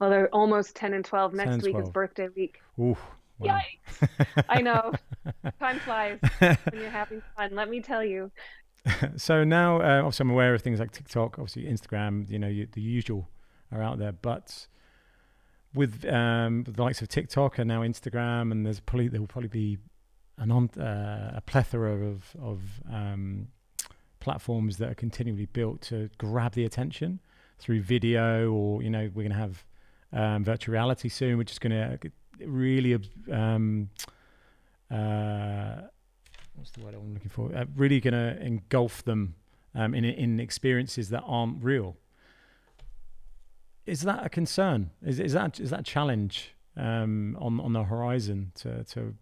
Well, 0.00 0.10
they're 0.10 0.34
almost 0.34 0.74
10 0.76 0.94
and 0.94 1.04
12. 1.04 1.30
10 1.32 1.36
Next 1.36 1.54
and 1.54 1.62
week 1.62 1.76
is 1.78 1.88
birthday 1.90 2.28
week. 2.34 2.60
Ooh. 2.78 2.96
Wow. 3.38 3.60
Yikes. 3.60 4.44
I 4.48 4.60
know. 4.60 4.92
Time 5.60 5.78
flies 5.80 6.18
when 6.40 6.80
you're 6.80 6.90
having 6.90 7.22
fun, 7.36 7.54
let 7.54 7.68
me 7.68 7.80
tell 7.80 8.04
you. 8.04 8.30
so 9.16 9.44
now, 9.44 9.80
uh, 9.80 9.98
obviously, 9.98 10.24
I'm 10.24 10.30
aware 10.30 10.54
of 10.54 10.62
things 10.62 10.80
like 10.80 10.92
TikTok, 10.92 11.38
obviously 11.38 11.64
Instagram. 11.64 12.28
You 12.30 12.38
know, 12.38 12.48
you, 12.48 12.66
the 12.70 12.80
usual 12.80 13.28
are 13.72 13.82
out 13.82 13.98
there, 13.98 14.12
but 14.12 14.66
with 15.74 16.04
um, 16.06 16.64
the 16.64 16.82
likes 16.82 17.02
of 17.02 17.08
TikTok 17.08 17.58
and 17.58 17.68
now 17.68 17.82
Instagram, 17.82 18.52
and 18.52 18.64
there's 18.64 18.80
probably 18.80 19.08
there 19.08 19.20
will 19.20 19.26
probably 19.26 19.48
be 19.48 19.78
an 20.38 20.50
on, 20.50 20.70
uh, 20.78 21.32
a 21.36 21.40
plethora 21.40 22.06
of 22.06 22.36
of 22.40 22.62
um, 22.90 23.48
platforms 24.20 24.78
that 24.78 24.90
are 24.90 24.94
continually 24.94 25.46
built 25.46 25.80
to 25.82 26.10
grab 26.18 26.52
the 26.52 26.64
attention 26.64 27.20
through 27.58 27.80
video, 27.80 28.50
or 28.52 28.82
you 28.82 28.90
know, 28.90 29.10
we're 29.14 29.22
going 29.22 29.30
to 29.30 29.36
have 29.36 29.64
um, 30.12 30.44
virtual 30.44 30.72
reality 30.72 31.08
soon, 31.08 31.38
which 31.38 31.50
is 31.50 31.58
going 31.58 31.72
to 31.72 31.98
really 32.46 32.98
um, 33.32 33.88
uh, 34.90 35.82
what's 36.56 36.70
the 36.72 36.84
word 36.84 36.94
I'm 36.94 37.14
looking 37.14 37.30
for? 37.30 37.54
Uh, 37.54 37.66
really 37.74 38.00
going 38.00 38.14
to 38.14 38.40
engulf 38.42 39.04
them 39.04 39.34
um, 39.74 39.94
in 39.94 40.04
in 40.04 40.40
experiences 40.40 41.10
that 41.10 41.22
aren't 41.26 41.62
real. 41.62 41.96
Is 43.84 44.02
that 44.02 44.24
a 44.26 44.28
concern? 44.28 44.90
Is 45.04 45.20
is 45.20 45.32
that 45.34 45.60
is 45.60 45.70
that 45.70 45.80
a 45.80 45.84
challenge 45.84 46.54
um, 46.76 47.36
on 47.40 47.60
on 47.60 47.72
the 47.72 47.84
horizon 47.84 48.52
to 48.56 48.84
to 48.84 49.14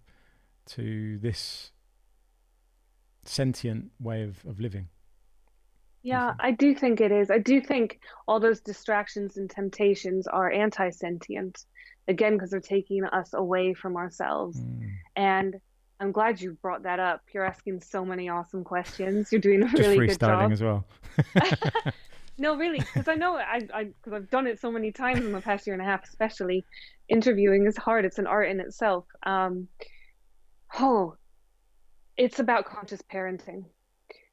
to 0.66 1.18
this 1.18 1.72
sentient 3.24 3.90
way 4.00 4.22
of, 4.22 4.44
of 4.46 4.60
living? 4.60 4.88
Yeah, 6.02 6.34
I 6.38 6.50
do 6.50 6.74
think 6.74 7.00
it 7.00 7.10
is. 7.10 7.30
I 7.30 7.38
do 7.38 7.62
think 7.62 7.98
all 8.28 8.38
those 8.38 8.60
distractions 8.60 9.38
and 9.38 9.48
temptations 9.48 10.26
are 10.26 10.50
anti 10.50 10.90
sentient, 10.90 11.64
again, 12.08 12.34
because 12.34 12.50
they're 12.50 12.60
taking 12.60 13.04
us 13.04 13.32
away 13.32 13.72
from 13.72 13.96
ourselves. 13.96 14.60
Mm. 14.60 14.90
And 15.16 15.60
I'm 16.04 16.12
glad 16.12 16.38
you 16.38 16.52
brought 16.60 16.82
that 16.82 17.00
up. 17.00 17.22
You're 17.32 17.46
asking 17.46 17.80
so 17.80 18.04
many 18.04 18.28
awesome 18.28 18.62
questions. 18.62 19.32
You're 19.32 19.40
doing 19.40 19.62
a 19.62 19.68
Just 19.68 19.78
really 19.78 20.06
good 20.06 20.20
job. 20.20 20.52
as 20.52 20.62
well. 20.62 20.84
no, 22.38 22.56
really, 22.56 22.78
because 22.94 23.08
I 23.08 23.14
know 23.14 23.36
I, 23.36 23.62
I, 23.72 23.84
because 23.84 24.12
I've 24.12 24.28
done 24.28 24.46
it 24.46 24.60
so 24.60 24.70
many 24.70 24.92
times 24.92 25.24
in 25.24 25.32
the 25.32 25.40
past 25.40 25.66
year 25.66 25.72
and 25.72 25.80
a 25.80 25.86
half, 25.86 26.04
especially. 26.04 26.62
Interviewing 27.08 27.66
is 27.66 27.76
hard. 27.78 28.04
It's 28.04 28.18
an 28.18 28.26
art 28.26 28.50
in 28.50 28.60
itself. 28.60 29.06
Um, 29.22 29.66
oh, 30.78 31.16
it's 32.18 32.38
about 32.38 32.66
conscious 32.66 33.00
parenting. 33.00 33.64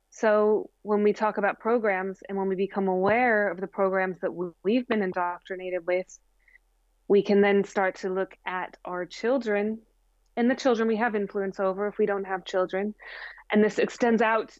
So 0.10 0.69
when 0.81 1.03
we 1.03 1.14
talk 1.14 1.38
about 1.38 1.60
programs 1.60 2.19
and 2.27 2.38
when 2.38 2.49
we 2.49 2.56
become 2.56 2.89
aware 2.89 3.49
of 3.49 3.61
the 3.61 3.68
programs 3.68 4.19
that 4.19 4.31
we've 4.61 4.88
been 4.89 5.02
indoctrinated 5.02 5.88
with, 5.88 6.19
we 7.07 7.23
can 7.23 7.39
then 7.39 7.64
start 7.64 7.95
to 7.99 8.10
look 8.10 8.35
at 8.45 8.76
our 8.84 9.06
children 9.06 9.80
and 10.41 10.49
the 10.49 10.55
children 10.55 10.88
we 10.88 10.95
have 10.95 11.13
influence 11.13 11.59
over 11.59 11.85
if 11.85 11.99
we 11.99 12.07
don't 12.07 12.23
have 12.23 12.43
children. 12.45 12.95
And 13.51 13.63
this 13.63 13.77
extends 13.77 14.23
out 14.23 14.51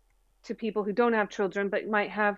to 0.44 0.53
people 0.53 0.84
who 0.84 0.94
don't 0.94 1.14
have 1.14 1.32
children 1.32 1.70
but 1.70 1.88
might 1.88 2.12
have 2.12 2.38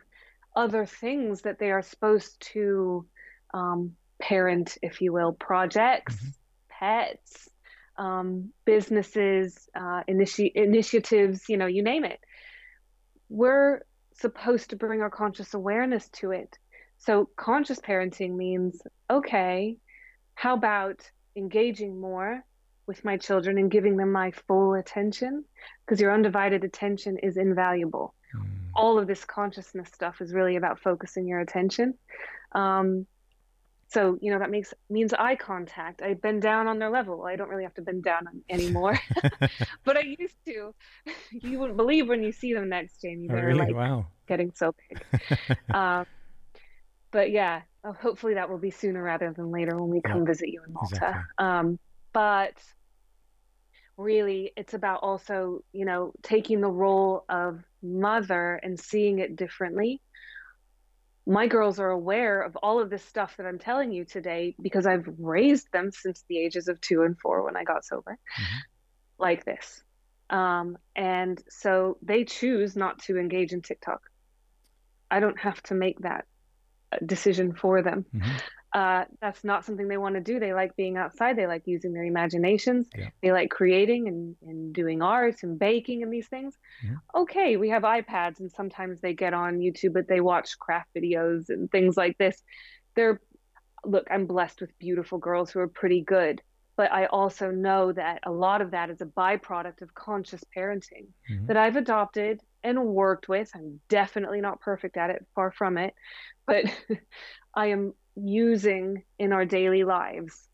other 0.56 0.86
things 0.86 1.42
that 1.42 1.60
they 1.60 1.70
are 1.70 1.82
supposed 1.82 2.40
to 2.54 3.06
um, 3.54 3.98
parent, 4.18 4.78
if 4.82 5.02
you 5.02 5.12
will, 5.12 5.34
projects, 5.34 6.16
mm-hmm. 6.16 6.30
pets, 6.70 7.50
um, 7.98 8.54
businesses, 8.64 9.68
uh, 9.76 10.04
initi- 10.08 10.54
initiatives, 10.56 11.50
you 11.50 11.58
know, 11.58 11.68
you 11.68 11.84
name 11.84 12.06
it. 12.06 12.22
We're 13.28 13.82
supposed 14.14 14.70
to 14.70 14.78
bring 14.78 15.02
our 15.02 15.10
conscious 15.10 15.54
awareness 15.54 16.08
to 16.20 16.32
it. 16.32 16.58
So, 17.00 17.30
conscious 17.36 17.82
parenting 17.82 18.38
means 18.38 18.82
okay, 19.10 19.76
how 20.34 20.54
about 20.54 21.02
engaging 21.36 22.00
more 22.00 22.46
with 22.88 23.04
my 23.06 23.18
children 23.18 23.58
and 23.58 23.72
giving 23.72 23.98
them 23.98 24.12
my 24.12 24.32
full 24.32 24.74
attention? 24.74 25.46
Because 25.86 26.00
your 26.00 26.14
undivided 26.14 26.64
attention 26.64 27.18
is 27.18 27.38
invaluable. 27.38 28.14
Mm. 28.36 28.46
All 28.76 28.98
of 28.98 29.08
this 29.08 29.26
consciousness 29.26 29.90
stuff 29.94 30.22
is 30.22 30.34
really 30.34 30.56
about 30.56 30.80
focusing 30.80 31.28
your 31.28 31.40
attention. 31.40 31.96
Um, 32.54 33.08
so 33.94 34.18
you 34.22 34.32
know 34.32 34.40
that 34.40 34.50
makes 34.50 34.74
means 34.90 35.14
eye 35.14 35.36
contact 35.36 36.02
i 36.02 36.14
bend 36.16 36.42
down 36.42 36.68
on 36.68 36.80
their 36.80 36.90
level 36.90 37.26
i 37.26 37.36
don't 37.36 37.50
really 37.50 37.64
have 37.64 37.74
to 37.74 37.82
bend 37.82 38.04
down 38.04 38.28
anymore 38.50 38.98
but 39.84 39.96
i 39.96 40.02
used 40.02 40.36
to 40.46 40.74
you 41.32 41.60
wouldn't 41.60 41.78
believe 41.78 42.10
when 42.10 42.24
you 42.24 42.32
see 42.32 42.54
them 42.54 42.70
next 42.70 43.02
jamie 43.02 43.28
oh, 43.30 43.36
they're 43.36 43.44
oh, 43.44 43.48
really? 43.48 43.60
like 43.60 43.76
wow. 43.76 44.06
getting 44.28 44.52
so 44.56 44.74
big 44.90 45.58
um, 45.74 46.06
but 47.12 47.30
yeah 47.32 47.62
oh, 47.84 47.94
hopefully 47.94 48.34
that 48.34 48.50
will 48.50 48.58
be 48.58 48.72
sooner 48.72 49.02
rather 49.02 49.32
than 49.32 49.52
later 49.52 49.80
when 49.80 49.90
we 49.90 50.02
come 50.02 50.20
yeah, 50.20 50.26
visit 50.26 50.50
you 50.50 50.62
in 50.66 50.74
malta 50.74 50.96
exactly. 50.96 51.22
um, 51.38 51.80
but 52.14 52.54
really 53.98 54.52
it's 54.56 54.74
about 54.74 55.02
also 55.04 55.64
you 55.72 55.86
know 55.86 56.14
taking 56.24 56.62
the 56.62 56.70
role 56.70 57.26
of 57.30 57.62
mother 57.84 58.60
and 58.64 58.80
seeing 58.80 59.20
it 59.20 59.36
differently 59.36 60.02
my 61.26 61.48
girls 61.48 61.80
are 61.80 61.90
aware 61.90 62.42
of 62.42 62.56
all 62.58 62.82
of 62.82 62.90
this 62.90 63.04
stuff 63.04 63.38
that 63.38 63.46
I'm 63.46 63.60
telling 63.60 63.92
you 63.92 64.04
today 64.04 64.56
because 64.62 64.86
I've 64.86 65.08
raised 65.18 65.72
them 65.72 65.92
since 65.92 66.24
the 66.28 66.38
ages 66.38 66.68
of 66.68 66.82
two 66.82 67.04
and 67.04 67.18
four 67.18 67.44
when 67.44 67.56
I 67.56 67.64
got 67.64 67.86
sober, 67.86 68.12
mm-hmm. 68.12 68.58
like 69.18 69.46
this. 69.46 69.84
Um, 70.30 70.78
and 70.96 71.42
so 71.50 71.98
they 72.02 72.26
choose 72.26 72.76
not 72.76 73.00
to 73.04 73.18
engage 73.18 73.54
in 73.54 73.62
TikTok. 73.62 74.02
I 75.10 75.20
don't 75.22 75.40
have 75.40 75.62
to 75.64 75.76
make 75.76 76.00
that 76.00 76.26
uh, 76.92 76.98
decision 77.06 77.54
for 77.54 77.82
them. 77.82 78.06
Mm-hmm 78.14 78.38
uh, 78.74 79.06
that's 79.22 79.44
not 79.44 79.64
something 79.64 79.88
they 79.88 79.98
want 79.98 80.16
to 80.16 80.22
do. 80.22 80.40
They 80.40 80.54
like 80.54 80.76
being 80.76 80.98
outside. 80.98 81.38
They 81.38 81.46
like 81.46 81.64
using 81.66 81.94
their 81.94 82.04
imaginations. 82.04 82.88
Yeah. 82.98 83.10
They 83.22 83.32
like 83.32 83.52
creating 83.52 84.08
and, 84.08 84.36
and 84.42 84.74
doing 84.74 85.04
art 85.04 85.44
and 85.44 85.60
baking 85.60 86.02
and 86.02 86.12
these 86.12 86.28
things. 86.28 86.58
Yeah. 86.84 86.96
Okay, 87.14 87.56
we 87.58 87.70
have 87.70 87.84
iPads 87.84 88.40
and 88.40 88.52
sometimes 88.52 89.00
they 89.00 89.14
get 89.14 89.34
on 89.34 89.60
YouTube, 89.60 89.94
but 89.94 90.08
they 90.08 90.22
watch 90.22 90.58
craft 90.58 90.90
videos 90.98 91.50
and 91.50 91.70
things 91.72 91.96
like 91.96 92.18
this. 92.18 92.42
They're, 92.96 93.22
look, 93.86 94.08
I'm 94.10 94.26
blessed 94.26 94.62
with 94.62 94.78
beautiful 94.80 95.20
girls 95.20 95.52
who 95.52 95.60
are 95.60 95.68
pretty 95.68 96.02
good, 96.02 96.42
but 96.76 96.92
I 96.92 97.06
also 97.06 97.52
know 97.52 97.92
that 97.92 98.22
a 98.26 98.32
lot 98.32 98.62
of 98.62 98.72
that 98.72 98.90
is 98.90 99.02
a 99.02 99.06
byproduct 99.06 99.84
of 99.84 99.94
conscious 99.94 100.44
parenting 100.56 101.10
mm-hmm. 101.30 101.46
that 101.46 101.58
I've 101.58 101.76
adopted 101.76 102.42
and 102.64 102.84
worked 102.86 103.30
with. 103.30 103.52
I'm 103.54 103.82
definitely 103.88 104.42
not 104.42 104.62
perfect 104.62 104.98
at 104.98 105.12
it, 105.12 105.24
far 105.36 105.52
from 105.52 105.78
it, 105.78 105.94
but 106.48 106.66
I 107.54 107.68
am 107.68 107.94
using 108.16 109.04
in 109.20 109.34
our 109.34 109.46
daily 109.46 109.84
lives. 109.84 110.48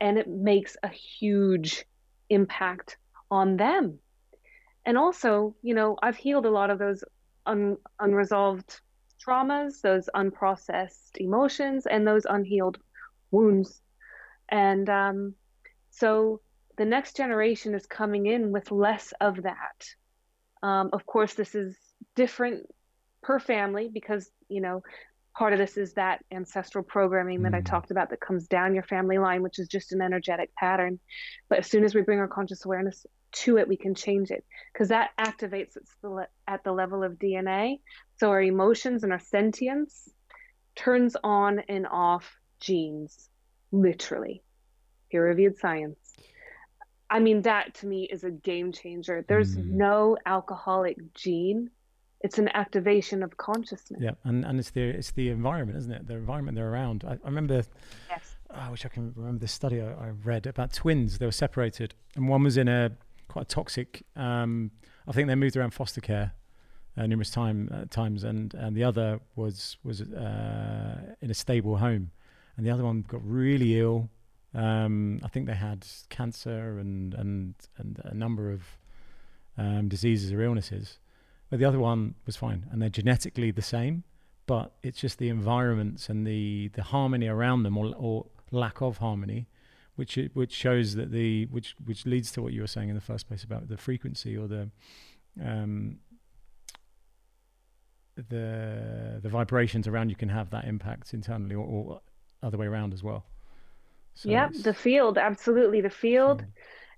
And 0.00 0.18
it 0.18 0.28
makes 0.28 0.76
a 0.82 0.88
huge 0.88 1.84
impact 2.28 2.96
on 3.30 3.56
them. 3.56 3.98
And 4.86 4.96
also, 4.96 5.54
you 5.62 5.74
know, 5.74 5.96
I've 6.02 6.16
healed 6.16 6.46
a 6.46 6.50
lot 6.50 6.70
of 6.70 6.78
those 6.78 7.04
un- 7.46 7.76
unresolved 7.98 8.80
traumas, 9.24 9.80
those 9.82 10.08
unprocessed 10.14 11.16
emotions, 11.16 11.86
and 11.86 12.06
those 12.06 12.24
unhealed 12.24 12.78
wounds. 13.30 13.82
And 14.48 14.88
um, 14.88 15.34
so 15.90 16.40
the 16.78 16.84
next 16.84 17.16
generation 17.16 17.74
is 17.74 17.86
coming 17.86 18.26
in 18.26 18.52
with 18.52 18.70
less 18.70 19.12
of 19.20 19.42
that. 19.42 19.86
Um, 20.62 20.90
of 20.92 21.04
course, 21.06 21.34
this 21.34 21.54
is 21.54 21.76
different 22.16 22.66
per 23.22 23.38
family 23.38 23.90
because, 23.92 24.30
you 24.48 24.60
know, 24.60 24.82
part 25.36 25.52
of 25.52 25.58
this 25.58 25.76
is 25.76 25.94
that 25.94 26.24
ancestral 26.30 26.84
programming 26.84 27.42
that 27.42 27.52
mm. 27.52 27.56
I 27.56 27.60
talked 27.60 27.90
about 27.90 28.10
that 28.10 28.20
comes 28.20 28.46
down 28.46 28.74
your 28.74 28.82
family 28.82 29.18
line, 29.18 29.42
which 29.42 29.58
is 29.58 29.68
just 29.68 29.92
an 29.92 30.02
energetic 30.02 30.54
pattern. 30.54 30.98
But 31.48 31.60
as 31.60 31.66
soon 31.66 31.84
as 31.84 31.94
we 31.94 32.02
bring 32.02 32.18
our 32.18 32.28
conscious 32.28 32.64
awareness 32.64 33.06
to 33.32 33.58
it, 33.58 33.68
we 33.68 33.76
can 33.76 33.94
change 33.94 34.30
it 34.30 34.44
because 34.72 34.88
that 34.88 35.10
activates 35.18 35.76
at 36.48 36.64
the 36.64 36.72
level 36.72 37.04
of 37.04 37.14
DNA. 37.14 37.80
So 38.18 38.30
our 38.30 38.42
emotions 38.42 39.04
and 39.04 39.12
our 39.12 39.20
sentience 39.20 40.08
turns 40.74 41.16
on 41.22 41.60
and 41.68 41.86
off 41.86 42.36
genes, 42.60 43.28
literally. 43.72 44.42
Peer 45.10 45.24
reviewed 45.24 45.58
science. 45.58 45.98
I 47.08 47.18
mean, 47.18 47.42
that 47.42 47.74
to 47.76 47.86
me 47.86 48.04
is 48.04 48.22
a 48.22 48.30
game 48.30 48.70
changer. 48.70 49.24
There's 49.26 49.56
mm. 49.56 49.64
no 49.64 50.16
alcoholic 50.24 51.14
gene 51.14 51.70
it's 52.20 52.38
an 52.38 52.48
activation 52.54 53.22
of 53.22 53.36
consciousness. 53.36 54.00
Yeah, 54.02 54.12
and, 54.24 54.44
and 54.44 54.58
it's 54.58 54.70
the 54.70 54.82
it's 54.82 55.12
the 55.12 55.30
environment, 55.30 55.78
isn't 55.78 55.92
it? 55.92 56.06
The 56.06 56.14
environment 56.14 56.56
they're 56.56 56.70
around. 56.70 57.04
I, 57.06 57.12
I 57.12 57.18
remember. 57.24 57.64
Yes. 58.08 58.36
Oh, 58.50 58.56
I 58.58 58.70
wish 58.70 58.84
I 58.84 58.88
can 58.88 59.12
remember 59.16 59.38
this 59.38 59.52
study 59.52 59.80
I, 59.80 59.92
I, 59.92 60.10
read 60.24 60.46
about 60.46 60.72
twins. 60.72 61.18
They 61.18 61.26
were 61.26 61.32
separated, 61.32 61.94
and 62.16 62.28
one 62.28 62.42
was 62.42 62.56
in 62.56 62.68
a 62.68 62.92
quite 63.28 63.42
a 63.42 63.48
toxic. 63.48 64.02
Um, 64.16 64.70
I 65.08 65.12
think 65.12 65.28
they 65.28 65.34
moved 65.34 65.56
around 65.56 65.70
foster 65.70 66.00
care 66.00 66.32
uh, 66.96 67.06
numerous 67.06 67.30
time 67.30 67.70
uh, 67.72 67.84
times, 67.90 68.24
and 68.24 68.52
and 68.54 68.76
the 68.76 68.84
other 68.84 69.20
was 69.36 69.78
was 69.82 70.02
uh, 70.02 71.14
in 71.20 71.30
a 71.30 71.34
stable 71.34 71.78
home, 71.78 72.10
and 72.56 72.66
the 72.66 72.70
other 72.70 72.84
one 72.84 73.02
got 73.08 73.20
really 73.24 73.78
ill. 73.78 74.10
Um, 74.52 75.20
I 75.22 75.28
think 75.28 75.46
they 75.46 75.54
had 75.54 75.86
cancer 76.10 76.78
and 76.78 77.14
and 77.14 77.54
and 77.78 78.00
a 78.04 78.14
number 78.14 78.50
of 78.50 78.62
um, 79.56 79.88
diseases 79.88 80.32
or 80.32 80.42
illnesses 80.42 80.98
but 81.50 81.58
the 81.58 81.64
other 81.64 81.80
one 81.80 82.14
was 82.26 82.36
fine, 82.36 82.66
and 82.70 82.80
they're 82.80 82.88
genetically 82.88 83.50
the 83.50 83.62
same, 83.62 84.04
but 84.46 84.72
it's 84.82 85.00
just 85.00 85.18
the 85.18 85.28
environments 85.28 86.08
and 86.08 86.26
the 86.26 86.68
the 86.74 86.82
harmony 86.84 87.26
around 87.26 87.64
them, 87.64 87.76
or, 87.76 87.92
or 87.96 88.26
lack 88.52 88.80
of 88.80 88.98
harmony, 88.98 89.48
which 89.96 90.18
which 90.32 90.52
shows 90.52 90.94
that 90.94 91.10
the 91.10 91.46
which 91.46 91.74
which 91.84 92.06
leads 92.06 92.30
to 92.32 92.42
what 92.42 92.52
you 92.52 92.60
were 92.60 92.66
saying 92.66 92.88
in 92.88 92.94
the 92.94 93.00
first 93.00 93.26
place 93.26 93.42
about 93.42 93.68
the 93.68 93.76
frequency 93.76 94.36
or 94.36 94.46
the 94.46 94.70
um, 95.44 95.98
the 98.16 99.18
the 99.22 99.28
vibrations 99.28 99.88
around 99.88 100.08
you 100.08 100.16
can 100.16 100.28
have 100.28 100.50
that 100.50 100.64
impact 100.64 101.14
internally 101.14 101.54
or, 101.54 101.66
or 101.66 102.00
other 102.42 102.56
way 102.56 102.66
around 102.66 102.94
as 102.94 103.02
well. 103.02 103.24
So 104.14 104.28
yeah, 104.28 104.48
the 104.52 104.74
field 104.74 105.18
absolutely 105.18 105.80
the 105.80 105.90
field. 105.90 106.44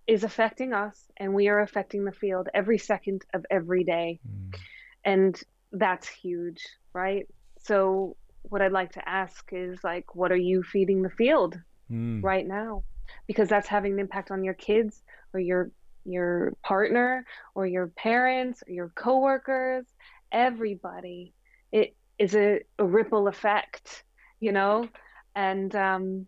Is 0.07 0.25
affecting 0.25 0.73
us 0.73 0.99
and 1.17 1.33
we 1.33 1.49
are 1.49 1.61
affecting 1.61 2.05
the 2.05 2.13
field 2.13 2.49
every 2.53 2.79
second 2.79 3.25
of 3.35 3.47
every 3.51 3.85
day. 3.85 4.21
Mm. 4.29 4.59
And 5.05 5.43
that's 5.71 6.09
huge, 6.09 6.67
right? 6.93 7.27
So 7.63 8.17
what 8.43 8.63
I'd 8.63 8.73
like 8.73 8.93
to 8.93 9.09
ask 9.09 9.49
is 9.53 9.79
like 9.85 10.15
what 10.15 10.33
are 10.33 10.37
you 10.37 10.63
feeding 10.63 11.03
the 11.03 11.11
field 11.11 11.59
mm. 11.91 12.23
right 12.23 12.47
now? 12.47 12.85
Because 13.27 13.49
that's 13.49 13.69
having 13.69 13.93
an 13.93 13.99
impact 14.01 14.31
on 14.31 14.45
your 14.45 14.55
kids 14.55 15.03
or 15.33 15.41
your 15.41 15.71
your 16.05 16.55
partner 16.63 17.25
or 17.55 17.67
your 17.67 17.87
parents 17.89 18.63
or 18.67 18.73
your 18.73 18.89
coworkers, 18.95 19.87
everybody. 20.31 21.33
It 21.71 21.95
is 22.19 22.35
a, 22.35 22.61
a 22.79 22.85
ripple 22.85 23.29
effect, 23.29 24.05
you 24.41 24.53
know? 24.53 24.89
And 25.35 25.75
um, 25.75 26.27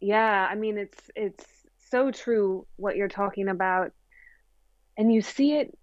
yeah, 0.00 0.46
I 0.50 0.54
mean 0.54 0.78
it's 0.78 1.10
it's 1.14 1.46
so 1.90 2.10
true 2.10 2.66
what 2.76 2.96
you're 2.96 3.08
talking 3.08 3.48
about. 3.48 3.92
And 4.96 5.12
you 5.12 5.22
see 5.22 5.54
it 5.54 5.76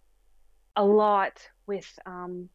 a 0.75 0.84
lot 0.84 1.39
with 1.67 1.88
um, 2.05 2.49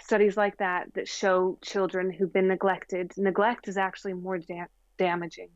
studies 0.00 0.36
like 0.36 0.56
that 0.58 0.92
that 0.94 1.08
show 1.08 1.58
children 1.62 2.10
who've 2.10 2.32
been 2.32 2.48
neglected. 2.48 3.12
Neglect 3.16 3.68
is 3.68 3.76
actually 3.76 4.14
more 4.14 4.38
da- 4.38 4.66
damaging. 4.96 5.50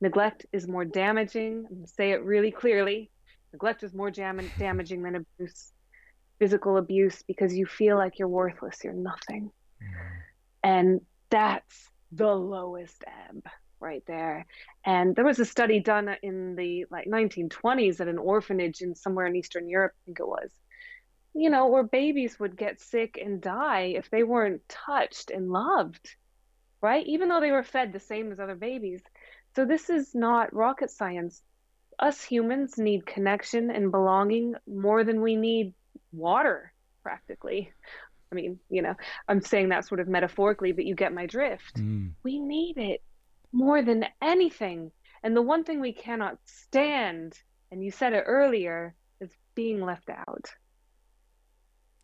Neglect 0.00 0.46
is 0.52 0.68
more 0.68 0.84
damaging. 0.84 1.66
I'm 1.70 1.86
say 1.86 2.12
it 2.12 2.22
really 2.22 2.50
clearly. 2.50 3.10
Neglect 3.52 3.82
is 3.82 3.94
more 3.94 4.10
jam- 4.10 4.50
damaging 4.58 5.02
than 5.02 5.16
abuse, 5.16 5.72
physical 6.38 6.76
abuse, 6.76 7.22
because 7.26 7.56
you 7.56 7.66
feel 7.66 7.96
like 7.96 8.18
you're 8.18 8.28
worthless, 8.28 8.78
you're 8.84 8.92
nothing. 8.92 9.50
Mm-hmm. 9.82 10.20
And 10.62 11.00
that's 11.30 11.88
the 12.12 12.32
lowest 12.32 13.02
ebb 13.28 13.42
right 13.80 14.02
there. 14.06 14.46
And 14.84 15.14
there 15.14 15.24
was 15.24 15.38
a 15.38 15.44
study 15.44 15.80
done 15.80 16.14
in 16.22 16.56
the 16.56 16.86
like 16.90 17.06
1920s 17.06 18.00
at 18.00 18.08
an 18.08 18.18
orphanage 18.18 18.80
in 18.80 18.94
somewhere 18.94 19.26
in 19.26 19.36
Eastern 19.36 19.68
Europe, 19.68 19.92
I 19.94 20.00
think 20.06 20.20
it 20.20 20.26
was, 20.26 20.50
you 21.34 21.50
know, 21.50 21.66
where 21.68 21.82
babies 21.82 22.38
would 22.38 22.56
get 22.56 22.80
sick 22.80 23.18
and 23.22 23.40
die 23.40 23.94
if 23.96 24.10
they 24.10 24.22
weren't 24.22 24.62
touched 24.68 25.30
and 25.30 25.50
loved, 25.50 26.14
right? 26.80 27.06
Even 27.06 27.28
though 27.28 27.40
they 27.40 27.52
were 27.52 27.62
fed 27.62 27.92
the 27.92 28.00
same 28.00 28.32
as 28.32 28.40
other 28.40 28.54
babies. 28.54 29.02
So 29.54 29.64
this 29.64 29.90
is 29.90 30.14
not 30.14 30.54
rocket 30.54 30.90
science. 30.90 31.42
Us 31.98 32.22
humans 32.22 32.76
need 32.76 33.06
connection 33.06 33.70
and 33.70 33.90
belonging 33.90 34.54
more 34.66 35.02
than 35.02 35.22
we 35.22 35.36
need 35.36 35.72
water, 36.12 36.72
practically. 37.02 37.72
I 38.30 38.34
mean, 38.34 38.58
you 38.68 38.82
know, 38.82 38.94
I'm 39.28 39.40
saying 39.40 39.70
that 39.70 39.86
sort 39.86 40.00
of 40.00 40.08
metaphorically, 40.08 40.72
but 40.72 40.84
you 40.84 40.94
get 40.94 41.14
my 41.14 41.26
drift. 41.26 41.76
Mm. 41.76 42.12
We 42.22 42.38
need 42.38 42.76
it 42.76 43.02
more 43.52 43.82
than 43.82 44.06
anything. 44.22 44.90
And 45.22 45.36
the 45.36 45.42
one 45.42 45.64
thing 45.64 45.80
we 45.80 45.92
cannot 45.92 46.38
stand, 46.44 47.34
and 47.70 47.82
you 47.82 47.90
said 47.90 48.12
it 48.12 48.24
earlier, 48.26 48.94
is 49.20 49.30
being 49.54 49.80
left 49.80 50.08
out 50.10 50.50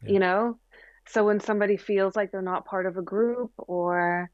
yeah. 0.05 0.13
you 0.13 0.19
know 0.19 0.59
so 1.07 1.25
when 1.25 1.41
somebody 1.41 1.77
feels 1.77 2.15
like 2.15 2.31
they're 2.31 2.43
not 2.43 2.65
part 2.65 2.87
of 2.87 2.97
a 2.97 3.03
group 3.03 3.51
or 3.57 4.31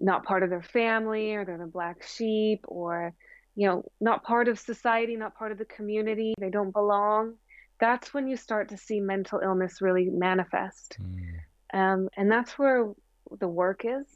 not 0.00 0.24
part 0.24 0.42
of 0.42 0.50
their 0.50 0.62
family 0.62 1.34
or 1.34 1.44
they're 1.44 1.58
the 1.58 1.66
black 1.66 2.02
sheep 2.02 2.64
or 2.68 3.12
you 3.54 3.66
know 3.66 3.84
not 4.00 4.24
part 4.24 4.48
of 4.48 4.58
society 4.58 5.16
not 5.16 5.36
part 5.36 5.52
of 5.52 5.58
the 5.58 5.64
community 5.64 6.34
they 6.38 6.50
don't 6.50 6.72
belong 6.72 7.34
that's 7.78 8.14
when 8.14 8.26
you 8.26 8.36
start 8.36 8.68
to 8.68 8.76
see 8.76 9.00
mental 9.00 9.40
illness 9.42 9.80
really 9.80 10.08
manifest 10.10 10.98
mm. 11.00 11.78
um, 11.78 12.08
and 12.16 12.30
that's 12.30 12.58
where 12.58 12.92
the 13.40 13.48
work 13.48 13.82
is 13.84 14.06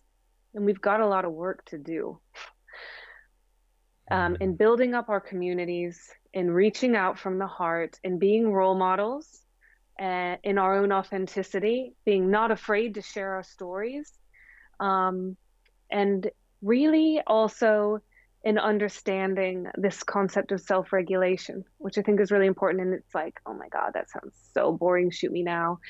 and 0.55 0.65
we've 0.65 0.81
got 0.81 1.01
a 1.01 1.07
lot 1.07 1.25
of 1.25 1.33
work 1.33 1.65
to 1.67 1.79
do 1.79 2.19
um, 4.11 4.35
mm. 4.35 4.41
in 4.41 4.57
building 4.57 4.95
up 4.95 5.09
our 5.09 5.21
communities 5.21 6.11
in 6.33 6.51
reaching 6.51 6.95
out 6.95 7.19
from 7.19 7.39
the 7.39 7.47
heart 7.47 7.99
and 8.05 8.21
being 8.21 8.53
role 8.53 8.77
models 8.77 9.41
uh, 10.01 10.37
in 10.43 10.59
our 10.59 10.79
own 10.79 10.93
authenticity, 10.93 11.93
being 12.05 12.31
not 12.31 12.51
afraid 12.51 12.95
to 12.95 13.03
share 13.03 13.35
our 13.35 13.43
stories, 13.43 14.11
um, 14.79 15.37
and 15.91 16.31
really 16.63 17.21
also 17.27 17.99
in 18.43 18.59
understanding 18.59 19.67
this 19.75 20.03
concept 20.03 20.53
of 20.53 20.61
self 20.61 20.93
regulation, 20.93 21.65
which 21.79 21.99
I 21.99 22.03
think 22.03 22.21
is 22.21 22.31
really 22.31 22.47
important. 22.47 22.83
And 22.83 22.95
it's 22.95 23.15
like, 23.15 23.39
oh 23.45 23.53
my 23.53 23.69
God, 23.69 23.91
that 23.95 24.09
sounds 24.09 24.35
so 24.55 24.73
boring. 24.73 25.11
Shoot 25.11 25.33
me 25.33 25.43
now. 25.43 25.81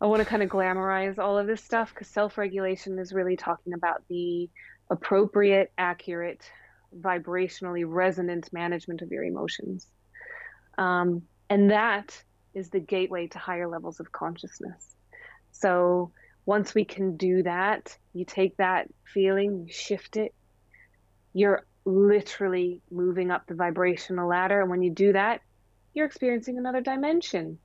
I 0.00 0.06
want 0.06 0.20
to 0.20 0.24
kind 0.26 0.42
of 0.42 0.48
glamorize 0.48 1.18
all 1.18 1.38
of 1.38 1.46
this 1.46 1.62
stuff 1.62 1.92
because 1.92 2.08
self 2.08 2.38
regulation 2.38 2.98
is 2.98 3.12
really 3.12 3.36
talking 3.36 3.72
about 3.72 4.02
the 4.08 4.48
appropriate, 4.90 5.72
accurate, 5.76 6.50
vibrationally 6.96 7.84
resonant 7.86 8.52
management 8.52 9.02
of 9.02 9.10
your 9.10 9.24
emotions. 9.24 9.86
Um, 10.76 11.22
and 11.50 11.70
that 11.70 12.22
is 12.54 12.70
the 12.70 12.80
gateway 12.80 13.26
to 13.28 13.38
higher 13.38 13.68
levels 13.68 14.00
of 14.00 14.12
consciousness. 14.12 14.94
So 15.50 16.12
once 16.46 16.74
we 16.74 16.84
can 16.84 17.16
do 17.16 17.42
that, 17.42 17.96
you 18.14 18.24
take 18.24 18.56
that 18.58 18.88
feeling, 19.12 19.64
you 19.66 19.72
shift 19.72 20.16
it, 20.16 20.34
you're 21.32 21.66
literally 21.84 22.80
moving 22.90 23.30
up 23.30 23.46
the 23.46 23.54
vibrational 23.54 24.28
ladder. 24.28 24.60
And 24.60 24.70
when 24.70 24.82
you 24.82 24.90
do 24.90 25.12
that, 25.12 25.40
you're 25.94 26.06
experiencing 26.06 26.58
another 26.58 26.80
dimension. 26.80 27.58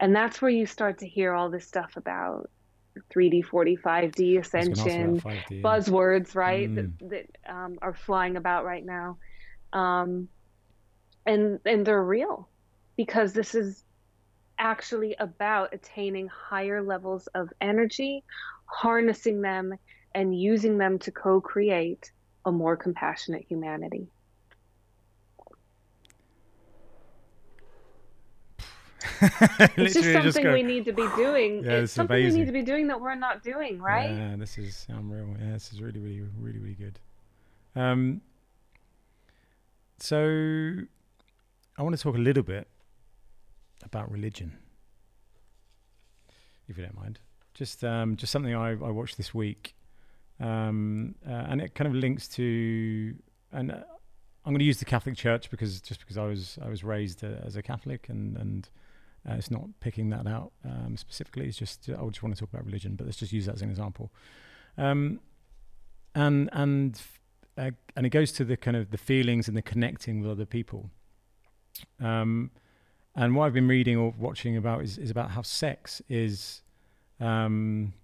And 0.00 0.14
that's 0.14 0.42
where 0.42 0.50
you 0.50 0.66
start 0.66 0.98
to 0.98 1.08
hear 1.08 1.32
all 1.32 1.50
this 1.50 1.66
stuff 1.66 1.96
about 1.96 2.50
3D, 3.14 3.46
4D, 3.46 3.80
5D 3.80 4.40
ascension, 4.40 5.20
5D. 5.20 5.62
buzzwords, 5.62 6.34
right, 6.34 6.68
mm. 6.70 6.92
that, 7.00 7.08
that 7.10 7.52
um, 7.52 7.78
are 7.82 7.94
flying 7.94 8.36
about 8.36 8.64
right 8.64 8.84
now. 8.84 9.18
Um, 9.72 10.28
and, 11.24 11.60
and 11.64 11.86
they're 11.86 12.02
real 12.02 12.48
because 12.96 13.32
this 13.32 13.54
is 13.54 13.84
actually 14.58 15.14
about 15.18 15.74
attaining 15.74 16.28
higher 16.28 16.82
levels 16.82 17.26
of 17.28 17.52
energy, 17.60 18.24
harnessing 18.66 19.42
them, 19.42 19.74
and 20.14 20.38
using 20.38 20.78
them 20.78 20.98
to 21.00 21.10
co 21.10 21.40
create 21.40 22.10
a 22.44 22.52
more 22.52 22.76
compassionate 22.76 23.44
humanity. 23.48 24.08
it's 29.76 29.94
just 29.94 30.04
something 30.04 30.22
just 30.22 30.42
go, 30.42 30.52
we 30.52 30.62
need 30.62 30.84
to 30.84 30.92
be 30.92 31.06
doing. 31.16 31.64
Yeah, 31.64 31.72
it's 31.72 31.92
something 31.92 32.16
amazing. 32.16 32.32
we 32.32 32.38
need 32.40 32.46
to 32.46 32.52
be 32.52 32.62
doing 32.62 32.86
that 32.88 33.00
we're 33.00 33.14
not 33.14 33.42
doing, 33.42 33.80
right? 33.80 34.10
Yeah, 34.10 34.36
this 34.36 34.58
is 34.58 34.86
unreal. 34.88 35.34
Yeah, 35.40 35.52
this 35.52 35.72
is 35.72 35.80
really, 35.80 36.00
really, 36.00 36.22
really, 36.38 36.58
really 36.58 36.74
good. 36.74 36.98
Um, 37.74 38.20
so 39.98 40.76
I 41.76 41.82
want 41.82 41.96
to 41.96 42.02
talk 42.02 42.16
a 42.16 42.18
little 42.18 42.42
bit 42.42 42.68
about 43.82 44.10
religion, 44.10 44.56
if 46.68 46.76
you 46.76 46.84
don't 46.84 46.96
mind. 46.96 47.20
Just 47.54 47.84
um, 47.84 48.16
just 48.16 48.32
something 48.32 48.54
I, 48.54 48.70
I 48.70 48.90
watched 48.90 49.16
this 49.16 49.32
week, 49.32 49.74
um, 50.40 51.14
uh, 51.26 51.32
and 51.48 51.60
it 51.60 51.74
kind 51.74 51.88
of 51.88 51.94
links 51.94 52.28
to 52.28 53.14
and. 53.52 53.72
Uh, 53.72 53.76
I'm 54.44 54.52
going 54.52 54.60
to 54.60 54.64
use 54.64 54.78
the 54.78 54.84
Catholic 54.84 55.16
Church 55.16 55.50
because 55.50 55.80
just 55.80 55.98
because 55.98 56.16
I 56.16 56.24
was 56.24 56.56
I 56.64 56.68
was 56.68 56.84
raised 56.84 57.24
uh, 57.24 57.44
as 57.44 57.56
a 57.56 57.62
Catholic 57.62 58.08
and 58.08 58.36
and 58.36 58.68
uh, 59.28 59.34
it's 59.34 59.50
not 59.50 59.64
picking 59.80 60.10
that 60.10 60.26
out 60.26 60.52
um, 60.64 60.96
specifically. 60.96 61.46
It's 61.46 61.58
just 61.58 61.88
I 61.88 62.04
just 62.06 62.22
want 62.22 62.34
to 62.34 62.40
talk 62.40 62.52
about 62.52 62.64
religion, 62.64 62.94
but 62.94 63.06
let's 63.06 63.18
just 63.18 63.32
use 63.32 63.46
that 63.46 63.56
as 63.56 63.62
an 63.62 63.70
example. 63.70 64.12
Um, 64.78 65.20
and 66.14 66.48
and 66.52 67.00
uh, 67.58 67.70
and 67.96 68.06
it 68.06 68.10
goes 68.10 68.32
to 68.32 68.44
the 68.44 68.56
kind 68.56 68.76
of 68.76 68.90
the 68.90 68.98
feelings 68.98 69.48
and 69.48 69.56
the 69.56 69.62
connecting 69.62 70.20
with 70.20 70.30
other 70.30 70.46
people. 70.46 70.90
Um, 72.00 72.50
and 73.14 73.34
what 73.34 73.46
I've 73.46 73.54
been 73.54 73.68
reading 73.68 73.96
or 73.96 74.14
watching 74.18 74.56
about 74.56 74.82
is, 74.82 74.98
is 74.98 75.10
about 75.10 75.30
how 75.30 75.42
sex 75.42 76.02
is, 76.08 76.60
um, 77.18 77.94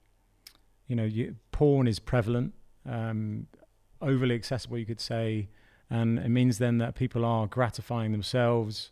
you 0.88 0.96
know, 0.96 1.04
you, 1.04 1.36
porn 1.50 1.86
is 1.86 1.98
prevalent, 1.98 2.54
um, 2.88 3.46
overly 4.00 4.34
accessible, 4.34 4.78
you 4.78 4.86
could 4.86 5.00
say, 5.00 5.48
and 5.90 6.18
it 6.18 6.30
means 6.30 6.56
then 6.56 6.78
that 6.78 6.94
people 6.94 7.26
are 7.26 7.46
gratifying 7.46 8.12
themselves 8.12 8.90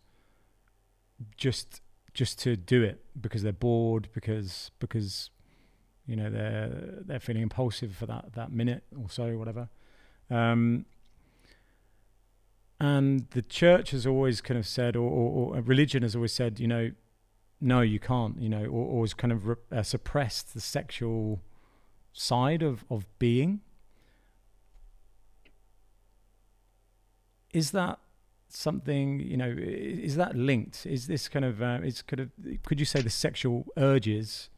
just 1.39 1.81
just 2.15 2.39
to 2.41 2.57
do 2.57 2.83
it 2.83 3.05
because 3.21 3.43
they're 3.43 3.53
bored, 3.53 4.09
because 4.13 4.71
because 4.79 5.31
you 6.07 6.17
know 6.17 6.31
they're 6.31 6.99
they're 7.05 7.21
feeling 7.21 7.43
impulsive 7.43 7.95
for 7.95 8.07
that 8.07 8.33
that 8.35 8.53
minute 8.53 8.85
or 9.01 9.09
so, 9.09 9.37
whatever. 9.37 9.69
Um, 10.31 10.87
and 12.81 13.29
the 13.31 13.43
church 13.43 13.91
has 13.91 14.07
always 14.07 14.41
kind 14.41 14.59
of 14.59 14.67
said, 14.67 14.97
or, 14.97 15.11
or, 15.11 15.57
or 15.57 15.61
religion 15.61 16.03
has 16.03 16.17
always 16.17 16.33
said, 16.33 16.59
you 16.59 16.67
know, 16.67 16.93
no, 17.61 17.83
you 17.83 17.99
can't, 17.99 18.41
you 18.41 18.49
know, 18.49 18.65
or, 18.65 19.05
has 19.05 19.13
kind 19.13 19.33
of 19.33 19.47
re- 19.47 19.57
uh, 19.71 19.83
suppressed 19.83 20.55
the 20.55 20.61
sexual 20.61 21.43
side 22.15 22.63
of, 22.63 22.85
of 22.89 23.07
being. 23.19 23.61
Is 27.53 27.73
that 27.73 27.99
something, 28.53 29.21
you 29.21 29.37
know, 29.37 29.55
is 29.57 30.17
that 30.17 30.37
linked? 30.37 30.87
Is 30.87 31.07
this 31.07 31.29
kind 31.29 31.45
of, 31.45 31.63
uh, 31.63 31.79
is 31.83 32.03
kind 32.03 32.21
of, 32.21 32.31
could 32.65 32.79
you 32.81 32.87
say 32.87 33.01
the 33.01 33.11
sexual 33.11 33.67
urges, 33.77 34.51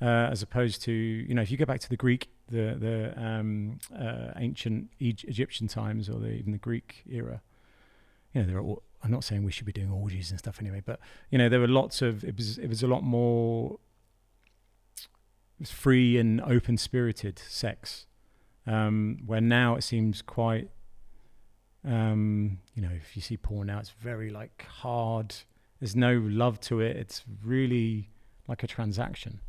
uh, 0.00 0.28
as 0.30 0.42
opposed 0.42 0.82
to, 0.82 0.92
you 0.92 1.34
know, 1.34 1.42
if 1.42 1.50
you 1.50 1.56
go 1.56 1.64
back 1.64 1.80
to 1.80 1.88
the 1.88 1.96
Greek, 1.96 2.28
the, 2.48 2.76
the 2.78 3.14
um, 3.22 3.78
uh, 3.96 4.32
ancient 4.36 4.90
Egyptian 5.00 5.68
times 5.68 6.08
or 6.08 6.18
the, 6.18 6.30
even 6.30 6.52
the 6.52 6.58
Greek 6.58 7.02
era, 7.08 7.40
you 8.34 8.42
know, 8.42 8.46
there 8.46 8.58
are. 8.58 8.76
I'm 9.02 9.10
not 9.10 9.22
saying 9.22 9.44
we 9.44 9.52
should 9.52 9.66
be 9.66 9.72
doing 9.72 9.90
orgies 9.90 10.30
and 10.30 10.38
stuff 10.38 10.58
anyway, 10.60 10.82
but 10.84 10.98
you 11.30 11.38
know, 11.38 11.48
there 11.48 11.60
were 11.60 11.68
lots 11.68 12.02
of. 12.02 12.24
It 12.24 12.36
was 12.36 12.58
it 12.58 12.68
was 12.68 12.82
a 12.82 12.86
lot 12.86 13.02
more 13.02 13.78
free 15.64 16.18
and 16.18 16.40
open 16.40 16.76
spirited 16.76 17.38
sex, 17.38 18.06
um, 18.66 19.18
where 19.24 19.40
now 19.40 19.76
it 19.76 19.82
seems 19.82 20.20
quite. 20.20 20.70
Um, 21.84 22.58
you 22.74 22.82
know, 22.82 22.90
if 22.94 23.14
you 23.14 23.22
see 23.22 23.36
porn 23.36 23.66
now, 23.66 23.78
it's 23.78 23.90
very 23.90 24.30
like 24.30 24.64
hard, 24.66 25.34
There's 25.80 25.94
no 25.94 26.14
love 26.14 26.60
to 26.60 26.80
it. 26.80 26.96
It's 26.96 27.24
really 27.44 28.08
like 28.48 28.62
a 28.62 28.66
transaction. 28.66 29.40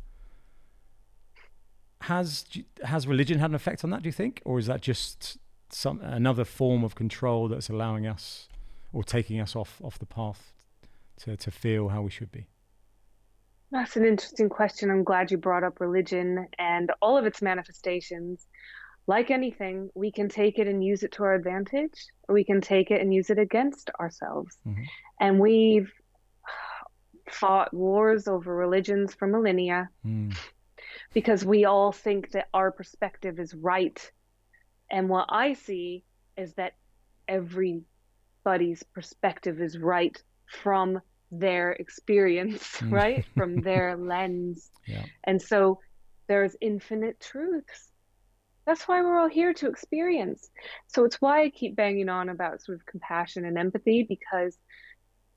Has 2.02 2.44
has 2.84 3.06
religion 3.06 3.38
had 3.38 3.50
an 3.50 3.54
effect 3.56 3.84
on 3.84 3.90
that? 3.90 4.02
Do 4.02 4.08
you 4.08 4.12
think, 4.12 4.42
or 4.44 4.58
is 4.58 4.66
that 4.66 4.82
just 4.82 5.38
some 5.70 6.00
another 6.02 6.44
form 6.44 6.84
of 6.84 6.94
control 6.94 7.48
that's 7.48 7.68
allowing 7.70 8.06
us 8.06 8.48
or 8.92 9.02
taking 9.02 9.40
us 9.40 9.56
off 9.56 9.80
off 9.82 9.98
the 9.98 10.06
path 10.06 10.52
to 11.20 11.36
to 11.36 11.50
feel 11.50 11.88
how 11.88 12.02
we 12.02 12.10
should 12.10 12.30
be? 12.30 12.46
That's 13.72 13.96
an 13.96 14.04
interesting 14.04 14.48
question. 14.48 14.90
I'm 14.90 15.02
glad 15.04 15.30
you 15.30 15.38
brought 15.38 15.64
up 15.64 15.80
religion 15.80 16.46
and 16.58 16.92
all 17.02 17.16
of 17.18 17.26
its 17.26 17.42
manifestations. 17.42 18.46
Like 19.06 19.30
anything, 19.30 19.90
we 19.94 20.10
can 20.10 20.28
take 20.28 20.58
it 20.58 20.66
and 20.66 20.82
use 20.82 21.02
it 21.02 21.12
to 21.12 21.22
our 21.22 21.34
advantage, 21.34 22.06
or 22.28 22.34
we 22.34 22.44
can 22.44 22.60
take 22.60 22.90
it 22.90 23.00
and 23.00 23.14
use 23.14 23.30
it 23.30 23.38
against 23.38 23.90
ourselves. 24.00 24.58
Mm-hmm. 24.66 24.82
And 25.20 25.40
we've 25.40 25.92
fought 27.30 27.72
wars 27.74 28.28
over 28.28 28.54
religions 28.54 29.14
for 29.14 29.26
millennia 29.26 29.88
mm. 30.04 30.36
because 31.12 31.44
we 31.44 31.64
all 31.64 31.92
think 31.92 32.30
that 32.32 32.48
our 32.54 32.70
perspective 32.70 33.38
is 33.38 33.54
right. 33.54 34.10
And 34.90 35.08
what 35.08 35.26
I 35.28 35.54
see 35.54 36.04
is 36.36 36.54
that 36.54 36.74
everybody's 37.28 38.82
perspective 38.94 39.60
is 39.60 39.78
right 39.78 40.20
from 40.62 41.00
their 41.30 41.72
experience, 41.72 42.62
mm. 42.78 42.92
right? 42.92 43.24
from 43.36 43.60
their 43.62 43.96
lens. 43.96 44.70
Yeah. 44.86 45.04
And 45.24 45.40
so 45.40 45.80
there's 46.28 46.56
infinite 46.60 47.20
truths. 47.20 47.90
That's 48.66 48.88
why 48.88 49.00
we're 49.00 49.18
all 49.18 49.28
here 49.28 49.54
to 49.54 49.68
experience. 49.68 50.50
So 50.88 51.04
it's 51.04 51.20
why 51.20 51.44
I 51.44 51.50
keep 51.50 51.76
banging 51.76 52.08
on 52.08 52.28
about 52.28 52.62
sort 52.62 52.78
of 52.78 52.86
compassion 52.86 53.44
and 53.44 53.56
empathy 53.56 54.04
because 54.08 54.58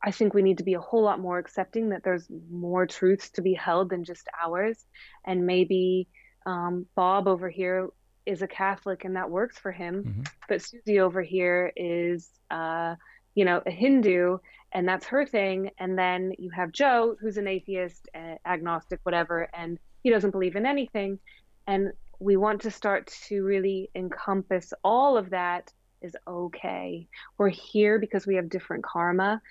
I 0.03 0.11
think 0.11 0.34
we 0.34 0.41
need 0.41 0.57
to 0.60 0.64
be 0.64 0.73
a 0.73 0.80
whole 0.80 1.03
lot 1.03 1.19
more 1.19 1.38
accepting 1.38 1.89
that 1.89 2.03
there's 2.03 2.27
more 2.49 2.88
truths 2.88 3.30
to 3.31 3.41
be 3.41 3.53
held 3.53 3.89
than 3.89 4.03
just 4.03 4.27
ours. 4.41 4.84
And 5.26 5.45
maybe 5.45 6.07
um, 6.45 6.88
Bob 6.95 7.27
over 7.27 7.49
here 7.49 7.89
is 8.26 8.41
a 8.41 8.47
Catholic 8.47 9.06
and 9.06 9.15
that 9.15 9.30
works 9.30 9.57
for 9.57 9.72
him, 9.72 10.03
mm-hmm. 10.03 10.22
but 10.47 10.61
Susie 10.61 10.99
over 10.99 11.22
here 11.22 11.72
is, 11.76 12.30
uh, 12.49 12.95
you 13.35 13.45
know, 13.45 13.61
a 13.65 13.72
Hindu 13.72 14.38
and 14.72 14.88
that's 14.88 15.07
her 15.07 15.26
thing. 15.26 15.72
And 15.80 15.97
then 15.97 16.34
you 16.38 16.51
have 16.51 16.72
Joe, 16.72 17.15
who's 17.19 17.38
an 17.38 17.47
atheist, 17.47 18.07
agnostic, 18.45 18.99
whatever, 19.03 19.49
and 19.53 19.77
he 20.03 20.10
doesn't 20.10 20.31
believe 20.31 20.56
in 20.56 20.65
anything. 20.65 21.19
And 21.68 21.91
we 22.20 22.38
want 22.38 22.62
to 22.62 22.72
start 22.72 23.14
to 23.28 23.44
really 23.44 23.90
encompass 23.96 24.74
all 24.84 25.18
of 25.18 25.30
that 25.30 25.72
is 26.02 26.16
okay. 26.28 27.08
We're 27.38 27.50
here 27.50 28.00
because 28.00 28.28
we 28.28 28.36
have 28.36 28.50
different 28.50 28.84
karma. 28.84 29.41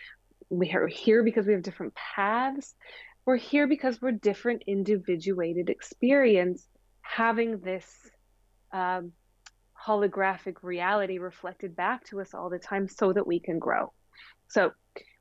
We 0.51 0.73
are 0.73 0.86
here 0.86 1.23
because 1.23 1.47
we 1.47 1.53
have 1.55 1.62
different 1.62 1.95
paths. 1.95 2.74
We're 3.24 3.36
here 3.36 3.66
because 3.66 4.01
we're 4.01 4.12
different 4.12 4.62
individuated 4.66 5.69
experience 5.69 6.66
having 7.03 7.61
this 7.61 7.86
um, 8.73 9.12
holographic 9.86 10.57
reality 10.62 11.19
reflected 11.19 11.74
back 11.74 12.05
to 12.05 12.20
us 12.20 12.35
all 12.35 12.51
the 12.51 12.59
time 12.59 12.89
so 12.89 13.12
that 13.12 13.27
we 13.27 13.40
can 13.40 13.59
grow. 13.59 13.93
So 14.49 14.73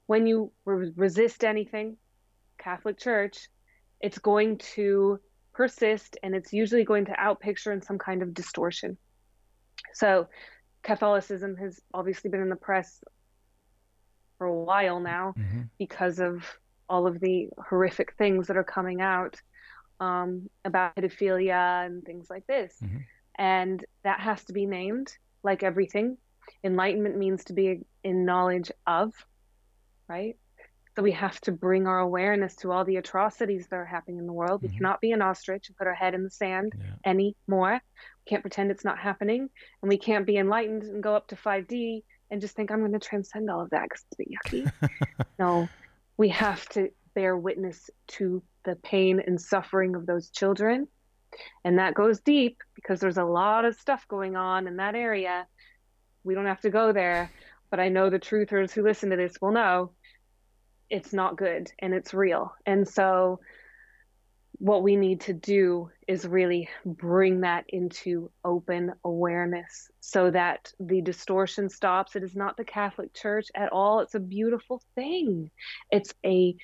when 0.05 0.27
you 0.27 0.51
re- 0.65 0.91
resist 0.95 1.43
anything, 1.43 1.97
Catholic 2.57 2.97
Church, 2.97 3.49
it's 4.01 4.19
going 4.19 4.57
to 4.75 5.19
persist 5.57 6.17
and 6.21 6.35
it's 6.35 6.53
usually 6.53 6.83
going 6.83 7.05
to 7.05 7.11
outpicture 7.13 7.73
in 7.73 7.81
some 7.81 7.97
kind 7.97 8.21
of 8.21 8.33
distortion. 8.33 8.95
So, 9.93 10.27
Catholicism 10.83 11.57
has 11.57 11.81
obviously 11.93 12.29
been 12.29 12.41
in 12.41 12.49
the 12.49 12.55
press 12.55 13.03
for 14.37 14.45
a 14.45 14.53
while 14.53 14.99
now 14.99 15.33
mm-hmm. 15.37 15.63
because 15.79 16.19
of 16.19 16.45
all 16.87 17.07
of 17.07 17.19
the 17.19 17.49
horrific 17.67 18.13
things 18.13 18.47
that 18.47 18.55
are 18.55 18.63
coming 18.63 19.01
out 19.01 19.41
um, 19.99 20.47
about 20.63 20.95
pedophilia 20.95 21.85
and 21.85 22.03
things 22.03 22.29
like 22.29 22.45
this. 22.45 22.75
Mm-hmm. 22.81 22.97
And 23.39 23.83
that 24.03 24.19
has 24.19 24.45
to 24.45 24.53
be 24.53 24.67
named, 24.67 25.11
like 25.43 25.63
everything. 25.63 26.17
Enlightenment 26.63 27.17
means 27.17 27.43
to 27.45 27.53
be 27.53 27.81
in 28.03 28.23
knowledge 28.23 28.71
of 28.85 29.11
right? 30.07 30.37
So 30.97 31.03
we 31.03 31.11
have 31.11 31.39
to 31.41 31.51
bring 31.51 31.85
our 31.85 31.99
awareness 31.99 32.55
to 32.55 32.71
all 32.71 32.83
the 32.83 32.95
atrocities 32.95 33.67
that 33.67 33.75
are 33.75 33.85
happening 33.85 34.17
in 34.17 34.25
the 34.25 34.33
world. 34.33 34.63
Mm-hmm. 34.63 34.71
We 34.71 34.77
cannot 34.77 34.99
be 34.99 35.11
an 35.11 35.21
ostrich 35.21 35.67
and 35.67 35.77
put 35.77 35.85
our 35.85 35.93
head 35.93 36.15
in 36.15 36.23
the 36.23 36.31
sand 36.31 36.73
yeah. 36.75 36.85
anymore. 37.05 37.73
We 38.25 38.29
can't 38.29 38.41
pretend 38.41 38.71
it's 38.71 38.83
not 38.83 38.97
happening. 38.97 39.47
And 39.83 39.89
we 39.89 39.99
can't 39.99 40.25
be 40.25 40.37
enlightened 40.37 40.81
and 40.81 41.03
go 41.03 41.15
up 41.15 41.27
to 41.27 41.35
5D 41.35 42.01
and 42.31 42.41
just 42.41 42.55
think, 42.55 42.71
I'm 42.71 42.79
going 42.79 42.93
to 42.93 42.99
transcend 42.99 43.47
all 43.47 43.61
of 43.61 43.69
that 43.69 43.83
because 43.83 44.05
it's 44.09 44.19
a 44.19 44.49
bit 44.57 44.71
yucky. 44.73 45.25
no, 45.39 45.69
we 46.17 46.29
have 46.29 46.67
to 46.69 46.89
bear 47.13 47.37
witness 47.37 47.91
to 48.07 48.41
the 48.65 48.75
pain 48.77 49.21
and 49.23 49.39
suffering 49.39 49.95
of 49.95 50.07
those 50.07 50.31
children. 50.31 50.87
And 51.63 51.77
that 51.77 51.93
goes 51.93 52.21
deep 52.21 52.57
because 52.73 52.99
there's 52.99 53.17
a 53.17 53.23
lot 53.23 53.65
of 53.65 53.75
stuff 53.75 54.07
going 54.07 54.35
on 54.35 54.65
in 54.65 54.77
that 54.77 54.95
area. 54.95 55.45
We 56.23 56.33
don't 56.33 56.47
have 56.47 56.61
to 56.61 56.71
go 56.71 56.91
there, 56.91 57.29
but 57.69 57.79
I 57.79 57.89
know 57.89 58.09
the 58.09 58.17
truthers 58.17 58.71
who 58.71 58.81
listen 58.81 59.11
to 59.11 59.15
this 59.15 59.35
will 59.39 59.51
know 59.51 59.91
it's 60.89 61.13
not 61.13 61.37
good 61.37 61.71
and 61.79 61.93
it's 61.93 62.13
real. 62.13 62.53
And 62.65 62.87
so 62.87 63.39
what 64.59 64.81
we 64.81 64.95
need 64.95 65.21
to 65.21 65.33
do 65.33 65.91
is 66.07 66.25
really 66.25 66.67
bring 66.83 67.41
that 67.41 67.65
into 67.69 68.31
open 68.43 68.93
awareness 69.03 69.89
so 69.99 70.31
that 70.31 70.73
the 70.79 71.01
distortion 71.01 71.69
stops. 71.69 72.15
It 72.15 72.23
is 72.23 72.35
not 72.35 72.57
the 72.57 72.63
Catholic 72.65 73.13
Church 73.13 73.47
at 73.53 73.71
all. 73.71 73.99
It's 73.99 74.15
a 74.15 74.19
beautiful 74.19 74.81
thing. 74.95 75.51
It's 75.91 76.13
a 76.25 76.55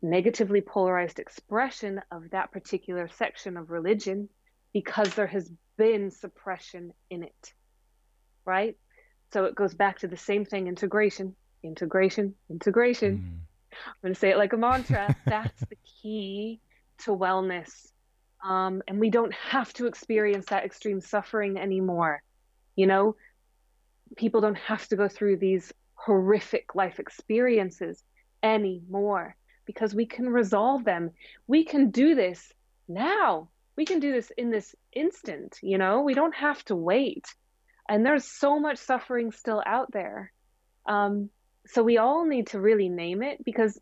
negatively 0.00 0.60
polarized 0.60 1.20
expression 1.20 2.00
of 2.10 2.30
that 2.30 2.50
particular 2.50 3.08
section 3.16 3.56
of 3.56 3.70
religion 3.70 4.28
because 4.72 5.14
there 5.14 5.28
has 5.28 5.48
been 5.76 6.10
suppression 6.10 6.92
in 7.08 7.22
it. 7.22 7.52
Right? 8.44 8.76
So 9.32 9.44
it 9.44 9.54
goes 9.54 9.74
back 9.74 10.00
to 10.00 10.08
the 10.08 10.16
same 10.16 10.44
thing 10.44 10.66
integration, 10.66 11.36
integration, 11.62 12.34
integration. 12.50 13.18
Mm. 13.18 13.76
I'm 13.86 13.94
going 14.02 14.14
to 14.14 14.20
say 14.20 14.30
it 14.30 14.38
like 14.38 14.52
a 14.52 14.56
mantra. 14.56 15.16
That's 15.26 15.60
the 15.60 15.76
key 16.02 16.60
to 17.04 17.10
wellness. 17.10 17.88
Um, 18.44 18.82
and 18.88 18.98
we 18.98 19.10
don't 19.10 19.32
have 19.34 19.72
to 19.74 19.86
experience 19.86 20.46
that 20.46 20.64
extreme 20.64 21.00
suffering 21.00 21.58
anymore. 21.58 22.22
You 22.76 22.86
know, 22.86 23.16
people 24.16 24.40
don't 24.40 24.58
have 24.58 24.86
to 24.88 24.96
go 24.96 25.08
through 25.08 25.36
these 25.36 25.72
horrific 25.94 26.74
life 26.74 26.98
experiences 26.98 28.02
anymore 28.42 29.36
because 29.64 29.94
we 29.94 30.06
can 30.06 30.28
resolve 30.28 30.84
them. 30.84 31.10
We 31.46 31.64
can 31.64 31.90
do 31.90 32.14
this 32.14 32.52
now. 32.88 33.48
We 33.76 33.84
can 33.84 34.00
do 34.00 34.12
this 34.12 34.30
in 34.36 34.50
this 34.50 34.74
instant, 34.92 35.58
you 35.62 35.78
know, 35.78 36.02
we 36.02 36.14
don't 36.14 36.34
have 36.34 36.62
to 36.66 36.76
wait. 36.76 37.26
And 37.88 38.04
there's 38.04 38.24
so 38.24 38.60
much 38.60 38.78
suffering 38.78 39.32
still 39.32 39.62
out 39.64 39.90
there. 39.92 40.32
Um, 40.86 41.30
so 41.66 41.82
we 41.82 41.98
all 41.98 42.24
need 42.24 42.48
to 42.48 42.60
really 42.60 42.88
name 42.88 43.22
it 43.22 43.44
because 43.44 43.80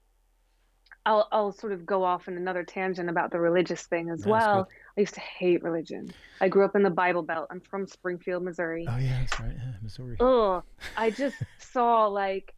I'll 1.06 1.28
I'll 1.32 1.52
sort 1.52 1.72
of 1.72 1.86
go 1.86 2.04
off 2.04 2.28
in 2.28 2.36
another 2.36 2.62
tangent 2.62 3.08
about 3.08 3.30
the 3.30 3.40
religious 3.40 3.82
thing 3.84 4.10
as 4.10 4.26
well. 4.26 4.64
Good. 4.64 4.74
I 4.96 5.00
used 5.00 5.14
to 5.14 5.20
hate 5.20 5.62
religion. 5.62 6.12
I 6.40 6.48
grew 6.48 6.64
up 6.64 6.76
in 6.76 6.82
the 6.82 6.90
Bible 6.90 7.22
Belt. 7.22 7.46
I'm 7.50 7.60
from 7.60 7.86
Springfield, 7.86 8.42
Missouri. 8.42 8.86
Oh 8.88 8.98
yeah, 8.98 9.20
that's 9.20 9.40
right, 9.40 9.52
yeah, 9.56 9.72
Missouri. 9.82 10.16
Oh, 10.20 10.62
I 10.96 11.10
just 11.10 11.36
saw 11.58 12.06
like 12.06 12.54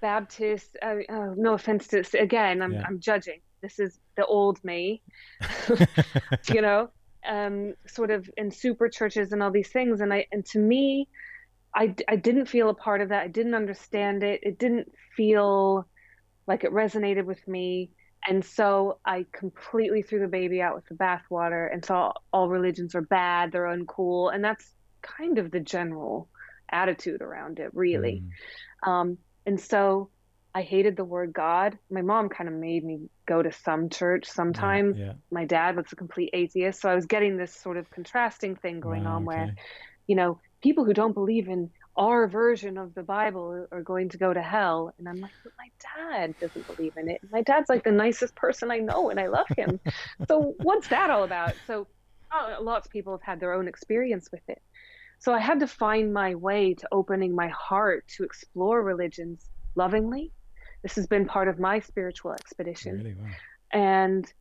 Baptist. 0.00 0.76
Uh, 0.80 0.96
oh, 1.10 1.34
no 1.36 1.52
offense 1.52 1.86
to 1.88 2.02
again, 2.18 2.62
I'm 2.62 2.72
yeah. 2.72 2.84
I'm 2.86 2.98
judging. 2.98 3.40
This 3.60 3.78
is 3.78 3.98
the 4.16 4.24
old 4.24 4.62
me, 4.64 5.02
you 6.48 6.62
know, 6.62 6.88
um, 7.28 7.74
sort 7.86 8.10
of 8.10 8.28
in 8.38 8.50
super 8.50 8.88
churches 8.88 9.32
and 9.32 9.42
all 9.42 9.50
these 9.50 9.68
things. 9.68 10.00
And 10.00 10.14
I 10.14 10.26
and 10.32 10.46
to 10.46 10.58
me, 10.58 11.08
I, 11.74 11.94
I 12.06 12.16
didn't 12.16 12.46
feel 12.46 12.68
a 12.68 12.74
part 12.74 13.00
of 13.00 13.08
that. 13.08 13.22
I 13.22 13.28
didn't 13.28 13.54
understand 13.54 14.22
it. 14.22 14.40
It 14.42 14.58
didn't 14.58 14.92
feel 15.16 15.86
like 16.46 16.64
it 16.64 16.72
resonated 16.72 17.24
with 17.24 17.46
me. 17.48 17.90
And 18.26 18.44
so 18.44 18.98
I 19.04 19.26
completely 19.32 20.02
threw 20.02 20.20
the 20.20 20.28
baby 20.28 20.62
out 20.62 20.74
with 20.74 20.86
the 20.86 20.94
bathwater 20.94 21.72
and 21.72 21.84
saw 21.84 22.12
all 22.32 22.48
religions 22.48 22.94
are 22.94 23.02
bad, 23.02 23.50
they're 23.50 23.64
uncool. 23.64 24.32
And 24.32 24.44
that's 24.44 24.72
kind 25.02 25.38
of 25.38 25.50
the 25.50 25.60
general 25.60 26.28
attitude 26.70 27.20
around 27.20 27.58
it, 27.58 27.70
really. 27.74 28.22
Mm. 28.84 28.88
Um, 28.88 29.18
and 29.44 29.60
so 29.60 30.10
I 30.54 30.62
hated 30.62 30.96
the 30.96 31.04
word 31.04 31.32
God. 31.32 31.78
My 31.90 32.02
mom 32.02 32.28
kind 32.28 32.48
of 32.48 32.54
made 32.54 32.84
me 32.84 33.08
go 33.26 33.42
to 33.42 33.50
some 33.50 33.88
church 33.88 34.26
sometimes. 34.26 34.98
Yeah, 34.98 35.06
yeah. 35.06 35.12
My 35.30 35.44
dad 35.44 35.76
was 35.76 35.86
a 35.90 35.96
complete 35.96 36.30
atheist. 36.32 36.80
So 36.80 36.88
I 36.88 36.94
was 36.94 37.06
getting 37.06 37.36
this 37.36 37.54
sort 37.54 37.76
of 37.76 37.90
contrasting 37.90 38.56
thing 38.56 38.78
going 38.78 39.06
on 39.06 39.22
okay. 39.22 39.24
where, 39.24 39.54
you 40.06 40.14
know, 40.14 40.38
people 40.62 40.84
who 40.84 40.94
don't 40.94 41.12
believe 41.12 41.48
in 41.48 41.70
our 41.96 42.26
version 42.26 42.78
of 42.78 42.94
the 42.94 43.02
Bible 43.02 43.66
are 43.70 43.82
going 43.82 44.08
to 44.10 44.18
go 44.18 44.32
to 44.32 44.40
hell. 44.40 44.94
And 44.98 45.08
I'm 45.08 45.20
like, 45.20 45.32
but 45.42 45.52
my 45.58 45.68
dad 46.08 46.34
doesn't 46.40 46.66
believe 46.66 46.96
in 46.96 47.10
it. 47.10 47.20
My 47.30 47.42
dad's 47.42 47.68
like 47.68 47.84
the 47.84 47.92
nicest 47.92 48.34
person 48.34 48.70
I 48.70 48.78
know 48.78 49.10
and 49.10 49.20
I 49.20 49.26
love 49.26 49.48
him. 49.56 49.78
so 50.28 50.54
what's 50.62 50.88
that 50.88 51.10
all 51.10 51.24
about? 51.24 51.54
So 51.66 51.86
oh, 52.32 52.56
lots 52.62 52.86
of 52.86 52.92
people 52.92 53.12
have 53.12 53.22
had 53.22 53.40
their 53.40 53.52
own 53.52 53.68
experience 53.68 54.30
with 54.32 54.42
it. 54.48 54.62
So 55.18 55.32
I 55.32 55.40
had 55.40 55.60
to 55.60 55.66
find 55.66 56.12
my 56.12 56.34
way 56.34 56.74
to 56.74 56.88
opening 56.90 57.34
my 57.34 57.48
heart 57.48 58.08
to 58.16 58.24
explore 58.24 58.82
religions 58.82 59.48
lovingly, 59.74 60.32
This 60.82 60.96
has 60.96 61.06
been 61.06 61.26
part 61.26 61.48
of 61.48 61.58
my 61.58 61.80
spiritual 61.80 62.32
expedition. 62.32 62.98
Really? 62.98 63.14
Wow. 63.14 63.28
And 63.72 64.32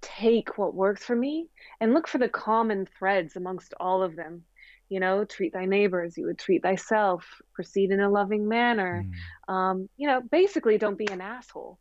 take 0.00 0.58
what 0.58 0.74
works 0.74 1.04
for 1.04 1.14
me 1.14 1.48
and 1.80 1.94
look 1.94 2.08
for 2.08 2.18
the 2.18 2.28
common 2.28 2.86
threads 2.98 3.36
amongst 3.36 3.74
all 3.78 4.02
of 4.02 4.16
them 4.16 4.44
you 4.92 5.00
know 5.00 5.24
treat 5.24 5.52
thy 5.54 5.64
neighbors 5.64 6.18
you 6.18 6.26
would 6.26 6.38
treat 6.38 6.62
thyself 6.62 7.24
proceed 7.54 7.90
in 7.90 8.00
a 8.00 8.10
loving 8.10 8.46
manner 8.46 9.04
mm. 9.06 9.52
um, 9.52 9.88
you 9.96 10.06
know 10.06 10.20
basically 10.30 10.76
don't 10.76 10.98
be 10.98 11.08
an 11.10 11.20
asshole 11.20 11.78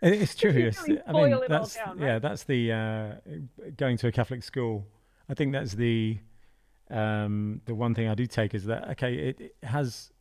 it's 0.00 0.34
true 0.40 0.52
really 0.52 1.00
i 1.06 1.12
mean 1.12 1.40
that's 1.48 1.74
down, 1.74 1.98
right? 1.98 2.06
yeah 2.06 2.18
that's 2.20 2.44
the 2.44 2.72
uh, 2.72 3.12
going 3.76 3.96
to 3.96 4.06
a 4.06 4.12
catholic 4.12 4.42
school 4.44 4.86
i 5.28 5.34
think 5.34 5.52
that's 5.52 5.72
the 5.72 6.18
um, 6.90 7.60
the 7.64 7.74
one 7.74 7.94
thing 7.94 8.08
i 8.08 8.14
do 8.14 8.26
take 8.26 8.54
is 8.54 8.64
that 8.66 8.88
okay 8.90 9.14
it, 9.14 9.40
it 9.40 9.56
has 9.64 10.12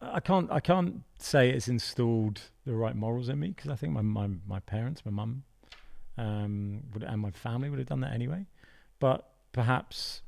I 0.00 0.20
can't 0.20 0.48
I 0.52 0.60
can't 0.60 1.02
say 1.18 1.50
it's 1.50 1.66
installed 1.66 2.40
the 2.64 2.76
right 2.76 2.94
morals 2.94 3.28
in 3.28 3.40
me 3.40 3.48
because 3.48 3.68
I 3.68 3.74
think 3.74 3.92
my, 3.92 4.00
my 4.00 4.28
my 4.46 4.60
parents, 4.60 5.04
my 5.04 5.10
mum, 5.10 5.42
um, 6.16 6.82
would, 6.92 7.02
and 7.02 7.20
my 7.20 7.32
family 7.32 7.68
would 7.68 7.80
have 7.80 7.88
done 7.88 8.02
that 8.02 8.12
anyway. 8.12 8.46
But 9.00 9.28
perhaps 9.50 10.22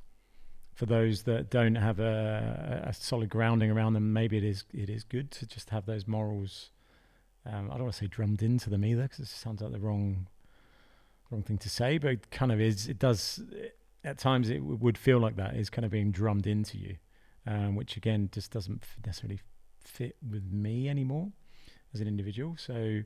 for 0.81 0.87
those 0.87 1.25
that 1.25 1.51
don't 1.51 1.75
have 1.75 2.01
a, 2.01 2.85
a, 2.87 2.95
solid 2.95 3.29
grounding 3.29 3.71
around 3.71 3.93
them, 3.93 4.15
maybe 4.15 4.39
it 4.39 4.45
is 4.45 4.65
it 4.73 4.89
is 4.89 5.05
good 5.05 5.31
to 5.31 5.47
just 5.47 5.69
have 5.69 5.85
those 5.85 6.07
morals. 6.07 6.71
Um, 7.45 7.67
I 7.71 7.75
don't 7.75 7.83
want 7.83 7.93
to 7.93 7.99
say 7.99 8.07
drummed 8.07 8.43
into 8.43 8.71
them 8.71 8.83
either, 8.83 9.03
because 9.03 9.19
it 9.19 9.27
sounds 9.27 9.61
like 9.61 9.73
the 9.73 9.79
wrong 9.79 10.27
wrong 11.31 11.43
thing 11.43 11.59
to 11.59 11.69
say, 11.69 11.99
but 11.99 12.13
it 12.13 12.31
kind 12.31 12.51
of 12.51 12.63
is. 12.63 12.89
It 12.89 12.99
does 12.99 13.43
at 14.05 14.17
times. 14.17 14.49
It 14.49 14.61
w- 14.61 14.79
would 14.81 14.97
feel 14.97 15.19
like 15.19 15.37
that 15.37 15.55
is 15.55 15.69
kind 15.69 15.85
of 15.85 15.91
being 15.91 16.13
drummed 16.13 16.47
into 16.47 16.79
you, 16.79 16.97
um, 17.47 17.77
which 17.77 17.99
again 17.99 18.31
just 18.33 18.51
doesn't 18.51 18.83
necessarily 19.05 19.41
fit 19.85 20.17
with 20.27 20.51
me 20.51 20.89
anymore 20.89 21.31
as 21.93 22.01
an 22.01 22.09
individual. 22.09 22.57
So. 22.57 23.03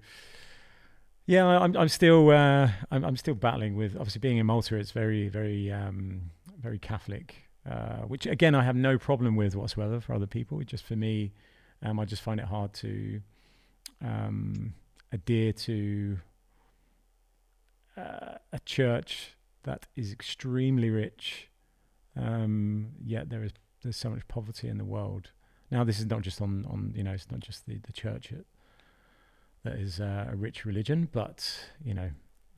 Yeah, 1.26 1.46
I'm. 1.46 1.74
I'm 1.74 1.88
still. 1.88 2.30
Uh, 2.30 2.68
I'm, 2.92 3.02
I'm 3.02 3.16
still 3.16 3.34
battling 3.34 3.76
with. 3.76 3.96
Obviously, 3.96 4.20
being 4.20 4.36
in 4.36 4.44
Malta, 4.44 4.76
it's 4.76 4.90
very, 4.90 5.26
very, 5.28 5.72
um, 5.72 6.30
very 6.60 6.78
Catholic 6.78 7.43
uh, 7.68 8.02
which 8.02 8.26
again 8.26 8.54
I 8.54 8.62
have 8.62 8.76
no 8.76 8.98
problem 8.98 9.36
with 9.36 9.56
whatsoever 9.56 10.00
for 10.00 10.14
other 10.14 10.26
people. 10.26 10.60
Just 10.64 10.84
for 10.84 10.96
me, 10.96 11.32
um, 11.82 11.98
I 11.98 12.04
just 12.04 12.22
find 12.22 12.38
it 12.40 12.46
hard 12.46 12.74
to 12.74 13.20
um, 14.02 14.74
adhere 15.12 15.52
to 15.52 16.18
uh, 17.96 18.38
a 18.52 18.58
church 18.64 19.36
that 19.62 19.86
is 19.96 20.12
extremely 20.12 20.90
rich, 20.90 21.48
um, 22.16 22.88
yet 23.04 23.30
there 23.30 23.42
is 23.42 23.52
there's 23.82 23.96
so 23.96 24.10
much 24.10 24.26
poverty 24.28 24.68
in 24.68 24.78
the 24.78 24.84
world. 24.84 25.30
Now, 25.70 25.84
this 25.84 25.98
is 25.98 26.06
not 26.06 26.22
just 26.22 26.40
on 26.42 26.66
on 26.70 26.92
you 26.94 27.02
know 27.02 27.12
it's 27.12 27.30
not 27.30 27.40
just 27.40 27.66
the 27.66 27.78
the 27.78 27.92
church 27.92 28.32
that 29.64 29.74
is 29.74 30.00
uh, 30.00 30.26
a 30.30 30.36
rich 30.36 30.64
religion, 30.66 31.08
but 31.10 31.68
you 31.82 31.94
know, 31.94 32.10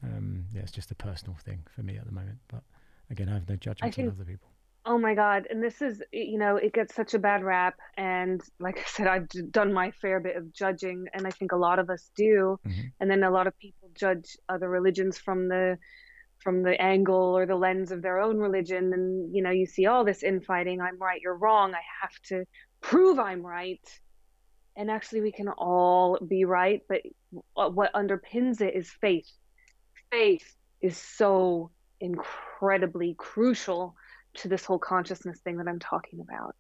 um, 0.03 0.47
yeah, 0.53 0.63
it's 0.63 0.73
just 0.73 0.91
a 0.91 0.95
personal 0.95 1.37
thing 1.37 1.65
for 1.75 1.83
me 1.83 1.97
at 1.97 2.07
the 2.07 2.13
moment. 2.13 2.39
But 2.49 2.63
again, 3.11 3.29
I 3.29 3.35
have 3.35 3.49
no 3.49 3.57
judgment 3.57 3.95
on 3.99 4.13
other 4.13 4.25
people. 4.25 4.49
Oh 4.89 4.99
my 4.99 5.15
God. 5.15 5.49
And 5.51 5.61
this 5.61 5.83
is, 5.83 6.01
you 6.13 6.39
know, 6.39 6.57
it 6.57 6.73
gets 6.73 6.95
such 6.95 7.15
a 7.15 7.19
bad 7.19 7.43
rap. 7.43 7.75
And 7.97 8.41
like 8.61 8.79
I 8.79 8.85
said, 8.87 9.07
I've 9.09 9.29
done 9.51 9.73
my 9.73 9.91
fair 9.91 10.21
bit 10.21 10.37
of 10.37 10.53
judging, 10.53 11.07
and 11.13 11.27
I 11.27 11.31
think 11.31 11.53
a 11.53 11.57
lot 11.57 11.79
of 11.79 11.91
us 11.91 12.11
do. 12.17 12.59
Mm-hmm. 12.67 12.81
And 13.01 13.11
then 13.11 13.25
a 13.25 13.31
lot 13.31 13.49
of 13.49 13.59
people 13.59 13.91
judge 13.95 14.37
other 14.49 14.71
religions 14.71 15.19
from 15.19 15.49
the 15.49 15.77
from 16.39 16.63
the 16.63 16.81
angle 16.81 17.37
or 17.37 17.47
the 17.47 17.57
lens 17.57 17.91
of 17.91 18.03
their 18.03 18.21
own 18.21 18.39
religion 18.39 18.93
and 18.93 19.35
you 19.35 19.43
know 19.43 19.51
you 19.51 19.67
see 19.67 19.87
all 19.87 20.05
this 20.05 20.23
infighting 20.23 20.81
i'm 20.81 20.99
right 20.99 21.21
you're 21.23 21.35
wrong 21.35 21.75
i 21.75 21.81
have 22.03 22.13
to 22.23 22.45
prove 22.83 23.19
i'm 23.19 23.45
right 23.45 23.81
and 24.77 24.91
actually 24.91 25.23
we 25.23 25.33
can 25.33 25.49
all 25.49 26.19
be 26.29 26.45
right 26.45 26.83
but 26.89 27.01
what 27.55 27.93
underpins 27.95 28.61
it 28.61 28.77
is 28.77 28.89
faith 29.01 29.29
faith 30.13 30.55
is 30.81 30.97
so 30.97 31.71
incredibly 32.01 33.15
crucial 33.19 33.97
to 34.39 34.49
this 34.49 34.65
whole 34.65 34.79
consciousness 34.79 35.41
thing 35.41 35.57
that 35.59 35.69
I'm 35.69 35.79
talking 35.79 36.21
about. 36.21 36.55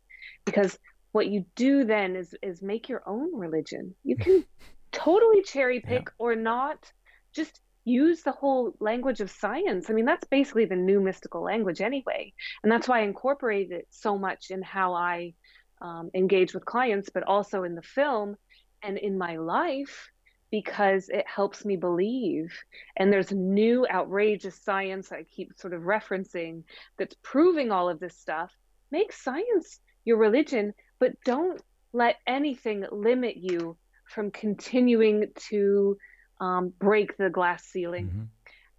Because 0.44 0.78
what 1.12 1.28
you 1.28 1.44
do 1.54 1.84
then 1.84 2.16
is 2.16 2.34
is 2.42 2.62
make 2.62 2.88
your 2.88 3.02
own 3.06 3.34
religion. 3.36 3.94
You 4.04 4.16
can 4.16 4.44
totally 4.92 5.42
cherry 5.42 5.80
pick 5.80 6.08
yeah. 6.08 6.14
or 6.18 6.34
not. 6.34 6.92
Just 7.32 7.60
use 7.84 8.22
the 8.22 8.32
whole 8.32 8.74
language 8.80 9.20
of 9.20 9.30
science. 9.30 9.88
I 9.88 9.92
mean, 9.92 10.04
that's 10.04 10.26
basically 10.26 10.64
the 10.64 10.76
new 10.76 11.00
mystical 11.00 11.42
language 11.42 11.80
anyway. 11.80 12.32
And 12.62 12.70
that's 12.70 12.88
why 12.88 13.00
I 13.00 13.02
incorporated 13.02 13.72
it 13.72 13.86
so 13.90 14.18
much 14.18 14.50
in 14.50 14.60
how 14.62 14.94
I 14.94 15.34
um, 15.80 16.10
engage 16.14 16.52
with 16.52 16.64
clients, 16.64 17.10
but 17.10 17.22
also 17.22 17.62
in 17.62 17.74
the 17.76 17.82
film 17.82 18.36
and 18.82 18.98
in 18.98 19.16
my 19.16 19.36
life 19.36 20.10
because 20.50 21.08
it 21.08 21.26
helps 21.26 21.64
me 21.64 21.76
believe. 21.76 22.52
And 22.96 23.12
there's 23.12 23.32
new 23.32 23.86
outrageous 23.88 24.56
science 24.62 25.12
I 25.12 25.24
keep 25.24 25.52
sort 25.56 25.74
of 25.74 25.82
referencing 25.82 26.62
that's 26.98 27.16
proving 27.22 27.72
all 27.72 27.88
of 27.88 28.00
this 28.00 28.16
stuff. 28.16 28.52
Make 28.90 29.12
science 29.12 29.80
your 30.04 30.18
religion, 30.18 30.72
but 30.98 31.12
don't 31.24 31.60
let 31.92 32.16
anything 32.26 32.84
limit 32.92 33.36
you 33.36 33.76
from 34.04 34.30
continuing 34.30 35.26
to 35.48 35.98
um, 36.40 36.72
break 36.78 37.16
the 37.16 37.30
glass 37.30 37.64
ceiling. 37.64 38.06
Mm-hmm. 38.06 38.22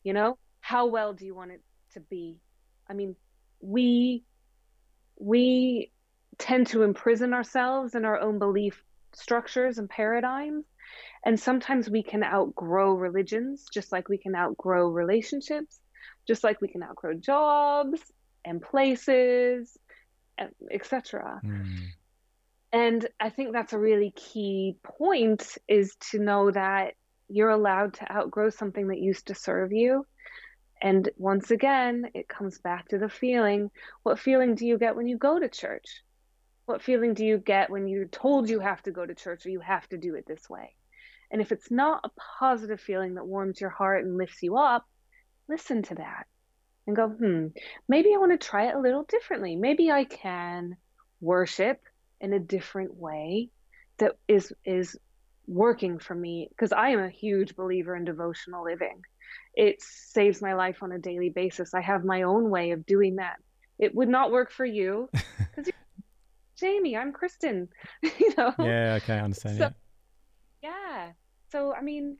You 0.03 0.14
know, 0.14 0.38
how 0.61 0.85
well 0.85 1.14
do 1.14 1.26
you 1.26 1.35
want 1.35 1.52
it 1.52 1.61
to 1.94 1.99
be? 1.99 2.38
I 2.89 2.94
mean, 2.94 3.15
we 3.60 4.23
we 5.19 5.91
tend 6.38 6.68
to 6.68 6.84
imprison 6.84 7.34
ourselves 7.34 7.95
in 7.95 8.06
our 8.06 8.19
own 8.19 8.39
belief 8.39 8.84
structures 9.14 9.80
and 9.80 9.89
paradigms 9.89 10.65
and 11.26 11.40
sometimes 11.40 11.90
we 11.90 12.03
can 12.03 12.24
outgrow 12.24 12.94
religions, 12.94 13.65
just 13.74 13.91
like 13.91 14.10
we 14.10 14.18
can 14.18 14.36
outgrow 14.36 14.88
relationships, 14.90 15.80
just 16.28 16.44
like 16.44 16.61
we 16.61 16.68
can 16.68 16.84
outgrow 16.84 17.14
jobs 17.14 18.02
and 18.45 18.61
places, 18.61 19.78
etc. 20.72 21.41
Mm. 21.44 21.80
And 22.72 23.07
I 23.19 23.30
think 23.30 23.53
that's 23.53 23.74
a 23.74 23.80
really 23.80 24.11
key 24.15 24.78
point 24.84 25.57
is 25.68 25.95
to 26.11 26.19
know 26.19 26.52
that 26.52 26.94
you're 27.30 27.49
allowed 27.49 27.95
to 27.95 28.11
outgrow 28.11 28.49
something 28.49 28.88
that 28.88 28.99
used 28.99 29.28
to 29.28 29.36
serve 29.36 29.72
you. 29.72 30.06
And 30.82 31.10
once 31.18 31.49
again, 31.49 32.11
it 32.14 32.28
comes 32.28 32.60
back 32.60 32.90
to 32.90 32.98
the 32.98 33.10
feeling. 33.10 33.72
What 34.03 34.19
feeling 34.19 34.56
do 34.56 34.65
you 34.65 34.78
get 34.78 34.95
when 34.95 35.07
you 35.07 35.18
go 35.18 35.40
to 35.40 35.49
church? 35.49 36.03
What 36.65 36.84
feeling 36.84 37.14
do 37.14 37.26
you 37.26 37.38
get 37.38 37.69
when 37.69 37.88
you're 37.88 38.06
told 38.06 38.49
you 38.49 38.60
have 38.60 38.84
to 38.84 38.91
go 38.91 39.06
to 39.06 39.15
church 39.15 39.45
or 39.45 39.49
you 39.49 39.61
have 39.61 39.88
to 39.90 39.98
do 39.98 40.15
it 40.15 40.26
this 40.28 40.49
way? 40.49 40.76
And 41.31 41.41
if 41.41 41.51
it's 41.51 41.69
not 41.69 42.01
a 42.03 42.11
positive 42.39 42.79
feeling 42.79 43.15
that 43.15 43.27
warms 43.27 43.59
your 43.59 43.69
heart 43.69 44.05
and 44.05 44.17
lifts 44.17 44.41
you 44.41 44.57
up, 44.57 44.85
listen 45.49 45.83
to 45.83 45.95
that 45.95 46.25
and 46.85 46.95
go, 46.95 47.09
hmm, 47.09 47.47
maybe 47.87 48.13
I 48.13 48.17
want 48.17 48.39
to 48.39 48.47
try 48.47 48.69
it 48.69 48.75
a 48.75 48.79
little 48.79 49.03
differently. 49.03 49.55
Maybe 49.55 49.91
I 49.91 50.05
can 50.05 50.77
worship 51.19 51.81
in 52.21 52.33
a 52.33 52.39
different 52.39 52.95
way 52.95 53.49
that 53.97 54.13
is 54.27 54.53
is 54.65 54.97
working 55.47 55.99
for 55.99 56.15
me 56.15 56.47
because 56.49 56.71
I 56.71 56.89
am 56.89 56.99
a 56.99 57.09
huge 57.09 57.55
believer 57.55 57.95
in 57.95 58.05
devotional 58.05 58.63
living. 58.63 59.01
It 59.53 59.81
saves 59.81 60.41
my 60.41 60.53
life 60.53 60.83
on 60.83 60.91
a 60.91 60.99
daily 60.99 61.29
basis. 61.29 61.73
I 61.73 61.81
have 61.81 62.05
my 62.05 62.23
own 62.23 62.49
way 62.49 62.71
of 62.71 62.85
doing 62.85 63.15
that. 63.15 63.37
It 63.79 63.93
would 63.95 64.09
not 64.09 64.31
work 64.31 64.51
for 64.51 64.65
you 64.65 65.09
because 65.37 65.71
Jamie, 66.57 66.97
I'm 66.97 67.11
Kristen. 67.11 67.69
you 68.01 68.33
know. 68.37 68.53
Yeah, 68.59 68.99
okay, 69.01 69.15
I 69.15 69.21
understand. 69.21 69.57
So, 69.57 69.63
yeah. 69.63 69.69
So, 71.49 71.73
I 71.73 71.81
mean, 71.81 72.18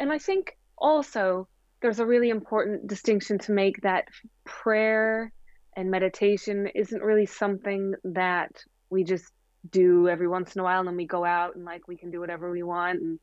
and 0.00 0.12
I 0.12 0.18
think 0.18 0.56
also 0.76 1.48
there's 1.82 2.00
a 2.00 2.06
really 2.06 2.30
important 2.30 2.86
distinction 2.86 3.38
to 3.38 3.52
make 3.52 3.82
that 3.82 4.08
prayer 4.44 5.32
and 5.76 5.90
meditation 5.90 6.68
isn't 6.74 7.02
really 7.02 7.26
something 7.26 7.94
that 8.04 8.52
we 8.90 9.04
just 9.04 9.30
do 9.70 10.08
every 10.08 10.28
once 10.28 10.54
in 10.54 10.60
a 10.60 10.64
while 10.64 10.80
and 10.80 10.88
then 10.88 10.96
we 10.96 11.06
go 11.06 11.24
out 11.24 11.56
and 11.56 11.64
like 11.64 11.88
we 11.88 11.96
can 11.96 12.10
do 12.10 12.20
whatever 12.20 12.50
we 12.50 12.62
want 12.62 13.00
and 13.00 13.18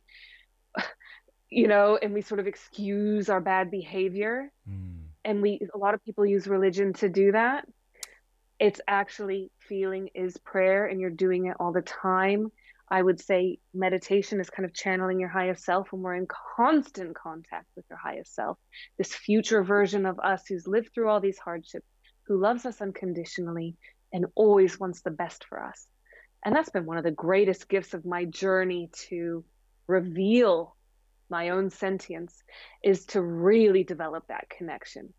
you 1.50 1.68
know 1.68 1.98
and 2.02 2.14
we 2.14 2.22
sort 2.22 2.40
of 2.40 2.48
excuse 2.48 3.30
our 3.30 3.42
bad 3.42 3.72
behavior. 3.72 4.52
Mm. 4.70 5.06
and 5.24 5.42
we 5.42 5.60
a 5.74 5.78
lot 5.78 5.94
of 5.94 6.04
people 6.04 6.26
use 6.26 6.48
religion 6.48 6.94
to 6.94 7.10
do 7.10 7.32
that. 7.32 7.68
It's 8.60 8.82
actually 8.88 9.52
feeling 9.60 10.10
is 10.14 10.38
prayer 10.38 10.86
and 10.86 11.00
you're 11.02 11.10
doing 11.10 11.48
it 11.48 11.58
all 11.60 11.72
the 11.72 11.82
time 11.82 12.52
I 12.92 13.02
would 13.02 13.22
say 13.22 13.60
meditation 13.74 14.42
is 14.42 14.50
kind 14.50 14.66
of 14.66 14.74
channeling 14.74 15.22
your 15.22 15.30
highest 15.30 15.64
self 15.64 15.94
when 15.94 16.02
we're 16.02 16.16
in 16.16 16.28
constant 16.58 17.16
contact 17.16 17.68
with 17.78 17.86
your 17.90 17.98
highest 17.98 18.36
self, 18.36 18.58
this 18.98 19.16
future 19.16 19.64
version 19.64 20.06
of 20.06 20.20
us 20.20 20.44
who's 20.48 20.68
lived 20.68 20.90
through 20.94 21.08
all 21.08 21.22
these 21.22 21.40
hardships, 21.40 21.88
who 22.28 22.38
loves 22.38 22.66
us 22.66 22.82
unconditionally 22.82 23.78
and 24.12 24.26
always 24.36 24.78
wants 24.78 25.02
the 25.04 25.10
best 25.10 25.46
for 25.46 25.64
us. 25.64 25.88
And 26.44 26.54
that's 26.54 26.70
been 26.70 26.86
one 26.86 26.98
of 26.98 27.06
the 27.06 27.12
greatest 27.12 27.70
gifts 27.70 27.94
of 27.94 28.06
my 28.06 28.26
journey 28.26 28.90
to 29.08 29.46
reveal 29.88 30.76
my 31.30 31.50
own 31.50 31.70
sentience 31.70 32.44
is 32.84 33.06
to 33.06 33.22
really 33.22 33.86
develop 33.86 34.26
that 34.28 34.50
connection. 34.50 35.14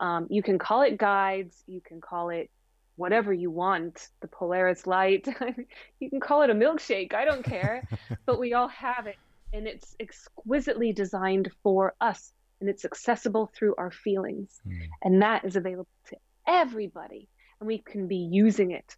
Um, 0.00 0.26
you 0.30 0.42
can 0.42 0.58
call 0.58 0.80
it 0.82 0.96
guides, 0.96 1.62
you 1.66 1.82
can 1.82 2.00
call 2.00 2.30
it 2.30 2.50
whatever 3.00 3.32
you 3.32 3.50
want, 3.50 4.08
the 4.20 4.28
Polaris 4.28 4.86
light. 4.86 5.26
you 6.00 6.10
can 6.10 6.20
call 6.20 6.42
it 6.42 6.50
a 6.50 6.54
milkshake, 6.54 7.14
I 7.14 7.24
don't 7.24 7.42
care. 7.42 7.88
but 8.26 8.38
we 8.38 8.52
all 8.52 8.68
have 8.68 9.06
it 9.06 9.16
and 9.52 9.66
it's 9.66 9.96
exquisitely 9.98 10.92
designed 10.92 11.50
for 11.62 11.94
us 12.00 12.32
and 12.60 12.68
it's 12.68 12.84
accessible 12.84 13.50
through 13.54 13.74
our 13.78 13.90
feelings. 13.90 14.60
Mm. 14.68 14.88
And 15.02 15.22
that 15.22 15.44
is 15.46 15.56
available 15.56 15.88
to 16.10 16.16
everybody 16.46 17.26
and 17.58 17.66
we 17.66 17.78
can 17.78 18.06
be 18.06 18.28
using 18.30 18.70
it 18.70 18.96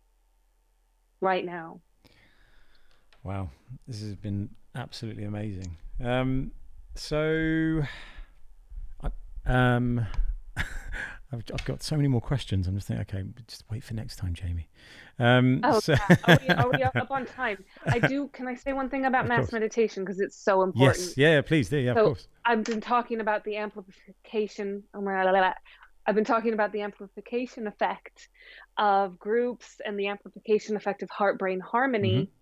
right 1.21 1.45
now. 1.45 1.81
Wow, 3.23 3.51
this 3.87 4.03
has 4.03 4.17
been 4.17 4.51
absolutely 4.75 5.25
amazing. 5.25 5.77
Um, 6.05 6.51
so, 6.97 7.83
um, 9.47 10.05
I've, 11.33 11.43
I've, 11.53 11.65
got 11.65 11.83
so 11.83 11.97
many 11.97 12.09
more 12.09 12.21
questions. 12.21 12.67
I'm 12.67 12.75
just 12.75 12.89
thinking, 12.89 13.03
okay, 13.03 13.29
just 13.47 13.65
wait 13.71 13.83
for 13.83 13.95
next 13.95 14.17
time, 14.17 14.35
Jamie. 14.35 14.69
Um, 15.19 15.61
oh, 15.65 15.81
so... 15.81 15.93
yeah. 15.93 16.17
are, 16.25 16.39
we, 16.41 16.49
are, 16.49 16.71
we, 16.71 16.83
up 16.83 17.07
on 17.11 17.27
time? 17.27 17.65
I 17.87 17.99
do. 17.99 18.29
Can 18.29 18.47
I 18.47 18.55
say 18.55 18.73
one 18.73 18.89
thing 18.89 19.07
about 19.07 19.27
mass 19.27 19.53
meditation 19.53 20.05
because 20.05 20.21
it's 20.21 20.37
so 20.37 20.63
important? 20.63 20.99
Yes. 20.99 21.17
Yeah. 21.17 21.41
Please 21.41 21.69
do. 21.69 21.79
Yeah. 21.79 21.95
So 21.95 22.01
of 22.01 22.07
course. 22.07 22.29
I've 22.45 22.65
been 22.65 22.81
talking 22.81 23.21
about 23.21 23.45
the 23.45 23.57
amplification. 23.57 24.83
Oh 24.95 25.01
my 25.01 25.23
god. 25.23 25.55
I've 26.05 26.15
been 26.17 26.25
talking 26.25 26.53
about 26.53 26.73
the 26.73 26.83
amplification 26.83 27.67
effect 27.67 28.29
of 28.77 29.19
groups 29.19 29.81
and 29.87 29.99
the 29.99 30.09
amplification 30.09 30.77
effect 30.77 31.03
of 31.03 31.11
heart 31.11 31.39
brain 31.39 31.61
harmony. 31.61 32.13
Mm-hmm 32.13 32.33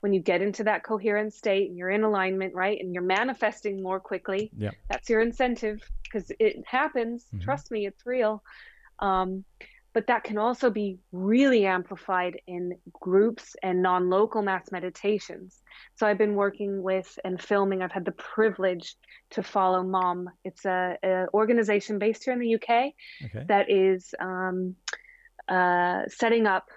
when 0.00 0.12
you 0.12 0.20
get 0.20 0.42
into 0.42 0.64
that 0.64 0.84
coherent 0.84 1.32
state 1.32 1.68
and 1.68 1.78
you're 1.78 1.90
in 1.90 2.04
alignment, 2.04 2.54
right? 2.54 2.78
And 2.80 2.92
you're 2.92 3.02
manifesting 3.02 3.82
more 3.82 4.00
quickly. 4.00 4.50
Yeah. 4.56 4.70
That's 4.90 5.08
your 5.08 5.20
incentive 5.20 5.82
because 6.04 6.30
it 6.38 6.62
happens. 6.66 7.24
Mm-hmm. 7.24 7.44
Trust 7.44 7.70
me, 7.70 7.86
it's 7.86 8.04
real. 8.04 8.42
Um, 8.98 9.44
but 9.96 10.08
that 10.08 10.24
can 10.24 10.36
also 10.36 10.68
be 10.68 10.98
really 11.10 11.64
amplified 11.64 12.38
in 12.46 12.76
groups 12.92 13.56
and 13.62 13.80
non-local 13.80 14.42
mass 14.42 14.70
meditations. 14.70 15.62
So 15.94 16.06
I've 16.06 16.18
been 16.18 16.34
working 16.34 16.82
with 16.82 17.18
and 17.24 17.40
filming. 17.40 17.80
I've 17.80 17.92
had 17.92 18.04
the 18.04 18.12
privilege 18.12 18.94
to 19.30 19.42
follow 19.42 19.82
Mom. 19.82 20.28
It's 20.44 20.66
a, 20.66 20.98
a 21.02 21.26
organization 21.32 21.98
based 21.98 22.24
here 22.24 22.34
in 22.34 22.40
the 22.40 22.56
UK 22.56 22.92
okay. 23.24 23.46
that 23.48 23.70
is 23.70 24.14
um, 24.20 24.76
uh, 25.48 26.02
setting 26.08 26.46
up 26.46 26.68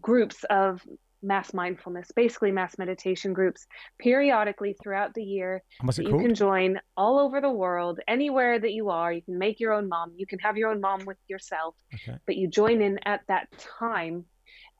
groups 0.00 0.44
of 0.48 0.82
mass 1.24 1.54
mindfulness, 1.54 2.10
basically 2.14 2.52
mass 2.52 2.78
meditation 2.78 3.32
groups, 3.32 3.66
periodically 3.98 4.76
throughout 4.80 5.14
the 5.14 5.22
year. 5.22 5.62
What's 5.80 5.98
it 5.98 6.06
you 6.06 6.18
can 6.18 6.34
join 6.34 6.80
all 6.96 7.18
over 7.18 7.40
the 7.40 7.50
world, 7.50 8.00
anywhere 8.06 8.58
that 8.58 8.72
you 8.72 8.90
are. 8.90 9.12
You 9.12 9.22
can 9.22 9.38
make 9.38 9.58
your 9.58 9.72
own 9.72 9.88
mom. 9.88 10.12
You 10.16 10.26
can 10.26 10.38
have 10.40 10.56
your 10.56 10.70
own 10.70 10.80
mom 10.80 11.04
with 11.04 11.16
yourself, 11.28 11.74
okay. 11.94 12.18
but 12.26 12.36
you 12.36 12.48
join 12.48 12.82
in 12.82 12.98
at 13.04 13.22
that 13.28 13.48
time, 13.78 14.24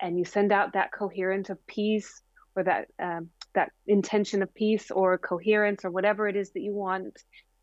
and 0.01 0.19
you 0.19 0.25
send 0.25 0.53
out 0.53 0.75
that 0.75 0.93
coherence 0.93 1.51
of 1.51 1.65
peace 1.67 2.23
or 2.55 2.63
that 2.65 2.89
um, 3.03 3.31
that 3.55 3.73
intention 3.87 4.43
of 4.43 4.53
peace 4.55 4.91
or 4.91 5.19
coherence 5.19 5.85
or 5.85 5.91
whatever 5.91 6.29
it 6.29 6.37
is 6.37 6.51
that 6.53 6.61
you 6.61 6.73
want 6.73 7.17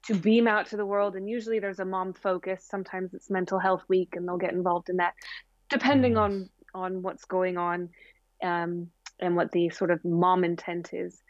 to 0.06 0.16
beam 0.16 0.48
out 0.48 0.68
to 0.68 0.78
the 0.78 0.86
world. 0.86 1.16
And 1.16 1.30
usually 1.30 1.60
there's 1.60 1.80
a 1.80 1.86
mom 1.86 2.14
focus. 2.14 2.66
Sometimes 2.68 3.14
it's 3.14 3.30
Mental 3.30 3.60
Health 3.60 3.84
Week, 3.88 4.16
and 4.16 4.28
they'll 4.28 4.38
get 4.38 4.54
involved 4.54 4.90
in 4.90 4.98
that, 4.98 5.14
depending 5.70 6.14
nice. 6.14 6.32
on 6.32 6.50
on 6.74 7.02
what's 7.02 7.26
going 7.26 7.58
on 7.58 7.90
um, 8.42 8.88
and 9.20 9.36
what 9.36 9.52
the 9.52 9.70
sort 9.70 9.92
of 9.92 10.04
mom 10.04 10.44
intent 10.44 10.94
is. 10.94 11.22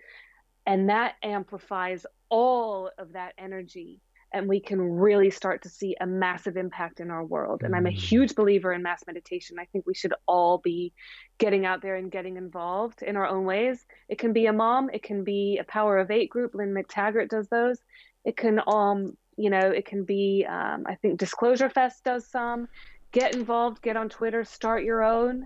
And 0.65 0.89
that 0.89 1.15
amplifies 1.23 2.05
all 2.29 2.91
of 2.97 3.13
that 3.13 3.33
energy. 3.37 4.01
And 4.33 4.47
we 4.47 4.61
can 4.61 4.79
really 4.79 5.29
start 5.29 5.63
to 5.63 5.69
see 5.69 5.95
a 5.99 6.05
massive 6.05 6.55
impact 6.55 7.01
in 7.01 7.11
our 7.11 7.25
world. 7.25 7.63
And 7.63 7.75
I'm 7.75 7.85
a 7.85 7.89
mm. 7.89 7.97
huge 7.97 8.33
believer 8.33 8.71
in 8.71 8.81
mass 8.81 9.03
meditation. 9.05 9.57
I 9.59 9.65
think 9.65 9.85
we 9.85 9.93
should 9.93 10.13
all 10.25 10.59
be 10.59 10.93
getting 11.37 11.65
out 11.65 11.81
there 11.81 11.97
and 11.97 12.09
getting 12.09 12.37
involved 12.37 13.01
in 13.01 13.17
our 13.17 13.27
own 13.27 13.43
ways. 13.43 13.85
It 14.07 14.19
can 14.19 14.31
be 14.31 14.45
a 14.45 14.53
mom, 14.53 14.89
it 14.93 15.03
can 15.03 15.25
be 15.25 15.57
a 15.59 15.65
power 15.65 15.97
of 15.97 16.11
eight 16.11 16.29
group. 16.29 16.55
Lynne 16.55 16.73
McTaggart 16.73 17.27
does 17.27 17.49
those. 17.49 17.77
It 18.23 18.37
can, 18.37 18.61
um, 18.67 19.17
you 19.35 19.49
know, 19.49 19.69
it 19.69 19.85
can 19.85 20.05
be, 20.05 20.45
um, 20.47 20.85
I 20.87 20.95
think 20.95 21.19
Disclosure 21.19 21.69
Fest 21.69 22.05
does 22.05 22.25
some. 22.25 22.69
Get 23.11 23.35
involved, 23.35 23.81
get 23.81 23.97
on 23.97 24.07
Twitter, 24.07 24.45
start 24.45 24.83
your 24.85 25.03
own 25.03 25.45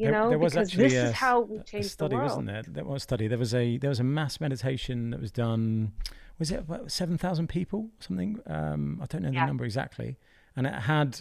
you 0.00 0.06
there, 0.06 0.12
know 0.12 0.28
there 0.30 0.38
was 0.38 0.54
because 0.54 0.68
actually 0.68 0.84
this 0.84 0.94
a, 0.94 1.04
is 1.08 1.12
how 1.12 1.40
we 1.40 1.58
change 1.60 1.86
study, 1.86 2.10
the 2.10 2.16
world. 2.16 2.30
wasn't 2.30 2.46
there? 2.46 2.62
There 2.66 2.84
was 2.84 3.02
a 3.02 3.04
study. 3.04 3.28
There 3.28 3.38
was 3.38 3.54
a 3.54 3.76
there 3.76 3.90
was 3.90 4.00
a 4.00 4.04
mass 4.04 4.40
meditation 4.40 5.10
that 5.10 5.20
was 5.20 5.30
done. 5.30 5.92
Was 6.38 6.50
it 6.50 6.64
seven 6.86 7.18
thousand 7.18 7.48
people? 7.48 7.90
Something. 7.98 8.40
Um, 8.46 8.98
I 9.02 9.06
don't 9.06 9.22
know 9.22 9.30
yeah. 9.30 9.42
the 9.42 9.46
number 9.46 9.66
exactly, 9.66 10.16
and 10.56 10.66
it 10.66 10.72
had 10.72 11.20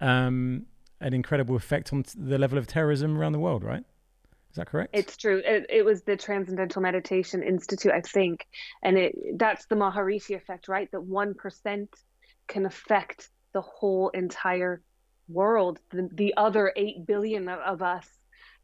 um, 0.00 0.64
an 1.00 1.12
incredible 1.12 1.54
effect 1.54 1.92
on 1.92 2.04
the 2.16 2.38
level 2.38 2.56
of 2.56 2.66
terrorism 2.66 3.18
around 3.18 3.32
the 3.32 3.38
world. 3.38 3.62
Right? 3.62 3.84
Is 4.50 4.56
that 4.56 4.68
correct? 4.68 4.90
It's 4.94 5.18
true. 5.18 5.42
It, 5.44 5.66
it 5.68 5.84
was 5.84 6.02
the 6.02 6.16
Transcendental 6.16 6.80
Meditation 6.80 7.42
Institute, 7.42 7.92
I 7.92 8.00
think, 8.00 8.46
and 8.82 8.96
it 8.96 9.38
that's 9.38 9.66
the 9.66 9.74
Maharishi 9.74 10.34
effect, 10.34 10.66
right? 10.68 10.90
That 10.92 11.02
one 11.02 11.34
percent 11.34 11.90
can 12.48 12.64
affect 12.64 13.28
the 13.52 13.60
whole 13.60 14.08
entire 14.10 14.80
world, 15.28 15.80
the, 15.90 16.08
the 16.12 16.34
other 16.36 16.72
8 16.76 17.06
billion 17.06 17.48
of, 17.48 17.82
us, 17.82 18.06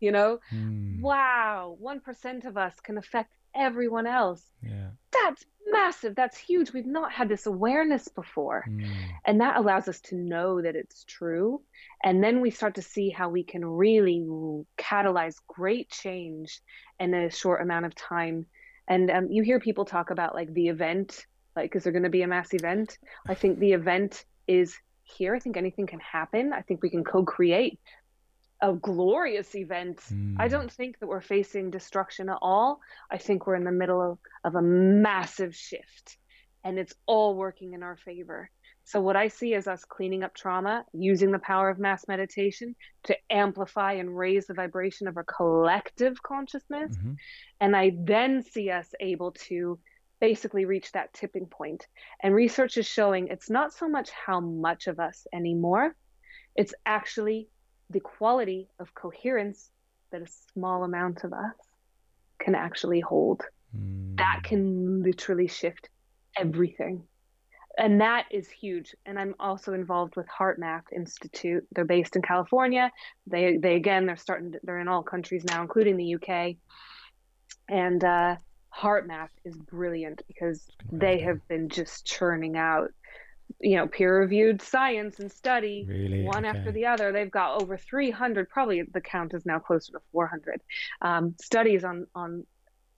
you 0.00 0.12
know? 0.12 0.38
Mm. 0.52 1.00
Wow, 1.00 1.78
1% 1.82 2.44
of 2.46 2.56
us 2.56 2.74
can 2.80 2.98
affect 2.98 3.34
everyone 3.54 4.06
else. 4.06 4.42
Yeah. 4.62 4.90
That's 5.12 5.44
massive. 5.66 6.14
That's 6.14 6.38
huge. 6.38 6.72
We've 6.72 6.86
not 6.86 7.12
had 7.12 7.28
this 7.28 7.46
awareness 7.46 8.08
before. 8.08 8.64
Mm. 8.68 8.88
And 9.24 9.40
that 9.40 9.56
allows 9.56 9.88
us 9.88 10.00
to 10.02 10.16
know 10.16 10.62
that 10.62 10.76
it's 10.76 11.04
true. 11.04 11.62
And 12.02 12.22
then 12.22 12.40
we 12.40 12.50
start 12.50 12.74
to 12.76 12.82
see 12.82 13.10
how 13.10 13.28
we 13.28 13.42
can 13.44 13.64
really 13.64 14.24
catalyze 14.78 15.36
great 15.46 15.90
change 15.90 16.60
in 16.98 17.14
a 17.14 17.30
short 17.30 17.62
amount 17.62 17.86
of 17.86 17.94
time. 17.94 18.46
And 18.88 19.10
um, 19.10 19.28
you 19.30 19.42
hear 19.42 19.60
people 19.60 19.84
talk 19.84 20.10
about 20.10 20.34
like 20.34 20.52
the 20.52 20.68
event, 20.68 21.26
like, 21.54 21.74
is 21.76 21.84
there 21.84 21.92
going 21.92 22.04
to 22.04 22.10
be 22.10 22.22
a 22.22 22.28
mass 22.28 22.52
event? 22.54 22.98
I 23.28 23.34
think 23.34 23.58
the 23.58 23.72
event 23.72 24.24
is 24.46 24.76
here. 25.16 25.34
I 25.34 25.38
think 25.38 25.56
anything 25.56 25.86
can 25.86 26.00
happen. 26.00 26.52
I 26.52 26.62
think 26.62 26.82
we 26.82 26.90
can 26.90 27.04
co 27.04 27.24
create 27.24 27.78
a 28.62 28.72
glorious 28.74 29.54
event. 29.54 30.00
Mm. 30.12 30.36
I 30.38 30.48
don't 30.48 30.70
think 30.70 30.98
that 30.98 31.06
we're 31.06 31.20
facing 31.20 31.70
destruction 31.70 32.28
at 32.28 32.38
all. 32.42 32.80
I 33.10 33.16
think 33.16 33.46
we're 33.46 33.54
in 33.54 33.64
the 33.64 33.72
middle 33.72 34.02
of, 34.02 34.18
of 34.44 34.54
a 34.54 34.62
massive 34.62 35.56
shift 35.56 36.18
and 36.64 36.78
it's 36.78 36.94
all 37.06 37.34
working 37.34 37.72
in 37.72 37.82
our 37.82 37.96
favor. 37.96 38.50
So, 38.84 39.00
what 39.00 39.16
I 39.16 39.28
see 39.28 39.54
is 39.54 39.68
us 39.68 39.84
cleaning 39.84 40.24
up 40.24 40.34
trauma, 40.34 40.84
using 40.92 41.30
the 41.30 41.38
power 41.38 41.70
of 41.70 41.78
mass 41.78 42.08
meditation 42.08 42.74
to 43.04 43.16
amplify 43.30 43.92
and 43.94 44.16
raise 44.16 44.46
the 44.46 44.54
vibration 44.54 45.06
of 45.06 45.16
our 45.16 45.24
collective 45.24 46.22
consciousness. 46.22 46.96
Mm-hmm. 46.96 47.12
And 47.60 47.76
I 47.76 47.92
then 47.96 48.42
see 48.42 48.70
us 48.70 48.88
able 48.98 49.32
to 49.48 49.78
basically 50.20 50.64
reach 50.64 50.92
that 50.92 51.12
tipping 51.12 51.46
point. 51.46 51.86
And 52.22 52.34
research 52.34 52.76
is 52.76 52.86
showing 52.86 53.28
it's 53.28 53.50
not 53.50 53.72
so 53.72 53.88
much 53.88 54.10
how 54.10 54.40
much 54.40 54.86
of 54.86 55.00
us 55.00 55.26
anymore, 55.32 55.94
it's 56.54 56.74
actually 56.84 57.48
the 57.90 58.00
quality 58.00 58.68
of 58.78 58.94
coherence 58.94 59.70
that 60.12 60.22
a 60.22 60.26
small 60.52 60.84
amount 60.84 61.24
of 61.24 61.32
us 61.32 61.54
can 62.38 62.54
actually 62.54 63.00
hold. 63.00 63.42
Mm. 63.76 64.16
That 64.16 64.42
can 64.44 65.02
literally 65.02 65.48
shift 65.48 65.88
everything. 66.36 67.04
And 67.78 68.00
that 68.00 68.26
is 68.30 68.48
huge. 68.50 68.94
And 69.06 69.18
I'm 69.18 69.34
also 69.38 69.72
involved 69.72 70.16
with 70.16 70.26
HeartMath 70.26 70.92
Institute. 70.94 71.66
They're 71.72 71.84
based 71.84 72.16
in 72.16 72.22
California. 72.22 72.90
They 73.26 73.56
they 73.56 73.76
again 73.76 74.06
they're 74.06 74.16
starting 74.16 74.52
to, 74.52 74.60
they're 74.62 74.80
in 74.80 74.88
all 74.88 75.02
countries 75.02 75.44
now, 75.44 75.62
including 75.62 75.96
the 75.96 76.16
UK. 76.16 76.56
And 77.68 78.02
uh, 78.02 78.36
HeartMath 78.76 79.30
is 79.44 79.56
brilliant 79.56 80.22
because 80.26 80.66
they 80.90 81.20
have 81.20 81.46
been 81.48 81.68
just 81.68 82.06
churning 82.06 82.56
out, 82.56 82.90
you 83.60 83.76
know, 83.76 83.86
peer-reviewed 83.86 84.62
science 84.62 85.18
and 85.18 85.30
study 85.30 85.84
really? 85.88 86.22
one 86.22 86.46
okay. 86.46 86.56
after 86.56 86.72
the 86.72 86.86
other. 86.86 87.12
They've 87.12 87.30
got 87.30 87.60
over 87.60 87.76
300, 87.76 88.48
probably 88.48 88.82
the 88.82 89.00
count 89.00 89.34
is 89.34 89.44
now 89.44 89.58
closer 89.58 89.92
to 89.92 90.00
400 90.12 90.60
um, 91.02 91.34
studies 91.40 91.84
on 91.84 92.06
on 92.14 92.46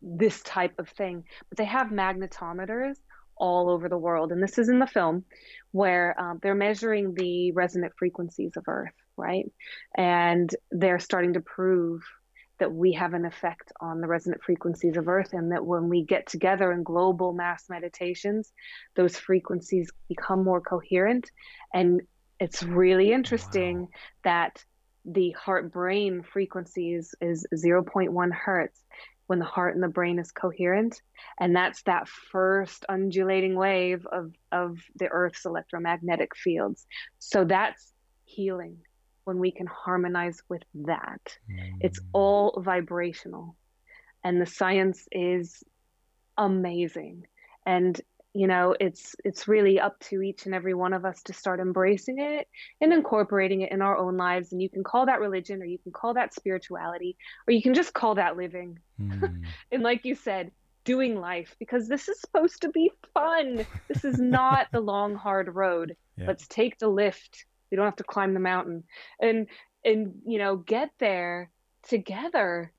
this 0.02 0.42
type 0.42 0.78
of 0.78 0.88
thing. 0.88 1.24
But 1.48 1.58
they 1.58 1.64
have 1.64 1.88
magnetometers 1.88 2.96
all 3.36 3.70
over 3.70 3.88
the 3.88 3.98
world, 3.98 4.30
and 4.30 4.42
this 4.42 4.58
is 4.58 4.68
in 4.68 4.78
the 4.78 4.86
film 4.86 5.24
where 5.70 6.18
um, 6.20 6.38
they're 6.42 6.54
measuring 6.54 7.14
the 7.14 7.52
resonant 7.52 7.94
frequencies 7.98 8.56
of 8.56 8.64
Earth, 8.68 8.92
right? 9.16 9.50
And 9.96 10.54
they're 10.70 11.00
starting 11.00 11.32
to 11.32 11.40
prove 11.40 12.02
that 12.62 12.72
we 12.72 12.92
have 12.92 13.12
an 13.12 13.24
effect 13.24 13.72
on 13.80 14.00
the 14.00 14.06
resonant 14.06 14.40
frequencies 14.40 14.96
of 14.96 15.08
Earth, 15.08 15.32
and 15.32 15.50
that 15.50 15.66
when 15.66 15.88
we 15.88 16.04
get 16.04 16.28
together 16.28 16.70
in 16.70 16.84
global 16.84 17.32
mass 17.32 17.64
meditations, 17.68 18.52
those 18.94 19.16
frequencies 19.16 19.90
become 20.08 20.44
more 20.44 20.60
coherent. 20.60 21.28
And 21.74 22.02
it's 22.38 22.62
really 22.62 23.12
interesting 23.12 23.80
wow. 23.80 23.88
that 24.22 24.64
the 25.04 25.32
heart 25.32 25.72
brain 25.72 26.22
frequencies 26.22 27.16
is 27.20 27.44
0.1 27.52 28.32
hertz 28.32 28.78
when 29.26 29.40
the 29.40 29.44
heart 29.44 29.74
and 29.74 29.82
the 29.82 29.88
brain 29.88 30.20
is 30.20 30.30
coherent 30.30 31.02
and 31.40 31.56
that's 31.56 31.82
that 31.82 32.06
first 32.06 32.84
undulating 32.88 33.56
wave 33.56 34.06
of 34.12 34.32
of 34.52 34.78
the 34.96 35.08
earth's 35.08 35.44
electromagnetic 35.44 36.36
fields 36.36 36.86
so 37.18 37.44
that's 37.44 37.92
healing 38.24 38.76
when 39.24 39.38
we 39.38 39.50
can 39.50 39.66
harmonize 39.66 40.42
with 40.48 40.62
that. 40.74 41.36
Mm. 41.50 41.78
It's 41.80 42.00
all 42.12 42.62
vibrational. 42.64 43.56
And 44.24 44.40
the 44.40 44.46
science 44.46 45.06
is 45.10 45.62
amazing. 46.36 47.26
And 47.66 48.00
you 48.34 48.46
know, 48.46 48.74
it's 48.80 49.14
it's 49.24 49.46
really 49.46 49.78
up 49.78 50.00
to 50.00 50.22
each 50.22 50.46
and 50.46 50.54
every 50.54 50.72
one 50.72 50.94
of 50.94 51.04
us 51.04 51.22
to 51.24 51.34
start 51.34 51.60
embracing 51.60 52.18
it 52.18 52.48
and 52.80 52.90
incorporating 52.90 53.60
it 53.60 53.72
in 53.72 53.82
our 53.82 53.96
own 53.96 54.16
lives. 54.16 54.52
And 54.52 54.62
you 54.62 54.70
can 54.70 54.82
call 54.82 55.04
that 55.06 55.20
religion 55.20 55.60
or 55.60 55.66
you 55.66 55.78
can 55.78 55.92
call 55.92 56.14
that 56.14 56.32
spirituality 56.32 57.16
or 57.46 57.52
you 57.52 57.60
can 57.60 57.74
just 57.74 57.92
call 57.92 58.14
that 58.14 58.36
living. 58.38 58.78
Mm. 58.98 59.42
and 59.72 59.82
like 59.82 60.06
you 60.06 60.14
said, 60.14 60.50
doing 60.84 61.20
life 61.20 61.54
because 61.58 61.88
this 61.88 62.08
is 62.08 62.20
supposed 62.20 62.62
to 62.62 62.70
be 62.70 62.90
fun. 63.12 63.66
This 63.88 64.04
is 64.04 64.18
not 64.18 64.68
the 64.72 64.80
long 64.80 65.14
hard 65.14 65.54
road. 65.54 65.96
Yeah. 66.16 66.28
Let's 66.28 66.46
take 66.48 66.78
the 66.78 66.88
lift. 66.88 67.44
We 67.72 67.76
don't 67.76 67.86
have 67.86 67.96
to 67.96 68.04
climb 68.04 68.34
the 68.34 68.40
mountain. 68.40 68.84
And 69.18 69.48
and 69.84 70.14
you 70.24 70.38
know, 70.38 70.58
get 70.58 70.90
there 71.00 71.50
together. 71.82 72.72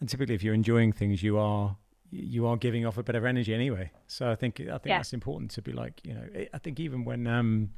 And 0.00 0.08
typically, 0.08 0.34
if 0.34 0.42
you're 0.42 0.54
enjoying 0.54 0.92
things, 0.92 1.22
you 1.22 1.38
are 1.38 1.76
you 2.10 2.46
are 2.46 2.56
giving 2.56 2.86
off 2.86 2.96
a 2.96 3.02
bit 3.02 3.14
of 3.14 3.24
energy 3.24 3.54
anyway. 3.54 3.90
So 4.06 4.30
I 4.30 4.34
think 4.34 4.58
I 4.60 4.64
think 4.78 4.86
Yeah. 4.86 4.98
that's 4.98 5.12
important 5.12 5.50
to 5.52 5.62
be 5.62 5.72
like 5.72 6.00
you 6.02 6.14
know. 6.14 6.26
I- 6.52 6.58
think 6.58 6.80
even 6.80 7.04
when 7.04 7.26
um 7.26 7.70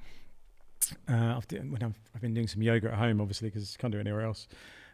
uh, 1.09 1.37
I've 1.37 1.47
when 1.51 1.83
I've, 1.83 1.99
I've 2.15 2.21
been 2.21 2.35
doing 2.35 2.47
some 2.47 2.63
yoga 2.63 2.89
at 2.93 2.99
home, 2.99 3.21
obviously 3.21 3.49
because 3.49 3.77
can't 3.77 3.93
do 3.93 4.01
anywhere 4.01 4.23
else, 4.23 4.49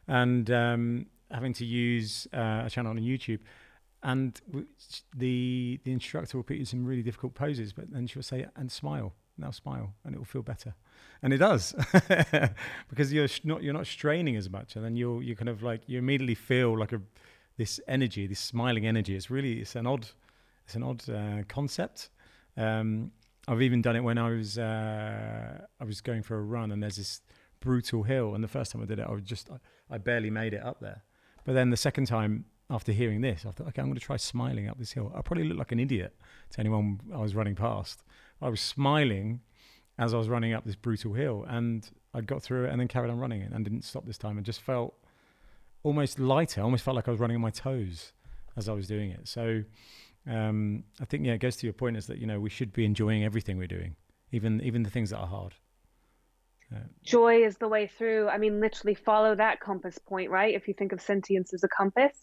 and 0.09 0.51
um, 0.51 1.07
having 1.31 1.53
to 1.55 1.65
use 1.65 2.27
uh, 2.35 2.63
a 2.67 2.71
channel 2.71 2.91
on 2.91 2.99
YouTube. 2.99 3.41
And 4.03 4.41
the 5.17 5.81
the 5.85 5.93
instructor 5.93 6.37
will 6.39 6.45
put 6.45 6.55
you 6.55 6.61
in 6.61 6.67
some 6.67 6.85
really 6.85 7.03
difficult 7.03 7.35
poses, 7.35 7.73
but 7.73 7.91
then 7.91 8.07
she'll 8.07 8.23
say, 8.23 8.47
"And 8.57 8.71
smile, 8.71 9.15
now 9.39 9.51
smile, 9.51 9.95
and 10.05 10.15
it 10.15 10.19
will 10.19 10.25
feel 10.25 10.43
better." 10.43 10.75
And 11.23 11.33
it 11.33 11.39
does, 11.39 11.75
because 12.89 13.13
you're 13.13 13.29
not 13.45 13.63
you're 13.63 13.73
not 13.73 13.87
straining 13.87 14.37
as 14.37 14.51
much, 14.51 14.77
and 14.77 14.85
then 14.85 14.97
you'll 14.97 15.23
you 15.23 15.35
kind 15.35 15.49
of 15.49 15.63
like 15.63 15.83
you 15.87 15.99
immediately 15.99 16.35
feel 16.35 16.79
like 16.79 16.93
a 16.93 17.01
this 17.57 17.81
energy, 17.89 18.27
this 18.27 18.41
smiling 18.41 18.87
energy. 18.87 19.17
It's 19.17 19.31
really 19.31 19.61
it's 19.61 19.77
an 19.77 19.87
odd 19.87 20.09
it's 20.65 20.75
an 20.75 20.83
odd 20.83 21.09
uh, 21.09 21.43
concept. 21.49 22.11
Um, 22.57 23.13
I've 23.49 23.63
even 23.63 23.81
done 23.81 23.97
it 23.97 24.01
when 24.01 24.19
I 24.19 24.31
was 24.31 24.59
uh, 24.59 25.59
I 25.81 25.85
was 25.85 26.01
going 26.01 26.23
for 26.23 26.37
a 26.37 26.43
run, 26.43 26.71
and 26.73 26.83
there's 26.83 26.97
this 26.97 27.21
brutal 27.61 28.03
hill, 28.03 28.35
and 28.35 28.45
the 28.45 28.49
first 28.49 28.73
time 28.73 28.83
I 28.83 28.87
did 28.87 28.99
it, 28.99 29.07
I 29.09 29.13
was 29.13 29.23
just 29.23 29.51
I, 29.51 29.95
I 29.95 29.99
barely 29.99 30.31
made 30.31 30.53
it 30.53 30.63
up 30.63 30.81
there. 30.81 31.03
But 31.45 31.55
then 31.55 31.71
the 31.71 31.77
second 31.77 32.07
time, 32.07 32.45
after 32.69 32.93
hearing 32.93 33.21
this, 33.21 33.47
I 33.47 33.53
thought, 33.53 33.69
okay, 33.69 33.81
I'm 33.81 33.87
going 33.87 33.99
to 33.99 34.05
try 34.05 34.17
smiling 34.17 34.69
up 34.69 34.79
this 34.79 34.93
hill. 34.93 35.13
I 35.15 35.23
probably 35.23 35.45
look 35.45 35.59
like 35.59 35.71
an 35.71 35.79
idiot 35.79 36.17
to 36.51 36.61
anyone 36.61 37.01
I 37.15 37.19
was 37.19 37.37
running 37.37 37.55
past. 37.55 38.03
I 38.43 38.49
was 38.49 38.61
smiling 38.61 39.41
as 39.99 40.15
I 40.15 40.19
was 40.19 40.29
running 40.29 40.53
up 40.53 40.65
this 40.65 40.77
brutal 40.77 41.15
hill, 41.15 41.45
and 41.49 41.89
I 42.13 42.21
got 42.21 42.43
through 42.43 42.67
it, 42.67 42.71
and 42.71 42.81
then 42.81 42.89
carried 42.89 43.11
on 43.11 43.19
running 43.19 43.43
it, 43.43 43.53
and 43.53 43.65
didn't 43.65 43.85
stop 43.85 44.07
this 44.07 44.19
time, 44.19 44.37
and 44.37 44.45
just 44.45 44.61
felt 44.61 44.95
almost 45.83 46.19
lighter. 46.19 46.61
I 46.61 46.65
almost 46.65 46.85
felt 46.85 46.97
like 46.97 47.09
I 47.09 47.11
was 47.11 47.21
running 47.21 47.37
on 47.37 47.43
my 47.43 47.51
toes 47.51 48.13
as 48.57 48.69
I 48.69 48.73
was 48.73 48.87
doing 48.87 49.11
it. 49.11 49.29
So 49.29 49.63
um, 50.29 50.85
I 51.01 51.05
think 51.05 51.25
yeah, 51.25 51.35
it 51.35 51.39
goes 51.39 51.57
to 51.57 51.67
your 51.67 51.73
point 51.73 51.97
is 51.97 52.07
that 52.07 52.19
you 52.19 52.27
know 52.27 52.41
we 52.41 52.51
should 52.51 52.73
be 52.73 52.85
enjoying 52.85 53.25
everything 53.25 53.59
we're 53.59 53.67
doing, 53.67 53.95
even 54.33 54.61
even 54.63 54.83
the 54.83 54.91
things 54.91 55.11
that 55.11 55.19
are 55.19 55.27
hard. 55.27 55.55
joy 57.05 57.45
is 57.45 57.57
the 57.59 57.69
way 57.69 57.87
through. 57.87 58.29
I 58.29 58.39
mean, 58.39 58.61
literally 58.61 58.95
follow 58.95 59.35
that 59.37 59.61
compass 59.61 59.99
point, 59.99 60.31
right? 60.31 60.55
If 60.55 60.67
you 60.67 60.75
think 60.75 60.93
of 60.93 61.01
sentience 61.01 61.55
as 61.55 61.63
a 61.63 61.69
compass, 61.69 62.17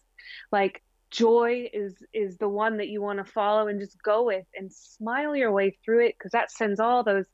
like 0.52 0.84
joy 1.14 1.70
is 1.72 1.96
is 2.12 2.38
the 2.38 2.50
one 2.50 2.78
that 2.78 2.90
you 2.90 3.02
want 3.02 3.24
to 3.24 3.32
follow 3.32 3.68
and 3.68 3.80
just 3.80 4.02
go 4.02 4.24
with 4.26 4.46
and 4.56 4.74
smile 4.74 5.36
your 5.36 5.52
way 5.52 5.78
through 5.86 6.06
it 6.08 6.16
because 6.18 6.32
that 6.32 6.52
sends 6.52 6.80
all 6.80 7.04
those 7.04 7.28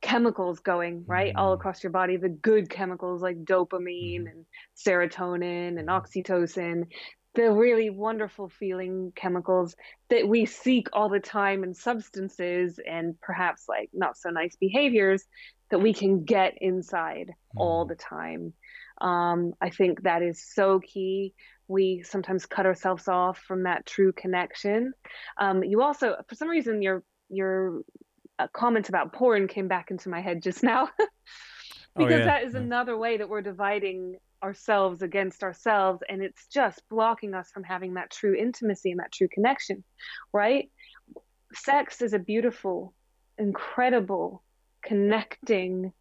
chemicals 0.00 0.60
going 0.60 1.04
right 1.06 1.34
all 1.34 1.50
Mhm. 1.50 1.54
across 1.58 1.82
your 1.82 1.90
body 1.90 2.16
the 2.16 2.28
good 2.28 2.70
chemicals 2.70 3.20
like 3.20 3.44
dopamine 3.44 4.22
Mhm. 4.22 4.30
and 4.30 4.46
serotonin 4.76 5.78
and 5.78 5.88
oxytocin 5.88 6.84
the 7.34 7.52
really 7.52 7.90
wonderful 7.90 8.48
feeling 8.48 9.12
chemicals 9.14 9.74
that 10.08 10.26
we 10.28 10.46
seek 10.46 10.88
all 10.92 11.08
the 11.08 11.20
time 11.20 11.64
in 11.64 11.74
substances 11.74 12.78
and 12.86 13.20
perhaps 13.20 13.68
like 13.68 13.90
not 13.92 14.16
so 14.16 14.30
nice 14.30 14.56
behaviors 14.56 15.26
that 15.70 15.80
we 15.80 15.92
can 15.92 16.24
get 16.24 16.54
inside 16.60 17.32
all 17.56 17.84
Mhm. 17.84 17.88
the 17.88 17.96
time. 17.96 18.54
Um, 19.00 19.52
I 19.60 19.70
think 19.70 20.02
that 20.02 20.22
is 20.22 20.44
so 20.54 20.80
key. 20.80 21.34
We 21.68 22.02
sometimes 22.02 22.46
cut 22.46 22.66
ourselves 22.66 23.08
off 23.08 23.38
from 23.38 23.64
that 23.64 23.86
true 23.86 24.12
connection. 24.12 24.92
Um, 25.38 25.62
you 25.62 25.82
also, 25.82 26.16
for 26.28 26.34
some 26.34 26.48
reason, 26.48 26.82
your 26.82 27.04
your 27.28 27.82
uh, 28.38 28.46
comment 28.52 28.88
about 28.88 29.12
porn 29.12 29.48
came 29.48 29.68
back 29.68 29.90
into 29.90 30.08
my 30.08 30.20
head 30.20 30.42
just 30.42 30.62
now 30.62 30.88
Oh, 31.98 32.04
because 32.06 32.20
yeah, 32.20 32.26
that 32.26 32.44
is 32.44 32.54
yeah. 32.54 32.60
another 32.60 32.96
way 32.96 33.16
that 33.16 33.28
we're 33.28 33.42
dividing 33.42 34.16
ourselves 34.42 35.02
against 35.02 35.42
ourselves 35.42 36.00
and 36.08 36.22
it's 36.22 36.46
just 36.46 36.80
blocking 36.88 37.34
us 37.34 37.50
from 37.50 37.64
having 37.64 37.94
that 37.94 38.10
true 38.10 38.36
intimacy 38.36 38.92
and 38.92 39.00
that 39.00 39.10
true 39.10 39.26
connection 39.26 39.82
right 40.32 40.70
sex 41.52 42.00
is 42.02 42.12
a 42.12 42.20
beautiful 42.20 42.94
incredible 43.36 44.44
connecting 44.84 45.92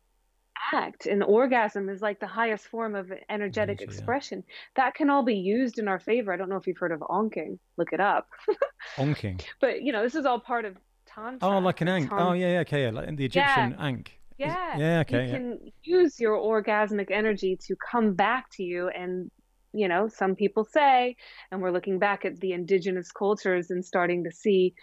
act 0.74 1.06
and 1.06 1.24
orgasm 1.24 1.90
is 1.90 2.02
like 2.02 2.20
the 2.20 2.28
highest 2.28 2.68
form 2.68 2.96
of 2.96 3.12
energetic 3.30 3.80
Energy, 3.82 3.86
yeah. 3.86 3.90
expression 3.90 4.44
that 4.76 4.94
can 4.96 5.10
all 5.10 5.24
be 5.24 5.36
used 5.36 5.80
in 5.80 5.88
our 5.88 6.00
favor 6.00 6.34
i 6.34 6.38
don't 6.38 6.50
know 6.50 6.58
if 6.58 6.68
you've 6.68 6.78
heard 6.78 6.92
of 6.92 7.00
onking 7.02 7.58
look 7.78 7.94
it 7.94 8.00
up 8.00 8.28
Onking. 8.98 9.42
but 9.62 9.82
you 9.82 9.92
know 9.92 10.04
this 10.04 10.16
is 10.16 10.26
all 10.26 10.40
part 10.40 10.66
of 10.66 10.76
tantra 11.06 11.48
Oh, 11.50 11.60
like 11.60 11.82
an 11.82 11.88
ankh. 11.88 12.10
Oh, 12.12 12.34
yeah, 12.34 12.54
yeah, 12.54 12.60
okay, 12.60 12.84
yeah, 12.84 12.92
like 12.92 13.08
in 13.08 13.16
the 13.16 13.26
Egyptian 13.26 13.76
ankh. 13.80 14.10
Is- 14.10 14.14
yeah 14.38 14.78
yeah, 14.78 15.00
okay, 15.02 15.24
you 15.26 15.32
yeah. 15.32 15.38
can 15.38 15.72
use 15.84 16.20
your 16.20 16.36
orgasmic 16.38 17.10
energy 17.12 17.56
to 17.68 17.76
come 17.76 18.14
back 18.14 18.50
to 18.52 18.64
you 18.64 18.90
and 18.90 19.32
you 19.74 19.88
know 19.88 20.08
some 20.08 20.36
people 20.36 20.64
say 20.64 21.16
and 21.52 21.62
we're 21.62 21.72
looking 21.72 22.00
back 22.00 22.24
at 22.24 22.40
the 22.40 22.54
indigenous 22.54 23.12
cultures 23.12 23.70
and 23.72 23.84
starting 23.84 24.24
to 24.24 24.32
see 24.32 24.74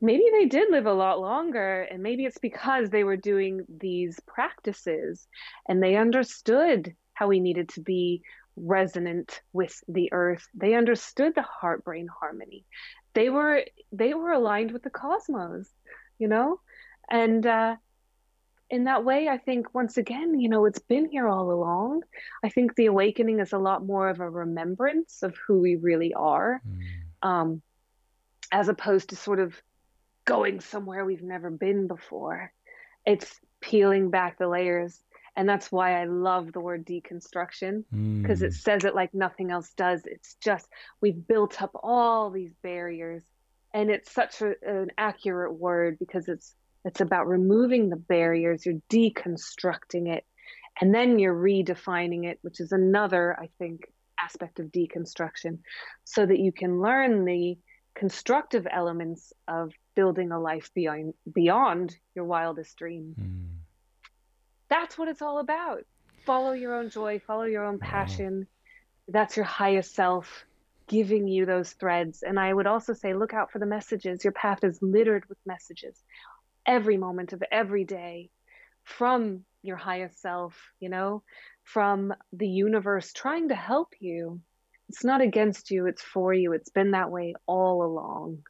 maybe 0.00 0.24
they 0.32 0.46
did 0.46 0.70
live 0.70 0.86
a 0.86 0.92
lot 0.92 1.20
longer 1.20 1.82
and 1.82 2.02
maybe 2.02 2.24
it's 2.24 2.38
because 2.38 2.90
they 2.90 3.04
were 3.04 3.16
doing 3.16 3.64
these 3.68 4.18
practices 4.26 5.26
and 5.68 5.82
they 5.82 5.96
understood 5.96 6.94
how 7.14 7.28
we 7.28 7.40
needed 7.40 7.68
to 7.68 7.80
be 7.80 8.22
resonant 8.56 9.40
with 9.52 9.82
the 9.88 10.12
earth 10.12 10.46
they 10.54 10.74
understood 10.74 11.34
the 11.34 11.42
heart 11.42 11.84
brain 11.84 12.06
harmony 12.20 12.64
they 13.14 13.28
were 13.28 13.64
they 13.92 14.14
were 14.14 14.32
aligned 14.32 14.70
with 14.70 14.82
the 14.82 14.90
cosmos 14.90 15.68
you 16.18 16.28
know 16.28 16.60
and 17.10 17.46
uh 17.46 17.74
in 18.70 18.84
that 18.84 19.04
way, 19.04 19.28
I 19.28 19.38
think 19.38 19.74
once 19.74 19.98
again, 19.98 20.40
you 20.40 20.48
know, 20.48 20.64
it's 20.64 20.78
been 20.78 21.08
here 21.08 21.28
all 21.28 21.52
along. 21.52 22.02
I 22.42 22.48
think 22.48 22.74
the 22.74 22.86
awakening 22.86 23.38
is 23.40 23.52
a 23.52 23.58
lot 23.58 23.84
more 23.84 24.08
of 24.08 24.20
a 24.20 24.28
remembrance 24.28 25.22
of 25.22 25.36
who 25.46 25.60
we 25.60 25.76
really 25.76 26.14
are, 26.14 26.62
Mm. 26.66 27.28
um, 27.28 27.62
as 28.50 28.68
opposed 28.68 29.10
to 29.10 29.16
sort 29.16 29.38
of 29.38 29.54
going 30.24 30.60
somewhere 30.60 31.04
we've 31.04 31.22
never 31.22 31.50
been 31.50 31.86
before. 31.86 32.52
It's 33.04 33.40
peeling 33.60 34.10
back 34.10 34.38
the 34.38 34.48
layers. 34.48 35.02
And 35.36 35.48
that's 35.48 35.72
why 35.72 36.00
I 36.00 36.04
love 36.04 36.52
the 36.52 36.60
word 36.60 36.86
deconstruction 36.86 37.84
because 38.22 38.40
Mm. 38.40 38.44
it 38.46 38.52
says 38.52 38.84
it 38.84 38.94
like 38.94 39.12
nothing 39.14 39.50
else 39.50 39.72
does. 39.74 40.02
It's 40.06 40.36
just 40.36 40.68
we've 41.00 41.26
built 41.26 41.60
up 41.60 41.72
all 41.82 42.30
these 42.30 42.54
barriers, 42.62 43.24
and 43.72 43.90
it's 43.90 44.12
such 44.12 44.40
a, 44.42 44.54
an 44.62 44.92
accurate 44.96 45.54
word 45.58 45.98
because 45.98 46.28
it's 46.28 46.54
it's 46.84 47.00
about 47.00 47.26
removing 47.26 47.88
the 47.90 47.96
barriers. 47.96 48.64
You're 48.64 48.80
deconstructing 48.90 50.08
it, 50.08 50.24
and 50.80 50.94
then 50.94 51.18
you're 51.18 51.34
redefining 51.34 52.26
it, 52.26 52.38
which 52.42 52.60
is 52.60 52.70
another, 52.70 53.36
I 53.36 53.48
think, 53.58 53.86
aspect 54.22 54.60
of 54.60 54.66
deconstruction, 54.66 55.58
so 56.04 56.24
that 56.24 56.38
you 56.38 56.52
can 56.52 56.80
learn 56.80 57.24
the 57.24 57.58
constructive 57.96 58.68
elements 58.70 59.32
of 59.48 59.72
building 59.94 60.32
a 60.32 60.40
life 60.40 60.70
beyond 60.74 61.14
beyond 61.32 61.96
your 62.14 62.24
wildest 62.24 62.76
dream. 62.76 63.16
Mm. 63.20 63.60
that's 64.68 64.98
what 64.98 65.08
it's 65.08 65.22
all 65.22 65.38
about. 65.38 65.84
Follow 66.26 66.52
your 66.52 66.74
own 66.74 66.90
joy, 66.90 67.20
follow 67.26 67.44
your 67.44 67.64
own 67.64 67.78
Wow. 67.80 67.80
passion. 67.80 68.46
That's 69.08 69.36
your 69.36 69.44
highest 69.46 69.94
self 69.94 70.44
giving 70.88 71.28
you 71.28 71.46
those 71.46 71.72
threads. 71.72 72.22
And 72.22 72.38
I 72.38 72.52
would 72.52 72.66
also 72.66 72.92
say, 72.92 73.14
look 73.14 73.32
out 73.34 73.50
for 73.52 73.58
the 73.58 73.66
messages. 73.66 74.24
Your 74.24 74.32
path 74.32 74.64
is 74.64 74.78
littered 74.82 75.24
with 75.28 75.38
messages 75.46 76.02
every 76.66 76.96
moment 76.96 77.32
of 77.32 77.42
every 77.50 77.84
day 77.84 78.30
from 78.84 79.44
your 79.62 79.76
highest 79.76 80.20
self, 80.20 80.56
you 80.80 80.88
know, 80.88 81.22
from 81.64 82.12
the 82.32 82.48
universe 82.48 83.12
trying 83.12 83.48
to 83.48 83.54
help 83.54 83.94
you. 84.00 84.40
It's 84.88 85.04
not 85.04 85.20
against 85.22 85.70
you, 85.70 85.86
it's 85.86 86.02
for 86.02 86.32
you. 86.34 86.52
It's 86.52 86.70
been 86.70 86.92
that 86.92 87.10
way 87.10 87.34
all 87.46 87.82
along. 87.82 88.42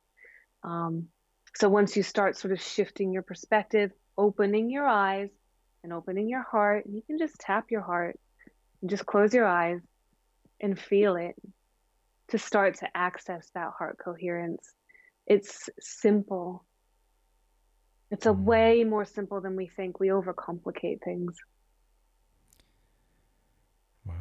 Um, 0.64 1.08
so 1.56 1.68
once 1.68 1.97
you 1.97 2.02
start 2.02 2.36
sort 2.36 2.52
of 2.52 2.60
shifting 2.60 3.12
your 3.12 3.22
perspective, 3.22 3.93
opening 4.16 4.70
your 4.70 4.86
eyes, 4.86 5.31
and 5.85 5.93
opening 5.93 6.28
your 6.28 6.43
heart. 6.43 6.85
You 6.90 7.02
can 7.02 7.18
just 7.18 7.39
tap 7.39 7.70
your 7.70 7.82
heart 7.82 8.18
and 8.81 8.90
just 8.90 9.06
close 9.06 9.32
your 9.32 9.47
eyes 9.47 9.81
and 10.60 10.76
feel 10.76 11.14
it 11.14 11.36
to 12.28 12.39
start 12.39 12.76
to 12.76 12.97
access 12.97 13.51
that 13.55 13.70
heart 13.78 13.98
coherence. 14.02 14.66
It's 15.26 15.68
simple. 15.78 16.64
It's 18.10 18.26
a 18.26 18.31
Mm. 18.31 18.44
way 18.44 18.85
more 18.85 19.05
simple 19.05 19.40
than 19.40 19.56
we 19.56 19.68
think. 19.68 20.01
We 20.01 20.09
overcomplicate 20.09 21.02
things. 21.02 21.36
Wow. 24.06 24.14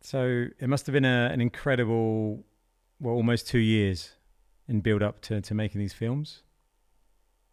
So 0.00 0.46
it 0.58 0.68
must 0.68 0.86
have 0.86 0.94
been 0.94 1.04
a, 1.04 1.28
an 1.30 1.40
incredible, 1.40 2.44
well, 2.98 3.14
almost 3.14 3.46
two 3.46 3.58
years 3.58 4.14
in 4.66 4.80
build 4.80 5.02
up 5.02 5.20
to, 5.22 5.40
to 5.42 5.54
making 5.54 5.80
these 5.80 5.92
films. 5.92 6.42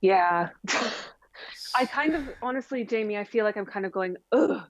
Yeah. 0.05 0.49
I 1.77 1.85
kind 1.85 2.15
of, 2.15 2.29
honestly, 2.41 2.85
Jamie, 2.85 3.17
I 3.17 3.25
feel 3.25 3.43
like 3.43 3.57
I'm 3.57 3.65
kind 3.65 3.85
of 3.85 3.91
going, 3.91 4.15
ugh, 4.31 4.61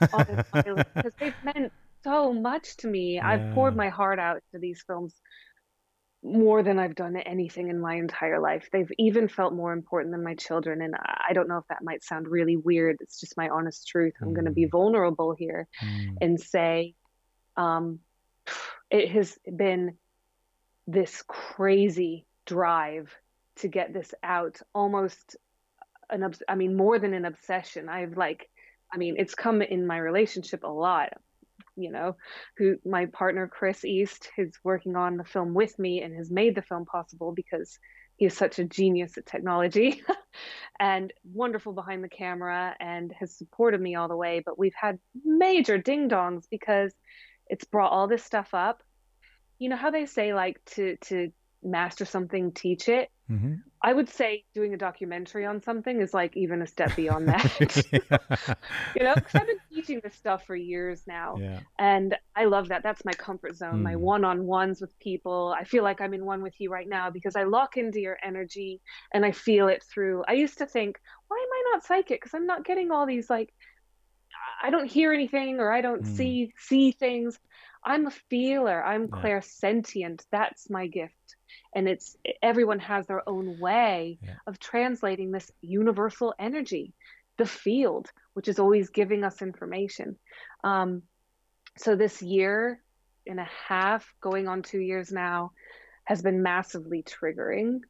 because 0.00 1.12
they've 1.18 1.34
meant 1.42 1.72
so 2.04 2.32
much 2.32 2.76
to 2.78 2.86
me. 2.86 3.14
Yeah. 3.14 3.28
I've 3.28 3.54
poured 3.54 3.74
my 3.74 3.88
heart 3.88 4.18
out 4.18 4.42
to 4.52 4.58
these 4.58 4.84
films 4.86 5.14
more 6.22 6.62
than 6.62 6.78
I've 6.78 6.94
done 6.94 7.16
anything 7.16 7.68
in 7.68 7.80
my 7.80 7.96
entire 7.96 8.40
life. 8.40 8.68
They've 8.72 8.90
even 8.98 9.28
felt 9.28 9.52
more 9.52 9.72
important 9.72 10.12
than 10.12 10.24
my 10.24 10.34
children. 10.34 10.80
And 10.80 10.94
I 10.96 11.32
don't 11.34 11.48
know 11.48 11.58
if 11.58 11.66
that 11.68 11.82
might 11.82 12.02
sound 12.02 12.28
really 12.28 12.56
weird. 12.56 12.96
It's 13.00 13.20
just 13.20 13.36
my 13.36 13.48
honest 13.48 13.86
truth. 13.88 14.14
I'm 14.22 14.32
going 14.32 14.46
to 14.46 14.50
be 14.50 14.64
mm. 14.66 14.70
vulnerable 14.70 15.34
here 15.36 15.68
mm. 15.82 16.16
and 16.20 16.40
say, 16.40 16.94
um, 17.56 17.98
it 18.90 19.10
has 19.10 19.36
been 19.44 19.98
this 20.86 21.22
crazy 21.26 22.26
drive 22.46 23.14
to 23.56 23.68
get 23.68 23.92
this 23.92 24.14
out 24.22 24.60
almost 24.74 25.36
an 26.10 26.22
obs- 26.22 26.42
i 26.48 26.54
mean 26.54 26.76
more 26.76 26.98
than 26.98 27.14
an 27.14 27.24
obsession. 27.24 27.88
I've 27.88 28.16
like 28.16 28.48
i 28.92 28.96
mean 28.96 29.16
it's 29.18 29.34
come 29.34 29.62
in 29.62 29.86
my 29.86 29.98
relationship 29.98 30.64
a 30.64 30.68
lot 30.68 31.14
you 31.76 31.90
know 31.90 32.16
who 32.56 32.76
my 32.84 33.06
partner 33.06 33.48
chris 33.48 33.84
east 33.84 34.30
is 34.36 34.52
working 34.62 34.96
on 34.96 35.16
the 35.16 35.24
film 35.24 35.54
with 35.54 35.78
me 35.78 36.02
and 36.02 36.14
has 36.14 36.30
made 36.30 36.54
the 36.54 36.62
film 36.62 36.84
possible 36.84 37.32
because 37.32 37.78
he 38.16 38.26
is 38.26 38.36
such 38.36 38.58
a 38.58 38.64
genius 38.64 39.18
at 39.18 39.26
technology 39.26 40.02
and 40.80 41.12
wonderful 41.32 41.72
behind 41.72 42.04
the 42.04 42.08
camera 42.08 42.74
and 42.78 43.12
has 43.18 43.36
supported 43.36 43.80
me 43.80 43.96
all 43.96 44.08
the 44.08 44.16
way. 44.16 44.40
But 44.44 44.58
we've 44.58 44.74
had 44.74 44.98
major 45.24 45.78
ding 45.78 46.08
dongs 46.08 46.44
because 46.50 46.92
it's 47.48 47.64
brought 47.64 47.90
all 47.90 48.06
this 48.06 48.24
stuff 48.24 48.54
up. 48.54 48.82
You 49.58 49.68
know 49.68 49.76
how 49.76 49.90
they 49.90 50.06
say 50.06 50.32
like 50.32 50.64
to 50.76 50.96
to 51.08 51.32
master 51.64 52.04
something 52.04 52.52
teach 52.52 52.88
it 52.88 53.10
mm-hmm. 53.30 53.54
i 53.82 53.92
would 53.92 54.08
say 54.08 54.44
doing 54.54 54.74
a 54.74 54.76
documentary 54.76 55.46
on 55.46 55.60
something 55.62 56.00
is 56.00 56.12
like 56.12 56.36
even 56.36 56.62
a 56.62 56.66
step 56.66 56.94
beyond 56.94 57.28
that 57.28 57.56
you 58.96 59.02
know 59.02 59.14
because 59.14 59.34
i've 59.34 59.46
been 59.46 59.56
teaching 59.72 60.00
this 60.02 60.14
stuff 60.14 60.44
for 60.46 60.54
years 60.54 61.02
now 61.06 61.36
yeah. 61.38 61.60
and 61.78 62.16
i 62.36 62.44
love 62.44 62.68
that 62.68 62.82
that's 62.82 63.04
my 63.04 63.12
comfort 63.12 63.56
zone 63.56 63.80
mm. 63.80 63.82
my 63.82 63.96
one-on-ones 63.96 64.80
with 64.80 64.98
people 64.98 65.54
i 65.58 65.64
feel 65.64 65.82
like 65.82 66.00
i'm 66.00 66.14
in 66.14 66.24
one 66.24 66.42
with 66.42 66.60
you 66.60 66.70
right 66.70 66.88
now 66.88 67.10
because 67.10 67.36
i 67.36 67.44
lock 67.44 67.76
into 67.76 68.00
your 68.00 68.18
energy 68.22 68.80
and 69.12 69.24
i 69.24 69.32
feel 69.32 69.68
it 69.68 69.82
through 69.82 70.22
i 70.28 70.32
used 70.32 70.58
to 70.58 70.66
think 70.66 71.00
why 71.28 71.36
am 71.36 71.52
i 71.52 71.72
not 71.72 71.84
psychic 71.84 72.20
because 72.20 72.34
i'm 72.34 72.46
not 72.46 72.64
getting 72.64 72.90
all 72.90 73.06
these 73.06 73.30
like 73.30 73.52
i 74.62 74.70
don't 74.70 74.90
hear 74.90 75.12
anything 75.12 75.60
or 75.60 75.72
i 75.72 75.80
don't 75.80 76.04
mm. 76.04 76.16
see 76.16 76.52
see 76.58 76.92
things 76.92 77.38
I'm 77.84 78.06
a 78.06 78.10
feeler. 78.10 78.82
I'm 78.82 79.02
yeah. 79.02 79.20
clairsentient. 79.20 80.24
That's 80.32 80.70
my 80.70 80.86
gift. 80.86 81.14
And 81.74 81.88
it's 81.88 82.16
everyone 82.42 82.78
has 82.80 83.06
their 83.06 83.28
own 83.28 83.58
way 83.58 84.18
yeah. 84.22 84.34
of 84.46 84.58
translating 84.58 85.30
this 85.30 85.50
universal 85.60 86.34
energy, 86.38 86.92
the 87.36 87.46
field, 87.46 88.10
which 88.34 88.48
is 88.48 88.58
always 88.58 88.90
giving 88.90 89.24
us 89.24 89.42
information. 89.42 90.16
Um, 90.62 91.02
so 91.76 91.96
this 91.96 92.22
year 92.22 92.80
and 93.26 93.40
a 93.40 93.48
half, 93.66 94.06
going 94.20 94.46
on 94.46 94.62
two 94.62 94.80
years 94.80 95.10
now, 95.10 95.52
has 96.04 96.22
been 96.22 96.42
massively 96.42 97.02
triggering. 97.02 97.80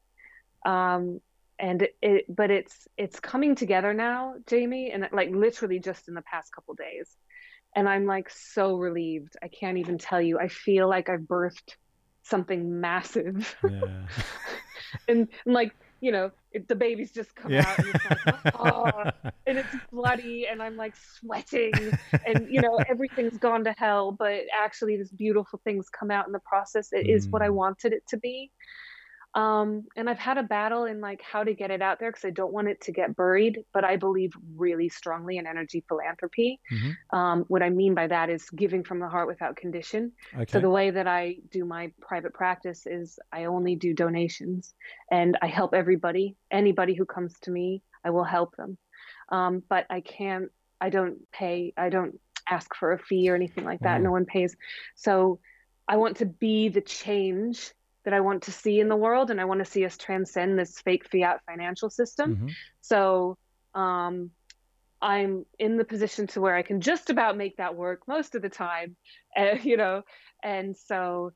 Um, 0.64 1.20
and 1.58 1.82
it, 1.82 1.96
it, 2.02 2.24
but 2.28 2.50
it's 2.50 2.88
it's 2.96 3.20
coming 3.20 3.54
together 3.54 3.94
now 3.94 4.34
jamie 4.48 4.90
and 4.90 5.08
like 5.12 5.30
literally 5.30 5.78
just 5.78 6.08
in 6.08 6.14
the 6.14 6.22
past 6.22 6.52
couple 6.52 6.74
days 6.74 7.16
and 7.74 7.88
I'm 7.88 8.06
like 8.06 8.30
so 8.30 8.76
relieved. 8.76 9.36
I 9.42 9.48
can't 9.48 9.78
even 9.78 9.98
tell 9.98 10.20
you. 10.20 10.38
I 10.38 10.48
feel 10.48 10.88
like 10.88 11.08
I've 11.08 11.20
birthed 11.20 11.76
something 12.24 12.80
massive. 12.80 13.56
Yeah. 13.62 13.80
and, 15.08 15.28
and, 15.46 15.54
like, 15.54 15.74
you 16.00 16.12
know, 16.12 16.30
it, 16.52 16.68
the 16.68 16.74
baby's 16.74 17.12
just 17.12 17.34
come 17.34 17.52
yeah. 17.52 17.66
out 17.66 17.78
and 17.78 17.88
it's 17.88 18.26
like, 18.26 18.54
oh, 18.58 19.10
and 19.46 19.58
it's 19.58 19.74
bloody 19.90 20.46
and 20.46 20.62
I'm 20.62 20.76
like 20.76 20.94
sweating 20.96 21.72
and, 22.26 22.46
you 22.50 22.60
know, 22.60 22.76
everything's 22.88 23.38
gone 23.38 23.64
to 23.64 23.72
hell, 23.72 24.12
but 24.12 24.42
actually 24.54 24.96
this 24.96 25.10
beautiful 25.10 25.60
thing's 25.64 25.88
come 25.88 26.10
out 26.10 26.26
in 26.26 26.32
the 26.32 26.40
process. 26.40 26.92
It 26.92 27.06
mm. 27.06 27.14
is 27.14 27.28
what 27.28 27.42
I 27.42 27.48
mm. 27.48 27.54
wanted 27.54 27.92
it 27.92 28.06
to 28.08 28.18
be. 28.18 28.50
Um, 29.34 29.84
and 29.96 30.08
I've 30.08 30.18
had 30.18 30.38
a 30.38 30.44
battle 30.44 30.84
in 30.84 31.00
like 31.00 31.20
how 31.20 31.42
to 31.42 31.54
get 31.54 31.72
it 31.72 31.82
out 31.82 31.98
there 31.98 32.10
because 32.10 32.24
I 32.24 32.30
don't 32.30 32.52
want 32.52 32.68
it 32.68 32.80
to 32.82 32.92
get 32.92 33.16
buried, 33.16 33.64
but 33.72 33.84
I 33.84 33.96
believe 33.96 34.32
really 34.56 34.88
strongly 34.88 35.38
in 35.38 35.46
energy 35.46 35.84
philanthropy. 35.88 36.60
Mm-hmm. 36.72 37.16
Um, 37.16 37.44
what 37.48 37.62
I 37.62 37.70
mean 37.70 37.94
by 37.94 38.06
that 38.06 38.30
is 38.30 38.48
giving 38.50 38.84
from 38.84 39.00
the 39.00 39.08
heart 39.08 39.26
without 39.26 39.56
condition. 39.56 40.12
Okay. 40.34 40.50
So 40.52 40.60
the 40.60 40.70
way 40.70 40.90
that 40.90 41.08
I 41.08 41.38
do 41.50 41.64
my 41.64 41.92
private 42.00 42.32
practice 42.32 42.86
is 42.86 43.18
I 43.32 43.46
only 43.46 43.74
do 43.74 43.92
donations 43.92 44.72
and 45.10 45.36
I 45.42 45.48
help 45.48 45.74
everybody. 45.74 46.36
Anybody 46.50 46.94
who 46.94 47.04
comes 47.04 47.34
to 47.40 47.50
me, 47.50 47.82
I 48.04 48.10
will 48.10 48.24
help 48.24 48.56
them. 48.56 48.78
Um, 49.30 49.64
but 49.68 49.86
I 49.90 50.00
can't, 50.00 50.50
I 50.80 50.90
don't 50.90 51.30
pay, 51.32 51.72
I 51.76 51.88
don't 51.88 52.20
ask 52.48 52.72
for 52.74 52.92
a 52.92 52.98
fee 52.98 53.28
or 53.30 53.34
anything 53.34 53.64
like 53.64 53.80
that. 53.80 54.00
No 54.00 54.12
one 54.12 54.26
pays. 54.26 54.54
So 54.94 55.40
I 55.88 55.96
want 55.96 56.18
to 56.18 56.26
be 56.26 56.68
the 56.68 56.80
change 56.80 57.72
that 58.04 58.14
I 58.14 58.20
want 58.20 58.44
to 58.44 58.52
see 58.52 58.80
in 58.80 58.88
the 58.88 58.96
world, 58.96 59.30
and 59.30 59.40
I 59.40 59.44
want 59.44 59.60
to 59.60 59.70
see 59.70 59.84
us 59.84 59.96
transcend 59.96 60.58
this 60.58 60.80
fake 60.80 61.08
fiat 61.10 61.40
financial 61.46 61.90
system. 61.90 62.36
Mm-hmm. 62.36 62.48
So 62.80 63.38
um, 63.74 64.30
I'm 65.00 65.44
in 65.58 65.76
the 65.76 65.84
position 65.84 66.26
to 66.28 66.40
where 66.40 66.54
I 66.54 66.62
can 66.62 66.80
just 66.80 67.10
about 67.10 67.36
make 67.36 67.56
that 67.56 67.76
work 67.76 68.02
most 68.06 68.34
of 68.34 68.42
the 68.42 68.48
time, 68.48 68.96
uh, 69.36 69.56
you 69.62 69.76
know, 69.76 70.02
and 70.42 70.76
so 70.76 71.32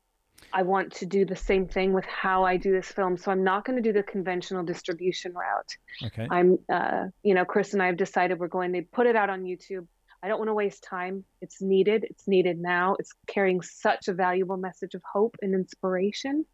I 0.53 0.63
want 0.63 0.93
to 0.93 1.05
do 1.05 1.25
the 1.25 1.35
same 1.35 1.67
thing 1.67 1.93
with 1.93 2.05
how 2.05 2.43
I 2.43 2.57
do 2.57 2.71
this 2.71 2.91
film. 2.91 3.17
So 3.17 3.31
I'm 3.31 3.43
not 3.43 3.65
going 3.65 3.75
to 3.75 3.81
do 3.81 3.93
the 3.93 4.03
conventional 4.03 4.63
distribution 4.63 5.33
route. 5.33 5.77
Okay. 6.07 6.27
I'm, 6.31 6.57
uh, 6.71 7.07
you 7.23 7.33
know, 7.33 7.45
Chris 7.45 7.73
and 7.73 7.81
I 7.81 7.87
have 7.87 7.97
decided 7.97 8.39
we're 8.39 8.47
going 8.47 8.73
to 8.73 8.81
put 8.81 9.05
it 9.05 9.15
out 9.15 9.29
on 9.29 9.43
YouTube 9.43 9.85
I 10.21 10.27
don't 10.27 10.39
want 10.39 10.49
to 10.49 10.53
waste 10.53 10.83
time. 10.83 11.23
It's 11.41 11.61
needed. 11.61 12.05
It's 12.09 12.27
needed 12.27 12.59
now. 12.59 12.95
It's 12.99 13.13
carrying 13.27 13.61
such 13.61 14.07
a 14.07 14.13
valuable 14.13 14.57
message 14.57 14.93
of 14.93 15.01
hope 15.11 15.35
and 15.41 15.53
inspiration. 15.53 16.45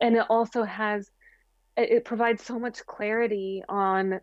And 0.00 0.16
it 0.16 0.26
also 0.28 0.64
has, 0.64 1.10
it 1.76 2.04
provides 2.04 2.42
so 2.42 2.58
much 2.58 2.84
clarity 2.86 3.62
on 3.68 4.20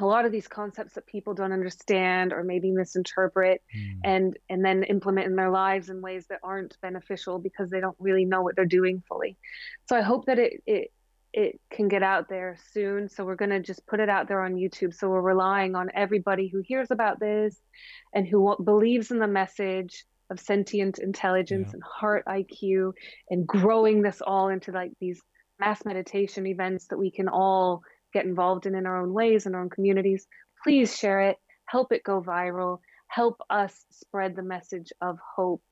a 0.00 0.06
lot 0.06 0.24
of 0.24 0.32
these 0.32 0.48
concepts 0.48 0.94
that 0.94 1.06
people 1.06 1.34
don't 1.34 1.52
understand 1.52 2.32
or 2.32 2.44
maybe 2.44 2.70
misinterpret 2.70 3.62
mm. 3.76 3.98
and 4.04 4.38
and 4.48 4.64
then 4.64 4.84
implement 4.84 5.26
in 5.26 5.36
their 5.36 5.50
lives 5.50 5.88
in 5.88 6.00
ways 6.00 6.26
that 6.30 6.38
aren't 6.42 6.76
beneficial 6.80 7.38
because 7.38 7.68
they 7.70 7.80
don't 7.80 7.96
really 7.98 8.24
know 8.24 8.42
what 8.42 8.54
they're 8.54 8.64
doing 8.64 9.02
fully 9.08 9.36
so 9.88 9.96
i 9.96 10.00
hope 10.00 10.26
that 10.26 10.38
it 10.38 10.62
it 10.66 10.92
it 11.32 11.60
can 11.70 11.88
get 11.88 12.02
out 12.02 12.28
there 12.28 12.56
soon. 12.72 13.08
So 13.08 13.24
we're 13.24 13.36
going 13.36 13.50
to 13.50 13.60
just 13.60 13.86
put 13.86 14.00
it 14.00 14.08
out 14.08 14.28
there 14.28 14.42
on 14.42 14.54
YouTube. 14.54 14.94
So 14.94 15.08
we're 15.08 15.20
relying 15.20 15.74
on 15.74 15.90
everybody 15.94 16.48
who 16.48 16.62
hears 16.64 16.90
about 16.90 17.20
this 17.20 17.56
and 18.14 18.26
who 18.26 18.56
believes 18.64 19.10
in 19.10 19.18
the 19.18 19.26
message 19.26 20.04
of 20.30 20.40
sentient 20.40 20.98
intelligence 20.98 21.68
yeah. 21.68 21.74
and 21.74 21.82
heart 21.82 22.24
IQ 22.26 22.92
and 23.30 23.46
growing 23.46 24.02
this 24.02 24.20
all 24.26 24.48
into 24.48 24.72
like 24.72 24.92
these 25.00 25.20
mass 25.58 25.84
meditation 25.84 26.46
events 26.46 26.86
that 26.88 26.98
we 26.98 27.10
can 27.10 27.28
all 27.28 27.82
get 28.12 28.24
involved 28.24 28.66
in 28.66 28.74
in 28.74 28.86
our 28.86 29.02
own 29.02 29.12
ways 29.12 29.46
in 29.46 29.54
our 29.54 29.62
own 29.62 29.70
communities. 29.70 30.26
Please 30.62 30.96
share 30.96 31.20
it, 31.22 31.36
help 31.66 31.92
it 31.92 32.02
go 32.04 32.22
viral, 32.22 32.78
help 33.08 33.40
us 33.50 33.74
spread 33.90 34.34
the 34.34 34.42
message 34.42 34.92
of 35.00 35.18
hope. 35.36 35.62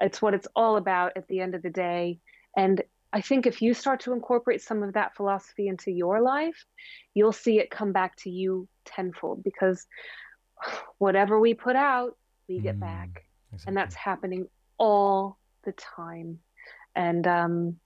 It's 0.00 0.20
what 0.20 0.34
it's 0.34 0.48
all 0.54 0.76
about 0.76 1.12
at 1.16 1.28
the 1.28 1.40
end 1.40 1.54
of 1.54 1.62
the 1.62 1.70
day. 1.70 2.18
And 2.56 2.82
I 3.12 3.20
think 3.20 3.46
if 3.46 3.60
you 3.60 3.74
start 3.74 4.00
to 4.00 4.12
incorporate 4.12 4.62
some 4.62 4.82
of 4.82 4.94
that 4.94 5.14
philosophy 5.14 5.68
into 5.68 5.90
your 5.90 6.20
life, 6.20 6.64
you'll 7.14 7.32
see 7.32 7.58
it 7.58 7.70
come 7.70 7.92
back 7.92 8.16
to 8.18 8.30
you 8.30 8.68
tenfold 8.84 9.44
because 9.44 9.86
whatever 10.98 11.38
we 11.38 11.54
put 11.54 11.76
out, 11.76 12.16
we 12.48 12.58
get 12.58 12.76
mm, 12.76 12.80
back. 12.80 13.26
Exactly. 13.52 13.68
And 13.68 13.76
that's 13.76 13.94
happening 13.94 14.48
all 14.78 15.38
the 15.64 15.72
time. 15.72 16.38
And 16.94 17.26
um, 17.26 17.76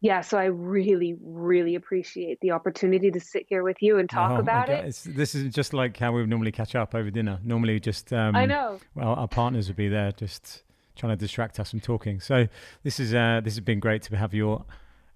yeah, 0.00 0.20
so 0.20 0.36
I 0.36 0.44
really, 0.44 1.16
really 1.22 1.76
appreciate 1.76 2.38
the 2.40 2.50
opportunity 2.50 3.10
to 3.10 3.20
sit 3.20 3.46
here 3.48 3.62
with 3.62 3.80
you 3.80 3.98
and 3.98 4.08
talk 4.08 4.32
oh, 4.32 4.36
about 4.36 4.68
it. 4.68 4.84
It's, 4.84 5.04
this 5.04 5.34
is 5.34 5.52
just 5.54 5.72
like 5.72 5.96
how 5.96 6.12
we 6.12 6.20
would 6.20 6.28
normally 6.28 6.52
catch 6.52 6.74
up 6.74 6.94
over 6.94 7.10
dinner. 7.10 7.40
Normally, 7.42 7.80
just 7.80 8.12
um, 8.12 8.36
I 8.36 8.44
know. 8.44 8.80
Well, 8.94 9.14
our 9.14 9.28
partners 9.28 9.68
would 9.68 9.76
be 9.76 9.88
there, 9.88 10.12
just 10.12 10.62
trying 10.96 11.12
to 11.12 11.16
distract 11.16 11.58
us 11.60 11.70
from 11.70 11.80
talking. 11.80 12.20
So 12.20 12.48
this 12.82 13.00
is 13.00 13.14
uh, 13.14 13.40
this 13.42 13.54
has 13.54 13.60
been 13.60 13.80
great 13.80 14.02
to 14.02 14.16
have 14.16 14.34
your 14.34 14.64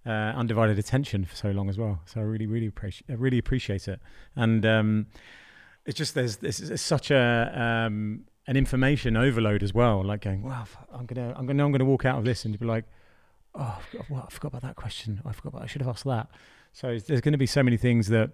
uh, 0.07 0.11
undivided 0.11 0.79
attention 0.79 1.25
for 1.25 1.37
so 1.37 1.51
long 1.51 1.69
as 1.69 1.79
well. 1.79 2.01
So 2.07 2.21
I 2.21 2.25
really, 2.25 2.47
really 2.47 2.67
appreciate, 2.67 3.19
really 3.19 3.39
appreciate 3.39 3.89
it. 3.89 4.01
And 4.37 4.65
um, 4.65 5.07
it's 5.87 5.99
just 5.99 6.15
there's 6.15 6.37
this 6.37 6.61
is 6.61 6.81
such 6.81 7.11
a 7.11 7.53
um, 7.55 8.25
an 8.47 8.57
information 8.57 9.17
overload 9.17 9.63
as 9.63 9.75
well. 9.75 10.05
Like 10.05 10.23
going, 10.23 10.43
well, 10.43 10.67
I'm 10.93 11.07
gonna, 11.07 11.35
I'm 11.37 11.47
gonna, 11.47 11.65
I'm 11.65 11.73
gonna 11.73 11.85
walk 11.85 12.05
out 12.05 12.19
of 12.19 12.25
this 12.25 12.45
and 12.45 12.59
be 12.59 12.67
like, 12.67 12.85
oh, 13.55 13.81
well, 14.09 14.25
I 14.27 14.33
forgot 14.33 14.49
about 14.49 14.63
that 14.63 14.77
question. 14.77 15.21
I 15.25 15.33
forgot 15.33 15.51
about. 15.51 15.63
I 15.63 15.67
should 15.67 15.83
have 15.83 15.89
asked 15.89 16.05
that. 16.05 16.29
So 16.73 16.99
there's 16.99 17.21
going 17.21 17.33
to 17.33 17.39
be 17.39 17.47
so 17.47 17.63
many 17.63 17.77
things 17.77 18.09
that 18.09 18.31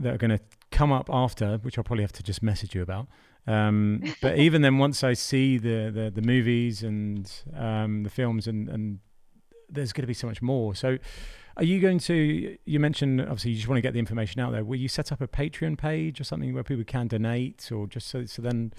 that 0.00 0.14
are 0.14 0.18
going 0.18 0.30
to 0.30 0.40
come 0.70 0.90
up 0.90 1.08
after, 1.12 1.58
which 1.58 1.78
I'll 1.78 1.84
probably 1.84 2.02
have 2.02 2.12
to 2.12 2.22
just 2.22 2.42
message 2.42 2.74
you 2.74 2.82
about, 2.82 3.06
Um, 3.46 4.02
but 4.22 4.38
even 4.38 4.62
then, 4.62 4.78
once 4.78 5.02
I 5.04 5.14
see 5.14 5.58
the 5.58 5.90
the, 5.90 6.10
the 6.10 6.22
movies 6.22 6.82
and 6.82 7.30
um, 7.56 8.02
the 8.04 8.10
films, 8.10 8.46
and 8.46 8.68
and 8.68 8.98
there's 9.68 9.92
going 9.92 10.02
to 10.02 10.08
be 10.08 10.14
so 10.14 10.26
much 10.26 10.42
more. 10.42 10.74
So, 10.74 10.98
are 11.56 11.64
you 11.64 11.80
going 11.80 11.98
to? 12.00 12.56
You 12.64 12.80
mentioned 12.80 13.20
obviously 13.20 13.52
you 13.52 13.56
just 13.56 13.68
want 13.68 13.78
to 13.78 13.82
get 13.82 13.92
the 13.92 13.98
information 13.98 14.40
out 14.40 14.52
there. 14.52 14.64
Will 14.64 14.78
you 14.78 14.88
set 14.88 15.12
up 15.12 15.20
a 15.20 15.28
Patreon 15.28 15.78
page 15.78 16.20
or 16.20 16.24
something 16.24 16.54
where 16.54 16.64
people 16.64 16.84
can 16.84 17.08
donate, 17.08 17.70
or 17.72 17.86
just 17.86 18.08
so 18.08 18.24
so 18.26 18.42
then 18.42 18.72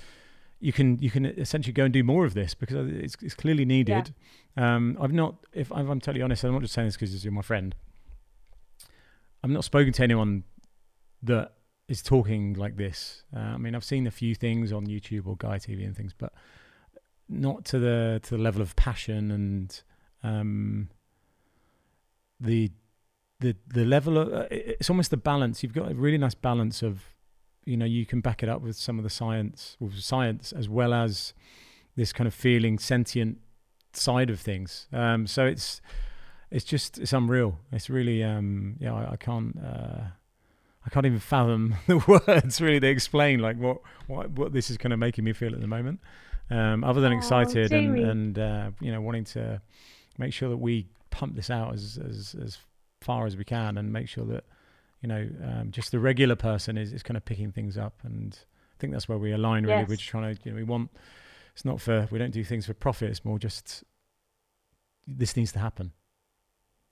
you 0.60 0.72
can 0.72 0.98
you 1.00 1.12
can 1.12 1.26
essentially 1.26 1.74
go 1.74 1.84
and 1.84 1.94
do 1.94 2.04
more 2.04 2.26
of 2.26 2.34
this 2.34 2.54
because 2.54 2.88
it's, 2.90 3.16
it's 3.22 3.36
clearly 3.36 3.66
needed. 3.66 4.14
Yeah. 4.56 4.76
Um, 4.76 4.98
I've 5.02 5.12
not, 5.12 5.36
if 5.52 5.72
I'm, 5.72 5.90
I'm 5.90 6.00
totally 6.00 6.22
honest, 6.22 6.44
I'm 6.44 6.54
not 6.54 6.62
just 6.62 6.74
saying 6.74 6.88
this 6.88 6.96
because 6.96 7.24
you're 7.24 7.34
my 7.34 7.42
friend. 7.42 7.76
I've 9.44 9.50
not 9.50 9.66
spoken 9.66 9.92
to 9.94 10.04
anyone 10.04 10.44
that 11.24 11.54
is 11.88 12.02
talking 12.02 12.54
like 12.54 12.78
this. 12.78 13.24
Uh, 13.36 13.40
I 13.40 13.58
mean, 13.58 13.76
I've 13.76 13.84
seen 13.84 14.08
a 14.08 14.12
few 14.12 14.36
things 14.36 14.72
on 14.72 14.88
YouTube 14.88 15.28
or 15.28 15.36
Gaia 15.36 15.60
TV 15.60 15.86
and 15.86 15.96
things, 15.96 16.14
but 16.18 16.34
not 17.30 17.66
to 17.66 17.80
the 17.80 18.20
to 18.24 18.38
the 18.38 18.42
level 18.42 18.62
of 18.62 18.76
passion 18.76 19.32
and 19.32 19.82
um, 20.24 20.90
the 22.40 22.72
the 23.40 23.56
the 23.68 23.86
level 23.86 24.18
of. 24.18 24.34
Uh, 24.34 24.48
it's 24.52 24.90
almost 24.90 25.12
the 25.12 25.18
balance. 25.18 25.64
You've 25.64 25.74
got 25.74 25.92
a 25.92 25.96
really 25.96 26.18
nice 26.18 26.36
balance 26.36 26.82
of 26.82 27.14
you 27.66 27.78
know 27.78 27.86
you 27.86 28.06
can 28.06 28.22
back 28.22 28.44
it 28.44 28.50
up 28.50 28.62
with 28.62 28.76
some 28.76 28.98
of 28.98 29.04
the 29.04 29.10
science 29.10 29.78
with 29.80 30.00
science 30.00 30.52
as 30.52 30.68
well 30.68 30.94
as 30.94 31.34
this 31.96 32.12
kind 32.12 32.28
of 32.28 32.34
feeling 32.34 32.78
sentient 32.78 33.40
side 33.94 34.30
of 34.30 34.40
things 34.40 34.88
um, 34.92 35.28
so 35.28 35.46
it's 35.46 35.82
it's 36.52 36.66
just 36.66 36.98
it's 36.98 37.14
unreal 37.14 37.60
it's 37.72 37.90
really 37.90 38.24
um 38.24 38.76
yeah 38.80 38.94
I, 38.94 39.12
I 39.12 39.16
can't 39.16 39.58
uh, 39.64 40.02
I 40.86 40.90
can't 40.90 41.06
even 41.06 41.20
fathom 41.20 41.76
the 41.88 41.98
words 41.98 42.62
really 42.62 42.80
to 42.80 42.88
explain 42.88 43.40
like 43.40 43.58
what 43.58 43.78
what 44.08 44.32
what 44.32 44.54
this 44.54 44.70
is 44.70 44.78
kind 44.78 44.94
of 44.94 45.00
making 45.00 45.24
me 45.24 45.34
feel 45.34 45.54
at 45.54 45.62
the 45.62 45.68
moment 45.68 46.00
um, 46.50 46.84
other 46.84 47.02
than 47.02 47.14
oh, 47.14 47.18
excited 47.18 47.72
and 47.72 47.98
and 47.98 48.40
uh, 48.40 48.72
you 48.80 48.92
know 48.92 49.02
wanting 49.02 49.24
to 49.24 49.62
make 50.18 50.34
sure 50.34 50.50
that 50.50 50.58
we 50.58 50.88
pump 51.10 51.36
this 51.36 51.50
out 51.50 51.74
as 51.74 51.98
as 51.98 52.36
as 52.44 52.58
far 53.02 53.26
as 53.26 53.36
we 53.36 53.44
can 53.44 53.78
and 53.78 53.92
make 53.92 54.08
sure 54.08 54.26
that 54.26 54.44
you 55.04 55.10
know, 55.10 55.30
um, 55.44 55.70
just 55.70 55.92
the 55.92 56.00
regular 56.00 56.36
person 56.36 56.78
is, 56.78 56.94
is 56.94 57.04
kind 57.04 57.18
of 57.18 57.26
picking 57.26 57.52
things 57.52 57.78
up. 57.78 58.00
And 58.04 58.40
I 58.72 58.76
think 58.80 58.94
that's 58.94 59.10
where 59.10 59.18
we 59.18 59.34
align 59.34 59.66
really. 59.66 59.82
Yes. 59.82 59.90
We're 59.90 59.96
just 59.98 60.08
trying 60.08 60.34
to, 60.34 60.42
you 60.46 60.52
know, 60.52 60.58
we 60.58 60.64
want, 60.64 60.92
it's 61.54 61.66
not 61.66 61.82
for, 61.82 62.08
we 62.10 62.18
don't 62.18 62.32
do 62.32 62.44
things 62.44 62.66
for 62.66 62.74
profit. 62.74 63.10
It's 63.12 63.26
more 63.26 63.38
just, 63.38 63.84
this 65.06 65.36
needs 65.36 65.52
to 65.52 65.60
happen. 65.60 65.92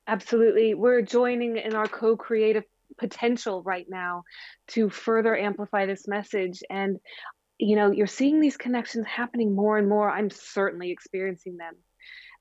Absolutely. 0.07 0.73
We're 0.73 1.01
joining 1.01 1.55
in 1.55 1.73
our 1.73 1.87
co 1.87 2.17
creative 2.17 2.65
potential 2.97 3.61
right 3.63 3.85
now 3.89 4.23
to 4.69 4.89
further 4.89 5.35
amplify 5.35 5.85
this 5.85 6.07
message. 6.07 6.61
And, 6.69 6.97
you 7.57 7.75
know, 7.75 7.91
you're 7.91 8.07
seeing 8.07 8.39
these 8.39 8.57
connections 8.57 9.05
happening 9.07 9.55
more 9.55 9.77
and 9.77 9.87
more. 9.87 10.09
I'm 10.09 10.29
certainly 10.29 10.91
experiencing 10.91 11.57
them. 11.57 11.73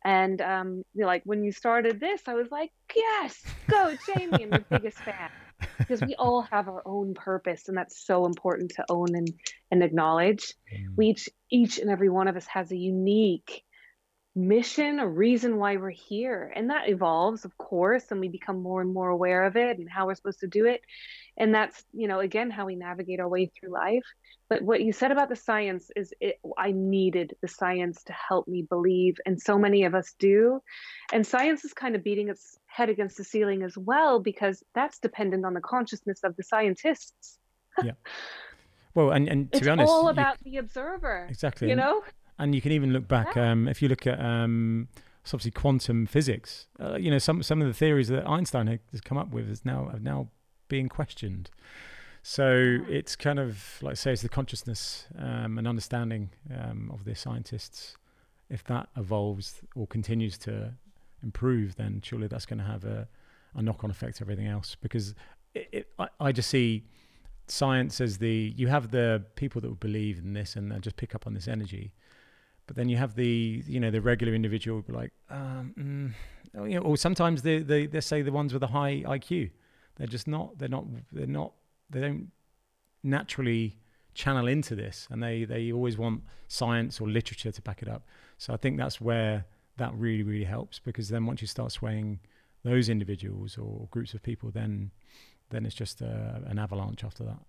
And 0.04 0.40
um, 0.40 0.82
you're 0.94 1.06
like 1.06 1.22
when 1.24 1.44
you 1.44 1.52
started 1.52 2.00
this, 2.00 2.22
I 2.26 2.34
was 2.34 2.48
like, 2.50 2.70
yes, 2.94 3.42
go, 3.68 3.94
Jamie. 4.06 4.44
I'm 4.44 4.50
your 4.50 4.64
biggest 4.70 4.98
fan 4.98 5.30
because 5.78 6.00
we 6.00 6.14
all 6.14 6.42
have 6.42 6.68
our 6.68 6.82
own 6.86 7.14
purpose 7.14 7.68
and 7.68 7.76
that's 7.76 8.06
so 8.06 8.24
important 8.24 8.72
to 8.76 8.84
own 8.88 9.08
and, 9.14 9.28
and 9.70 9.82
acknowledge 9.82 10.54
mm. 10.72 10.86
we 10.96 11.08
each 11.08 11.28
each 11.50 11.78
and 11.78 11.90
every 11.90 12.08
one 12.08 12.28
of 12.28 12.36
us 12.36 12.46
has 12.46 12.70
a 12.70 12.76
unique 12.76 13.62
mission 14.36 15.00
a 15.00 15.08
reason 15.08 15.56
why 15.56 15.76
we're 15.76 15.90
here 15.90 16.52
and 16.54 16.70
that 16.70 16.88
evolves 16.88 17.44
of 17.44 17.56
course 17.58 18.04
and 18.10 18.20
we 18.20 18.28
become 18.28 18.62
more 18.62 18.80
and 18.80 18.94
more 18.94 19.08
aware 19.08 19.44
of 19.44 19.56
it 19.56 19.78
and 19.78 19.90
how 19.90 20.06
we're 20.06 20.14
supposed 20.14 20.38
to 20.38 20.46
do 20.46 20.66
it 20.66 20.80
and 21.36 21.52
that's 21.52 21.82
you 21.92 22.06
know 22.06 22.20
again 22.20 22.48
how 22.48 22.64
we 22.64 22.76
navigate 22.76 23.18
our 23.18 23.28
way 23.28 23.46
through 23.46 23.72
life 23.72 24.04
but 24.48 24.62
what 24.62 24.82
you 24.82 24.92
said 24.92 25.10
about 25.10 25.28
the 25.28 25.34
science 25.34 25.90
is 25.96 26.14
it, 26.20 26.38
i 26.56 26.70
needed 26.70 27.34
the 27.42 27.48
science 27.48 28.04
to 28.04 28.12
help 28.12 28.46
me 28.46 28.62
believe 28.62 29.16
and 29.26 29.40
so 29.40 29.58
many 29.58 29.82
of 29.82 29.96
us 29.96 30.14
do 30.20 30.60
and 31.12 31.26
science 31.26 31.64
is 31.64 31.72
kind 31.72 31.96
of 31.96 32.04
beating 32.04 32.28
its 32.28 32.56
head 32.70 32.88
against 32.88 33.16
the 33.16 33.24
ceiling 33.24 33.62
as 33.62 33.76
well 33.76 34.20
because 34.20 34.62
that's 34.74 34.98
dependent 34.98 35.44
on 35.44 35.54
the 35.54 35.60
consciousness 35.60 36.20
of 36.24 36.36
the 36.36 36.42
scientists. 36.42 37.38
Yeah. 37.82 37.92
Well 38.94 39.10
and, 39.10 39.28
and 39.28 39.52
to 39.52 39.58
it's 39.58 39.66
be 39.66 39.70
honest 39.70 39.88
all 39.90 40.08
about 40.08 40.36
you, 40.44 40.52
the 40.52 40.58
observer 40.58 41.26
exactly 41.30 41.68
you 41.68 41.76
know 41.76 42.02
and 42.40 42.54
you 42.54 42.60
can 42.60 42.72
even 42.72 42.92
look 42.92 43.06
back 43.06 43.36
yeah. 43.36 43.52
um, 43.52 43.68
if 43.68 43.80
you 43.80 43.88
look 43.88 44.06
at 44.06 44.18
um, 44.20 44.88
obviously 45.26 45.52
quantum 45.52 46.06
physics 46.06 46.66
uh, 46.80 46.96
you 46.96 47.08
know 47.08 47.18
some 47.18 47.40
some 47.42 47.62
of 47.62 47.68
the 47.68 47.74
theories 47.74 48.08
that 48.08 48.26
einstein 48.26 48.66
has 48.90 49.00
come 49.00 49.16
up 49.16 49.30
with 49.30 49.48
is 49.48 49.64
now 49.64 49.88
have 49.92 50.02
now 50.02 50.28
being 50.70 50.88
questioned. 50.88 51.50
So 52.22 52.78
it's 52.88 53.16
kind 53.16 53.38
of 53.38 53.78
like 53.82 53.98
say 53.98 54.12
it's 54.12 54.22
the 54.22 54.30
consciousness 54.30 55.06
um, 55.18 55.58
and 55.58 55.68
understanding 55.68 56.30
um, 56.58 56.90
of 56.94 57.04
the 57.04 57.14
scientists. 57.14 57.96
If 58.48 58.64
that 58.64 58.88
evolves 58.96 59.60
or 59.76 59.86
continues 59.86 60.38
to 60.38 60.72
improve, 61.22 61.76
then 61.76 62.00
surely 62.02 62.26
that's 62.26 62.46
going 62.46 62.58
to 62.58 62.64
have 62.64 62.84
a, 62.84 63.06
a 63.54 63.62
knock-on 63.62 63.90
effect 63.90 64.16
to 64.16 64.24
everything 64.24 64.46
else. 64.46 64.76
Because 64.80 65.14
it, 65.54 65.68
it, 65.72 65.88
I, 65.98 66.08
I, 66.18 66.32
just 66.32 66.50
see 66.50 66.84
science 67.46 68.00
as 68.00 68.18
the 68.18 68.52
you 68.56 68.68
have 68.68 68.90
the 68.90 69.24
people 69.34 69.60
that 69.60 69.68
will 69.68 69.74
believe 69.76 70.18
in 70.18 70.32
this 70.32 70.56
and 70.56 70.82
just 70.82 70.96
pick 70.96 71.14
up 71.14 71.26
on 71.26 71.34
this 71.34 71.48
energy, 71.48 71.92
but 72.70 72.76
then 72.76 72.88
you 72.88 72.96
have 72.96 73.16
the 73.16 73.64
you 73.66 73.80
know 73.80 73.90
the 73.90 74.00
regular 74.00 74.32
individual 74.32 74.84
like 74.86 75.12
um, 75.28 76.14
mm, 76.56 76.68
you 76.70 76.78
know, 76.78 76.86
or 76.86 76.96
sometimes 76.96 77.42
they 77.42 77.58
they 77.58 77.86
they 77.86 78.00
say 78.00 78.22
the 78.22 78.30
ones 78.30 78.52
with 78.54 78.62
a 78.62 78.68
high 78.68 79.02
IQ 79.18 79.50
they're 80.00 80.06
just 80.06 80.26
not. 80.26 80.58
They're 80.58 80.66
not. 80.68 80.86
They're 81.12 81.26
not. 81.26 81.52
They 81.90 82.00
don't 82.00 82.30
naturally 83.02 83.76
channel 84.14 84.48
into 84.48 84.74
this, 84.74 85.06
and 85.10 85.22
they 85.22 85.44
they 85.44 85.70
always 85.72 85.98
want 85.98 86.22
science 86.48 87.02
or 87.02 87.06
literature 87.06 87.52
to 87.52 87.60
back 87.60 87.82
it 87.82 87.88
up. 87.88 88.06
So 88.38 88.54
I 88.54 88.56
think 88.56 88.78
that's 88.78 88.98
where 88.98 89.44
that 89.76 89.92
really 89.94 90.22
really 90.22 90.44
helps 90.44 90.78
because 90.78 91.10
then 91.10 91.26
once 91.26 91.42
you 91.42 91.46
start 91.46 91.70
swaying 91.72 92.20
those 92.64 92.88
individuals 92.88 93.58
or 93.58 93.88
groups 93.90 94.14
of 94.14 94.22
people, 94.22 94.50
then 94.50 94.90
then 95.50 95.66
it's 95.66 95.74
just 95.74 96.00
uh, 96.00 96.40
an 96.46 96.58
avalanche 96.58 97.04
after 97.04 97.22
that. 97.24 97.40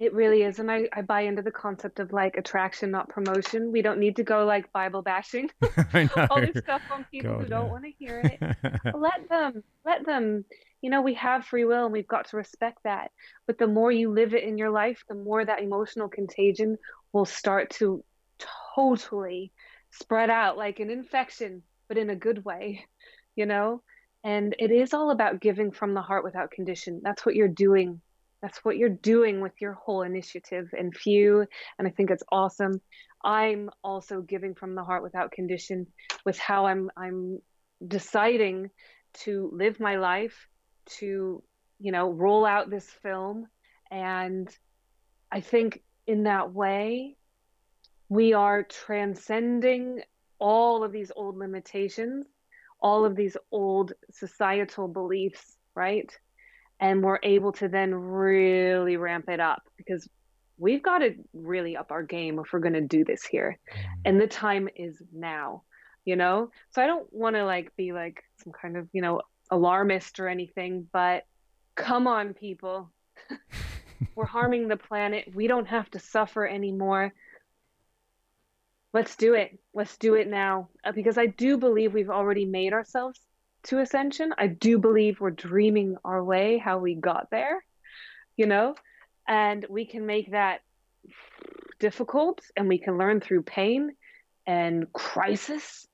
It 0.00 0.14
really 0.14 0.42
is. 0.42 0.60
And 0.60 0.70
I, 0.70 0.88
I 0.92 1.02
buy 1.02 1.22
into 1.22 1.42
the 1.42 1.50
concept 1.50 1.98
of 1.98 2.12
like 2.12 2.36
attraction, 2.36 2.90
not 2.90 3.08
promotion. 3.08 3.72
We 3.72 3.82
don't 3.82 3.98
need 3.98 4.16
to 4.16 4.22
go 4.22 4.44
like 4.44 4.72
Bible 4.72 5.02
bashing 5.02 5.50
all 6.30 6.40
this 6.40 6.62
stuff 6.62 6.82
on 6.92 7.04
people 7.10 7.32
God, 7.32 7.42
who 7.42 7.48
don't 7.48 7.70
want 7.70 7.84
to 7.84 7.90
hear 7.98 8.20
it. 8.20 8.40
let 8.94 9.28
them, 9.28 9.64
let 9.84 10.06
them, 10.06 10.44
you 10.82 10.90
know, 10.90 11.02
we 11.02 11.14
have 11.14 11.44
free 11.44 11.64
will 11.64 11.84
and 11.84 11.92
we've 11.92 12.06
got 12.06 12.28
to 12.28 12.36
respect 12.36 12.78
that. 12.84 13.10
But 13.48 13.58
the 13.58 13.66
more 13.66 13.90
you 13.90 14.12
live 14.12 14.34
it 14.34 14.44
in 14.44 14.56
your 14.56 14.70
life, 14.70 15.02
the 15.08 15.16
more 15.16 15.44
that 15.44 15.62
emotional 15.62 16.08
contagion 16.08 16.78
will 17.12 17.24
start 17.24 17.70
to 17.70 18.04
totally 18.76 19.52
spread 19.90 20.30
out 20.30 20.56
like 20.56 20.78
an 20.78 20.90
infection, 20.90 21.62
but 21.88 21.98
in 21.98 22.08
a 22.08 22.16
good 22.16 22.44
way, 22.44 22.86
you 23.34 23.46
know? 23.46 23.82
And 24.22 24.54
it 24.60 24.70
is 24.70 24.94
all 24.94 25.10
about 25.10 25.40
giving 25.40 25.72
from 25.72 25.94
the 25.94 26.02
heart 26.02 26.22
without 26.22 26.52
condition. 26.52 27.00
That's 27.02 27.26
what 27.26 27.34
you're 27.34 27.48
doing 27.48 28.00
that's 28.42 28.64
what 28.64 28.76
you're 28.76 28.88
doing 28.88 29.40
with 29.40 29.52
your 29.60 29.72
whole 29.72 30.02
initiative 30.02 30.68
and 30.76 30.96
few 30.96 31.44
and 31.78 31.88
i 31.88 31.90
think 31.90 32.10
it's 32.10 32.24
awesome. 32.30 32.80
I'm 33.24 33.68
also 33.82 34.20
giving 34.20 34.54
from 34.54 34.76
the 34.76 34.84
heart 34.84 35.02
without 35.02 35.32
condition 35.32 35.88
with 36.24 36.38
how 36.38 36.66
i'm 36.66 36.90
i'm 36.96 37.40
deciding 37.86 38.70
to 39.24 39.50
live 39.52 39.80
my 39.80 39.96
life 39.96 40.48
to 40.98 41.42
you 41.80 41.92
know 41.92 42.10
roll 42.10 42.44
out 42.44 42.70
this 42.70 42.88
film. 43.02 43.46
And 43.90 44.48
i 45.32 45.40
think 45.40 45.82
in 46.06 46.24
that 46.24 46.52
way 46.52 47.16
we 48.08 48.32
are 48.32 48.62
transcending 48.62 50.00
all 50.38 50.84
of 50.84 50.92
these 50.92 51.10
old 51.14 51.36
limitations 51.36 52.26
all 52.80 53.04
of 53.04 53.16
these 53.16 53.36
old 53.50 53.92
societal 54.10 54.88
beliefs 54.88 55.56
right 55.74 56.10
and 56.80 57.02
we're 57.02 57.18
able 57.22 57.52
to 57.52 57.68
then 57.68 57.94
really 57.94 58.96
ramp 58.96 59.28
it 59.28 59.40
up 59.40 59.62
because 59.76 60.08
we've 60.58 60.82
got 60.82 60.98
to 60.98 61.14
really 61.32 61.76
up 61.76 61.90
our 61.90 62.02
game 62.02 62.38
if 62.38 62.52
we're 62.52 62.58
going 62.58 62.74
to 62.74 62.80
do 62.80 63.04
this 63.04 63.24
here. 63.24 63.58
Mm-hmm. 63.70 64.00
and 64.04 64.20
the 64.20 64.26
time 64.26 64.68
is 64.76 65.00
now 65.12 65.62
you 66.04 66.16
know? 66.16 66.50
So 66.70 66.80
i 66.82 66.86
don't 66.86 67.12
want 67.12 67.36
to 67.36 67.44
like 67.44 67.76
be 67.76 67.92
like 67.92 68.24
some 68.42 68.52
kind 68.52 68.78
of 68.78 68.88
you 68.92 69.02
know 69.02 69.20
alarmist 69.50 70.20
or 70.20 70.28
anything 70.28 70.86
but 70.90 71.24
come 71.74 72.06
on 72.06 72.34
people. 72.34 72.90
We're 74.14 74.26
harming 74.26 74.68
the 74.68 74.76
planet. 74.76 75.30
We 75.34 75.46
don't 75.46 75.66
have 75.68 75.90
to 75.90 75.98
suffer 75.98 76.46
anymore. 76.46 77.12
Let's 78.92 79.16
do 79.16 79.34
it. 79.34 79.58
Let's 79.74 79.96
do 79.96 80.14
it 80.14 80.28
now. 80.28 80.70
Uh, 80.84 80.92
because 80.92 81.18
i 81.18 81.26
do 81.26 81.58
believe 81.58 81.92
we've 81.92 82.10
already 82.10 82.46
made 82.46 82.72
ourselves 82.72 83.20
to 83.64 83.80
ascension. 83.80 84.32
I 84.36 84.46
do 84.46 84.78
believe 84.78 85.20
we're 85.20 85.30
dreaming 85.30 85.96
our 86.04 86.22
way 86.22 86.58
how 86.58 86.78
we 86.78 86.94
got 86.94 87.28
there, 87.30 87.64
you 88.36 88.46
know, 88.46 88.74
and 89.26 89.66
we 89.68 89.84
can 89.86 90.06
make 90.06 90.32
that 90.32 90.60
difficult 91.78 92.40
and 92.56 92.68
we 92.68 92.78
can 92.78 92.98
learn 92.98 93.20
through 93.20 93.42
pain 93.42 93.92
and 94.46 94.92
crisis 94.92 95.86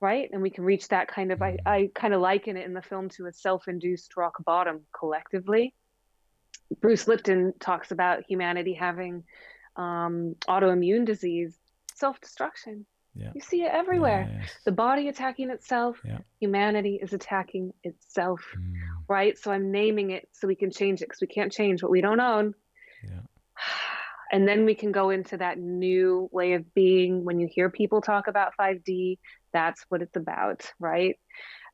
right 0.00 0.28
and 0.32 0.42
we 0.42 0.50
can 0.50 0.64
reach 0.64 0.88
that 0.88 1.06
kind 1.06 1.30
of 1.30 1.40
i. 1.40 1.56
I 1.64 1.90
kind 1.94 2.14
of 2.14 2.20
liken 2.20 2.56
it 2.56 2.66
in 2.66 2.74
the 2.74 2.82
film 2.82 3.08
to 3.10 3.26
a 3.26 3.32
self-induced 3.32 4.16
rock 4.16 4.42
bottom 4.44 4.80
collectively 4.98 5.74
bruce 6.80 7.06
lipton 7.06 7.52
talks 7.60 7.92
about 7.92 8.24
humanity 8.26 8.74
having 8.74 9.22
um, 9.78 10.34
autoimmune 10.48 11.06
disease, 11.06 11.56
self 11.94 12.20
destruction. 12.20 12.84
Yeah. 13.18 13.32
You 13.34 13.40
see 13.40 13.62
it 13.62 13.70
everywhere. 13.72 14.28
Yes. 14.40 14.50
The 14.64 14.72
body 14.72 15.08
attacking 15.08 15.50
itself, 15.50 16.00
Yeah. 16.04 16.18
humanity 16.40 16.98
is 17.02 17.12
attacking 17.12 17.72
itself, 17.82 18.40
Mm, 18.56 18.74
right? 19.08 19.36
So 19.36 19.50
I'm 19.50 19.72
naming 19.72 20.10
it 20.10 20.28
so 20.32 20.46
we 20.46 20.54
can 20.54 20.70
change 20.70 21.02
it 21.02 21.06
because 21.08 21.20
we 21.20 21.26
can't 21.26 21.50
change 21.52 21.82
what 21.82 21.90
we 21.90 22.00
don't 22.00 22.20
own. 22.20 22.54
yeah. 23.04 23.20
And 24.30 24.46
then 24.46 24.66
we 24.66 24.74
can 24.74 24.92
go 24.92 25.08
into 25.08 25.38
that 25.38 25.58
new 25.58 26.28
way 26.30 26.52
of 26.52 26.74
being. 26.74 27.24
When 27.24 27.40
you 27.40 27.48
hear 27.50 27.70
people 27.70 28.02
talk 28.02 28.26
about 28.28 28.52
5D, 28.60 29.18
that's 29.54 29.86
what 29.88 30.02
it's 30.02 30.16
about, 30.16 30.70
right? 30.78 31.16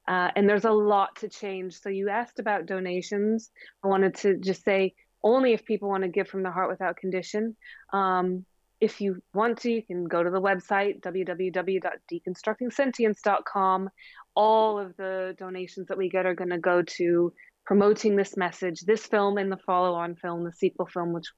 Uh, 0.07 0.31
and 0.37 0.49
there's 0.49 0.65
a 0.65 0.71
lot 0.71 1.17
to 1.17 1.29
change. 1.29 1.81
So 1.81 1.89
you 1.89 2.11
asked 2.11 2.39
about 2.39 2.67
donations. 2.67 3.51
I 3.83 3.89
wanted 3.89 4.15
to 4.19 4.37
just 4.39 4.63
say 4.63 4.95
only 5.25 5.53
if 5.53 5.65
people 5.65 5.89
want 5.89 6.05
to 6.05 6.09
give 6.09 6.29
from 6.29 6.45
the 6.45 6.53
heart 6.53 6.71
without 6.71 6.97
condition. 6.97 7.57
Um, 7.93 8.47
if 8.85 9.01
you 9.01 9.21
want 9.33 9.59
to, 9.61 9.73
you 9.73 9.83
can 9.83 10.05
go 10.05 10.23
to 10.23 10.31
the 10.31 10.41
website 10.41 11.01
www.deconstructingsentience.com. 11.01 13.91
All 14.35 14.79
of 14.79 14.97
the 14.97 15.35
donations 15.39 15.89
that 15.89 15.99
we 15.99 16.09
get 16.09 16.27
are 16.27 16.35
going 16.35 16.51
to 16.51 16.59
go 16.59 16.83
to 16.83 17.33
promoting 17.65 18.17
this 18.17 18.37
message, 18.37 18.81
this 18.83 19.07
film 19.07 19.39
and 19.39 19.51
the 19.51 19.57
follow-on 19.57 20.17
film, 20.17 20.45
the 20.45 20.53
sequel 20.53 20.87
film, 20.87 21.13
which 21.13 21.33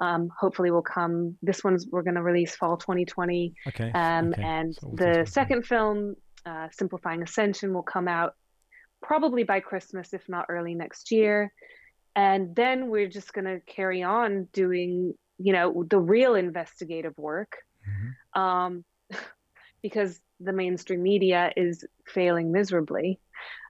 um, 0.00 0.28
hopefully 0.38 0.70
will 0.70 0.82
come. 0.82 1.36
This 1.42 1.64
one's 1.64 1.86
we're 1.90 2.02
going 2.02 2.16
to 2.16 2.22
release 2.22 2.54
fall 2.54 2.76
2020, 2.76 3.54
Okay. 3.68 3.90
um, 3.94 4.28
okay. 4.28 4.42
and 4.42 4.74
So 4.74 4.92
the 4.94 5.24
second 5.26 5.66
film, 5.66 6.16
uh, 6.44 6.68
Simplifying 6.72 7.22
Ascension, 7.22 7.72
will 7.72 7.82
come 7.82 8.08
out 8.08 8.34
probably 9.02 9.44
by 9.44 9.60
Christmas, 9.60 10.12
if 10.12 10.28
not 10.28 10.44
early 10.50 10.74
next 10.74 11.10
year. 11.10 11.50
And 12.16 12.54
then 12.54 12.90
we're 12.90 13.08
just 13.08 13.32
going 13.32 13.46
to 13.46 13.60
carry 13.66 14.02
on 14.02 14.48
doing, 14.52 15.14
you 15.42 15.52
know, 15.52 15.84
the 15.88 15.98
real 15.98 16.34
investigative 16.34 17.14
work, 17.16 17.56
Mhm. 17.88 18.40
um, 18.40 18.84
because 19.82 20.20
the 20.40 20.52
mainstream 20.52 21.02
media 21.02 21.52
is 21.56 21.84
failing 22.06 22.52
miserably. 22.52 23.20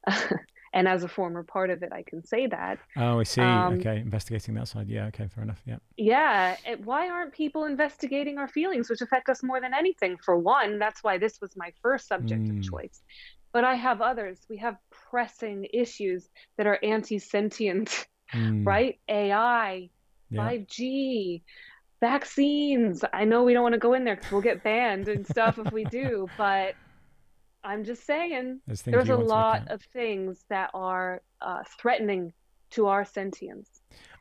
and 0.73 0.89
as 0.89 1.03
a 1.05 1.09
former 1.09 1.43
part 1.43 1.71
of 1.71 1.83
it, 1.83 1.93
I 1.93 2.03
can 2.03 2.25
say 2.25 2.47
that. 2.47 2.79
Oh, 2.97 3.21
I 3.21 3.25
see. 3.25 3.43
Um, 3.43 3.75
okay, 3.75 3.99
investigating 3.99 4.55
that 4.55 4.69
side. 4.69 4.89
Yeah. 4.89 5.07
Okay. 5.07 5.29
Fair 5.29 5.45
enough. 5.45 5.63
Yeah. 5.67 5.79
Yeah, 5.97 6.57
it, 6.67 6.85
why 6.85 7.09
aren't 7.11 7.33
people 7.35 7.65
investigating 7.65 8.39
our 8.39 8.49
feelings, 8.49 8.89
which 8.89 9.01
affect 9.01 9.29
us 9.29 9.43
more 9.43 9.61
than 9.61 9.75
anything? 9.75 10.17
For 10.25 10.37
one, 10.39 10.79
that's 10.79 11.03
why 11.03 11.19
this 11.19 11.41
was 11.41 11.53
my 11.57 11.73
first 11.83 12.09
subject 12.09 12.43
Mm. 12.43 12.59
of 12.59 12.63
choice. 12.65 13.03
But 13.53 13.65
I 13.65 13.75
have 13.75 14.01
others. 14.01 14.39
We 14.49 14.59
have 14.59 14.77
pressing 15.11 15.67
issues 15.73 16.29
that 16.57 16.67
are 16.67 16.79
anti 16.83 17.19
sentient, 17.19 18.07
Mm, 18.33 18.65
right? 18.73 19.01
AI, 19.09 19.91
Yeah. 20.31 20.51
5G, 20.51 21.43
vaccines. 22.01 23.05
I 23.13 23.25
know 23.25 23.43
we 23.43 23.53
don't 23.53 23.63
want 23.63 23.75
to 23.75 23.79
go 23.79 23.95
in 23.95 24.05
there 24.05 24.17
because 24.17 24.33
we'll 24.33 24.41
get 24.41 24.63
banned 24.63 25.09
and 25.09 25.27
stuff 25.27 25.59
if 25.59 25.73
we 25.73 25.85
do, 25.85 26.29
but 26.39 26.75
I'm 27.63 27.85
just 27.85 28.07
saying 28.07 28.61
There's 28.67 28.83
things 28.83 28.95
there's 28.95 29.09
you 29.09 29.15
a 29.15 29.17
want 29.17 29.29
to 29.29 29.35
look 29.35 29.37
lot 29.37 29.69
of 29.71 29.83
things 29.93 30.45
that 30.49 30.71
are 30.73 31.23
uh, 31.41 31.63
threatening 31.79 32.33
to 32.71 32.87
our 32.87 33.05
sentience. 33.05 33.69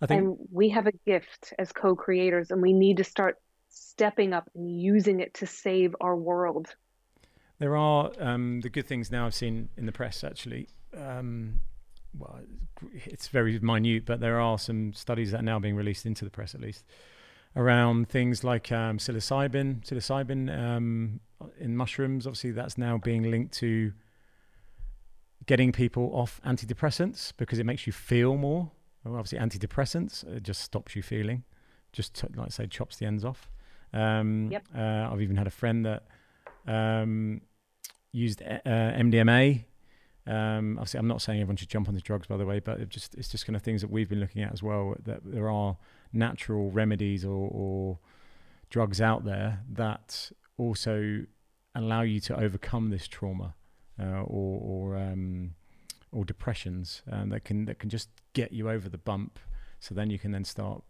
I 0.01 0.07
think. 0.07 0.21
And 0.21 0.37
we 0.51 0.69
have 0.69 0.87
a 0.87 0.91
gift 1.05 1.53
as 1.59 1.71
co 1.71 1.95
creators, 1.95 2.51
and 2.51 2.61
we 2.61 2.73
need 2.73 2.97
to 2.97 3.03
start 3.03 3.37
stepping 3.69 4.33
up 4.33 4.49
and 4.55 4.81
using 4.81 5.19
it 5.19 5.33
to 5.35 5.47
save 5.47 5.95
our 6.01 6.15
world. 6.15 6.67
There 7.59 7.75
are 7.75 8.11
um, 8.19 8.61
the 8.61 8.69
good 8.69 8.87
things 8.87 9.11
now 9.11 9.25
I've 9.25 9.35
seen 9.35 9.69
in 9.77 9.85
the 9.85 9.91
press 9.91 10.23
actually. 10.23 10.69
Um, 10.97 11.59
it's 13.07 13.27
very 13.27 13.59
minute, 13.59 14.05
but 14.05 14.19
there 14.19 14.39
are 14.39 14.57
some 14.59 14.93
studies 14.93 15.31
that 15.31 15.39
are 15.39 15.43
now 15.43 15.59
being 15.59 15.75
released 15.75 16.05
into 16.05 16.25
the 16.25 16.31
press 16.31 16.53
at 16.55 16.61
least 16.61 16.83
around 17.55 18.07
things 18.07 18.43
like 18.43 18.71
um, 18.71 18.97
psilocybin, 18.99 19.83
psilocybin 19.83 20.55
um, 20.55 21.19
in 21.59 21.75
mushrooms. 21.75 22.27
Obviously, 22.27 22.51
that's 22.51 22.77
now 22.77 22.97
being 22.97 23.29
linked 23.31 23.53
to 23.55 23.91
getting 25.45 25.71
people 25.71 26.11
off 26.13 26.39
antidepressants 26.45 27.33
because 27.37 27.59
it 27.59 27.65
makes 27.65 27.87
you 27.87 27.93
feel 27.93 28.35
more. 28.35 28.71
Well, 29.03 29.15
obviously, 29.15 29.39
antidepressants 29.39 30.23
it 30.27 30.43
just 30.43 30.61
stops 30.61 30.95
you 30.95 31.01
feeling, 31.01 31.43
just 31.93 32.13
t- 32.15 32.27
like 32.35 32.47
I 32.47 32.49
say, 32.49 32.67
chops 32.67 32.97
the 32.97 33.05
ends 33.05 33.23
off. 33.25 33.49
Um, 33.93 34.49
Yep. 34.51 34.63
uh, 34.77 35.09
I've 35.11 35.21
even 35.21 35.37
had 35.37 35.47
a 35.47 35.51
friend 35.51 35.85
that 35.85 36.03
um, 36.67 37.41
used 38.11 38.41
uh, 38.43 38.59
MDMA. 38.65 39.63
Um, 40.29 40.77
obviously, 40.77 40.99
I'm 40.99 41.07
not 41.07 41.21
saying 41.21 41.41
everyone 41.41 41.57
should 41.57 41.69
jump 41.69 41.87
onto 41.89 41.99
drugs, 42.01 42.27
by 42.27 42.37
the 42.37 42.45
way, 42.45 42.59
but 42.59 42.79
it 42.79 42.89
just 42.89 43.15
it's 43.15 43.29
just 43.29 43.45
kind 43.45 43.55
of 43.55 43.61
things 43.63 43.81
that 43.81 43.89
we've 43.89 44.07
been 44.09 44.19
looking 44.19 44.43
at 44.43 44.53
as 44.53 44.61
well. 44.61 44.95
That 45.03 45.21
there 45.23 45.49
are 45.49 45.77
natural 46.13 46.69
remedies 46.71 47.25
or, 47.25 47.49
or 47.51 47.99
drugs 48.69 49.01
out 49.01 49.25
there 49.25 49.61
that 49.71 50.31
also 50.57 51.25
allow 51.75 52.01
you 52.01 52.19
to 52.19 52.39
overcome 52.39 52.89
this 52.89 53.07
trauma 53.07 53.55
uh, 53.99 54.21
or 54.21 54.93
or, 54.93 54.97
um, 54.97 55.55
or 56.11 56.25
depressions 56.25 57.01
um, 57.11 57.29
that 57.29 57.43
can 57.43 57.65
that 57.65 57.79
can 57.79 57.89
just 57.89 58.09
get 58.33 58.51
you 58.51 58.69
over 58.69 58.87
the 58.89 58.97
bump. 58.97 59.39
So 59.79 59.95
then 59.95 60.09
you 60.09 60.19
can 60.19 60.31
then 60.31 60.43
start 60.43 60.83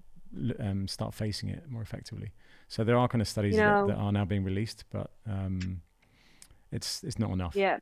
um, 0.59 0.87
start 0.87 1.13
facing 1.13 1.49
it 1.49 1.69
more 1.69 1.81
effectively. 1.81 2.31
So 2.67 2.83
there 2.83 2.97
are 2.97 3.07
kind 3.07 3.21
of 3.21 3.27
studies 3.27 3.55
You 3.55 3.61
know- 3.61 3.87
that, 3.87 3.95
that 3.95 3.99
are 4.01 4.11
now 4.11 4.25
being 4.25 4.43
released, 4.43 4.83
but 4.91 5.11
um, 5.27 5.81
it's 6.71 7.03
it's 7.03 7.17
not 7.19 7.31
enough. 7.31 7.55
Yeah. 7.55 7.79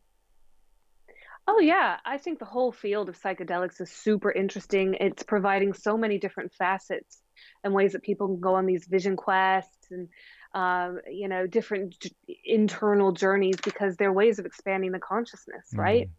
Oh, 1.49 1.59
yeah. 1.59 1.97
I 2.05 2.17
think 2.17 2.39
the 2.39 2.45
whole 2.45 2.71
field 2.73 3.07
of 3.07 3.19
psychedelics 3.19 3.79
is 3.79 3.91
super 3.91 4.31
interesting. 4.31 4.95
It's 4.99 5.23
providing 5.23 5.73
so 5.73 5.97
many 5.97 6.17
different 6.19 6.53
facets 6.53 7.21
and 7.63 7.73
ways 7.73 7.93
that 7.93 8.03
people 8.03 8.27
can 8.27 8.39
go 8.41 8.55
on 8.55 8.65
these 8.65 8.85
vision 8.85 9.15
quests 9.15 9.87
and, 9.89 10.09
um, 10.53 10.99
you 11.09 11.29
know, 11.29 11.47
different 11.47 11.95
internal 12.43 13.13
journeys 13.13 13.55
because 13.63 13.95
they're 13.95 14.11
ways 14.11 14.39
of 14.39 14.45
expanding 14.45 14.91
the 14.91 14.99
consciousness, 14.99 15.69
right? 15.73 16.07
Mm. 16.07 16.11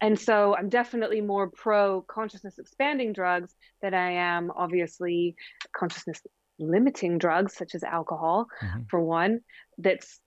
And 0.00 0.18
so 0.18 0.56
I'm 0.56 0.68
definitely 0.68 1.20
more 1.20 1.48
pro 1.48 2.02
consciousness 2.02 2.58
expanding 2.58 3.12
drugs 3.12 3.54
than 3.82 3.94
I 3.94 4.12
am 4.12 4.50
obviously 4.50 5.36
consciousness 5.76 6.20
limiting 6.58 7.18
drugs 7.18 7.56
such 7.56 7.74
as 7.74 7.84
alcohol, 7.84 8.46
Mhm. 8.62 8.88
for 8.90 9.00
one, 9.00 9.40
that's 9.78 10.20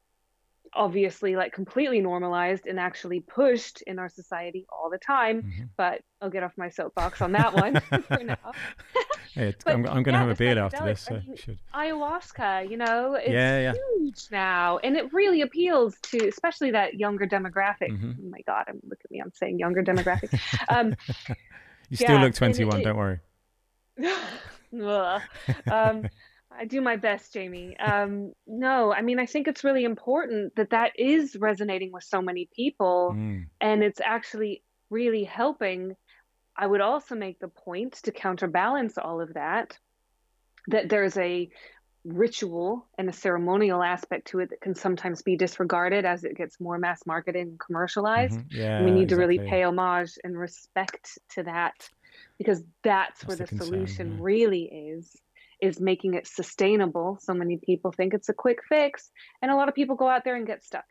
obviously 0.75 1.35
like 1.35 1.53
completely 1.53 2.01
normalized 2.01 2.67
and 2.67 2.79
actually 2.79 3.21
pushed 3.21 3.81
in 3.83 3.97
our 3.97 4.09
society 4.09 4.65
all 4.69 4.89
the 4.89 4.97
time. 4.97 5.41
Mhm. 5.43 5.69
But 5.77 6.01
I'll 6.21 6.29
get 6.29 6.43
off 6.43 6.51
my 6.57 6.69
soapbox 6.69 7.21
on 7.21 7.31
that 7.31 7.53
one 7.53 7.79
for 8.07 8.23
now. 8.23 8.37
Hey, 9.33 9.53
But 9.65 9.73
I'm, 9.73 9.85
I'm 9.87 10.03
going 10.03 10.05
to 10.05 10.11
yeah, 10.11 10.19
have 10.19 10.29
a 10.29 10.35
beer 10.35 10.57
after 10.57 10.85
this, 10.85 11.07
I 11.07 11.15
so 11.15 11.15
mean, 11.27 11.35
should. 11.35 11.59
Ayahuasca, 11.73 12.69
you 12.71 12.77
know, 12.77 13.15
it's 13.15 13.27
Yeah, 13.29 13.59
yeah. 13.59 13.73
huge 13.99 14.27
now. 14.31 14.77
And 14.77 14.95
it 14.95 15.11
really 15.11 15.41
appeals 15.41 15.97
to 16.03 16.27
especially 16.29 16.71
that 16.71 16.93
younger 16.93 17.27
demographic. 17.27 17.91
Mhm. 17.91 18.15
Oh 18.17 18.29
my 18.29 18.39
God, 18.47 18.63
I'm 18.69 18.79
look 18.87 18.99
at 19.03 19.11
me, 19.11 19.19
I'm 19.21 19.33
saying 19.33 19.59
younger 19.59 19.83
demographic. 19.83 20.39
um, 20.69 20.95
You 21.89 21.97
still 21.97 22.17
look 22.19 22.33
21, 22.33 22.79
it- 22.79 22.83
don't 22.85 22.95
worry. 22.97 23.19
Um, 25.71 26.09
I 26.57 26.65
do 26.65 26.81
my 26.81 26.95
best, 26.95 27.33
Jamie. 27.33 27.77
Um, 27.77 28.33
no, 28.47 28.93
I 28.93 29.01
mean, 29.01 29.19
I 29.19 29.25
think 29.25 29.47
it's 29.47 29.63
really 29.63 29.83
important 29.83 30.55
that 30.55 30.69
that 30.71 30.91
is 30.97 31.35
resonating 31.35 31.91
with 31.91 32.03
so 32.03 32.21
many 32.21 32.49
people, 32.55 33.13
Mm, 33.15 33.47
and 33.61 33.83
it's 33.83 34.01
actually 34.01 34.63
really 34.89 35.23
helping. 35.23 35.95
I 36.57 36.67
would 36.67 36.81
also 36.81 37.15
make 37.15 37.39
the 37.39 37.49
point 37.49 37.93
to 38.03 38.11
counterbalance 38.11 38.97
all 38.97 39.19
of 39.21 39.33
that, 39.33 39.77
that 40.67 40.89
there's 40.89 41.17
a 41.17 41.49
ritual 42.05 42.87
and 42.97 43.09
a 43.09 43.13
ceremonial 43.13 43.81
aspect 43.81 44.27
to 44.27 44.39
it 44.39 44.51
that 44.51 44.61
can 44.61 44.75
sometimes 44.75 45.23
be 45.23 45.35
disregarded 45.35 46.05
as 46.05 46.23
it 46.23 46.37
gets 46.37 46.59
more 46.59 46.77
mass 46.77 47.05
marketed 47.05 47.47
and 47.47 47.59
commercialized. 47.59 48.39
mhm. 48.39 48.45
Yeah, 48.51 48.83
we 48.83 48.91
need 48.91 49.09
to 49.09 49.15
really 49.15 49.39
pay 49.39 49.63
homage 49.63 50.17
and 50.23 50.37
respect 50.37 51.17
to 51.31 51.43
that 51.43 51.89
because 52.37 52.63
that's, 52.83 53.25
where 53.25 53.35
That's 53.35 53.49
the, 53.49 53.55
the 53.55 53.59
concern, 53.59 53.87
solution 53.87 54.11
yeah. 54.11 54.17
really 54.19 54.63
is 54.63 55.15
is 55.61 55.79
making 55.79 56.13
it 56.13 56.27
sustainable. 56.27 57.17
So 57.21 57.33
many 57.33 57.57
people 57.57 57.91
think 57.91 58.13
it's 58.13 58.29
a 58.29 58.33
quick 58.33 58.59
fix 58.67 59.11
and 59.41 59.51
a 59.51 59.55
lot 59.55 59.69
of 59.69 59.75
people 59.75 59.95
go 59.95 60.07
out 60.07 60.23
there 60.23 60.35
and 60.35 60.47
get 60.47 60.63
stuck 60.63 60.85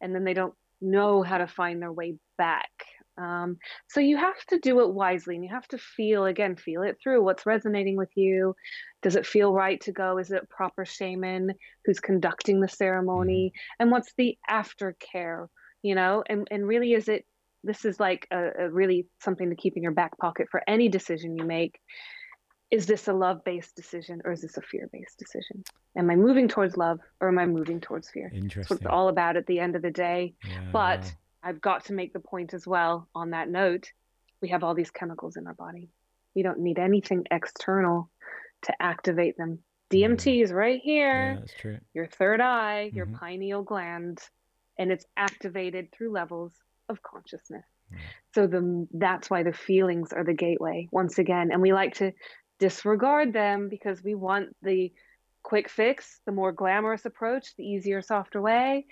and 0.00 0.14
then 0.14 0.24
they 0.24 0.34
don't 0.34 0.54
know 0.80 1.22
how 1.22 1.38
to 1.38 1.46
find 1.46 1.80
their 1.80 1.92
way 1.92 2.16
back. 2.36 2.70
Um, 3.18 3.58
so 3.88 4.00
you 4.00 4.16
have 4.16 4.42
to 4.46 4.58
do 4.58 4.80
it 4.80 4.92
wisely 4.92 5.34
and 5.34 5.44
you 5.44 5.50
have 5.50 5.68
to 5.68 5.78
feel 5.78 6.24
again 6.24 6.56
feel 6.56 6.82
it 6.82 6.96
through. 7.02 7.22
What's 7.22 7.46
resonating 7.46 7.96
with 7.96 8.08
you? 8.14 8.56
Does 9.02 9.16
it 9.16 9.26
feel 9.26 9.52
right 9.52 9.80
to 9.82 9.92
go? 9.92 10.18
Is 10.18 10.30
it 10.30 10.42
a 10.42 10.54
proper 10.54 10.86
shaman 10.86 11.52
who's 11.84 12.00
conducting 12.00 12.60
the 12.60 12.68
ceremony? 12.68 13.52
And 13.78 13.90
what's 13.90 14.12
the 14.16 14.38
aftercare 14.50 15.48
you 15.82 15.94
know? 15.94 16.22
And 16.26 16.48
and 16.50 16.66
really 16.66 16.94
is 16.94 17.08
it 17.08 17.26
this 17.64 17.84
is 17.84 18.00
like 18.00 18.26
a, 18.32 18.50
a 18.58 18.70
really 18.70 19.06
something 19.20 19.50
to 19.50 19.56
keep 19.56 19.76
in 19.76 19.82
your 19.82 19.92
back 19.92 20.16
pocket 20.18 20.48
for 20.50 20.62
any 20.66 20.88
decision 20.88 21.36
you 21.36 21.44
make 21.44 21.78
is 22.72 22.86
this 22.86 23.06
a 23.06 23.12
love 23.12 23.44
based 23.44 23.76
decision 23.76 24.20
or 24.24 24.32
is 24.32 24.40
this 24.40 24.56
a 24.56 24.62
fear 24.62 24.88
based 24.92 25.16
decision 25.18 25.62
am 25.96 26.10
i 26.10 26.16
moving 26.16 26.48
towards 26.48 26.76
love 26.76 26.98
or 27.20 27.28
am 27.28 27.38
i 27.38 27.46
moving 27.46 27.80
towards 27.80 28.10
fear 28.10 28.32
that's 28.34 28.68
what 28.68 28.80
it's 28.80 28.86
all 28.86 29.08
about 29.08 29.36
at 29.36 29.46
the 29.46 29.60
end 29.60 29.76
of 29.76 29.82
the 29.82 29.90
day 29.90 30.34
Yeah, 30.44 30.70
but 30.72 31.14
i've 31.44 31.60
got 31.60 31.84
to 31.84 31.92
make 31.92 32.12
the 32.12 32.20
point 32.20 32.54
as 32.54 32.66
well 32.66 33.08
on 33.14 33.30
that 33.30 33.48
note 33.48 33.92
we 34.40 34.48
have 34.48 34.64
all 34.64 34.74
these 34.74 34.90
chemicals 34.90 35.36
in 35.36 35.46
our 35.46 35.54
body 35.54 35.90
we 36.34 36.42
don't 36.42 36.58
need 36.58 36.78
anything 36.78 37.24
external 37.30 38.10
to 38.62 38.72
activate 38.82 39.36
them 39.36 39.60
DMT 39.92 40.38
mm. 40.38 40.42
is 40.42 40.52
right 40.52 40.80
here. 40.82 41.34
Yeah, 41.34 41.40
that's 41.40 41.54
true. 41.54 41.78
Your 41.92 42.06
third 42.06 42.40
eye, 42.40 42.90
your 42.94 43.04
mm-hmm. 43.04 43.16
pineal 43.16 43.62
gland, 43.62 44.20
and 44.78 44.90
it's 44.90 45.04
activated 45.18 45.92
through 45.92 46.12
levels 46.12 46.54
of 46.88 47.02
consciousness. 47.02 47.66
So 48.34 48.46
the 48.46 48.86
that's 48.92 49.28
why 49.28 49.42
the 49.42 49.52
feelings 49.52 50.12
are 50.12 50.24
the 50.24 50.32
gateway 50.32 50.88
once 50.90 51.18
again, 51.18 51.50
and 51.52 51.60
we 51.60 51.74
like 51.74 51.96
to 51.96 52.12
disregard 52.62 53.32
them 53.32 53.68
because 53.68 54.04
we 54.04 54.14
want 54.14 54.54
the 54.62 54.92
quick 55.42 55.68
fix, 55.68 56.20
the 56.26 56.30
more 56.30 56.52
glamorous 56.52 57.04
approach, 57.04 57.56
the 57.56 57.64
easier, 57.64 58.00
softer 58.00 58.40
way. 58.40 58.86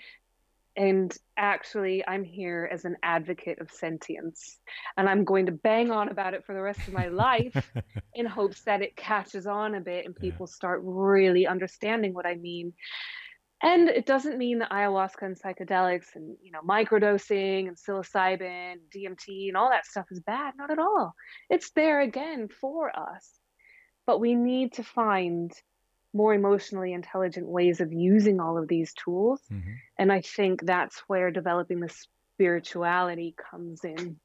And 0.75 1.17
actually, 1.37 2.05
I'm 2.05 2.25
here 2.25 2.69
as 2.69 2.83
an 2.83 2.97
advocate 3.01 3.59
of 3.61 3.71
sentience. 3.71 4.59
And 4.97 5.07
I'm 5.07 5.23
going 5.23 5.45
to 5.45 5.53
bang 5.53 5.89
on 5.89 6.09
about 6.09 6.33
it 6.33 6.43
for 6.43 6.53
the 6.53 6.61
rest 6.61 6.85
of 6.85 6.93
my 6.93 7.07
life 7.07 7.71
in 8.13 8.25
hopes 8.25 8.63
that 8.63 8.81
it 8.81 8.97
catches 8.97 9.47
on 9.47 9.75
a 9.75 9.79
bit 9.79 10.05
and 10.05 10.13
people 10.13 10.47
yeah. 10.49 10.53
start 10.53 10.81
really 10.83 11.47
understanding 11.47 12.13
what 12.13 12.25
I 12.25 12.35
mean. 12.35 12.73
And 13.63 13.87
it 13.87 14.05
doesn't 14.05 14.37
mean 14.37 14.59
that 14.59 14.71
ayahuasca 14.71 15.21
and 15.21 15.39
psychedelics 15.39 16.15
and 16.15 16.35
you 16.41 16.51
know 16.51 16.61
microdosing 16.67 17.69
and 17.69 17.77
psilocybin, 17.77 18.75
DMT 18.93 19.47
and 19.47 19.55
all 19.55 19.69
that 19.69 19.85
stuff 19.85 20.07
is 20.11 20.19
bad. 20.19 20.55
Not 20.57 20.71
at 20.71 20.79
all. 20.79 21.15
It's 21.49 21.71
there 21.71 22.01
again 22.01 22.49
for 22.49 22.89
us. 22.89 23.40
But 24.05 24.19
we 24.19 24.35
need 24.35 24.73
to 24.73 24.83
find 24.83 25.51
more 26.13 26.33
emotionally 26.33 26.93
intelligent 26.93 27.47
ways 27.47 27.79
of 27.79 27.93
using 27.93 28.39
all 28.39 28.57
of 28.57 28.67
these 28.67 28.93
tools. 28.93 29.39
Mm-hmm. 29.51 29.71
And 29.97 30.11
I 30.11 30.21
think 30.21 30.65
that's 30.65 30.97
where 31.07 31.31
developing 31.31 31.79
the 31.79 31.93
spirituality 32.35 33.35
comes 33.51 33.83
in, 33.83 34.17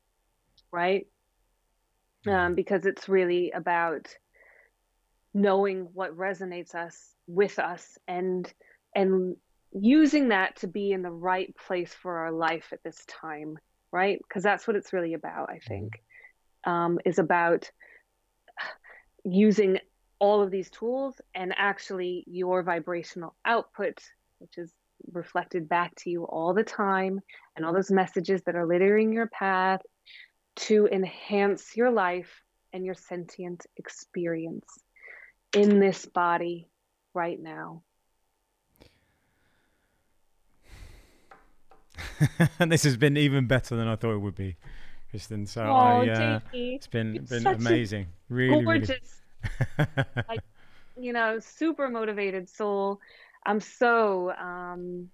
right? 0.72 1.06
Um, 2.26 2.56
because 2.56 2.86
it's 2.86 3.08
really 3.08 3.52
about 3.52 4.08
knowing 5.32 5.88
what 5.92 6.16
resonates 6.16 6.74
us 6.74 7.14
with 7.26 7.58
us 7.58 7.98
and 8.08 8.50
and 8.94 9.36
using 9.72 10.28
that 10.28 10.56
to 10.56 10.66
be 10.66 10.92
in 10.92 11.02
the 11.02 11.10
right 11.10 11.54
place 11.66 11.92
for 11.92 12.16
our 12.18 12.32
life 12.32 12.68
at 12.72 12.82
this 12.82 13.04
time 13.06 13.58
right 13.92 14.18
because 14.26 14.42
that's 14.42 14.66
what 14.66 14.76
it's 14.76 14.94
really 14.94 15.12
about 15.12 15.50
i 15.50 15.58
think 15.58 16.00
mm-hmm. 16.66 16.70
um, 16.70 16.98
is 17.04 17.18
about 17.18 17.70
using 19.26 19.78
all 20.18 20.42
of 20.42 20.50
these 20.50 20.70
tools 20.70 21.20
and 21.34 21.52
actually 21.56 22.24
your 22.26 22.62
vibrational 22.62 23.34
output, 23.44 23.98
which 24.38 24.56
is 24.56 24.72
reflected 25.12 25.68
back 25.68 25.94
to 25.96 26.10
you 26.10 26.24
all 26.24 26.54
the 26.54 26.62
time, 26.62 27.20
and 27.54 27.66
all 27.66 27.72
those 27.72 27.90
messages 27.90 28.40
that 28.46 28.54
are 28.54 28.66
littering 28.66 29.12
your 29.12 29.26
path 29.26 29.80
to 30.54 30.88
enhance 30.90 31.76
your 31.76 31.90
life 31.90 32.42
and 32.72 32.84
your 32.84 32.94
sentient 32.94 33.66
experience 33.76 34.66
in 35.54 35.80
this 35.80 36.06
body 36.06 36.68
right 37.12 37.40
now. 37.40 37.82
and 42.58 42.72
this 42.72 42.84
has 42.84 42.96
been 42.96 43.16
even 43.16 43.46
better 43.46 43.76
than 43.76 43.88
I 43.88 43.96
thought 43.96 44.14
it 44.14 44.20
would 44.20 44.34
be, 44.34 44.56
Kristen. 45.16 45.46
So 45.46 45.62
oh, 45.62 45.74
I, 45.74 46.08
uh, 46.08 46.40
it's 46.52 46.86
been 46.86 47.24
been 47.24 47.46
amazing. 47.46 48.06
Really, 48.28 48.64
gorgeous 48.64 48.88
really 48.90 49.06
like 50.28 50.40
you 50.98 51.12
know 51.12 51.38
super 51.38 51.88
motivated 51.88 52.48
soul 52.48 53.00
i'm 53.44 53.60
so 53.60 54.32
um 54.32 55.08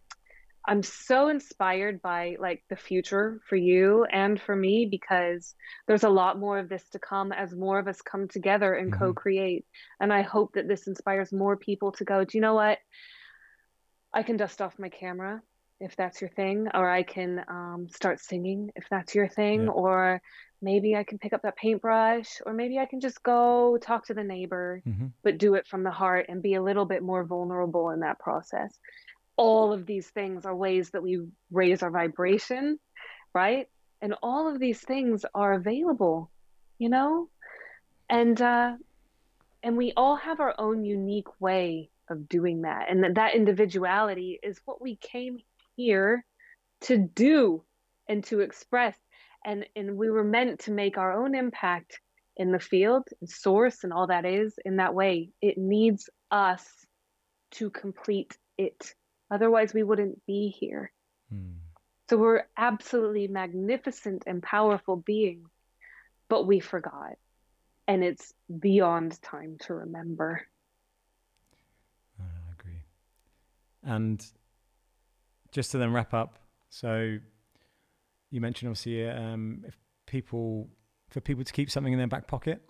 i'm 0.66 0.82
so 0.82 1.28
inspired 1.28 2.00
by 2.02 2.36
like 2.40 2.62
the 2.70 2.76
future 2.76 3.40
for 3.48 3.56
you 3.56 4.06
and 4.12 4.40
for 4.40 4.54
me 4.54 4.86
because 4.86 5.54
there's 5.86 6.04
a 6.04 6.08
lot 6.08 6.38
more 6.38 6.58
of 6.58 6.68
this 6.68 6.88
to 6.90 6.98
come 6.98 7.32
as 7.32 7.54
more 7.54 7.78
of 7.78 7.88
us 7.88 8.00
come 8.00 8.28
together 8.28 8.74
and 8.74 8.92
mm-hmm. 8.92 9.04
co-create 9.04 9.64
and 10.00 10.12
i 10.12 10.22
hope 10.22 10.52
that 10.54 10.68
this 10.68 10.86
inspires 10.86 11.32
more 11.32 11.56
people 11.56 11.92
to 11.92 12.04
go 12.04 12.24
do 12.24 12.38
you 12.38 12.42
know 12.42 12.54
what 12.54 12.78
i 14.14 14.22
can 14.22 14.36
dust 14.36 14.62
off 14.62 14.78
my 14.78 14.88
camera 14.88 15.42
if 15.82 15.96
that's 15.96 16.20
your 16.20 16.30
thing, 16.30 16.68
or 16.72 16.88
I 16.88 17.02
can 17.02 17.44
um, 17.48 17.88
start 17.90 18.20
singing 18.20 18.70
if 18.76 18.84
that's 18.88 19.14
your 19.14 19.28
thing, 19.28 19.64
yeah. 19.64 19.70
or 19.70 20.22
maybe 20.62 20.94
I 20.94 21.02
can 21.02 21.18
pick 21.18 21.32
up 21.32 21.42
that 21.42 21.56
paintbrush, 21.56 22.40
or 22.46 22.52
maybe 22.52 22.78
I 22.78 22.86
can 22.86 23.00
just 23.00 23.22
go 23.22 23.78
talk 23.82 24.06
to 24.06 24.14
the 24.14 24.22
neighbor, 24.22 24.80
mm-hmm. 24.86 25.08
but 25.24 25.38
do 25.38 25.54
it 25.54 25.66
from 25.66 25.82
the 25.82 25.90
heart 25.90 26.26
and 26.28 26.40
be 26.40 26.54
a 26.54 26.62
little 26.62 26.84
bit 26.84 27.02
more 27.02 27.24
vulnerable 27.24 27.90
in 27.90 28.00
that 28.00 28.20
process. 28.20 28.72
All 29.36 29.72
of 29.72 29.86
these 29.86 30.06
things 30.06 30.46
are 30.46 30.54
ways 30.54 30.90
that 30.90 31.02
we 31.02 31.26
raise 31.50 31.82
our 31.82 31.90
vibration, 31.90 32.78
right? 33.34 33.68
And 34.00 34.14
all 34.22 34.48
of 34.52 34.60
these 34.60 34.80
things 34.80 35.24
are 35.34 35.52
available, 35.54 36.30
you 36.78 36.88
know? 36.88 37.28
And 38.08 38.40
uh 38.40 38.76
and 39.64 39.76
we 39.76 39.92
all 39.96 40.16
have 40.16 40.40
our 40.40 40.54
own 40.58 40.84
unique 40.84 41.40
way 41.40 41.90
of 42.08 42.28
doing 42.28 42.62
that. 42.62 42.90
And 42.90 43.02
that, 43.04 43.14
that 43.14 43.34
individuality 43.34 44.38
is 44.42 44.60
what 44.64 44.82
we 44.82 44.96
came 44.96 45.38
here 45.76 46.24
to 46.82 46.98
do 46.98 47.64
and 48.08 48.24
to 48.24 48.40
express. 48.40 48.96
And 49.44 49.66
and 49.74 49.96
we 49.96 50.10
were 50.10 50.24
meant 50.24 50.60
to 50.60 50.70
make 50.70 50.98
our 50.98 51.12
own 51.12 51.34
impact 51.34 52.00
in 52.36 52.52
the 52.52 52.60
field 52.60 53.04
and 53.20 53.28
source 53.28 53.84
and 53.84 53.92
all 53.92 54.06
that 54.06 54.24
is 54.24 54.54
in 54.64 54.76
that 54.76 54.94
way. 54.94 55.30
It 55.40 55.58
needs 55.58 56.08
us 56.30 56.66
to 57.52 57.70
complete 57.70 58.36
it. 58.56 58.94
Otherwise 59.30 59.74
we 59.74 59.82
wouldn't 59.82 60.24
be 60.26 60.48
here. 60.48 60.92
Hmm. 61.30 61.52
so 62.10 62.18
we're 62.18 62.44
absolutely 62.58 63.26
magnificent 63.26 64.24
and 64.26 64.42
powerful 64.42 64.96
beings 64.96 65.48
but 66.32 66.46
we 66.46 66.60
forgot. 66.60 67.18
And 67.86 68.02
it's 68.02 68.32
beyond 68.58 69.20
time 69.20 69.58
to 69.66 69.74
remember. 69.74 70.40
I 72.18 72.52
agree. 72.58 72.80
And 73.82 74.24
just 75.52 75.70
to 75.72 75.78
then 75.78 75.92
wrap 75.92 76.12
up, 76.12 76.38
so 76.70 77.18
you 78.30 78.40
mentioned 78.40 78.68
obviously 78.68 79.08
um, 79.08 79.62
if 79.66 79.76
people 80.06 80.68
for 81.10 81.20
people 81.20 81.44
to 81.44 81.52
keep 81.52 81.70
something 81.70 81.92
in 81.92 81.98
their 81.98 82.08
back 82.08 82.26
pocket, 82.26 82.62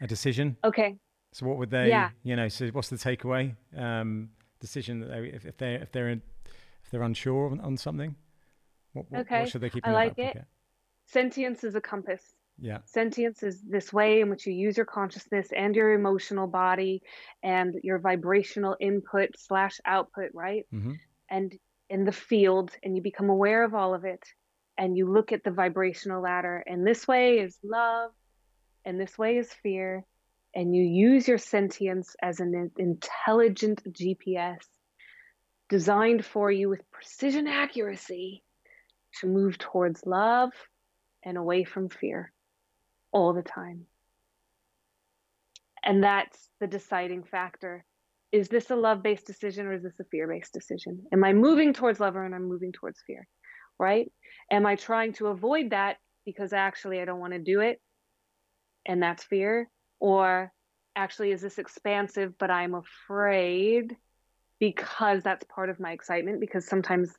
a 0.00 0.06
decision. 0.06 0.56
Okay. 0.64 0.96
So 1.32 1.46
what 1.46 1.58
would 1.58 1.70
they? 1.70 1.88
Yeah. 1.88 2.10
You 2.22 2.34
know. 2.34 2.48
So 2.48 2.68
what's 2.68 2.88
the 2.88 2.96
takeaway? 2.96 3.54
Um, 3.76 4.30
decision 4.60 5.00
that 5.00 5.10
they 5.10 5.26
if, 5.28 5.44
if 5.44 5.56
they 5.58 5.74
if 5.74 5.92
they're 5.92 6.08
in, 6.08 6.22
if 6.82 6.90
they're 6.90 7.02
unsure 7.02 7.50
on, 7.50 7.60
on 7.60 7.76
something, 7.76 8.16
what, 8.94 9.10
what, 9.10 9.20
okay. 9.20 9.40
what 9.40 9.50
should 9.50 9.60
they 9.60 9.70
keep 9.70 9.86
in 9.86 9.92
I 9.92 9.94
like 9.94 10.18
it. 10.18 10.28
pocket? 10.28 10.44
Sentience 11.04 11.62
is 11.62 11.74
a 11.74 11.80
compass. 11.80 12.35
Yeah. 12.58 12.78
Sentience 12.86 13.42
is 13.42 13.60
this 13.62 13.92
way 13.92 14.20
in 14.20 14.30
which 14.30 14.46
you 14.46 14.52
use 14.52 14.76
your 14.76 14.86
consciousness 14.86 15.48
and 15.54 15.74
your 15.76 15.92
emotional 15.92 16.46
body 16.46 17.02
and 17.42 17.74
your 17.82 17.98
vibrational 17.98 18.76
input 18.80 19.30
slash 19.38 19.78
output, 19.84 20.30
right? 20.32 20.66
Mm-hmm. 20.72 20.92
And 21.28 21.54
in 21.90 22.04
the 22.04 22.12
field, 22.12 22.72
and 22.82 22.96
you 22.96 23.02
become 23.02 23.28
aware 23.28 23.62
of 23.64 23.74
all 23.74 23.94
of 23.94 24.04
it. 24.04 24.22
And 24.78 24.96
you 24.96 25.10
look 25.10 25.32
at 25.32 25.42
the 25.42 25.50
vibrational 25.50 26.22
ladder, 26.22 26.62
and 26.66 26.86
this 26.86 27.08
way 27.08 27.38
is 27.38 27.56
love, 27.64 28.10
and 28.84 29.00
this 29.00 29.16
way 29.16 29.38
is 29.38 29.50
fear. 29.62 30.04
And 30.54 30.74
you 30.74 30.82
use 30.82 31.28
your 31.28 31.38
sentience 31.38 32.14
as 32.22 32.40
an 32.40 32.70
intelligent 32.78 33.82
GPS 33.90 34.58
designed 35.68 36.24
for 36.24 36.50
you 36.50 36.68
with 36.68 36.90
precision 36.90 37.46
accuracy 37.46 38.42
to 39.20 39.26
move 39.26 39.58
towards 39.58 40.06
love 40.06 40.50
and 41.24 41.36
away 41.36 41.64
from 41.64 41.88
fear 41.88 42.32
all 43.16 43.32
the 43.32 43.42
time. 43.42 43.86
And 45.82 46.04
that's 46.04 46.50
the 46.60 46.66
deciding 46.66 47.24
factor. 47.24 47.86
Is 48.30 48.48
this 48.48 48.68
a 48.70 48.76
love 48.76 49.02
based 49.02 49.26
decision 49.26 49.66
or 49.66 49.72
is 49.72 49.82
this 49.82 49.98
a 49.98 50.04
fear 50.04 50.28
based 50.28 50.52
decision? 50.52 51.06
Am 51.14 51.24
I 51.24 51.32
moving 51.32 51.72
towards 51.72 51.98
love 51.98 52.14
or 52.14 52.26
am 52.26 52.34
I 52.34 52.38
moving 52.38 52.72
towards 52.72 53.00
fear? 53.06 53.26
Right? 53.78 54.12
Am 54.50 54.66
I 54.66 54.74
trying 54.76 55.14
to 55.14 55.28
avoid 55.28 55.70
that 55.70 55.96
because 56.26 56.52
actually 56.52 57.00
I 57.00 57.06
don't 57.06 57.18
want 57.18 57.32
to 57.32 57.38
do 57.38 57.60
it 57.60 57.80
and 58.84 59.02
that's 59.02 59.24
fear? 59.24 59.70
Or 59.98 60.52
actually, 60.94 61.32
is 61.32 61.40
this 61.40 61.56
expansive 61.56 62.34
but 62.38 62.50
I'm 62.50 62.74
afraid 62.74 63.96
because 64.60 65.22
that's 65.22 65.44
part 65.44 65.70
of 65.70 65.80
my 65.80 65.92
excitement? 65.92 66.40
Because 66.40 66.68
sometimes 66.68 67.14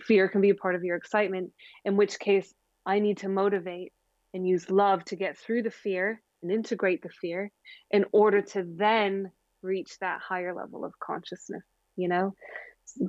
fear 0.00 0.28
can 0.28 0.40
be 0.40 0.50
a 0.50 0.54
part 0.54 0.76
of 0.76 0.84
your 0.84 0.96
excitement, 0.96 1.50
in 1.84 1.96
which 1.96 2.20
case 2.20 2.54
I 2.86 3.00
need 3.00 3.18
to 3.18 3.28
motivate 3.28 3.92
and 4.34 4.46
use 4.46 4.68
love 4.68 5.04
to 5.06 5.16
get 5.16 5.38
through 5.38 5.62
the 5.62 5.70
fear 5.70 6.20
and 6.42 6.52
integrate 6.52 7.02
the 7.02 7.08
fear 7.08 7.50
in 7.90 8.04
order 8.12 8.42
to 8.42 8.66
then 8.76 9.30
reach 9.62 9.98
that 10.00 10.20
higher 10.20 10.54
level 10.54 10.84
of 10.84 10.92
consciousness 10.98 11.62
you 11.96 12.08
know? 12.08 12.34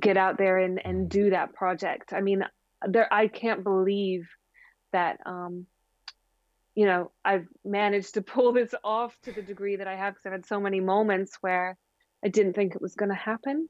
Get 0.00 0.16
out 0.16 0.38
there 0.38 0.58
and 0.58 0.84
and 0.84 1.08
do 1.08 1.30
that 1.30 1.54
project. 1.54 2.12
I 2.12 2.20
mean 2.20 2.44
there 2.86 3.12
i 3.12 3.26
can't 3.26 3.64
believe 3.64 4.28
that 4.92 5.18
um 5.24 5.66
you 6.74 6.84
know 6.84 7.10
i've 7.24 7.46
managed 7.64 8.14
to 8.14 8.22
pull 8.22 8.52
this 8.52 8.74
off 8.84 9.16
to 9.22 9.32
the 9.32 9.40
degree 9.40 9.76
that 9.76 9.88
i 9.88 9.96
have 9.96 10.12
because 10.12 10.26
i've 10.26 10.32
had 10.32 10.46
so 10.46 10.60
many 10.60 10.78
moments 10.78 11.38
where 11.40 11.78
i 12.22 12.28
didn't 12.28 12.52
think 12.52 12.74
it 12.74 12.82
was 12.82 12.94
going 12.94 13.08
to 13.08 13.14
happen. 13.14 13.66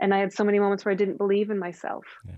And 0.00 0.14
i 0.14 0.18
had 0.18 0.32
so 0.32 0.44
many 0.44 0.58
moments 0.58 0.84
where 0.84 0.92
i 0.92 0.96
didn't 0.96 1.18
believe 1.18 1.50
in 1.50 1.58
myself. 1.58 2.04
Yeah 2.26 2.32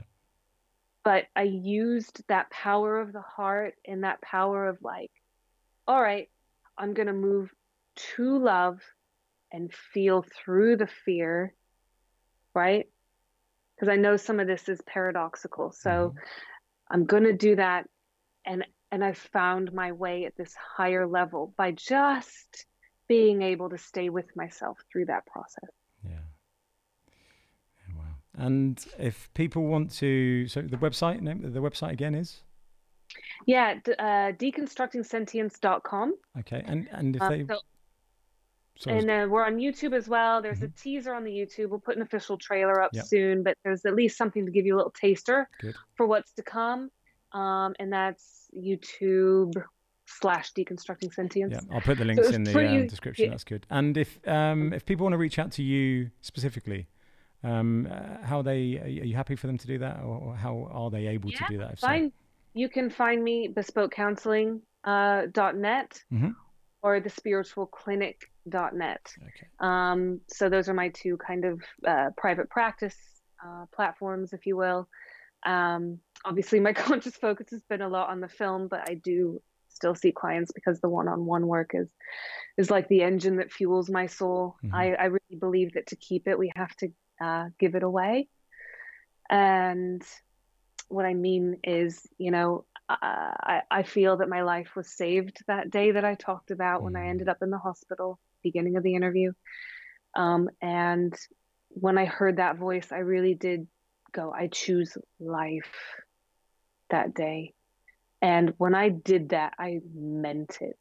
but 1.04 1.26
I 1.36 1.42
used 1.42 2.22
that 2.28 2.50
power 2.50 2.98
of 2.98 3.12
the 3.12 3.20
heart 3.20 3.74
and 3.86 4.04
that 4.04 4.22
power 4.22 4.66
of 4.66 4.78
like, 4.82 5.10
all 5.86 6.00
right, 6.00 6.28
I'm 6.78 6.94
going 6.94 7.08
to 7.08 7.12
move 7.12 7.50
to 8.14 8.38
love 8.38 8.80
and 9.52 9.72
feel 9.72 10.22
through 10.22 10.78
the 10.78 10.88
fear, 11.04 11.54
right? 12.54 12.86
Because 13.76 13.92
I 13.92 13.96
know 13.96 14.16
some 14.16 14.40
of 14.40 14.46
this 14.46 14.68
is 14.68 14.80
paradoxical. 14.86 15.72
So 15.72 15.90
mm-hmm. 15.90 16.18
I'm 16.90 17.04
going 17.04 17.24
to 17.24 17.34
do 17.34 17.56
that. 17.56 17.86
And, 18.46 18.64
and 18.90 19.04
I 19.04 19.12
found 19.12 19.72
my 19.72 19.92
way 19.92 20.24
at 20.24 20.36
this 20.36 20.54
higher 20.76 21.06
level 21.06 21.54
by 21.56 21.72
just 21.72 22.66
being 23.08 23.42
able 23.42 23.68
to 23.70 23.78
stay 23.78 24.08
with 24.08 24.34
myself 24.34 24.78
through 24.90 25.06
that 25.06 25.26
process. 25.26 25.70
Yeah. 28.36 28.42
yeah 28.42 28.46
wow. 28.46 28.46
And 28.46 28.86
if 28.98 29.32
people 29.34 29.64
want 29.64 29.92
to, 29.94 30.48
so 30.48 30.62
the 30.62 30.76
website, 30.76 31.22
the 31.24 31.60
website 31.60 31.92
again 31.92 32.14
is? 32.14 32.42
Yeah, 33.46 33.74
uh, 33.98 34.32
deconstructingsentience.com. 34.32 36.14
Okay, 36.40 36.62
and 36.66 36.88
and 36.92 37.16
if 37.16 37.22
uh, 37.22 37.28
they. 37.28 37.46
so, 38.78 38.90
and 38.90 39.10
uh, 39.10 39.26
we're 39.28 39.44
on 39.44 39.56
YouTube 39.56 39.94
as 39.94 40.08
well. 40.08 40.40
There's 40.40 40.58
mm-hmm. 40.58 40.66
a 40.66 40.82
teaser 40.82 41.14
on 41.14 41.24
the 41.24 41.30
YouTube. 41.30 41.68
We'll 41.68 41.80
put 41.80 41.96
an 41.96 42.02
official 42.02 42.38
trailer 42.38 42.80
up 42.80 42.90
yep. 42.92 43.04
soon, 43.04 43.42
but 43.42 43.56
there's 43.64 43.84
at 43.84 43.94
least 43.94 44.16
something 44.16 44.46
to 44.46 44.52
give 44.52 44.66
you 44.66 44.74
a 44.74 44.78
little 44.78 44.92
taster 44.92 45.48
Good. 45.60 45.74
for 45.94 46.06
what's 46.06 46.32
to 46.32 46.42
come. 46.42 46.90
Um, 47.32 47.74
and 47.78 47.92
that's 47.92 48.48
YouTube 48.56 49.54
slash 50.06 50.52
deconstructing 50.52 51.12
sentience. 51.12 51.54
Yeah, 51.54 51.74
I'll 51.74 51.80
put 51.80 51.98
the 51.98 52.04
links 52.04 52.28
so 52.28 52.34
in 52.34 52.44
the 52.44 52.52
uh, 52.52 52.86
description. 52.86 53.26
Yeah. 53.26 53.30
That's 53.30 53.44
good. 53.44 53.66
And 53.70 53.96
if 53.96 54.18
um, 54.26 54.72
if 54.72 54.86
people 54.86 55.04
want 55.04 55.14
to 55.14 55.18
reach 55.18 55.38
out 55.38 55.52
to 55.52 55.62
you 55.62 56.10
specifically, 56.20 56.88
um, 57.44 57.88
uh, 57.90 58.24
how 58.26 58.42
they 58.42 58.78
are 58.78 58.88
you 58.88 59.14
happy 59.14 59.36
for 59.36 59.46
them 59.46 59.58
to 59.58 59.66
do 59.66 59.78
that, 59.78 60.00
or 60.02 60.34
how 60.34 60.68
are 60.72 60.90
they 60.90 61.06
able 61.08 61.30
yeah, 61.30 61.38
to 61.38 61.44
do 61.48 61.58
that? 61.58 61.78
Fine. 61.78 62.10
So? 62.10 62.12
You 62.54 62.68
can 62.68 62.88
find 62.88 63.22
me 63.22 63.48
bespokecounseling 63.52 64.60
uh, 64.84 65.22
dot 65.32 65.56
net 65.56 66.00
mm-hmm. 66.12 66.30
or 66.82 67.00
the 67.00 67.10
spiritual 67.10 67.66
clinic 67.66 68.30
dot 68.48 68.74
net. 68.74 69.12
Okay. 69.20 69.46
Um, 69.60 70.20
so 70.28 70.48
those 70.48 70.68
are 70.68 70.74
my 70.74 70.88
two 70.90 71.16
kind 71.16 71.44
of 71.44 71.62
uh, 71.86 72.10
private 72.16 72.48
practice 72.48 72.96
uh, 73.44 73.66
platforms, 73.74 74.32
if 74.32 74.46
you 74.46 74.56
will. 74.56 74.88
Um, 75.44 75.98
obviously, 76.24 76.60
my 76.60 76.72
conscious 76.74 77.16
focus 77.16 77.48
has 77.50 77.62
been 77.68 77.82
a 77.82 77.88
lot 77.88 78.08
on 78.08 78.20
the 78.20 78.28
film, 78.28 78.68
but 78.68 78.88
I 78.88 78.94
do 78.94 79.40
still 79.68 79.94
see 79.94 80.12
clients 80.12 80.52
because 80.52 80.80
the 80.80 80.88
one-on-one 80.88 81.46
work 81.46 81.72
is 81.74 81.88
is 82.56 82.70
like 82.70 82.86
the 82.88 83.02
engine 83.02 83.36
that 83.36 83.52
fuels 83.52 83.90
my 83.90 84.06
soul. 84.06 84.56
Mm-hmm. 84.64 84.74
I, 84.74 84.94
I 84.94 85.04
really 85.06 85.38
believe 85.38 85.74
that 85.74 85.88
to 85.88 85.96
keep 85.96 86.28
it, 86.28 86.38
we 86.38 86.52
have 86.54 86.74
to 86.76 86.88
uh, 87.20 87.46
give 87.58 87.74
it 87.74 87.82
away. 87.82 88.28
And 89.30 90.02
what 90.88 91.04
I 91.04 91.14
mean 91.14 91.58
is, 91.64 92.06
you 92.18 92.30
know, 92.30 92.64
uh, 92.88 92.96
I, 93.00 93.62
I 93.70 93.82
feel 93.82 94.18
that 94.18 94.28
my 94.28 94.42
life 94.42 94.76
was 94.76 94.88
saved 94.88 95.38
that 95.46 95.70
day 95.70 95.92
that 95.92 96.04
I 96.04 96.14
talked 96.14 96.50
about 96.50 96.82
when 96.82 96.96
I 96.96 97.00
mm-hmm. 97.00 97.10
ended 97.10 97.28
up 97.28 97.38
in 97.42 97.50
the 97.50 97.58
hospital, 97.58 98.18
beginning 98.42 98.76
of 98.76 98.82
the 98.82 98.94
interview. 98.94 99.32
Um, 100.14 100.50
and 100.60 101.14
when 101.70 101.98
I 101.98 102.04
heard 102.04 102.36
that 102.36 102.58
voice, 102.58 102.88
I 102.92 102.98
really 102.98 103.34
did 103.34 103.66
go, 104.12 104.32
I 104.32 104.48
choose 104.48 104.96
life 105.18 105.70
that 106.90 107.14
day. 107.14 107.54
And 108.22 108.54
when 108.58 108.74
I 108.74 108.90
did 108.90 109.30
that, 109.30 109.54
I 109.58 109.80
meant 109.94 110.58
it. 110.60 110.78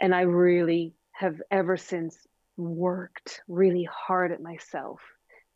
And 0.00 0.14
I 0.14 0.22
really 0.22 0.94
have 1.12 1.40
ever 1.50 1.76
since 1.76 2.16
worked 2.58 3.40
really 3.48 3.88
hard 3.90 4.32
at 4.32 4.42
myself 4.42 5.00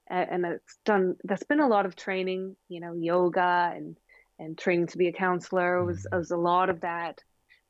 and 0.08 0.44
it's 0.44 0.78
done 0.84 1.16
that's 1.24 1.42
been 1.44 1.60
a 1.60 1.68
lot 1.68 1.86
of 1.86 1.96
training 1.96 2.54
you 2.68 2.80
know 2.80 2.92
yoga 2.92 3.72
and 3.74 3.96
and 4.38 4.58
training 4.58 4.86
to 4.88 4.98
be 4.98 5.08
a 5.08 5.12
counselor 5.12 5.84
was, 5.84 5.98
mm-hmm. 5.98 6.18
was 6.18 6.30
a 6.30 6.36
lot 6.36 6.68
of 6.70 6.80
that 6.80 7.18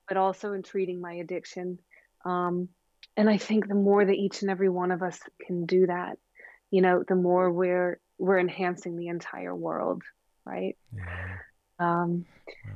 but 0.09 0.17
also 0.17 0.53
in 0.53 0.63
treating 0.63 1.01
my 1.01 1.15
addiction 1.15 1.79
um, 2.25 2.69
and 3.17 3.29
i 3.31 3.37
think 3.37 3.69
the 3.69 3.75
more 3.75 4.05
that 4.05 4.15
each 4.15 4.43
and 4.43 4.51
every 4.51 4.69
one 4.69 4.91
of 4.91 5.03
us 5.03 5.19
can 5.47 5.67
do 5.67 5.87
that 5.87 6.19
you 6.71 6.83
know 6.83 7.05
the 7.07 7.15
more 7.15 7.51
we're 7.51 8.01
we're 8.19 8.39
enhancing 8.39 8.97
the 8.97 9.09
entire 9.09 9.55
world 9.55 10.03
right 10.45 10.77
yeah. 10.95 11.05
um, 11.79 12.25
wow. 12.47 12.73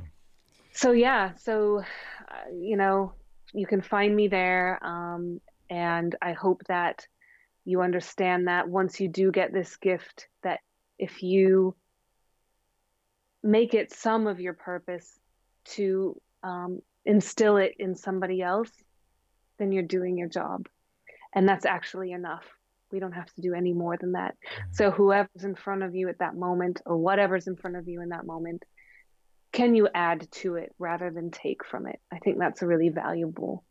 so 0.73 0.93
yeah 0.93 1.33
so 1.37 1.83
uh, 2.29 2.51
you 2.55 2.77
know 2.77 3.13
you 3.53 3.67
can 3.67 3.81
find 3.81 4.15
me 4.15 4.29
there 4.29 4.79
um, 4.83 5.41
and 5.71 6.17
i 6.23 6.33
hope 6.33 6.63
that 6.69 7.07
you 7.65 7.81
understand 7.83 8.47
that 8.47 8.69
once 8.69 9.01
you 9.01 9.09
do 9.09 9.31
get 9.31 9.53
this 9.53 9.77
gift 9.77 10.29
that 10.43 10.61
if 10.99 11.23
you 11.23 11.75
make 13.43 13.75
it 13.75 13.93
some 13.93 14.27
of 14.27 14.41
your 14.41 14.55
purpose 14.55 15.19
to 15.65 16.21
um, 16.43 16.81
instill 17.05 17.57
it 17.57 17.75
in 17.79 17.95
somebody 17.95 18.43
else 18.43 18.71
then 19.59 19.73
you're 19.73 19.83
doing 19.83 20.17
your 20.17 20.29
job. 20.29 20.67
And 21.35 21.49
that's 21.49 21.67
actually 21.67 22.13
enough. 22.13 22.45
We 22.93 23.01
don't 23.01 23.13
have 23.13 23.33
to 23.35 23.41
do 23.41 23.55
any 23.55 23.73
more 23.73 23.97
than 23.97 24.13
that. 24.13 24.37
So 24.73 24.91
whoever's 24.91 25.45
in 25.45 25.55
front 25.55 25.83
of 25.83 25.95
you 25.95 26.09
at 26.09 26.21
that 26.21 26.37
moment 26.37 26.81
or 26.87 26.97
whatever's 26.97 27.47
in 27.47 27.57
front 27.57 27.77
of 27.77 27.89
you 27.89 28.01
in 28.01 28.11
that 28.11 28.27
moment 28.27 28.65
can 29.53 29.75
you 29.75 29.89
add 29.95 30.31
to 30.31 30.57
it 30.57 30.75
rather 30.79 31.11
than 31.11 31.31
take 31.31 31.65
from 31.65 31.87
it? 31.87 31.99
I 32.13 32.19
think 32.19 32.39
that's 32.39 32.61
a 32.61 32.67
really 32.67 32.91
valuable 32.91 33.65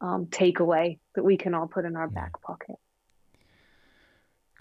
um, 0.00 0.26
takeaway 0.26 0.98
that 1.14 1.24
we 1.24 1.36
can 1.36 1.54
all 1.54 1.66
put 1.66 1.84
in 1.84 1.96
our 1.96 2.08
back 2.08 2.40
pocket 2.42 2.76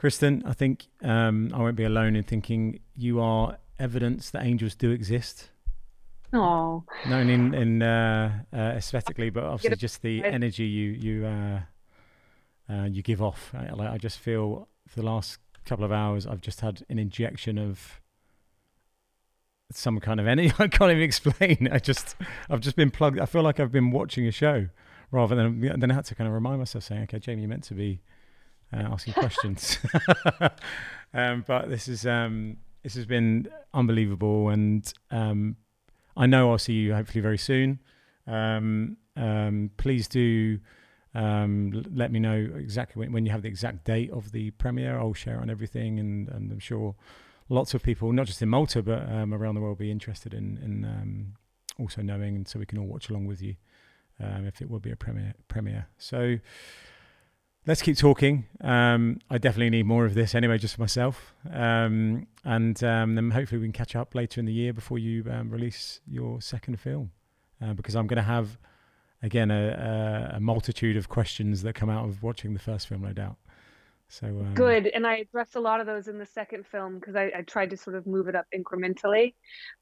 Kristen, 0.04 0.44
I 0.46 0.52
think 0.52 0.88
um, 1.02 1.50
I 1.54 1.60
won't 1.60 1.78
be 1.78 1.86
alone 1.86 2.18
in 2.18 2.24
thinking 2.24 2.82
you 2.94 3.22
are 3.22 3.58
evidence 3.80 4.32
that 4.32 4.44
angels 4.44 4.76
do 4.76 4.92
exist. 4.92 5.50
Oh, 6.34 6.84
known 7.08 7.30
in 7.30 7.54
in 7.54 7.82
uh, 7.82 8.42
uh, 8.52 8.58
aesthetically, 8.58 9.30
but 9.30 9.46
obviously 9.46 9.78
just 9.78 10.02
the 10.02 10.22
energy 10.26 10.66
you 10.66 10.92
you 10.92 11.26
uh, 11.26 11.60
uh, 12.70 12.84
you 12.84 13.02
give 13.02 13.22
off. 13.22 13.54
I, 13.56 13.70
like, 13.70 13.92
I 13.92 13.98
just 13.98 14.20
feel 14.20 14.68
for 14.90 15.00
the 15.00 15.06
last 15.06 15.40
couple 15.64 15.86
of 15.86 15.94
hours, 15.94 16.28
I've 16.28 16.42
just 16.42 16.60
had 16.60 16.84
an 16.90 17.00
injection 17.00 17.58
of 17.58 18.02
some 19.72 20.02
kind 20.02 20.20
of 20.20 20.28
energy. 20.28 20.52
I 20.60 20.68
can't 20.68 20.92
even 20.92 21.02
explain. 21.02 21.70
I 21.72 21.80
just 21.80 22.18
I've 22.50 22.60
just 22.60 22.76
been 22.76 22.92
plugged. 22.92 23.20
I 23.20 23.26
feel 23.26 23.42
like 23.42 23.58
I've 23.58 23.72
been 23.72 23.92
watching 23.92 24.28
a 24.28 24.32
show 24.32 24.68
rather 25.14 25.36
than 25.36 25.62
then 25.80 25.90
I 25.90 25.94
had 25.94 26.06
to 26.06 26.16
kind 26.16 26.28
of 26.28 26.34
remind 26.34 26.60
myself, 26.60 26.84
saying, 26.84 27.04
"Okay, 27.04 27.20
Jamie, 27.20 27.44
you're 27.44 27.50
meant 27.50 27.64
to 27.66 27.74
be." 27.74 28.02
uh, 28.74 28.90
asking 28.92 29.14
questions. 29.14 29.78
um, 31.14 31.44
but 31.48 31.70
this 31.70 31.88
is 31.88 32.06
um, 32.06 32.58
this 32.82 32.96
has 32.96 33.06
been 33.06 33.48
unbelievable, 33.74 34.50
and 34.50 34.92
um, 35.12 35.58
I 36.18 36.26
know 36.26 36.52
I'll 36.52 36.58
see 36.58 36.74
you 36.74 36.94
hopefully 36.94 37.22
very 37.22 37.38
soon. 37.38 37.80
Um, 38.28 38.98
um, 39.16 39.72
please 39.78 40.08
do 40.08 40.60
um, 41.14 41.86
let 41.94 42.12
me 42.12 42.20
know 42.20 42.50
exactly 42.56 43.00
when, 43.00 43.12
when, 43.12 43.26
you 43.26 43.32
have 43.32 43.44
the 43.44 43.48
exact 43.48 43.84
date 43.84 44.12
of 44.12 44.32
the 44.32 44.52
premiere. 44.52 44.98
I'll 44.98 45.14
share 45.14 45.40
on 45.40 45.50
everything, 45.50 46.00
and, 46.00 46.30
and 46.30 46.52
I'm 46.52 46.60
sure 46.60 46.96
lots 47.50 47.74
of 47.74 47.84
people, 47.84 48.12
not 48.12 48.26
just 48.26 48.42
in 48.42 48.50
Malta 48.50 48.82
but 48.82 49.04
around 49.04 49.56
the 49.56 49.62
world, 49.62 49.78
will 49.78 49.86
be 49.86 49.92
interested 49.92 50.34
in, 50.34 50.58
in 50.64 51.34
also 51.80 52.02
knowing, 52.02 52.36
and 52.36 52.48
so 52.48 52.60
we 52.60 52.66
can 52.66 52.80
all 52.80 52.88
watch 52.88 53.10
along 53.10 53.26
with 53.26 53.42
you 53.42 53.56
if 54.20 54.62
it 54.62 54.70
will 54.70 54.80
be 54.80 54.92
a 54.92 54.96
premiere. 54.96 55.34
Premiere. 55.48 55.88
So 55.98 56.38
let's 57.66 57.82
keep 57.82 57.98
talking. 57.98 58.46
Um, 58.62 59.20
I 59.30 59.38
definitely 59.38 59.70
need 59.70 59.86
more 59.86 60.06
of 60.06 60.14
this 60.14 60.36
anyway, 60.36 60.58
just 60.58 60.76
for 60.76 60.82
myself. 60.82 61.34
Um, 61.52 62.28
and 62.44 62.82
um, 62.84 63.16
then 63.16 63.32
hopefully 63.32 63.60
we 63.60 63.66
can 63.66 63.74
catch 63.74 63.96
up 63.96 64.16
later 64.16 64.40
in 64.40 64.46
the 64.46 64.54
year 64.54 64.74
before 64.74 65.00
you 65.00 65.26
um, 65.32 65.50
release 65.50 66.02
your 66.08 66.42
second 66.42 66.80
film, 66.80 67.12
uh, 67.62 67.74
because 67.74 67.96
I'm 67.96 68.08
going 68.08 68.18
to 68.18 68.24
have 68.24 68.58
again 69.22 69.52
a, 69.52 70.34
a, 70.36 70.40
multitude 70.40 70.98
of 70.98 71.08
questions 71.08 71.62
that 71.62 71.74
come 71.74 71.90
out 71.90 72.06
of 72.06 72.22
watching 72.22 72.54
the 72.54 72.60
first 72.60 72.88
film, 72.88 73.02
no 73.02 73.14
doubt. 73.14 73.38
So 74.14 74.28
um, 74.28 74.54
good, 74.54 74.86
and 74.86 75.08
I 75.08 75.16
addressed 75.18 75.56
a 75.56 75.60
lot 75.60 75.80
of 75.80 75.88
those 75.88 76.08
in 76.08 76.20
the 76.20 76.26
second 76.28 76.68
film 76.68 77.00
because 77.00 77.16
I, 77.16 77.32
I, 77.36 77.42
tried 77.42 77.72
to 77.72 77.78
sort 77.78 77.96
of 77.96 78.06
move 78.06 78.28
it 78.28 78.36
up 78.36 78.46
incrementally. 78.56 79.34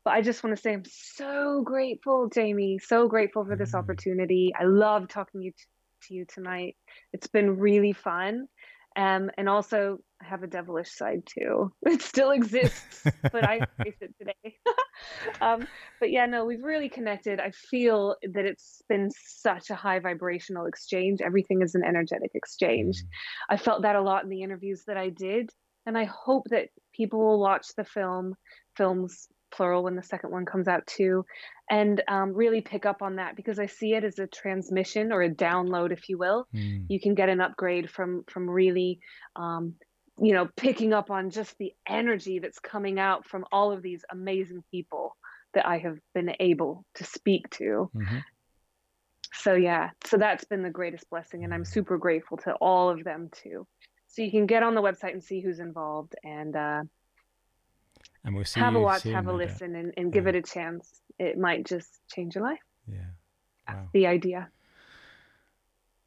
But 0.06 0.12
I 0.12 0.22
just 0.22 0.42
want 0.42 0.56
to 0.56 0.62
say 0.62 0.72
I'm 0.72 0.86
so 0.86 1.62
grateful, 1.64 2.30
Jamie, 2.30 2.80
so 2.80 3.10
grateful 3.10 3.44
for 3.44 3.58
this 3.58 3.74
mm. 3.74 3.80
opportunity. 3.80 4.54
I 4.58 4.64
love 4.64 5.10
talking 5.10 5.42
you 5.42 5.52
to 6.04 6.14
you 6.14 6.24
tonight. 6.24 6.78
It's 7.12 7.28
been 7.28 7.60
really 7.60 7.92
fun. 7.92 8.48
Um, 8.96 9.32
and 9.38 9.48
also, 9.48 10.00
have 10.24 10.44
a 10.44 10.48
devilish 10.48 10.92
side 10.92 11.24
too. 11.26 11.72
It 11.86 12.02
still 12.02 12.32
exists, 12.32 13.04
but 13.22 13.44
I 13.44 13.60
face 13.84 13.96
it 14.02 14.14
today. 14.18 14.58
um, 15.42 15.68
but 16.00 16.12
yeah, 16.12 16.26
no, 16.26 16.46
we've 16.46 16.64
really 16.64 16.90
connected. 16.90 17.40
I 17.40 17.52
feel 17.52 18.16
that 18.22 18.46
it's 18.46 18.82
been 18.88 19.10
such 19.12 19.70
a 19.70 19.76
high 19.76 20.00
vibrational 20.00 20.66
exchange. 20.66 21.22
Everything 21.22 21.62
is 21.62 21.76
an 21.76 21.84
energetic 21.84 22.32
exchange. 22.34 22.98
Mm. 22.98 23.08
I 23.50 23.58
felt 23.58 23.82
that 23.84 23.96
a 23.96 24.02
lot 24.02 24.24
in 24.24 24.30
the 24.30 24.44
interviews 24.44 24.84
that 24.88 24.98
I 24.98 25.10
did. 25.10 25.50
And 25.86 25.98
I 25.98 26.04
hope 26.04 26.44
that 26.52 26.70
people 26.94 27.20
will 27.20 27.40
watch 27.40 27.70
the 27.76 27.84
film, 27.84 28.36
films 28.78 29.28
plural 29.52 29.84
when 29.84 29.96
the 29.96 30.04
second 30.04 30.32
one 30.32 30.46
comes 30.46 30.68
out 30.68 30.86
too, 30.88 31.26
and 31.70 32.02
um, 32.08 32.34
really 32.34 32.62
pick 32.62 32.86
up 32.86 33.02
on 33.02 33.18
that 33.18 33.36
because 33.36 33.60
I 33.60 33.66
see 33.68 33.94
it 33.94 34.04
as 34.04 34.20
a 34.20 34.28
transmission 34.28 35.12
or 35.12 35.22
a 35.22 35.30
download, 35.30 35.92
if 35.92 36.10
you 36.10 36.18
will. 36.18 36.48
Mm. 36.54 36.86
You 36.90 37.00
can 37.00 37.16
get 37.16 37.30
an 37.30 37.42
upgrade 37.42 37.90
from 37.90 38.24
from 38.28 38.50
really, 38.50 39.00
um, 39.36 39.76
you 40.20 40.34
know, 40.34 40.50
picking 40.56 40.94
up 40.94 41.12
on 41.12 41.30
just 41.30 41.58
the 41.58 41.74
energy 41.88 42.40
that's 42.40 42.60
coming 42.60 43.00
out 43.00 43.28
from 43.28 43.46
all 43.52 43.72
of 43.72 43.82
these 43.82 44.04
amazing 44.12 44.64
people 44.72 45.16
that 45.54 45.68
I 45.68 45.80
have 45.80 45.98
been 46.14 46.34
able 46.40 46.86
to 46.96 47.04
speak 47.04 47.50
to. 47.52 47.90
Mm-hmm. 47.96 48.18
so 49.34 49.54
yeah, 49.54 49.90
so 50.06 50.18
that's 50.18 50.46
been 50.46 50.64
the 50.64 50.70
greatest 50.70 51.10
blessing, 51.10 51.44
and 51.44 51.54
I'm 51.54 51.66
super 51.66 51.98
grateful 51.98 52.38
to 52.38 52.54
all 52.56 52.90
of 52.90 53.04
them 53.04 53.30
too. 53.32 53.68
So 54.08 54.22
you 54.22 54.32
can 54.32 54.46
get 54.46 54.64
on 54.64 54.76
the 54.76 54.82
website 54.82 55.14
and 55.14 55.24
see 55.24 55.40
who's 55.40 55.60
involved, 55.60 56.16
and 56.24 56.56
uh, 56.56 56.84
and 58.24 58.36
we'll 58.36 58.46
see 58.46 58.60
have 58.60 58.76
a 58.76 58.80
watch, 58.80 59.02
soon, 59.04 59.14
have 59.14 59.28
a 59.28 59.34
listen, 59.34 59.76
and, 59.76 59.94
and 59.98 60.12
give 60.14 60.26
Yeah. 60.26 60.30
it 60.30 60.36
a 60.36 60.42
chance. 60.42 61.02
It 61.20 61.38
might 61.38 61.66
just 61.66 61.90
change 62.14 62.36
your 62.36 62.44
life. 62.44 62.60
Yeah. 62.88 62.98
That's 63.68 63.78
Wow. 63.80 63.90
the 63.94 64.08
idea. 64.08 64.50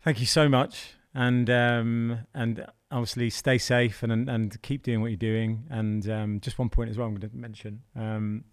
Thank 0.03 0.20
you 0.20 0.27
so 0.27 0.49
much, 0.49 0.95
and 1.15 1.49
um, 1.49 2.19
and 2.35 2.66
obviously 2.91 3.31
stay 3.31 3.59
safe 3.59 4.03
and 4.03 4.28
and, 4.28 4.62
keep 4.62 4.82
doing 4.82 5.01
what 5.01 5.09
you're 5.09 5.16
doing. 5.16 5.65
And 5.70 6.09
um, 6.11 6.41
just 6.41 6.59
one 6.59 6.69
point 6.69 6.91
as 6.91 6.99
well, 6.99 7.07
I'm 7.09 7.15
going 7.15 7.31
to 7.31 7.36
mention, 7.36 7.82
um, 7.97 8.45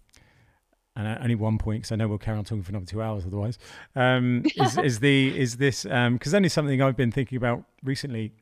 and 0.96 1.18
only 1.22 1.34
one 1.34 1.58
point 1.58 1.82
because 1.82 1.92
I 1.92 1.96
know 1.96 2.08
we'll 2.08 2.18
carry 2.18 2.38
on 2.38 2.44
talking 2.44 2.62
for 2.62 2.70
another 2.70 2.86
two 2.86 3.02
hours 3.02 3.26
otherwise. 3.26 3.58
Um, 3.94 4.44
is 4.56 4.78
is 4.82 5.00
the 5.00 5.38
is 5.38 5.56
this 5.58 5.84
um 5.86 6.14
because 6.14 6.32
only 6.32 6.48
something 6.48 6.80
I've 6.80 6.96
been 6.96 7.12
thinking 7.12 7.36
about 7.36 7.64
recently 7.82 8.32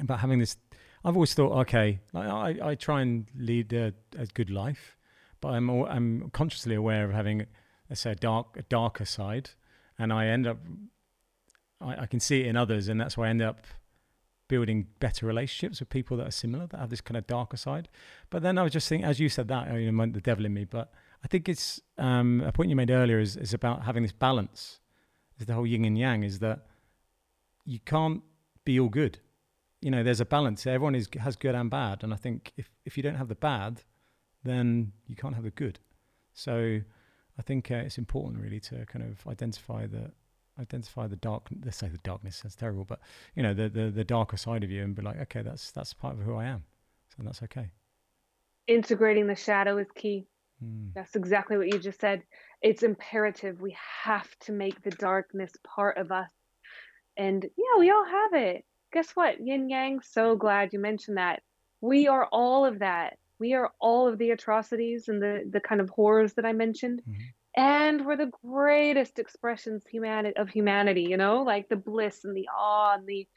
about 0.00 0.20
having 0.20 0.38
this. 0.38 0.56
I've 1.04 1.16
always 1.16 1.34
thought, 1.34 1.52
okay, 1.62 2.00
I 2.14 2.56
I 2.62 2.74
try 2.74 3.02
and 3.02 3.26
lead 3.36 3.72
a, 3.72 3.92
a 4.16 4.26
good 4.26 4.50
life, 4.50 4.96
but 5.40 5.48
I'm 5.48 5.68
I'm 5.68 6.30
consciously 6.30 6.74
aware 6.74 7.04
of 7.04 7.12
having, 7.12 7.46
let's 7.88 8.00
say, 8.00 8.12
a 8.12 8.14
dark 8.14 8.56
a 8.56 8.62
darker 8.62 9.04
side, 9.04 9.50
and 9.98 10.12
I 10.12 10.26
end 10.26 10.46
up 10.46 10.58
I, 11.80 12.02
I 12.02 12.06
can 12.06 12.20
see 12.20 12.40
it 12.40 12.46
in 12.46 12.56
others, 12.56 12.88
and 12.88 13.00
that's 13.00 13.16
why 13.16 13.26
I 13.26 13.30
end 13.30 13.42
up 13.42 13.66
building 14.48 14.86
better 15.00 15.26
relationships 15.26 15.80
with 15.80 15.88
people 15.88 16.16
that 16.18 16.26
are 16.26 16.30
similar, 16.30 16.66
that 16.66 16.78
have 16.78 16.90
this 16.90 17.00
kind 17.00 17.16
of 17.16 17.26
darker 17.26 17.56
side. 17.56 17.88
But 18.30 18.42
then 18.42 18.58
I 18.58 18.62
was 18.62 18.72
just 18.72 18.88
thinking, 18.88 19.06
as 19.06 19.18
you 19.18 19.28
said 19.28 19.48
that, 19.48 19.72
you 19.74 19.90
know, 19.90 20.06
the 20.06 20.20
devil 20.20 20.44
in 20.44 20.52
me. 20.52 20.64
But 20.64 20.92
I 21.22 21.28
think 21.28 21.48
it's 21.48 21.80
um, 21.98 22.42
a 22.44 22.52
point 22.52 22.70
you 22.70 22.76
made 22.76 22.90
earlier 22.90 23.20
is, 23.20 23.36
is 23.36 23.54
about 23.54 23.84
having 23.84 24.02
this 24.02 24.12
balance. 24.12 24.80
Is 25.38 25.46
the 25.46 25.54
whole 25.54 25.66
yin 25.66 25.84
and 25.84 25.98
yang 25.98 26.22
is 26.22 26.38
that 26.38 26.66
you 27.64 27.80
can't 27.80 28.22
be 28.64 28.78
all 28.78 28.88
good. 28.88 29.18
You 29.84 29.90
know, 29.90 30.02
there's 30.02 30.20
a 30.20 30.24
balance. 30.24 30.66
Everyone 30.66 30.94
is 30.94 31.08
has 31.20 31.36
good 31.36 31.54
and 31.54 31.70
bad, 31.70 32.02
and 32.02 32.12
I 32.12 32.16
think 32.16 32.52
if 32.56 32.70
if 32.84 32.96
you 32.96 33.02
don't 33.02 33.16
have 33.16 33.28
the 33.28 33.34
bad, 33.34 33.82
then 34.42 34.92
you 35.06 35.16
can't 35.16 35.34
have 35.34 35.44
the 35.44 35.50
good. 35.50 35.78
So 36.32 36.80
I 37.38 37.42
think 37.42 37.70
uh, 37.70 37.86
it's 37.86 37.98
important 37.98 38.42
really 38.42 38.60
to 38.60 38.86
kind 38.86 39.04
of 39.04 39.26
identify 39.26 39.86
the 39.86 40.12
identify 40.58 41.06
the 41.08 41.16
dark 41.16 41.48
let's 41.64 41.76
say 41.76 41.88
the 41.88 41.98
darkness 41.98 42.40
that's 42.40 42.54
terrible 42.54 42.84
but 42.84 43.00
you 43.34 43.42
know 43.42 43.52
the, 43.52 43.68
the 43.68 43.90
the 43.90 44.04
darker 44.04 44.36
side 44.36 44.62
of 44.62 44.70
you 44.70 44.84
and 44.84 44.94
be 44.94 45.02
like 45.02 45.18
okay 45.20 45.42
that's 45.42 45.72
that's 45.72 45.92
part 45.92 46.14
of 46.14 46.20
who 46.20 46.36
i 46.36 46.44
am 46.44 46.62
so 47.08 47.24
that's 47.24 47.42
okay 47.42 47.72
Integrating 48.66 49.26
the 49.26 49.36
shadow 49.36 49.76
is 49.76 49.86
key. 49.94 50.26
Mm, 50.64 50.92
That's 50.94 51.16
exactly 51.16 51.58
what 51.58 51.66
you 51.66 51.78
just 51.78 52.00
said. 52.00 52.22
It's 52.62 52.82
imperative. 52.82 53.60
We 53.60 53.76
have 54.04 54.28
to 54.40 54.52
make 54.52 54.82
the 54.82 54.90
darkness 54.90 55.52
part 55.64 55.98
of 55.98 56.10
us. 56.10 56.30
And 57.16 57.44
yeah, 57.44 57.78
we 57.78 57.90
all 57.90 58.06
have 58.06 58.32
it. 58.32 58.64
Guess 58.94 59.10
what? 59.10 59.40
Yin 59.44 59.68
Yang, 59.68 60.00
so 60.02 60.36
glad 60.36 60.72
you 60.72 60.78
mentioned 60.78 61.18
that. 61.18 61.42
We 61.80 62.06
are 62.08 62.26
all 62.30 62.64
of 62.64 62.78
that. 62.78 63.18
We 63.40 63.54
are 63.54 63.70
all 63.80 64.06
of 64.08 64.18
the 64.18 64.30
atrocities 64.30 65.08
and 65.08 65.20
the, 65.20 65.42
the 65.50 65.60
kind 65.60 65.80
of 65.80 65.90
horrors 65.90 66.34
that 66.34 66.46
I 66.46 66.52
mentioned. 66.52 67.02
Mhm. 67.06 67.16
And 67.56 68.06
we're 68.06 68.16
the 68.16 68.32
greatest 68.44 69.18
expressions 69.18 69.84
humanity 69.86 70.36
of 70.36 70.48
humanity, 70.48 71.02
you 71.02 71.16
know, 71.16 71.42
like 71.42 71.68
the 71.68 71.76
bliss 71.76 72.24
and 72.24 72.36
the 72.36 72.48
awe 72.56 72.94
and 72.94 73.06
the 73.06 73.28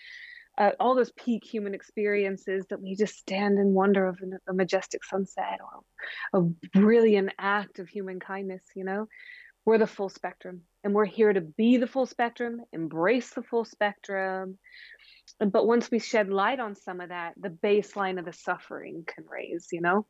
uh, 0.57 0.71
all 0.79 0.95
those 0.95 1.11
peak 1.11 1.43
human 1.43 1.75
experiences 1.75 2.65
that 2.69 2.81
we 2.81 2.95
just 2.95 3.15
stand 3.15 3.59
in 3.59 3.73
wonder 3.75 4.07
of 4.07 4.19
a 4.47 4.53
majestic 4.53 5.03
sunset 5.03 5.59
or 5.61 6.39
a 6.39 6.41
brilliant 6.79 7.31
act 7.37 7.77
of 7.77 7.87
human 7.87 8.19
kindness, 8.19 8.63
you 8.75 8.83
know? 8.83 9.07
We're 9.65 9.77
the 9.77 9.85
full 9.85 10.09
spectrum 10.09 10.61
and 10.83 10.93
we're 10.95 11.05
here 11.05 11.31
to 11.31 11.41
be 11.41 11.77
the 11.77 11.85
full 11.87 12.05
spectrum, 12.07 12.61
embrace 12.73 13.31
the 13.35 13.43
full 13.43 13.65
spectrum. 13.65 14.57
But 15.39 15.67
once 15.67 15.91
we 15.91 15.99
shed 15.99 16.29
light 16.29 16.59
on 16.59 16.75
some 16.75 16.99
of 16.99 17.09
that, 17.09 17.33
the 17.37 17.49
baseline 17.49 18.17
of 18.19 18.25
the 18.25 18.33
suffering 18.33 19.03
can 19.05 19.25
raise, 19.29 19.67
you 19.71 19.81
know? 19.81 20.05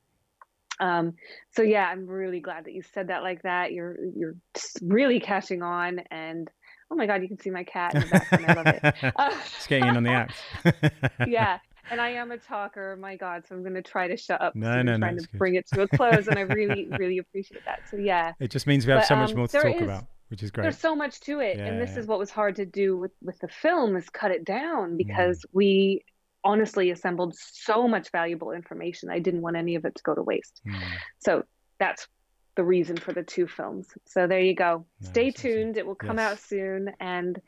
Um, 0.79 1.13
so 1.51 1.63
yeah, 1.63 1.85
I'm 1.87 2.05
really 2.05 2.39
glad 2.39 2.65
that 2.65 2.73
you 2.73 2.83
said 2.93 3.07
that 3.07 3.23
like 3.23 3.41
that. 3.43 3.71
You're 3.73 3.97
you're 4.15 4.35
really 4.81 5.19
catching 5.19 5.63
on 5.63 5.99
and 6.11 6.49
oh 6.91 6.95
my 6.95 7.07
god, 7.07 7.21
you 7.23 7.27
can 7.27 7.39
see 7.39 7.49
my 7.49 7.63
cat 7.63 7.95
in 7.95 8.01
the 8.01 8.07
background. 8.07 8.45
I 8.47 8.53
love 8.53 8.67
it. 8.67 9.13
Uh, 9.15 9.29
just 9.55 9.67
getting 9.67 9.87
in 9.87 9.97
on 9.97 10.03
the 10.03 10.11
act 10.11 10.35
yeah 11.27 11.57
and 11.91 11.99
i 12.01 12.09
am 12.09 12.31
a 12.31 12.37
talker 12.37 12.97
my 12.99 13.15
god 13.15 13.43
so 13.47 13.55
i'm 13.55 13.61
going 13.63 13.73
to 13.73 13.81
try 13.81 14.07
to 14.07 14.17
shut 14.17 14.41
up 14.41 14.55
No, 14.55 14.81
no, 14.81 14.97
no, 14.97 14.97
trying 14.99 15.15
it's 15.15 15.25
to 15.25 15.31
good. 15.31 15.37
bring 15.37 15.55
it 15.55 15.67
to 15.73 15.81
a 15.81 15.87
close 15.87 16.27
and 16.27 16.37
i 16.37 16.41
really 16.41 16.87
really 16.97 17.17
appreciate 17.17 17.63
that 17.65 17.79
so 17.89 17.97
yeah 17.97 18.33
it 18.39 18.51
just 18.51 18.67
means 18.67 18.85
we 18.85 18.91
have 18.91 19.01
But, 19.01 19.07
so 19.07 19.15
much 19.15 19.31
um, 19.31 19.37
more 19.37 19.47
to 19.47 19.57
talk 19.61 19.75
is- 19.75 19.81
about 19.81 20.05
which 20.29 20.43
is 20.43 20.51
great 20.51 20.63
there's 20.63 20.77
so 20.77 20.95
much 20.95 21.19
to 21.21 21.39
it 21.39 21.57
Yeah, 21.57 21.67
and 21.67 21.81
this 21.81 21.91
yeah. 21.93 21.99
is 21.99 22.07
what 22.07 22.19
was 22.19 22.29
hard 22.31 22.55
to 22.57 22.65
do 22.65 22.97
with 22.97 23.11
with 23.21 23.39
the 23.39 23.47
film 23.47 23.95
is 23.95 24.09
cut 24.09 24.31
it 24.31 24.41
Mm. 24.41 24.45
down 24.45 24.97
because 24.97 25.45
we 25.53 26.03
honestly 26.43 26.91
assembled 26.91 27.35
so 27.35 27.87
much 27.87 28.11
valuable 28.11 28.51
information 28.51 29.09
i 29.09 29.19
didn't 29.19 29.41
want 29.41 29.57
any 29.57 29.75
of 29.75 29.85
it 29.85 29.95
to 29.95 30.03
go 30.03 30.13
to 30.15 30.21
waste 30.21 30.61
Mm, 30.65 30.79
so 31.19 31.43
that's 31.79 32.07
the 32.55 32.63
reason 32.63 32.95
for 32.97 33.11
the 33.13 33.23
two 33.23 33.47
films 33.47 33.87
so 34.07 34.27
there 34.27 34.39
you 34.39 34.55
go 34.55 34.85
No, 35.01 35.09
stay 35.09 35.29
awesome. 35.29 35.41
tuned 35.51 35.77
it 35.77 35.85
will 35.85 35.95
come 35.95 36.17
Yes. 36.17 36.31
out 36.31 36.39
soon 36.39 36.91
and 36.99 37.39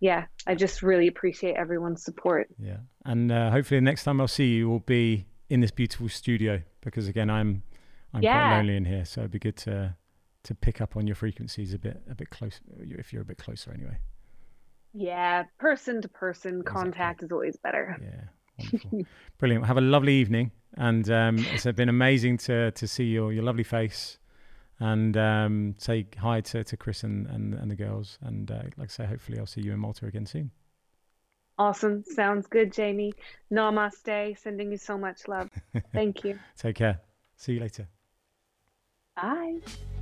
yeah 0.00 0.24
i 0.46 0.54
just 0.54 0.82
really 0.82 1.06
appreciate 1.08 1.54
everyone's 1.56 2.02
support 2.04 2.48
yeah 2.58 2.78
and 3.04 3.30
uh, 3.30 3.50
hopefully 3.50 3.78
the 3.78 3.84
next 3.84 4.04
time 4.04 4.20
i'll 4.20 4.28
see 4.28 4.48
you 4.54 4.68
will 4.68 4.80
be 4.80 5.26
in 5.50 5.60
this 5.60 5.70
beautiful 5.70 6.08
studio 6.08 6.62
because 6.80 7.06
again 7.08 7.28
i'm 7.30 7.62
i'm 8.14 8.22
quite 8.22 8.32
Yeah. 8.32 8.56
lonely 8.56 8.76
in 8.76 8.84
here 8.86 9.04
so 9.04 9.20
it'd 9.22 9.30
be 9.32 9.38
good 9.38 9.56
to 9.58 9.94
to 10.44 10.54
pick 10.54 10.80
up 10.80 10.96
on 10.96 11.06
your 11.06 11.16
frequencies 11.16 11.74
a 11.74 11.78
bit 11.78 12.00
a 12.10 12.14
bit 12.14 12.30
close 12.30 12.60
if 12.80 13.12
you're 13.12 13.22
a 13.22 13.24
bit 13.24 13.38
closer 13.38 13.72
anyway 13.72 13.98
Yeah, 14.92 15.44
person 15.58 16.02
to 16.02 16.08
person 16.08 16.62
Exactly. 16.64 16.64
contact 16.64 17.22
is 17.22 17.32
always 17.32 17.56
better. 17.56 18.00
Yeah, 18.00 18.24
wonderful, 18.58 18.94
brilliant. 19.38 19.66
Have 19.66 19.78
a 19.78 19.80
lovely 19.82 20.14
evening, 20.14 20.52
and 20.76 21.08
um, 21.10 21.46
it's 21.52 21.64
been 21.64 21.88
amazing 21.88 22.38
to 22.38 22.70
to 22.72 22.86
see 22.88 23.04
your 23.04 23.32
your 23.32 23.42
lovely 23.44 23.64
face, 23.64 24.18
and 24.78 25.16
um, 25.16 25.74
say 25.78 26.06
hi 26.18 26.40
to, 26.42 26.64
to 26.64 26.76
Chris 26.76 27.02
and, 27.04 27.26
and, 27.28 27.54
and 27.54 27.70
the 27.70 27.76
girls, 27.76 28.18
and 28.22 28.50
uh, 28.50 28.62
like 28.76 28.88
I 28.90 28.92
say, 28.92 29.06
hopefully 29.06 29.38
I'll 29.38 29.46
see 29.46 29.62
you 29.62 29.72
in 29.72 29.80
Malta 29.80 30.06
again 30.06 30.26
soon. 30.26 30.50
Awesome. 31.58 32.02
Sounds 32.04 32.46
good, 32.48 32.72
Jamie. 32.72 33.12
Namaste. 33.52 34.36
Sending 34.38 34.72
you 34.72 34.78
so 34.78 34.98
much 34.98 35.28
love. 35.28 35.50
Thank 35.94 36.24
you. 36.24 36.40
Take 36.56 36.76
care. 36.76 37.00
See 37.36 37.54
you 37.54 37.60
later. 37.60 37.88
Bye. 39.16 39.60